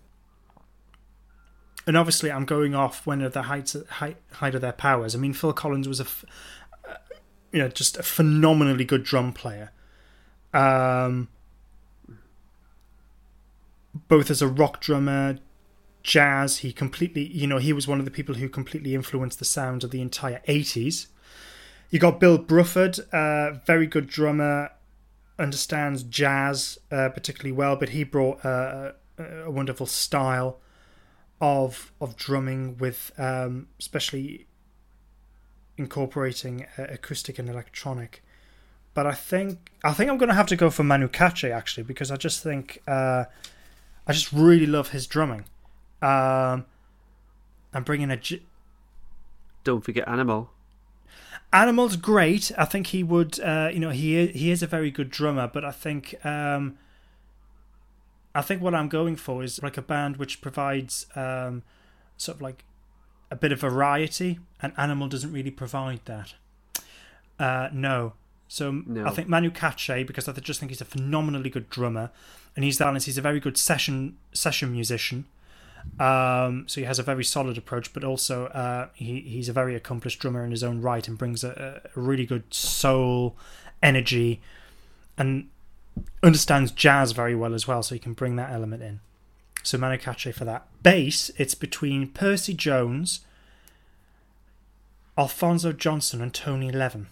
and 1.86 1.96
obviously, 1.96 2.30
I'm 2.30 2.44
going 2.44 2.74
off 2.74 3.06
when 3.06 3.22
at 3.22 3.32
the 3.32 3.42
heights 3.42 3.76
height, 3.90 4.16
height 4.32 4.54
of 4.54 4.60
their 4.60 4.72
powers. 4.72 5.14
I 5.14 5.18
mean, 5.18 5.32
Phil 5.32 5.52
Collins 5.52 5.88
was 5.88 6.00
a, 6.00 6.06
uh, 6.88 6.94
you 7.50 7.58
know, 7.58 7.68
just 7.68 7.96
a 7.96 8.02
phenomenally 8.02 8.84
good 8.84 9.02
drum 9.02 9.32
player. 9.32 9.70
Um, 10.54 11.28
both 14.08 14.30
as 14.30 14.40
a 14.40 14.48
rock 14.48 14.80
drummer, 14.80 15.38
jazz. 16.02 16.58
He 16.58 16.72
completely, 16.72 17.26
you 17.26 17.46
know, 17.46 17.58
he 17.58 17.72
was 17.72 17.88
one 17.88 17.98
of 17.98 18.04
the 18.04 18.10
people 18.10 18.36
who 18.36 18.48
completely 18.48 18.94
influenced 18.94 19.38
the 19.38 19.44
sound 19.44 19.84
of 19.84 19.90
the 19.90 20.00
entire 20.00 20.40
80s. 20.48 21.06
You 21.90 21.98
got 21.98 22.20
Bill 22.20 22.38
Bruford, 22.38 23.00
uh, 23.12 23.58
very 23.66 23.86
good 23.86 24.06
drummer, 24.06 24.70
understands 25.38 26.02
jazz 26.02 26.78
uh, 26.90 27.10
particularly 27.10 27.52
well, 27.52 27.76
but 27.76 27.90
he 27.90 28.04
brought 28.04 28.44
uh, 28.44 28.92
a 29.18 29.50
wonderful 29.50 29.86
style 29.86 30.58
of 31.42 31.92
of 32.00 32.16
drumming 32.16 32.78
with, 32.78 33.10
um, 33.18 33.66
especially 33.78 34.46
incorporating 35.76 36.66
uh, 36.78 36.84
acoustic 36.84 37.38
and 37.38 37.50
electronic. 37.50 38.22
But 38.94 39.06
I 39.06 39.12
think 39.12 39.72
I 39.84 39.92
think 39.92 40.08
I'm 40.08 40.18
going 40.18 40.28
to 40.28 40.34
have 40.34 40.46
to 40.46 40.56
go 40.56 40.70
for 40.70 40.84
Manu 40.84 41.08
Katché 41.08 41.50
actually 41.50 41.82
because 41.82 42.10
I 42.10 42.16
just 42.16 42.42
think 42.42 42.80
uh, 42.86 43.24
I 44.06 44.12
just 44.12 44.32
really 44.32 44.66
love 44.66 44.90
his 44.90 45.06
drumming. 45.06 45.44
Um, 46.00 46.64
I'm 47.74 47.82
bringing 47.84 48.10
a 48.10 48.16
j- 48.16 48.42
Don't 49.64 49.84
forget 49.84 50.06
Animal. 50.06 50.50
Animal's 51.52 51.96
great. 51.96 52.52
I 52.56 52.64
think 52.64 52.88
he 52.88 53.02
would. 53.02 53.40
Uh, 53.40 53.68
you 53.72 53.80
know, 53.80 53.90
he 53.90 54.16
is, 54.16 54.40
he 54.40 54.50
is 54.50 54.62
a 54.62 54.66
very 54.66 54.90
good 54.90 55.10
drummer, 55.10 55.50
but 55.52 55.64
I 55.64 55.70
think 55.72 56.24
um, 56.24 56.78
I 58.34 58.42
think 58.42 58.62
what 58.62 58.74
I'm 58.74 58.88
going 58.88 59.16
for 59.16 59.42
is 59.42 59.62
like 59.62 59.76
a 59.76 59.82
band 59.82 60.16
which 60.16 60.40
provides 60.40 61.06
um, 61.14 61.62
sort 62.16 62.36
of 62.36 62.42
like 62.42 62.64
a 63.30 63.36
bit 63.36 63.52
of 63.52 63.60
variety, 63.60 64.38
and 64.60 64.72
Animal 64.76 65.08
doesn't 65.08 65.32
really 65.32 65.50
provide 65.50 66.00
that. 66.04 66.34
Uh, 67.38 67.68
no. 67.72 68.14
So 68.48 68.70
No. 68.70 69.06
I 69.06 69.10
think 69.10 69.28
Manu 69.28 69.50
Katché 69.50 70.06
because 70.06 70.28
I 70.28 70.32
just 70.32 70.60
think 70.60 70.70
he's 70.70 70.80
a 70.80 70.86
phenomenally 70.86 71.50
good 71.50 71.68
drummer, 71.70 72.10
and 72.54 72.64
he's 72.64 72.78
balance. 72.78 73.06
He's 73.06 73.18
a 73.18 73.22
very 73.22 73.40
good 73.40 73.56
session 73.56 74.16
session 74.32 74.72
musician. 74.72 75.26
Um, 75.98 76.64
so 76.68 76.80
he 76.80 76.84
has 76.84 76.98
a 76.98 77.02
very 77.02 77.24
solid 77.24 77.58
approach, 77.58 77.92
but 77.92 78.04
also 78.04 78.46
uh, 78.46 78.88
he 78.94 79.20
he's 79.20 79.48
a 79.48 79.52
very 79.52 79.74
accomplished 79.74 80.20
drummer 80.20 80.44
in 80.44 80.50
his 80.50 80.62
own 80.62 80.80
right 80.80 81.06
and 81.08 81.18
brings 81.18 81.42
a, 81.42 81.82
a 81.94 82.00
really 82.00 82.26
good 82.26 82.52
soul 82.52 83.36
energy 83.82 84.40
and 85.18 85.48
understands 86.22 86.70
jazz 86.70 87.12
very 87.12 87.34
well 87.34 87.54
as 87.54 87.66
well. 87.66 87.82
So 87.82 87.94
he 87.94 87.98
can 87.98 88.14
bring 88.14 88.36
that 88.36 88.52
element 88.52 88.82
in. 88.82 89.00
So 89.62 89.78
Manu 89.78 89.96
Katché 89.96 90.34
for 90.34 90.44
that 90.44 90.66
bass. 90.82 91.30
It's 91.36 91.54
between 91.54 92.08
Percy 92.08 92.54
Jones, 92.54 93.20
Alphonso 95.16 95.72
Johnson, 95.72 96.20
and 96.20 96.34
Tony 96.34 96.70
Levin. 96.70 97.08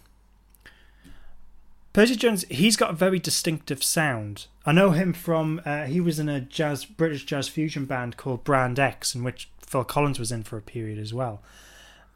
Percy 1.93 2.15
Jones, 2.15 2.45
he's 2.49 2.77
got 2.77 2.91
a 2.91 2.93
very 2.93 3.19
distinctive 3.19 3.83
sound. 3.83 4.47
I 4.65 4.71
know 4.71 4.91
him 4.91 5.11
from 5.13 5.61
uh, 5.65 5.85
he 5.85 5.99
was 5.99 6.19
in 6.19 6.29
a 6.29 6.39
jazz 6.39 6.85
British 6.85 7.25
jazz 7.25 7.49
fusion 7.49 7.85
band 7.85 8.15
called 8.15 8.43
Brand 8.43 8.79
X, 8.79 9.13
in 9.13 9.23
which 9.23 9.49
Phil 9.59 9.83
Collins 9.83 10.19
was 10.19 10.31
in 10.31 10.43
for 10.43 10.57
a 10.57 10.61
period 10.61 10.99
as 10.99 11.13
well. 11.13 11.41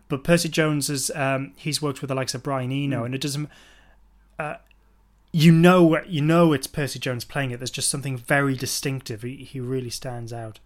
But 0.08 0.24
Percy 0.24 0.50
Jones 0.50 0.90
is 0.90 1.12
um, 1.12 1.54
he's 1.58 1.82
worked 1.82 2.02
with 2.02 2.10
the 2.10 2.16
likes 2.16 2.34
of 2.34 2.44
Brian 2.44 2.72
Eno, 2.72 3.04
and 3.04 3.16
it 3.16 3.22
doesn't. 3.22 3.50
Uh, 4.38 4.56
you 5.36 5.52
know, 5.52 6.02
you 6.04 6.22
know, 6.22 6.54
it's 6.54 6.66
Percy 6.66 6.98
Jones 6.98 7.26
playing 7.26 7.52
it. 7.52 7.58
There's 7.58 7.70
just 7.70 7.90
something 7.90 8.16
very 8.16 8.56
distinctive. 8.56 9.22
He, 9.22 9.36
he 9.36 9.60
really 9.60 9.90
stands 9.90 10.32
out. 10.32 10.62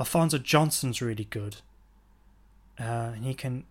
Alphonso 0.00 0.38
Johnson's 0.38 1.00
really 1.00 1.26
good, 1.26 1.58
uh, 2.80 3.12
and 3.14 3.24
he 3.24 3.34
can. 3.34 3.66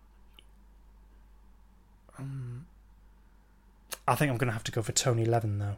Um, 2.18 2.64
I 4.06 4.14
think 4.14 4.30
I'm 4.30 4.38
going 4.38 4.46
to 4.46 4.54
have 4.54 4.64
to 4.64 4.72
go 4.72 4.80
for 4.80 4.92
Tony 4.92 5.26
Levin 5.26 5.58
though. 5.58 5.76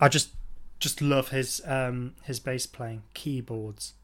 I 0.00 0.08
just 0.08 0.30
just 0.78 1.02
love 1.02 1.30
his 1.30 1.60
um, 1.64 2.14
his 2.22 2.38
bass 2.38 2.64
playing, 2.64 3.02
keyboards. 3.12 3.94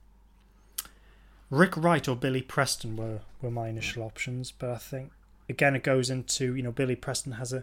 Rick 1.48 1.77
Wright 1.77 2.09
or 2.09 2.16
Billy 2.16 2.43
Preston 2.43 2.97
were 2.97 3.20
were 3.40 3.52
my 3.52 3.69
initial 3.69 4.02
options, 4.02 4.51
but 4.51 4.70
I 4.70 4.78
think 4.78 5.12
again 5.48 5.77
it 5.77 5.85
goes 5.85 6.10
into 6.10 6.56
you 6.56 6.62
know 6.64 6.73
Billy 6.73 6.97
Preston 6.97 7.35
has 7.35 7.52
a 7.52 7.62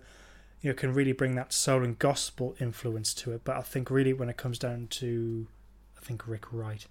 you 0.62 0.70
know 0.70 0.76
can 0.76 0.94
really 0.94 1.14
bring 1.14 1.36
that 1.36 1.54
soul 1.54 1.84
and 1.84 1.98
gospel 2.00 2.56
influence 2.60 3.14
to 3.16 3.32
it, 3.34 3.42
but 3.44 3.56
I 3.56 3.62
think 3.62 3.90
really 3.90 4.14
when 4.14 4.30
it 4.30 4.38
comes 4.38 4.60
down 4.60 4.88
to 4.92 5.48
I 5.98 6.06
think 6.06 6.28
Rick 6.28 6.52
Wright. 6.52 6.86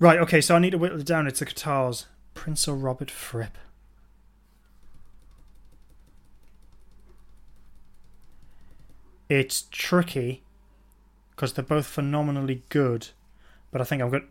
Right, 0.00 0.18
okay, 0.20 0.40
so 0.40 0.54
I 0.54 0.60
need 0.60 0.70
to 0.70 0.78
whittle 0.78 1.00
it 1.00 1.06
down. 1.06 1.26
It's 1.26 1.40
the 1.40 1.46
guitars. 1.46 2.06
Prince 2.34 2.68
or 2.68 2.76
Robert 2.76 3.10
Fripp? 3.10 3.58
It's 9.28 9.62
tricky 9.72 10.44
because 11.30 11.52
they're 11.52 11.64
both 11.64 11.86
phenomenally 11.86 12.62
good, 12.68 13.08
but 13.72 13.80
I 13.80 13.84
think 13.84 14.00
I'm 14.00 14.10
good. 14.10 14.28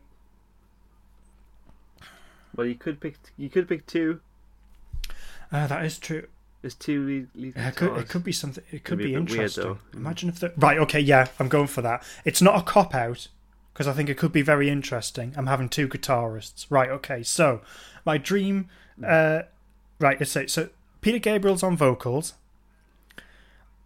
Well, 2.56 2.66
you 2.66 2.76
could 2.76 3.00
pick. 3.00 3.18
You 3.38 3.50
could 3.50 3.68
pick 3.68 3.86
two. 3.86 4.22
Uh, 5.52 5.68
that 5.68 5.86
is 5.86 6.00
true. 6.00 6.28
There's 6.68 6.76
two 6.76 7.06
lead. 7.06 7.28
lead 7.34 7.54
Yeah, 7.56 7.70
it 7.70 7.78
could, 7.78 7.98
it 7.98 8.10
could 8.10 8.26
be 8.26 8.34
something. 8.34 8.62
It 8.72 8.84
could 8.84 8.98
be 8.98 9.06
be, 9.06 9.16
a 9.16 9.22
bit 9.22 9.30
weird, 9.30 9.40
interesting. 9.40 9.80
Imagine 9.94 10.28
if 10.28 10.42
the 10.42 10.52
right. 10.58 10.78
Okay, 10.80 11.00
yeah, 11.00 11.28
I'm 11.40 11.48
going 11.48 11.68
for 11.68 11.82
that. 11.82 12.04
It's 12.26 12.42
not 12.42 12.60
a 12.60 12.62
cop 12.62 12.94
out 12.94 13.30
because 13.72 13.88
I 13.88 13.94
think 13.94 14.10
it 14.10 14.18
could 14.18 14.34
be 14.34 14.42
very 14.42 14.70
interesting. 14.70 15.34
I'm 15.38 15.48
having 15.48 15.70
two 15.70 15.88
guitarists. 15.88 16.66
Right. 16.70 16.90
Okay. 16.90 17.24
So 17.24 17.62
my 18.06 18.18
dream. 18.18 18.68
Uh, 19.02 19.44
right. 19.98 20.20
Let's 20.20 20.34
say 20.34 20.48
so. 20.48 20.68
Peter 21.00 21.20
Gabriel's 21.20 21.64
on 21.64 21.78
vocals. 21.78 22.34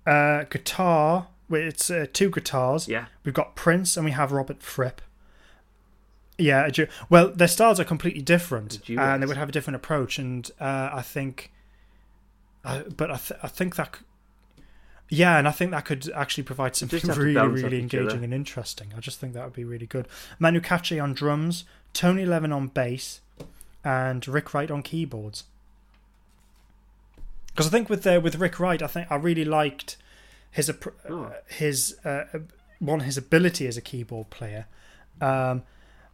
Uh, 0.08 0.46
guitar. 0.46 1.28
It's 1.52 1.92
uh, 1.92 2.08
two 2.12 2.32
guitars. 2.32 2.88
Yeah. 2.88 3.06
We've 3.24 3.36
got 3.36 3.56
Prince 3.56 3.96
and 3.96 4.06
we 4.06 4.12
have 4.12 4.32
Robert 4.32 4.64
Fripp. 4.64 5.04
Yeah, 6.40 6.68
well, 7.08 7.30
their 7.30 7.48
styles 7.48 7.80
are 7.80 7.84
completely 7.84 8.24
different, 8.24 8.90
and 8.90 9.22
they 9.22 9.28
would 9.28 9.38
have 9.38 9.50
a 9.50 9.52
different 9.52 9.76
approach. 9.76 10.18
And 10.18 10.50
uh, 10.60 10.90
I 10.92 11.04
think, 11.04 11.52
uh, 12.64 12.84
but 12.96 13.10
I, 13.12 13.18
th- 13.18 13.40
I 13.44 13.48
think 13.48 13.76
that, 13.76 13.96
c- 13.98 14.64
yeah, 15.10 15.38
and 15.38 15.48
I 15.48 15.52
think 15.52 15.72
that 15.72 15.86
could 15.86 16.10
actually 16.16 16.44
provide 16.44 16.76
something 16.76 17.00
just 17.00 17.08
have 17.08 17.16
to 17.18 17.22
really, 17.22 17.48
really 17.48 17.80
engaging 17.80 18.24
and 18.24 18.34
interesting. 18.34 18.94
I 18.96 19.00
just 19.00 19.20
think 19.20 19.34
that 19.34 19.44
would 19.44 19.54
be 19.54 19.66
really 19.66 19.86
good. 19.88 20.08
Manu 20.40 20.60
Katché 20.62 21.02
on 21.02 21.14
drums, 21.14 21.66
Tony 21.94 22.26
Levin 22.26 22.52
on 22.54 22.68
bass, 22.68 23.22
and 23.84 24.26
Rick 24.28 24.54
Wright 24.54 24.70
on 24.72 24.82
keyboards. 24.84 25.44
Because 27.48 27.68
I 27.68 27.70
think 27.70 27.90
with 27.90 28.06
uh, 28.08 28.22
with 28.24 28.36
Rick 28.36 28.60
Wright, 28.60 28.82
I 28.82 28.88
think 28.88 29.08
I 29.12 29.16
really 29.16 29.44
liked 29.44 29.98
his 30.52 30.72
Oh. 31.10 31.24
uh, 31.24 31.32
his 31.50 31.98
uh, 32.06 32.24
one 32.80 33.02
his 33.02 33.18
ability 33.18 33.68
as 33.68 33.76
a 33.76 33.82
keyboard 33.82 34.30
player, 34.30 34.68
um, 35.20 35.64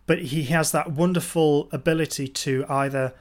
but 0.07 0.17
he 0.19 0.43
has 0.45 0.71
that 0.71 0.91
wonderful 0.91 1.69
ability 1.71 2.27
to 2.27 2.65
either 2.67 3.13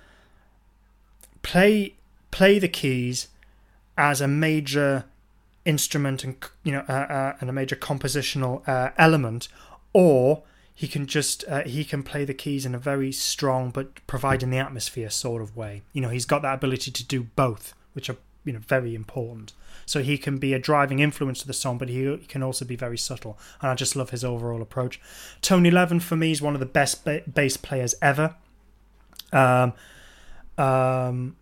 play 1.43 1.96
play 2.37 2.59
the 2.59 2.69
keys 2.69 3.29
as 3.97 4.21
a 4.21 4.29
major 4.29 5.07
instrument 5.65 6.23
and 6.23 6.37
you 6.65 6.73
know 6.73 6.85
uh, 6.87 6.93
uh, 6.93 7.37
and 7.41 7.49
a 7.49 7.53
major 7.53 7.75
compositional 7.75 8.67
uh, 8.69 8.91
element, 8.99 9.49
or 9.95 10.43
he 10.75 10.87
can 10.87 11.07
just 11.07 11.45
uh, 11.49 11.63
he 11.63 11.83
can 11.83 12.03
play 12.03 12.27
the 12.27 12.35
keys 12.35 12.67
in 12.67 12.75
a 12.75 12.79
very 12.79 13.11
strong 13.11 13.71
but 13.71 14.07
providing 14.07 14.51
the 14.51 14.59
atmosphere 14.59 15.09
sort 15.09 15.41
of 15.41 15.57
way. 15.57 15.81
You 15.95 16.03
know, 16.03 16.11
he's 16.11 16.27
got 16.27 16.43
that 16.43 16.53
ability 16.53 16.91
to 16.91 17.05
do 17.05 17.23
both, 17.37 17.73
which 17.95 18.11
are 18.11 18.19
you 18.45 18.53
know 18.53 18.59
very 18.59 18.95
important. 18.95 19.55
So 19.87 20.03
he 20.03 20.19
can 20.19 20.37
be 20.37 20.53
a 20.53 20.59
driving 20.59 20.99
influence 20.99 21.41
to 21.41 21.47
the 21.47 21.55
song, 21.55 21.79
but 21.79 21.89
he, 21.89 22.05
he 22.05 22.27
can 22.27 22.43
also 22.43 22.67
be 22.67 22.77
very 22.77 22.99
subtle. 22.99 23.39
And 23.63 23.71
I 23.71 23.75
just 23.75 23.97
love 23.97 24.11
his 24.11 24.25
overall 24.25 24.61
approach. 24.61 25.01
Tony 25.41 25.71
Levin 25.71 26.01
for 26.01 26.17
me 26.17 26.33
is 26.33 26.43
one 26.43 26.53
of 26.55 26.61
the 26.61 26.67
best 26.67 27.03
ba- 27.05 27.23
bass 27.33 27.57
players 27.57 27.95
ever. 28.03 28.35
Um, 29.33 29.73
um, 30.59 31.37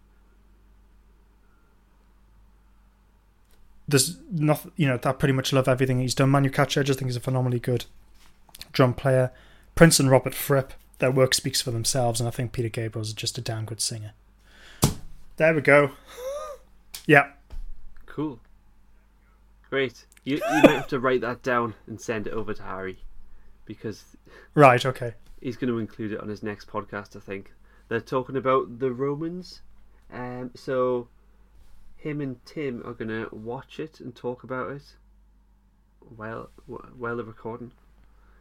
there's 3.87 4.19
nothing, 4.31 4.73
you 4.77 4.87
know, 4.87 4.99
I 5.03 5.13
pretty 5.13 5.33
much 5.33 5.53
love 5.53 5.69
everything 5.69 6.01
he's 6.01 6.15
done. 6.15 6.31
Manu 6.31 6.51
Katché, 6.51 6.81
I 6.81 6.83
just 6.85 6.99
think 6.99 7.09
he's 7.09 7.17
a 7.17 7.21
phenomenally 7.21 7.61
good 7.61 7.85
drum 8.73 8.95
player. 8.95 9.31
Prince 9.75 10.01
and 10.01 10.11
Robert 10.11 10.35
Fripp, 10.35 10.73
their 10.99 11.11
work 11.11 11.35
speaks 11.35 11.61
for 11.61 11.71
themselves, 11.71 12.21
and 12.21 12.29
I 12.29 12.31
think 12.31 12.53
Peter 12.53 12.69
Gabriel's 12.69 13.13
just 13.13 13.39
a 13.39 13.41
damn 13.41 13.65
good 13.65 13.81
singer. 13.81 14.13
There 15.37 15.55
we 15.55 15.61
go. 15.61 15.93
Yeah, 17.07 17.33
Cool. 18.15 18.39
Great. 19.71 20.07
You, 20.23 20.37
you 20.37 20.63
might 20.63 20.71
have 20.71 20.87
to 20.89 21.01
write 21.01 21.23
that 21.23 21.43
down 21.43 21.75
and 21.89 22.01
send 22.01 22.29
it 22.29 22.33
over 22.33 22.55
to 22.55 22.63
Harry 22.63 22.99
because 23.65 24.05
right, 24.55 24.87
okay. 24.87 25.15
he's 25.41 25.57
going 25.57 25.69
to 25.73 25.81
include 25.81 26.13
it 26.13 26.21
on 26.21 26.29
his 26.29 26.41
next 26.41 26.69
podcast. 26.69 27.17
I 27.17 27.19
think 27.19 27.51
they're 27.89 28.01
talking 28.01 28.37
about 28.37 28.79
the 28.79 28.93
Romans, 28.93 29.63
um, 30.13 30.53
so 30.55 31.09
him 32.05 32.21
and 32.21 32.45
Tim 32.45 32.83
are 32.85 32.93
going 32.93 33.09
to 33.09 33.29
watch 33.35 33.81
it 33.81 33.99
and 33.99 34.15
talk 34.15 34.45
about 34.45 34.71
it 34.71 34.83
while 36.17 36.51
while 36.67 37.17
they're 37.17 37.25
recording. 37.25 37.73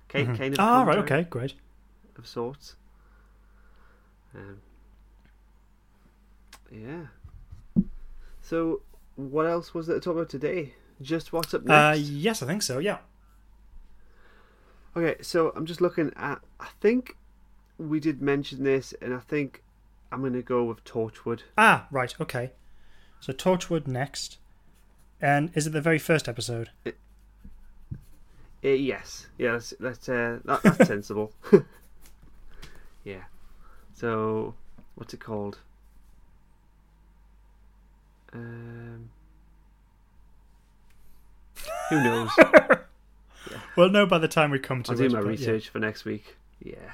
Kind, 0.09 0.37
kind 0.37 0.53
of 0.53 0.59
Ah, 0.59 0.83
right, 0.83 0.97
okay, 0.99 1.23
great. 1.23 1.53
of 2.17 2.27
sorts. 2.27 2.75
Um, 4.35 4.59
yeah. 6.71 7.05
So, 8.41 8.81
what 9.15 9.45
else 9.45 9.73
was 9.73 9.87
there 9.87 9.95
to 9.95 10.01
talk 10.01 10.15
about 10.15 10.29
today? 10.29 10.73
Just 11.01 11.31
what's 11.31 11.53
up 11.53 11.61
Uh, 11.69 11.93
next? 11.95 12.09
yes, 12.09 12.43
I 12.43 12.45
think 12.47 12.61
so, 12.63 12.79
yeah. 12.79 12.97
Okay, 14.95 15.15
so 15.21 15.51
I'm 15.55 15.65
just 15.65 15.81
looking 15.81 16.11
at. 16.15 16.41
I 16.59 16.67
think 16.81 17.15
we 17.77 17.99
did 17.99 18.21
mention 18.21 18.63
this, 18.63 18.93
and 19.01 19.13
I 19.13 19.19
think 19.19 19.63
I'm 20.11 20.19
going 20.19 20.33
to 20.33 20.41
go 20.41 20.63
with 20.65 20.83
Torchwood. 20.83 21.41
Ah, 21.57 21.87
right, 21.91 22.13
okay. 22.21 22.51
So 23.23 23.31
Torchwood 23.31 23.87
next. 23.87 24.37
And 25.21 25.49
is 25.55 25.65
it 25.65 25.69
the 25.69 25.79
very 25.79 25.97
first 25.97 26.27
episode? 26.27 26.71
Uh, 26.85 26.91
yes, 28.61 29.27
yeah, 29.37 29.57
that's 29.79 30.09
uh, 30.09 30.39
that, 30.43 30.61
that's 30.61 30.87
sensible. 30.87 31.31
yeah. 33.05 33.23
So 33.93 34.55
what's 34.95 35.13
it 35.13 35.21
called? 35.21 35.59
Um, 38.33 39.09
who 41.89 42.03
knows? 42.03 42.29
We'll 43.75 43.89
know 43.89 44.05
by 44.05 44.19
the 44.19 44.27
time 44.27 44.51
we 44.51 44.59
come 44.59 44.83
to 44.83 44.91
I'll 44.91 44.97
do 44.97 45.05
it, 45.05 45.11
my 45.11 45.19
but 45.19 45.25
yeah. 45.25 45.31
research 45.31 45.69
for 45.69 45.79
next 45.79 46.05
week. 46.05 46.37
Yeah. 46.61 46.91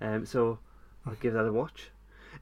um. 0.00 0.24
So 0.24 0.58
I'll 1.04 1.14
give 1.14 1.32
that 1.34 1.46
a 1.46 1.52
watch. 1.52 1.90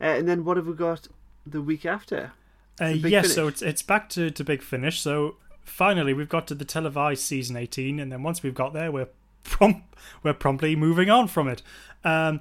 Uh, 0.00 0.04
and 0.04 0.28
then 0.28 0.44
what 0.44 0.56
have 0.56 0.66
we 0.66 0.74
got 0.74 1.08
the 1.46 1.62
week 1.62 1.84
after? 1.86 2.32
Uh, 2.80 2.92
The 2.92 2.98
Big 3.00 3.12
yes, 3.12 3.34
so 3.34 3.48
it's 3.48 3.62
it's 3.62 3.82
back 3.82 4.08
to, 4.10 4.30
to 4.30 4.44
Big 4.44 4.62
Finish. 4.62 5.00
So 5.00 5.36
finally, 5.64 6.14
we've 6.14 6.28
got 6.28 6.46
to 6.48 6.54
the 6.54 6.64
televised 6.64 7.22
season 7.22 7.56
eighteen, 7.56 8.00
and 8.00 8.10
then 8.10 8.22
once 8.22 8.42
we've 8.42 8.54
got 8.54 8.72
there, 8.72 8.90
we're 8.90 9.08
prom- 9.44 9.84
we're 10.22 10.34
promptly 10.34 10.76
moving 10.76 11.10
on 11.10 11.28
from 11.28 11.48
it. 11.48 11.62
Um, 12.04 12.40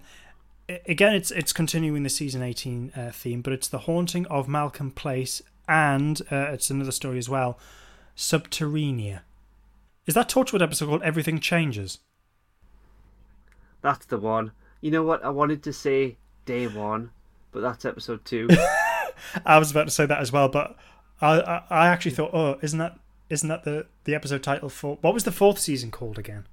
again, 0.88 1.14
it's 1.14 1.32
it's 1.32 1.54
continuing 1.54 2.04
the 2.04 2.10
season 2.10 2.42
eighteen 2.42 2.92
uh, 2.96 3.12
theme, 3.14 3.42
but 3.42 3.54
it's 3.54 3.68
the 3.68 3.80
haunting 3.80 4.26
of 4.28 4.48
Malkin 4.48 4.92
Place, 4.92 5.42
and 5.68 6.22
uh, 6.32 6.48
it's 6.52 6.70
another 6.70 6.92
story 6.92 7.18
as 7.18 7.30
well, 7.30 7.60
Subterranea. 8.16 9.22
Is 10.08 10.16
that 10.16 10.30
Torchwood 10.30 10.62
episode 10.62 10.88
called 10.88 11.04
Everything 11.04 11.40
Changes? 11.40 12.00
That's 13.82 14.06
the 14.06 14.18
one. 14.18 14.52
You 14.82 14.92
know 14.92 15.04
what? 15.04 15.24
I 15.24 15.30
wanted 15.30 15.62
to 15.64 15.74
say 15.74 16.18
day 16.46 16.68
one, 16.68 17.12
but 17.52 17.62
that's 17.62 17.86
episode 17.86 18.26
two. 18.26 18.48
I 19.46 19.58
was 19.60 19.72
about 19.72 19.86
to 19.86 19.92
say 19.92 20.06
that 20.06 20.20
as 20.20 20.32
well, 20.32 20.50
but 20.50 20.76
I, 21.22 21.40
I 21.40 21.64
I 21.70 21.88
actually 21.88 22.12
thought, 22.12 22.32
oh, 22.34 22.58
isn't 22.62 22.80
that 22.80 22.98
isn't 23.30 23.48
that 23.50 23.64
the 23.64 23.86
the 24.04 24.16
episode 24.16 24.44
title 24.44 24.70
for 24.70 24.98
what 25.02 25.14
was 25.14 25.24
the 25.24 25.32
fourth 25.32 25.60
season 25.60 25.92
called 25.92 26.18
again? 26.20 26.46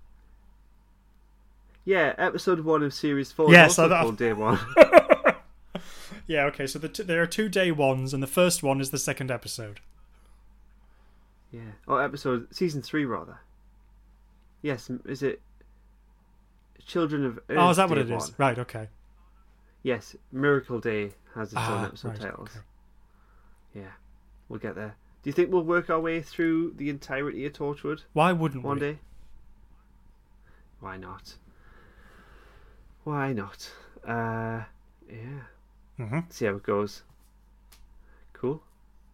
yeah, 1.85 2.15
episode 2.19 2.61
one 2.61 2.83
of 2.83 2.93
series 2.93 3.33
four. 3.33 3.51
Yeah, 3.53 3.69
so 3.69 3.89
that- 3.89 4.03
called 4.03 4.19
day 4.19 4.33
one. 4.33 4.59
Yeah, 6.27 6.45
okay. 6.45 6.67
So 6.67 6.79
the 6.79 6.91
t- 6.91 7.03
there 7.03 7.23
are 7.23 7.27
two 7.27 7.49
day 7.49 7.71
ones, 7.71 8.13
and 8.13 8.23
the 8.23 8.27
first 8.27 8.63
one 8.63 8.83
is 8.83 8.91
the 8.91 8.99
second 8.99 9.31
episode. 9.31 9.81
yeah. 11.51 11.61
Oh, 11.89 11.97
episode 11.97 12.55
season 12.55 12.83
three 12.83 13.07
rather. 13.07 13.39
Yes, 14.61 14.91
is 15.07 15.23
it? 15.23 15.41
Children 16.85 17.25
of 17.25 17.39
Earth. 17.49 17.57
oh, 17.59 17.71
is 17.71 17.79
that 17.79 17.89
what 17.89 17.97
it 17.97 18.11
is? 18.11 18.25
One. 18.25 18.35
Right. 18.37 18.59
Okay. 18.59 18.89
Yes, 19.83 20.17
Miracle 20.33 20.81
Day 20.81 21.13
has 21.35 21.53
its 21.53 21.57
own 21.57 21.85
Ah, 21.85 21.87
episode 21.87 22.09
right, 22.09 22.21
titles. 22.21 22.51
okay. 22.51 22.65
Yeah, 23.75 23.93
we'll 24.49 24.59
get 24.59 24.75
there. 24.75 24.97
Do 25.23 25.29
you 25.31 25.33
think 25.33 25.53
we'll 25.53 25.63
work 25.63 25.89
our 25.91 26.01
way 26.01 26.21
through 26.21 26.73
the 26.77 26.91
entirety 26.91 27.45
of 27.47 27.53
Torchwood 27.53 28.03
Why 28.13 28.33
wouldn't 28.33 28.65
one 28.65 28.77
we? 28.77 28.81
day? 28.81 28.99
Why 30.81 30.97
not? 30.97 31.35
Why 33.05 33.33
not? 33.33 33.71
Uh, 34.07 34.63
yeah. 35.09 35.43
hmm 35.97 36.21
See 36.29 36.45
how 36.45 36.57
it 36.57 36.63
goes. 36.63 37.03
Cool. 38.33 38.63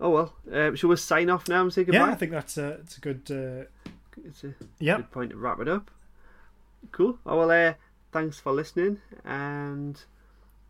Oh 0.00 0.10
well. 0.10 0.34
Uh, 0.52 0.74
shall 0.74 0.90
we 0.90 0.96
sign 0.96 1.30
off 1.30 1.48
now 1.48 1.62
and 1.62 1.72
say 1.72 1.84
goodbye? 1.84 1.98
Yeah, 2.00 2.12
I 2.12 2.14
think 2.14 2.32
that's 2.32 2.58
a 2.58 2.68
it's 2.82 2.98
a 2.98 3.00
good. 3.00 3.22
Uh, 3.30 3.90
it's 4.24 4.44
a 4.44 4.54
Yep. 4.80 4.96
good 4.98 5.10
point 5.10 5.30
to 5.30 5.36
wrap 5.36 5.60
it 5.60 5.68
up. 5.68 5.90
Cool. 6.92 7.18
Oh 7.24 7.38
well. 7.38 7.50
Uh, 7.50 7.74
thanks 8.12 8.38
for 8.38 8.52
listening, 8.52 9.00
and 9.24 10.02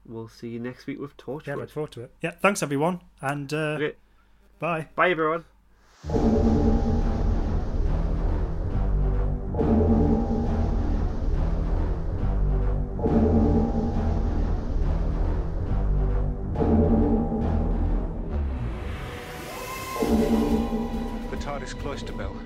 we'll 0.06 0.28
see 0.28 0.48
you 0.48 0.60
next 0.60 0.86
week 0.86 1.00
with 1.00 1.16
Torchwood. 1.16 1.46
yeah, 1.46 1.54
look 1.56 1.70
forward 1.70 1.92
to 1.92 2.02
it. 2.02 2.12
Yeah, 2.22 2.32
thanks 2.32 2.62
everyone, 2.62 3.00
and 3.20 3.52
uh, 3.52 3.76
Okay. 3.78 3.96
bye. 4.58 4.88
Bye 4.94 5.10
everyone. 5.10 5.44
The 21.30 21.36
TARDIS 21.40 21.78
cloister 21.78 22.12
bell. 22.12 22.36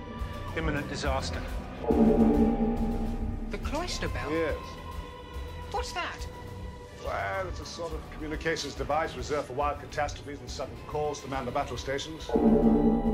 Imminent 0.56 0.89
disaster. 0.89 1.40
The 3.51 3.59
cloister 3.59 4.09
bell? 4.09 4.30
Yes. 4.30 4.56
What's 5.70 5.93
that? 5.93 6.26
Well, 7.04 7.48
it's 7.48 7.60
a 7.60 7.66
sort 7.66 7.92
of 7.92 8.00
communications 8.10 8.74
device 8.74 9.16
reserved 9.16 9.48
for 9.48 9.52
wild 9.54 9.80
catastrophes 9.80 10.40
and 10.40 10.50
sudden 10.50 10.76
calls 10.86 11.20
to 11.22 11.28
man 11.28 11.44
the 11.44 11.50
battle 11.50 11.76
stations. 11.76 12.28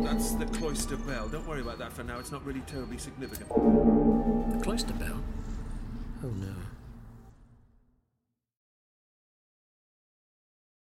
That's 0.05 0.33
the 0.33 0.47
cloister 0.47 0.97
bell. 0.97 1.29
Don't 1.29 1.47
worry 1.47 1.61
about 1.61 1.79
that 1.79 1.93
for 1.93 2.03
now. 2.03 2.19
It's 2.19 2.33
not 2.33 2.45
really 2.45 2.61
terribly 2.61 2.99
significant. 2.99 3.49
The 3.49 4.61
cloister 4.63 4.95
bell? 4.95 5.23
Oh 6.23 6.29
no. 6.29 6.55